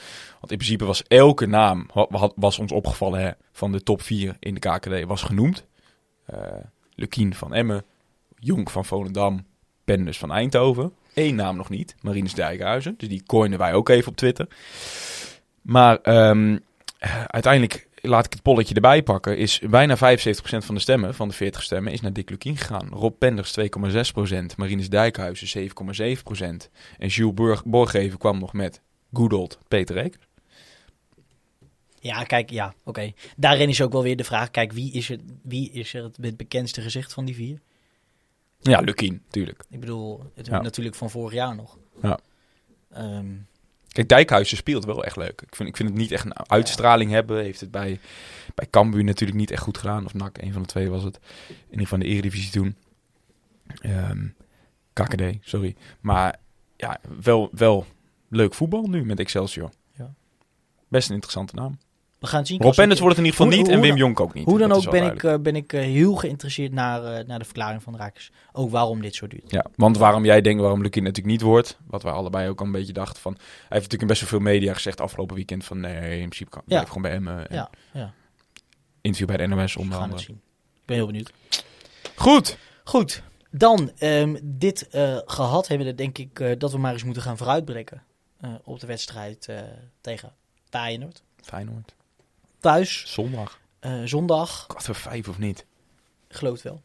Want 0.41 0.51
in 0.53 0.57
principe 0.59 0.85
was 0.85 1.03
elke 1.03 1.47
naam, 1.47 1.87
wa- 1.95 2.07
wa- 2.11 2.33
was 2.37 2.59
ons 2.59 2.73
opgevallen 2.73 3.21
hè, 3.21 3.31
van 3.53 3.73
de 3.73 3.83
top 3.83 4.03
4 4.03 4.37
in 4.41 4.55
de 4.55 4.61
KKD, 4.61 5.05
was 5.05 5.23
genoemd. 5.23 5.65
Eh 6.27 6.39
Lukien 6.95 7.35
van 7.35 7.55
Emmen, 7.55 7.85
Jonk 8.39 8.71
van 8.71 8.85
Volendam, 8.85 9.47
Penders 9.85 10.19
van 10.19 10.33
Eindhoven. 10.33 10.93
Eén 11.15 11.35
naam 11.35 11.57
nog 11.57 11.69
niet, 11.69 11.95
Marinus 12.01 12.35
Dijkhuizen. 12.35 12.95
Dus 12.97 13.09
die 13.09 13.23
coinen 13.27 13.59
wij 13.59 13.73
ook 13.73 13.89
even 13.89 14.09
op 14.09 14.17
Twitter. 14.17 14.49
Maar 15.63 15.99
ehm, 16.03 16.59
eh, 16.99 17.25
uiteindelijk, 17.25 17.89
laat 18.01 18.25
ik 18.25 18.33
het 18.33 18.43
polletje 18.43 18.75
erbij 18.75 19.03
pakken, 19.03 19.37
is 19.37 19.59
bijna 19.59 19.97
75% 19.97 20.65
van 20.65 20.75
de 20.75 20.81
stemmen, 20.81 21.15
van 21.15 21.29
de 21.29 21.35
40 21.35 21.63
stemmen, 21.63 21.93
is 21.93 22.01
naar 22.01 22.13
Dick 22.13 22.31
Lukien 22.31 22.57
gegaan. 22.57 22.89
Rob 22.89 23.19
Penders 23.19 23.51
2,6%, 23.51 24.57
Marinus 24.57 24.89
Dijkhuizen 24.89 25.49
7,7% 25.49 26.71
en 26.99 27.09
Jules 27.09 27.35
Borg 27.35 27.65
Borggeven 27.65 28.19
kwam 28.19 28.39
nog 28.39 28.53
met 28.53 28.81
good 29.13 29.33
old 29.33 29.59
Peter 29.69 29.97
Eek. 29.97 30.19
Ja, 32.01 32.23
kijk, 32.23 32.51
ja, 32.51 32.75
oké. 32.85 33.13
Daarin 33.37 33.69
is 33.69 33.83
ook 33.83 33.93
wel 33.93 34.03
weer 34.03 34.17
de 34.17 34.25
vraag, 34.25 34.51
kijk, 34.51 34.73
wie 34.73 34.93
is, 34.93 35.09
het, 35.09 35.21
wie 35.43 35.71
is 35.71 35.95
er 35.95 36.11
het 36.21 36.37
bekendste 36.37 36.81
gezicht 36.81 37.13
van 37.13 37.25
die 37.25 37.35
vier? 37.35 37.61
Ja, 38.71 38.81
Lukien, 38.81 39.23
tuurlijk. 39.29 39.65
Ik 39.71 39.81
bedoel, 39.81 40.31
het 40.35 40.47
Ja. 40.47 40.61
natuurlijk 40.61 40.97
van 40.97 41.11
vorig 41.11 41.33
jaar 41.33 41.55
nog. 41.55 41.79
Ja. 42.03 42.19
Ehm, 42.91 43.27
Kijk, 43.89 44.09
Dijkhuizen 44.09 44.57
speelt 44.57 44.85
wel 44.85 45.05
echt 45.05 45.17
leuk. 45.17 45.43
Ik 45.43 45.55
vind, 45.57 45.69
ik 45.69 45.77
vind 45.77 45.89
het 45.89 45.99
niet 45.99 46.11
echt 46.11 46.25
een 46.25 46.49
uitstraling 46.49 47.11
hebben. 47.11 47.43
Heeft 47.43 47.61
het 47.61 47.71
bij, 47.71 48.01
bij 48.55 48.67
Cambuur 48.71 49.05
natuurlijk 49.05 49.39
niet 49.39 49.51
echt 49.51 49.63
goed 49.63 49.79
gedaan. 49.79 50.05
Of 50.05 50.15
NAC, 50.15 50.39
een 50.39 50.53
van 50.53 50.63
de 50.63 50.69
twee 50.69 50.91
was 50.91 51.03
het. 51.03 51.19
In 51.49 51.55
ieder 51.71 51.81
geval 51.81 51.99
de 51.99 52.05
Eredivisie 52.05 52.51
toen. 52.51 52.77
Ehm, 53.81 54.27
KKD, 54.93 55.23
sorry. 55.41 55.77
Maar 56.01 56.39
ja, 56.77 57.01
wel, 57.23 57.49
wel 57.53 57.87
leuk 58.29 58.55
voetbal 58.55 58.83
nu 58.87 59.05
met 59.05 59.19
Excelsior. 59.21 59.71
Ja. 59.93 60.15
Best 60.89 61.09
een 61.09 61.15
interessante 61.15 61.55
naam. 61.55 61.79
We 62.25 62.31
gaan 62.31 62.39
het 62.39 62.49
zien. 62.49 62.61
Rob 62.61 62.75
Penders 62.75 63.01
wordt 63.01 63.17
het 63.17 63.27
in 63.27 63.31
ieder 63.33 63.47
geval 63.47 63.47
Hoe- 63.63 63.69
niet 63.73 63.83
en 63.85 63.89
Wim 63.91 63.97
Jonk 63.97 64.21
ook 64.21 64.35
niet. 64.35 64.45
Hoe 64.45 64.59
dan 64.59 64.73
ook 64.73 64.91
ben 64.91 65.13
ik, 65.13 65.23
eh, 65.23 65.35
ben 65.41 65.57
ik 65.57 65.73
eh, 65.73 65.81
heel 65.81 66.15
geïnteresseerd 66.15 66.73
naar, 66.73 67.05
eh, 67.05 67.27
naar 67.27 67.39
de 67.39 67.45
verklaring 67.45 67.83
van 67.83 67.97
Rakers. 67.97 68.31
Ook 68.53 68.71
waarom 68.71 69.01
dit 69.03 69.15
zo 69.15 69.27
duurt. 69.27 69.51
Ja, 69.51 69.65
want 69.77 69.97
waarom 69.97 70.25
jij 70.25 70.41
denkt 70.41 70.61
waarom 70.61 70.83
Lukien 70.83 71.03
natuurlijk 71.03 71.33
niet 71.33 71.43
wordt, 71.43 71.79
wat 71.87 72.03
wij 72.03 72.13
allebei 72.13 72.49
ook 72.49 72.61
al 72.61 72.67
een 72.67 72.73
beetje 72.73 72.93
dachten 72.93 73.23
van, 73.23 73.33
hij 73.33 73.43
heeft 73.53 73.71
natuurlijk 73.71 74.03
in 74.03 74.07
best 74.07 74.21
wel 74.21 74.29
veel 74.31 74.39
media 74.41 74.75
gezegd 74.75 75.01
afgelopen 75.01 75.37
weekend 75.37 75.65
van 75.65 75.81
nee, 75.81 76.13
in 76.13 76.29
principe 76.29 76.51
kan 76.51 76.63
Ja. 76.67 76.85
gewoon 76.85 77.03
bij 77.03 77.11
hem. 77.13 77.29
eh, 77.29 77.45
Ja, 77.51 77.71
ja. 77.93 78.13
Interview 79.01 79.37
bij 79.37 79.47
de 79.47 79.55
NOS 79.55 79.75
We 79.75 79.81
onder 79.81 79.99
gaan 79.99 80.03
het 80.03 80.13
andere. 80.13 80.33
zien. 80.33 80.41
Ik 80.75 80.85
ben 80.87 80.97
heel 80.97 81.07
benieuwd. 81.07 81.33
Goed. 82.15 82.59
Goed, 82.85 83.23
dan 83.51 83.91
ehm, 83.99 84.37
dit 84.43 84.89
eh, 84.89 85.19
gehad 85.25 85.69
hebben 85.69 85.87
we 85.87 85.95
denk 85.95 86.19
ik 86.19 86.61
dat 86.61 86.73
we 86.73 86.79
maar 86.79 86.93
eens 86.93 87.05
moeten 87.05 87.23
gaan 87.23 87.37
vooruitblikken 87.37 88.03
eh, 88.41 88.51
op 88.65 88.81
de 88.81 88.87
wedstrijd 88.87 89.49
tegen 90.01 90.33
Feyenoord. 90.71 91.23
Feyenoord. 91.43 91.95
Thuis, 92.65 93.05
Zondag. 93.13 93.61
eh, 93.81 94.03
zondag, 94.05 94.67
Kwart 94.67 94.85
voor 94.85 94.95
vijf 94.95 95.29
of 95.29 95.39
niet? 95.39 95.67
ik 96.29 96.37
geloof 96.37 96.53
het 96.53 96.63
wel. 96.63 96.83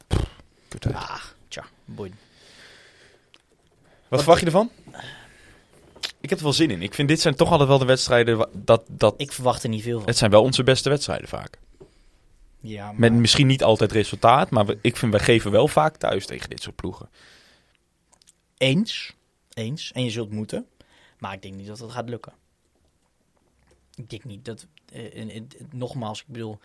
Uit. 0.79 0.95
Ah, 0.95 1.23
tja, 1.47 1.65
boeien. 1.85 2.17
Wat 4.07 4.19
verwacht 4.19 4.39
je 4.39 4.45
ervan? 4.45 4.71
Ik 6.19 6.29
heb 6.29 6.37
er 6.37 6.43
wel 6.43 6.53
zin 6.53 6.71
in. 6.71 6.81
Ik 6.81 6.93
vind 6.93 7.07
dit 7.07 7.21
zijn 7.21 7.35
toch 7.35 7.51
altijd 7.51 7.69
wel 7.69 7.77
de 7.77 7.85
wedstrijden 7.85 8.49
dat, 8.53 8.83
dat 8.87 9.13
Ik 9.17 9.31
verwacht 9.31 9.63
er 9.63 9.69
niet 9.69 9.83
veel 9.83 9.97
van. 9.99 10.07
het 10.07 10.17
zijn 10.17 10.31
wel 10.31 10.43
onze 10.43 10.63
beste 10.63 10.89
wedstrijden 10.89 11.27
vaak. 11.27 11.59
Ja, 12.59 12.85
maar 12.85 12.99
Met 12.99 13.13
misschien 13.13 13.47
niet 13.47 13.63
altijd 13.63 13.91
resultaat, 13.91 14.49
maar 14.49 14.65
we, 14.65 14.77
ik 14.81 14.97
vind 14.97 15.11
wij 15.11 15.21
geven 15.23 15.51
wel 15.51 15.67
vaak 15.67 15.97
thuis 15.97 16.25
tegen 16.25 16.49
dit 16.49 16.61
soort 16.61 16.75
ploegen. 16.75 17.09
eens, 18.57 19.13
eens. 19.53 19.91
En 19.91 20.03
je 20.03 20.09
zult 20.09 20.31
moeten. 20.31 20.67
Maar 21.19 21.33
ik 21.33 21.41
denk 21.41 21.53
niet 21.55 21.67
dat 21.67 21.77
dat 21.77 21.91
gaat 21.91 22.09
lukken. 22.09 22.33
Ik 23.95 24.09
denk 24.09 24.23
niet 24.23 24.45
dat... 24.45 24.65
eh, 24.91 25.21
en- 25.21 25.29
en- 25.29 25.47
nogmaals, 25.71 26.19
ik 26.19 26.27
bedoel... 26.27 26.59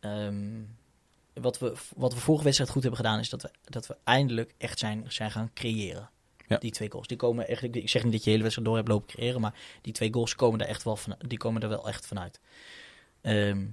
ehm, 0.00 0.60
wat, 1.34 1.58
we, 1.58 1.74
wat 1.96 2.14
we 2.14 2.20
vorige 2.20 2.44
wedstrijd 2.44 2.70
goed 2.70 2.82
hebben 2.82 3.00
gedaan... 3.00 3.18
is 3.18 3.28
dat 3.28 3.42
we, 3.42 3.50
dat 3.64 3.86
we 3.86 3.96
eindelijk 4.04 4.54
echt 4.58 4.78
zijn, 4.78 5.04
zijn 5.08 5.30
gaan 5.30 5.50
creëren. 5.54 6.10
Ja. 6.46 6.58
Die 6.58 6.70
twee 6.70 6.90
goals. 6.90 7.06
Die 7.06 7.16
komen 7.16 7.48
echt... 7.48 7.62
Ik 7.62 7.88
zeg 7.88 8.04
niet 8.04 8.12
dat 8.12 8.24
je 8.24 8.30
hele 8.30 8.42
wedstrijd 8.42 8.68
door 8.68 8.76
hebt 8.76 8.88
lopen 8.88 9.08
creëren... 9.08 9.40
maar 9.40 9.54
die 9.80 9.92
twee 9.92 10.12
goals 10.12 10.34
komen 10.34 10.60
er 10.60 10.66
echt 10.66 10.82
wel, 10.82 10.96
van, 10.96 11.16
die 11.18 11.38
komen 11.38 11.62
er 11.62 11.68
wel 11.68 11.88
echt 11.88 12.06
vanuit. 12.06 12.40
Ehm, 13.20 13.66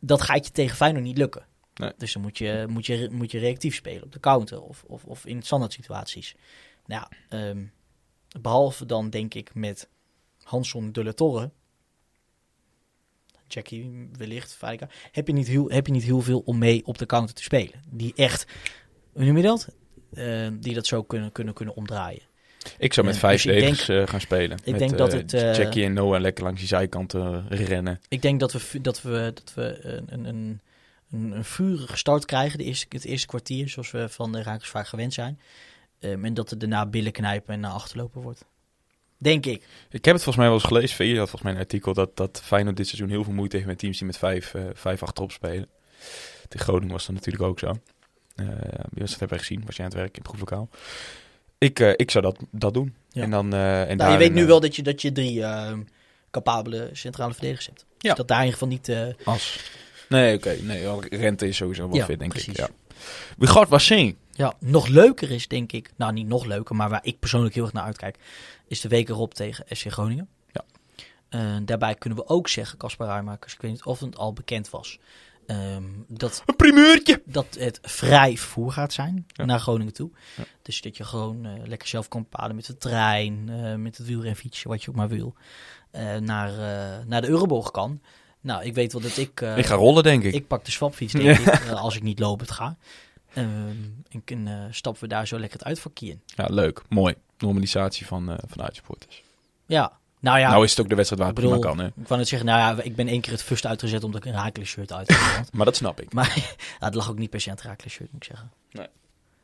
dat 0.00 0.22
gaat 0.22 0.46
je 0.46 0.52
tegen 0.52 0.76
Feyenoord 0.76 1.04
niet 1.04 1.18
lukken. 1.18 1.46
Nee. 1.74 1.92
Dus 1.96 2.12
dan 2.12 2.22
moet 2.22 2.38
je, 2.38 2.66
moet, 2.68 2.86
je, 2.86 3.08
moet 3.10 3.30
je 3.30 3.38
reactief 3.38 3.74
spelen 3.74 4.02
op 4.02 4.12
de 4.12 4.20
counter 4.20 4.62
of, 4.62 4.84
of, 4.86 5.04
of 5.04 5.26
in 5.26 5.42
standaard 5.42 5.72
situaties. 5.72 6.34
Nou 6.86 7.06
ja, 7.08 7.38
ehm, 7.38 7.64
behalve 8.40 8.86
dan 8.86 9.10
denk 9.10 9.34
ik 9.34 9.54
met 9.54 9.88
Hanson 10.42 10.92
de 10.92 11.04
la 11.04 11.12
Torre, 11.12 11.50
Jackie 13.52 14.08
wellicht, 14.16 14.54
Feyenoord, 14.54 14.92
heb 15.12 15.26
je, 15.26 15.32
niet 15.32 15.48
heel, 15.48 15.70
heb 15.70 15.86
je 15.86 15.92
niet 15.92 16.02
heel 16.02 16.20
veel 16.20 16.42
om 16.44 16.58
mee 16.58 16.86
op 16.86 16.98
de 16.98 17.06
counter 17.06 17.34
te 17.34 17.42
spelen. 17.42 17.82
Die 17.90 18.12
echt, 18.16 18.46
hoe 19.12 19.24
noem 19.24 19.36
je 19.36 19.42
dat? 19.42 19.68
Eh, 20.12 20.48
die 20.60 20.74
dat 20.74 20.86
zo 20.86 21.02
kunnen, 21.02 21.32
kunnen, 21.32 21.54
kunnen 21.54 21.74
omdraaien. 21.74 22.28
Ik 22.78 22.92
zou 22.92 23.06
met 23.06 23.14
Ja, 23.14 23.20
vijf 23.20 23.42
dus 23.42 23.88
eh, 23.88 24.06
gaan 24.06 24.20
spelen. 24.20 24.58
ik 24.64 24.70
met, 24.70 24.78
denk 24.78 24.98
dat 24.98 25.12
eh, 25.12 25.18
het, 25.18 25.34
eh, 25.34 25.54
Jackie 25.54 25.84
en 25.84 25.92
Noah 25.92 26.20
lekker 26.20 26.44
langs 26.44 26.58
die 26.58 26.68
zijkanten 26.68 27.48
rennen. 27.48 28.00
Ik 28.08 28.22
denk 28.22 28.40
dat 28.40 28.52
we, 28.52 28.80
dat 28.80 29.02
we, 29.02 29.32
dat 29.34 29.52
we 29.54 29.78
een, 29.82 30.06
een, 30.08 30.24
een, 30.24 30.60
een, 31.10 31.32
een 31.32 31.44
vurige 31.44 31.96
start 31.96 32.24
krijgen, 32.24 32.58
de 32.58 32.64
eerste, 32.64 32.86
het 32.88 33.04
eerste 33.04 33.26
kwartier, 33.26 33.68
zoals 33.68 33.90
we 33.90 34.08
van 34.08 34.32
de 34.32 34.42
Rakers 34.42 34.70
vaak 34.70 34.86
gewend 34.88 35.14
zijn. 35.14 35.40
Ehm, 36.00 36.24
en 36.24 36.34
dat 36.34 36.50
het 36.50 36.60
daarna 36.60 36.86
billen 36.86 37.12
knijpen 37.12 37.54
en 37.54 37.60
naar 37.60 37.70
achterlopen 37.70 38.22
wordt. 38.22 38.44
Denk 39.22 39.46
ik. 39.46 39.62
Ik 39.90 40.04
heb 40.04 40.14
het 40.14 40.22
volgens 40.24 40.36
mij 40.36 40.46
wel 40.46 40.54
eens 40.54 40.64
gelezen. 40.64 40.96
VI 40.96 41.08
had 41.08 41.16
volgens 41.30 41.42
mij 41.42 41.52
een 41.52 41.58
artikel 41.58 41.94
dat, 41.94 42.16
dat 42.16 42.40
Feyenoord 42.44 42.76
dit 42.76 42.86
seizoen 42.88 43.08
heel 43.10 43.24
veel 43.24 43.32
moeite 43.32 43.56
heeft 43.56 43.68
met 43.68 43.78
teams 43.78 43.96
die 43.98 44.06
met 44.06 44.18
vijf, 44.18 44.54
eh, 44.54 44.62
vijf 44.74 45.02
achterop 45.02 45.32
spelen. 45.32 45.68
Tegen 46.48 46.66
Groningen 46.66 46.92
was 46.92 47.06
dat 47.06 47.14
natuurlijk 47.14 47.44
ook 47.44 47.58
zo. 47.58 47.66
Eh 47.66 47.76
die 48.36 48.46
wedstrijd 49.02 49.18
hebben 49.18 49.38
we 49.38 49.38
gezien. 49.44 49.62
Was 49.66 49.76
jij 49.76 49.84
aan 49.84 49.90
het 49.90 50.00
werk 50.00 50.16
in 50.16 50.22
het 50.22 50.30
proeflokaal. 50.30 50.68
Ik, 51.58 51.80
eh, 51.80 51.92
ik 51.96 52.10
zou 52.10 52.24
dat, 52.24 52.38
dat 52.50 52.74
doen. 52.74 52.94
Ja. 53.10 53.22
En 53.22 53.30
dan, 53.30 53.52
eh, 53.52 53.90
en 53.90 53.96
Nou, 53.96 54.12
je 54.12 54.18
weet 54.18 54.32
nu 54.32 54.40
eh, 54.40 54.46
wel 54.46 54.60
dat 54.60 54.76
je, 54.76 54.82
dat 54.82 55.02
je 55.02 55.12
drie, 55.12 55.42
ehm, 55.42 55.80
capabele 56.30 56.90
centrale 56.92 57.32
verdedigers 57.32 57.66
hebt. 57.66 57.84
Ja. 57.98 58.08
Dus 58.08 58.16
dat 58.18 58.28
daar 58.28 58.38
in 58.38 58.44
ieder 58.44 58.58
geval 58.58 58.74
niet... 58.74 58.88
eh, 58.88 59.26
As. 59.26 59.60
Nee, 60.08 60.36
oké. 60.36 60.56
Nee, 60.62 60.86
Rente 61.10 61.48
is 61.48 61.56
sowieso 61.56 61.88
wel 61.88 61.96
Ja, 61.96 62.04
fit, 62.04 62.18
denk 62.18 62.30
precies. 62.30 62.48
ik. 62.48 62.56
Ja. 62.56 62.68
Wie 63.38 63.48
gaat 63.48 63.68
Wassin? 63.68 64.16
Ja, 64.32 64.54
nog 64.58 64.86
leuker 64.86 65.30
is 65.30 65.48
denk 65.48 65.72
ik, 65.72 65.90
nou 65.96 66.12
niet 66.12 66.26
nog 66.26 66.44
leuker, 66.44 66.76
maar 66.76 66.88
waar 66.88 67.00
ik 67.02 67.18
persoonlijk 67.18 67.54
heel 67.54 67.64
erg 67.64 67.72
naar 67.72 67.84
uitkijk, 67.84 68.16
is 68.70 68.80
de 68.80 68.88
week 68.88 69.08
erop 69.08 69.34
tegen 69.34 69.64
SC 69.68 69.90
Groningen. 69.90 70.28
Ja. 70.52 70.64
Eh, 71.28 71.56
daarbij 71.62 71.94
kunnen 71.94 72.18
we 72.18 72.26
ook 72.28 72.48
zeggen, 72.48 72.78
Caspar 72.78 73.06
Ruimakers, 73.06 73.54
ik 73.54 73.60
weet 73.60 73.70
niet 73.70 73.84
of 73.84 74.00
het 74.00 74.16
al 74.16 74.32
bekend 74.32 74.70
was, 74.70 74.98
ehm, 75.46 75.82
dat, 76.08 76.42
Een 76.46 76.56
primeurtje! 76.56 77.22
dat 77.24 77.46
het 77.58 77.78
vrij 77.82 78.36
vervoer 78.36 78.72
gaat 78.72 78.92
zijn 78.92 79.26
Ja. 79.28 79.44
naar 79.44 79.60
Groningen 79.60 79.92
toe. 79.92 80.10
Ja. 80.36 80.44
Dus 80.62 80.80
dat 80.80 80.96
je 80.96 81.04
gewoon 81.04 81.46
eh, 81.46 81.52
lekker 81.66 81.88
zelf 81.88 82.08
kan 82.08 82.22
bepalen 82.30 82.56
met 82.56 82.66
de 82.66 82.76
trein, 82.76 83.48
eh, 83.48 83.74
met 83.74 83.96
het 83.96 84.06
wielrenfietsje, 84.06 84.68
wat 84.68 84.82
je 84.82 84.90
ook 84.90 84.96
maar 84.96 85.08
wil, 85.08 85.34
naar, 86.20 86.52
naar 87.06 87.20
de 87.20 87.28
Euroborg 87.28 87.70
kan. 87.70 88.00
Nou, 88.40 88.64
ik 88.64 88.74
weet 88.74 88.92
wel 88.92 89.00
dat 89.02 89.16
ik... 89.16 89.40
ik 89.40 89.66
ga 89.66 89.74
rollen, 89.74 90.02
denk 90.02 90.22
ik. 90.22 90.34
ik 90.34 90.46
pak 90.46 90.64
de 90.64 90.70
swapfiets, 90.70 91.12
denk 91.22 91.38
ik, 91.38 91.68
als 91.68 91.96
ik 91.96 92.02
niet 92.02 92.18
lopend 92.18 92.50
ga. 92.50 92.76
Ehm, 93.34 93.76
en 94.24 94.48
eh, 94.48 94.64
stappen 94.70 95.02
we 95.02 95.08
daar 95.08 95.26
zo 95.26 95.38
lekker 95.38 95.58
het 95.58 95.68
uitvakje 95.68 96.06
in. 96.08 96.22
Ja, 96.26 96.46
leuk. 96.50 96.82
Mooi. 96.88 97.14
Normalisatie 97.40 98.06
van, 98.06 98.30
eh 98.30 98.36
van 98.46 98.62
uitsupporters. 98.62 99.22
Ja, 99.66 99.98
nou 100.20 100.38
ja. 100.38 100.50
Nou 100.50 100.64
is 100.64 100.70
het 100.70 100.80
ook 100.80 100.88
de 100.88 100.94
wedstrijd 100.94 101.22
waar 101.22 101.30
het 101.30 101.40
prima 101.40 101.56
bedoel, 101.56 101.70
kan, 101.70 101.84
hè. 101.84 101.86
Ik 101.86 102.08
wou 102.08 102.18
net 102.18 102.28
zeggen, 102.28 102.48
nou 102.48 102.58
ja, 102.58 102.82
ik 102.82 102.96
ben 102.96 103.08
één 103.08 103.20
keer 103.20 103.32
het 103.32 103.42
first 103.42 103.66
uitgezet 103.66 104.04
omdat 104.04 104.24
ik 104.24 104.32
een 104.32 104.38
Raakles 104.38 104.68
shirt 104.68 104.92
uit 104.92 105.10
had. 105.10 105.52
Maar 105.52 105.64
dat 105.64 105.76
snap 105.76 106.00
ik. 106.00 106.12
maar 106.12 106.34
ja, 106.80 106.86
het 106.86 106.94
lag 106.94 107.10
ook 107.10 107.18
niet 107.18 107.30
per 107.30 107.40
se 107.40 107.50
aan 107.50 107.56
het 107.56 107.64
Raakles 107.64 107.92
shirt, 107.92 108.12
moet 108.12 108.22
ik 108.22 108.28
zeggen. 108.28 108.50
Nee. 108.72 108.86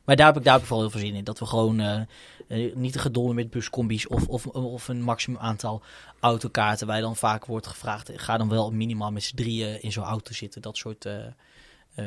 Maar 0.05 0.17
daar 0.17 0.27
heb 0.27 0.37
ik 0.37 0.45
daar 0.45 0.53
heb 0.53 0.63
ik 0.63 0.69
vooral 0.69 0.85
heel 0.89 0.99
veel 0.99 1.07
zin 1.09 1.15
in. 1.15 1.25
Dat 1.25 1.39
we 1.39 1.47
gewoon 1.47 1.81
eh, 1.81 2.01
eh, 2.49 2.75
niet 2.75 2.93
te 3.03 3.33
met 3.35 3.51
buscombi's 3.51 4.11
of, 4.11 4.27
of, 4.27 4.47
of 4.47 4.89
een 4.89 5.03
maximum 5.03 5.39
aantal 5.39 5.83
autokaarten. 6.21 6.87
Waar 6.87 7.01
dan 7.01 7.17
vaak 7.17 7.45
wordt 7.45 7.67
gevraagd, 7.67 8.11
ga 8.15 8.37
dan 8.37 8.49
wel 8.49 8.71
minimaal 8.71 9.13
met 9.13 9.23
z'n 9.23 9.37
drieën 9.37 9.83
in 9.83 9.93
zo'n 9.93 10.05
auto 10.05 10.33
zitten. 10.33 10.63
Dat 10.63 10.77
soort, 10.77 11.09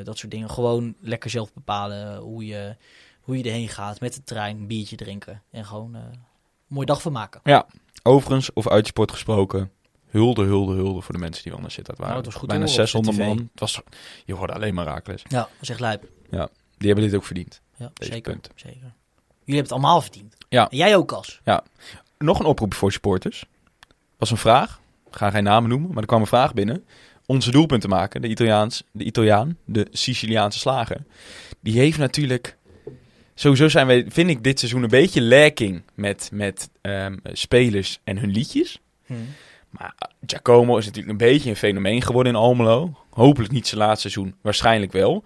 dat 0.04 0.18
soort 0.18 0.32
dingen. 0.32 0.50
Gewoon 0.50 0.96
lekker 1.00 1.30
zelf 1.30 1.54
bepalen 1.54 2.18
hoe 2.18 2.46
je, 2.46 2.76
hoe 3.30 3.38
je 3.38 3.44
erheen 3.44 3.70
gaat 3.70 4.00
met 4.00 4.14
de 4.14 4.24
trein, 4.24 4.58
een 4.58 4.68
biertje 4.68 4.96
drinken. 4.96 5.42
En 5.52 5.66
gewoon 5.66 5.96
eh, 5.96 6.02
een 6.02 6.20
mooie 6.68 6.86
dag 6.86 7.02
van 7.02 7.12
maken. 7.12 7.42
Ja, 7.44 7.66
overigens, 8.04 8.56
over 8.56 8.72
uitsport 8.72 9.12
gesproken. 9.12 9.72
Hulde, 10.08 10.44
hulde, 10.44 10.74
hulde 10.74 11.02
voor 11.02 11.14
de 11.14 11.20
mensen 11.20 11.44
die 11.44 11.54
anders 11.54 11.74
zitten. 11.74 11.94
Het 11.94 12.04
waren 12.04 12.16
Nou, 12.16 12.26
het 12.26 12.34
was 12.34 12.42
goed 12.42 12.50
bijna 12.50 12.66
te 12.66 12.72
horen 12.72 12.86
op 12.86 12.90
600 12.90 13.18
de 13.18 13.24
TV. 13.24 13.28
man. 13.28 13.50
Het 13.52 13.60
was, 13.60 13.82
je 14.26 14.34
hoorde 14.34 14.54
alleen 14.54 14.74
maar 14.74 14.86
raakles. 14.86 15.24
Ja, 15.28 15.50
dat 15.60 15.70
echt 15.70 15.80
lijp. 15.80 16.10
Die 16.78 16.88
hebben 16.88 17.06
dit 17.06 17.16
ook 17.16 17.24
verdiend. 17.24 17.62
Ja, 17.76 17.92
zeker, 17.94 18.32
punten. 18.32 18.52
zeker. 18.56 18.80
Jullie 18.80 18.92
hebben 19.46 19.64
het 19.64 19.72
allemaal 19.72 20.02
verdiend. 20.02 20.36
Ja. 20.50 20.70
En 20.70 20.78
jij 20.78 20.96
ook, 20.96 21.08
Cas. 21.08 21.42
Nog 22.18 22.40
een 22.40 22.46
oproep 22.46 22.74
voor 22.74 22.92
supporters. 22.92 23.46
was 24.18 24.32
een 24.32 24.38
vraag. 24.38 24.80
Ik 25.08 25.16
ga 25.16 25.30
geen 25.30 25.44
namen 25.44 25.70
noemen, 25.70 25.90
maar 25.90 26.02
er 26.02 26.06
kwam 26.08 26.22
een 26.22 26.28
vraag 26.28 26.54
binnen. 26.54 26.86
Onze 27.26 27.52
doelpunt 27.52 27.82
te 27.82 27.88
maken, 27.88 28.22
de, 28.22 28.28
Italiaans, 28.28 28.84
de 28.92 29.04
Italiaan, 29.04 29.58
de 29.66 29.88
Siciliaanse 29.92 30.60
slager. 30.60 31.04
Die 31.60 31.80
heeft 31.80 31.98
natuurlijk... 31.98 32.58
Sowieso 33.40 33.70
zijn 33.70 33.88
wij, 33.88 34.06
vind 34.08 34.30
ik, 34.30 34.44
dit 34.44 34.60
seizoen 34.60 34.84
een 34.84 34.90
beetje 34.90 35.22
lacking 35.22 35.82
met, 35.96 36.30
met 36.34 36.70
ehm, 36.82 37.18
spelers 37.24 38.00
en 38.04 38.18
hun 38.18 38.30
liedjes. 38.30 38.80
Maar 39.70 39.94
eh, 39.98 40.10
Giacomo 40.26 40.78
is 40.78 40.86
natuurlijk 40.86 41.12
een 41.12 41.28
beetje 41.28 41.50
een 41.50 41.56
fenomeen 41.56 42.02
geworden 42.02 42.34
in 42.34 42.40
Almelo. 42.40 42.94
Hopelijk 43.10 43.52
niet 43.52 43.68
zijn 43.68 43.82
laatste 43.82 44.10
seizoen, 44.10 44.36
waarschijnlijk 44.42 44.92
wel. 44.92 45.24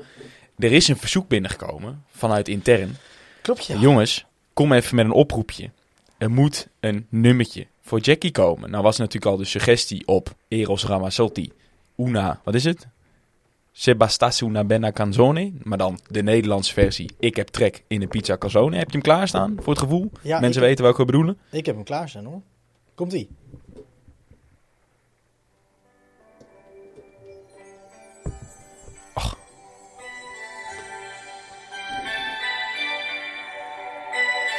Er 0.57 0.72
is 0.72 0.88
een 0.88 0.97
verzoek 0.97 1.28
binnengekomen 1.28 2.03
vanuit 2.11 2.47
intern. 2.47 2.97
Klopt, 3.41 3.66
ja. 3.66 3.80
Jongens, 3.80 4.26
kom 4.53 4.74
even 4.74 4.95
met 4.95 5.05
een 5.05 5.11
oproepje. 5.11 5.70
Er 6.18 6.32
moet 6.32 6.68
een 6.80 7.05
nummertje 7.09 7.68
voor 7.82 7.99
Jackie 7.99 8.32
komen. 8.32 8.70
Nou 8.72 8.84
was 8.84 8.97
natuurlijk 8.97 9.32
al 9.32 9.38
de 9.38 9.45
suggestie 9.45 10.07
op 10.07 10.36
Eros 10.47 10.86
Ramazzotti. 10.86 11.51
Una, 11.97 12.41
wat 12.43 12.55
is 12.55 12.64
het? 12.64 12.88
Sebastasu 13.76 14.45
una 14.45 14.63
bella 14.63 14.91
canzone. 14.91 15.51
Maar 15.63 15.78
dan 15.78 15.99
de 16.07 16.24
Nederlandse 16.24 16.74
versie. 16.74 17.09
Ik 17.19 17.36
heb 17.36 17.47
trek 17.47 17.84
in 17.88 18.01
een 18.01 18.07
pizza 18.07 18.38
calzone. 18.38 18.78
Heb 18.78 18.86
je 18.88 18.91
hem 18.93 19.01
klaarstaan 19.01 19.55
voor 19.59 19.74
het 19.74 19.82
gevoel? 19.82 20.11
Ja, 20.21 20.39
Mensen 20.39 20.61
ik, 20.61 20.67
weten 20.67 20.84
welke 20.84 20.99
we 20.99 21.05
bedoelen. 21.05 21.38
ik 21.51 21.65
heb 21.65 21.76
hem 21.76 21.84
klaarstaan 21.84 22.26
hoor. 22.26 22.41
Komt-ie. 22.95 23.30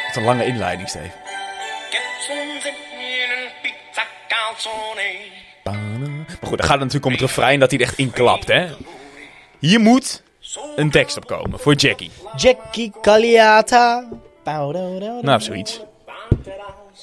Wat 0.07 0.17
een 0.17 0.25
lange 0.25 0.45
inleiding, 0.47 0.89
Steve. 0.89 1.05
Ik 1.07 1.13
heb 1.91 2.03
zo'n 2.21 2.61
zin 2.61 2.73
in 2.99 3.31
een 3.31 3.51
pizza 3.63 4.07
calzone. 4.29 5.19
Maar 5.65 6.27
goed, 6.49 6.59
dan 6.59 6.67
gaat 6.67 6.69
het 6.71 6.79
natuurlijk 6.79 7.05
om 7.05 7.13
het 7.13 7.21
refrein 7.21 7.61
dat 7.61 7.71
hij 7.71 7.81
er 7.81 7.87
echt 7.87 7.99
inklapt, 7.99 8.49
hè? 8.49 8.67
Hier 9.65 9.81
moet 9.81 10.23
een 10.77 10.91
tekst 10.91 11.17
op 11.17 11.27
komen 11.27 11.59
voor 11.59 11.75
Jackie. 11.75 12.11
Jackie 12.37 12.93
Cagliata. 13.03 14.09
Nou, 15.23 15.41
zoiets. 15.41 15.81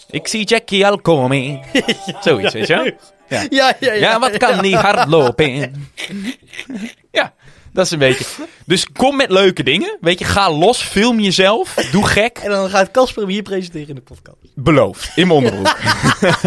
Ik 0.10 0.28
zie 0.28 0.46
Jackie 0.46 0.88
al 0.88 0.98
komen. 0.98 1.60
Zoiets, 2.24 2.54
weet 2.54 2.68
je 2.68 2.76
wel? 2.76 2.86
Ja. 2.86 2.94
Ja, 3.28 3.48
ja, 3.50 3.76
ja. 3.80 3.94
Ja, 3.94 4.20
wat 4.20 4.38
kan 4.38 4.62
die 4.62 4.76
hardlopen? 4.76 5.52
ja, 7.12 7.34
dat 7.74 7.86
is 7.86 7.92
een 7.92 8.00
beetje. 8.00 8.26
Dus 8.66 8.88
kom 8.92 9.16
met 9.16 9.32
leuke 9.32 9.64
dingen. 9.64 9.98
Weet 10.02 10.20
je, 10.20 10.26
ga 10.26 10.52
los, 10.52 10.82
film 10.82 11.20
jezelf, 11.20 11.74
doe 11.92 12.08
gek. 12.08 12.38
En 12.38 12.50
dan 12.50 12.70
gaat 12.70 12.92
Casper 12.92 13.22
hem 13.22 13.32
hier 13.32 13.42
presenteren 13.42 13.88
in 13.88 13.96
de 13.96 14.02
podcast. 14.02 14.38
Beloofd, 14.56 15.12
in 15.16 15.28
mijn 15.28 15.40
onderbroek. 15.46 15.78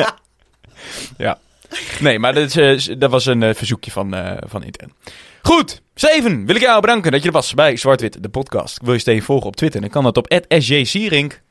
ja. 1.17 1.39
Nee, 2.01 2.19
maar 2.19 2.35
dat, 2.35 2.57
is, 2.57 2.89
eh, 2.89 2.97
dat 2.99 3.11
was 3.11 3.27
een 3.27 3.43
eh, 3.43 3.55
verzoekje 3.55 3.91
van, 3.91 4.15
eh 4.15 4.37
van 4.47 4.65
intern. 4.65 4.93
Goed, 5.43 5.83
Steven, 5.95 6.47
wil 6.47 6.55
ik 6.55 6.61
jou 6.61 6.81
bedanken 6.81 7.13
dat 7.13 7.21
je 7.21 7.27
er 7.27 7.33
was 7.33 7.55
bij 7.55 7.77
Zwart-Wit, 7.77 8.23
de 8.23 8.29
podcast. 8.29 8.79
Wil 8.83 8.93
je 8.93 8.99
Steven 8.99 9.23
volgen 9.23 9.47
op 9.47 9.57
Twitter? 9.57 9.81
Dan 9.81 9.91
kan 9.91 10.05
dat 10.05 10.17
op 10.17 10.43
@sjsierink. 10.49 11.43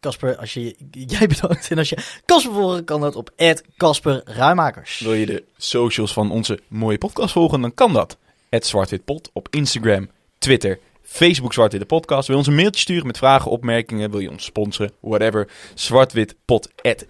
Casper, 0.00 0.36
als 0.36 0.54
je 0.54 0.76
jij 0.90 1.26
bedankt. 1.26 1.70
En 1.70 1.78
als 1.78 1.88
je 1.88 1.96
Casper 2.26 2.52
volgen, 2.52 2.84
kan 2.84 3.00
dat 3.00 3.16
op 3.16 3.30
Casper 3.76 4.22
Ruimakers. 4.24 4.98
Wil 4.98 5.14
je 5.14 5.26
de 5.26 5.44
socials 5.56 6.12
van 6.12 6.30
onze 6.30 6.60
mooie 6.68 6.98
podcast 6.98 7.32
volgen? 7.32 7.60
Dan 7.60 7.74
kan 7.74 7.92
dat. 7.92 8.16
Zwartwitpod 8.50 9.30
op 9.32 9.48
Instagram, 9.50 10.08
Twitter, 10.38 10.78
Facebook 11.02 11.52
Zwartwit 11.52 11.80
de 11.80 11.86
podcast. 11.86 12.26
Wil 12.26 12.36
je 12.36 12.42
ons 12.42 12.50
een 12.50 12.60
mailtje 12.60 12.80
sturen 12.80 13.06
met 13.06 13.18
vragen, 13.18 13.50
opmerkingen? 13.50 14.10
Wil 14.10 14.20
je 14.20 14.30
ons 14.30 14.44
sponsoren? 14.44 14.92
Whatever. 15.00 15.48
Zwartwitpod 15.74 16.70
at 16.82 17.06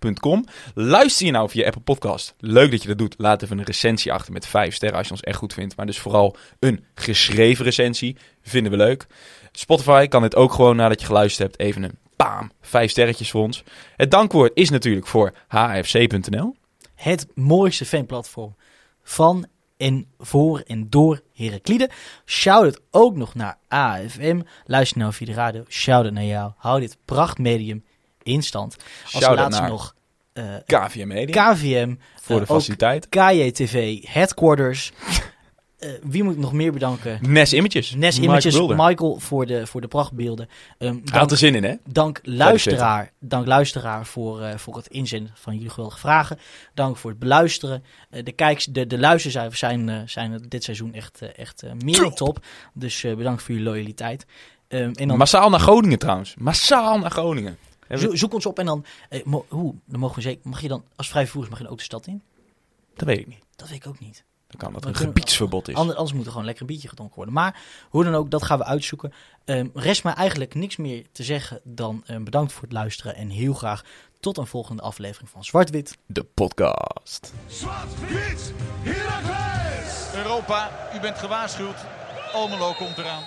gmail.com. 0.00 0.44
Luister 0.74 1.26
je 1.26 1.32
nou 1.32 1.50
via 1.50 1.66
Apple 1.66 1.80
Podcast? 1.80 2.34
Leuk 2.38 2.70
dat 2.70 2.82
je 2.82 2.88
dat 2.88 2.98
doet. 2.98 3.14
Laat 3.18 3.42
even 3.42 3.58
een 3.58 3.64
recensie 3.64 4.12
achter 4.12 4.32
met 4.32 4.46
5 4.46 4.74
sterren 4.74 4.98
als 4.98 5.06
je 5.06 5.12
ons 5.12 5.22
echt 5.22 5.38
goed 5.38 5.52
vindt. 5.52 5.76
Maar 5.76 5.86
dus 5.86 5.98
vooral 5.98 6.36
een 6.58 6.84
geschreven 6.94 7.64
recensie. 7.64 8.16
Vinden 8.42 8.72
we 8.72 8.78
leuk. 8.78 9.06
Spotify 9.52 10.06
kan 10.06 10.22
dit 10.22 10.36
ook 10.36 10.52
gewoon 10.52 10.76
nadat 10.76 11.00
je 11.00 11.06
geluisterd 11.06 11.48
hebt. 11.48 11.60
Even 11.60 11.82
een 11.82 11.98
paam. 12.16 12.50
5 12.60 12.90
sterretjes 12.90 13.30
voor 13.30 13.42
ons. 13.42 13.64
Het 13.96 14.10
dankwoord 14.10 14.50
is 14.54 14.70
natuurlijk 14.70 15.06
voor 15.06 15.32
hfc.nl. 15.48 16.56
Het 16.94 17.26
mooiste 17.34 17.84
fanplatform 17.84 18.56
van 19.02 19.46
en 19.76 20.06
voor 20.18 20.62
en 20.66 20.90
door 20.90 21.20
Heraklide. 21.34 21.90
Shout 22.24 22.64
het 22.64 22.80
ook 22.90 23.16
nog 23.16 23.34
naar 23.34 23.58
AFM. 23.68 24.40
Luister 24.64 24.98
nou 24.98 25.12
via 25.12 25.26
de 25.26 25.32
radio. 25.32 25.64
Shout 25.68 26.04
het 26.04 26.14
naar 26.14 26.24
jou. 26.24 26.52
Hou 26.56 26.80
dit 26.80 26.96
prachtmedium 27.04 27.84
in 28.26 28.42
stand. 28.42 28.76
Als 28.76 29.10
Shout-out 29.10 29.38
laatste 29.38 29.60
naar 29.60 29.70
nog 29.70 29.94
eh, 30.32 30.44
KVM 30.66 31.06
Media. 31.06 31.52
KVM. 31.52 31.94
voor 32.22 32.40
de 32.40 32.44
eh, 32.44 32.50
ook 32.50 32.58
faciliteit. 32.58 33.08
KJTV 33.08 34.04
Headquarters. 34.08 34.92
Eh, 35.76 35.90
wie 36.02 36.22
moet 36.22 36.32
ik 36.32 36.38
nog 36.38 36.52
meer 36.52 36.72
bedanken? 36.72 37.18
Nes 37.22 37.52
Images. 37.52 37.94
Nes 37.94 38.18
Images. 38.18 38.60
Michael 38.60 39.18
voor 39.18 39.46
de, 39.46 39.66
voor 39.66 39.80
de 39.80 39.88
prachtbeelden. 39.88 40.48
Had 40.78 41.04
dank, 41.04 41.30
er 41.30 41.36
zin 41.36 41.54
in, 41.54 41.64
hè? 41.64 41.74
dank 41.84 42.20
luisteraar, 42.22 43.12
dank 43.20 43.46
luisteraar 43.46 44.06
voor, 44.06 44.52
voor 44.56 44.76
het 44.76 44.86
inzenden 44.86 45.32
van 45.34 45.54
jullie 45.54 45.70
geweldige 45.70 45.98
vragen. 45.98 46.38
Dank 46.74 46.96
voor 46.96 47.10
het 47.10 47.18
beluisteren. 47.18 47.84
De, 48.10 48.32
kijks, 48.32 48.64
de, 48.64 48.86
de 48.86 48.98
luistercijfers 48.98 49.58
zijn, 49.58 50.08
zijn 50.08 50.44
dit 50.48 50.64
seizoen 50.64 50.94
echt, 50.94 51.20
echt 51.36 51.62
meer 51.84 52.00
dan 52.00 52.14
top. 52.14 52.38
Dus 52.74 53.00
bedankt 53.00 53.42
voor 53.42 53.54
jullie 53.54 53.70
loyaliteit. 53.70 54.26
Ehm, 54.68 54.92
en 54.92 55.08
dan 55.08 55.18
Massaal 55.18 55.50
naar 55.50 55.60
Groningen 55.60 55.98
trouwens. 55.98 56.34
Massaal 56.38 56.98
naar 56.98 57.10
Groningen. 57.10 57.58
Zo- 57.88 58.14
zoek 58.14 58.34
ons 58.34 58.46
op 58.46 58.58
en 58.58 58.66
dan, 58.66 58.84
eh, 59.08 59.24
mo- 59.24 59.44
hoe, 59.48 59.74
dan 59.86 60.00
mogen 60.00 60.16
we 60.16 60.22
zeker, 60.22 60.48
mag 60.48 60.60
je 60.60 60.68
dan 60.68 60.84
als 60.96 61.08
vrijvervoer 61.08 61.46
mag 61.48 61.56
je 61.58 61.62
dan 61.64 61.72
ook 61.72 61.78
de 61.78 61.84
stad 61.84 62.06
in? 62.06 62.22
Dat 62.94 63.06
weet 63.06 63.18
ik 63.18 63.26
niet. 63.26 63.42
Dat 63.56 63.68
weet 63.68 63.76
ik 63.78 63.86
ook 63.86 63.98
niet. 64.00 64.24
Dan 64.46 64.60
kan 64.60 64.72
dat 64.72 64.84
een 64.84 64.92
kunnen- 64.92 65.14
gebiedsverbod 65.14 65.68
is. 65.68 65.74
Anders, 65.74 65.98
anders 65.98 66.16
moet 66.16 66.24
er 66.24 66.30
gewoon 66.30 66.44
lekker 66.46 66.62
een 66.62 66.68
biertje 66.70 66.88
gedronken 66.88 67.16
worden. 67.16 67.34
Maar 67.34 67.60
hoe 67.90 68.04
dan 68.04 68.14
ook, 68.14 68.30
dat 68.30 68.42
gaan 68.42 68.58
we 68.58 68.64
uitzoeken. 68.64 69.12
Ehm, 69.44 69.68
rest 69.74 70.04
mij 70.04 70.12
eigenlijk 70.12 70.54
niks 70.54 70.76
meer 70.76 71.06
te 71.12 71.22
zeggen 71.22 71.60
dan 71.64 72.02
ehm, 72.06 72.24
bedankt 72.24 72.52
voor 72.52 72.62
het 72.62 72.72
luisteren. 72.72 73.14
En 73.14 73.28
heel 73.28 73.54
graag 73.54 73.84
tot 74.20 74.38
een 74.38 74.46
volgende 74.46 74.82
aflevering 74.82 75.30
van 75.30 75.44
Zwart-Wit. 75.44 75.98
De 76.06 76.24
podcast. 76.24 77.32
Zwart-wit! 77.46 78.52
Europa, 80.14 80.70
u 80.94 81.00
bent 81.00 81.18
gewaarschuwd. 81.18 81.76
Almelo 82.32 82.72
komt 82.72 82.98
eraan. 82.98 83.22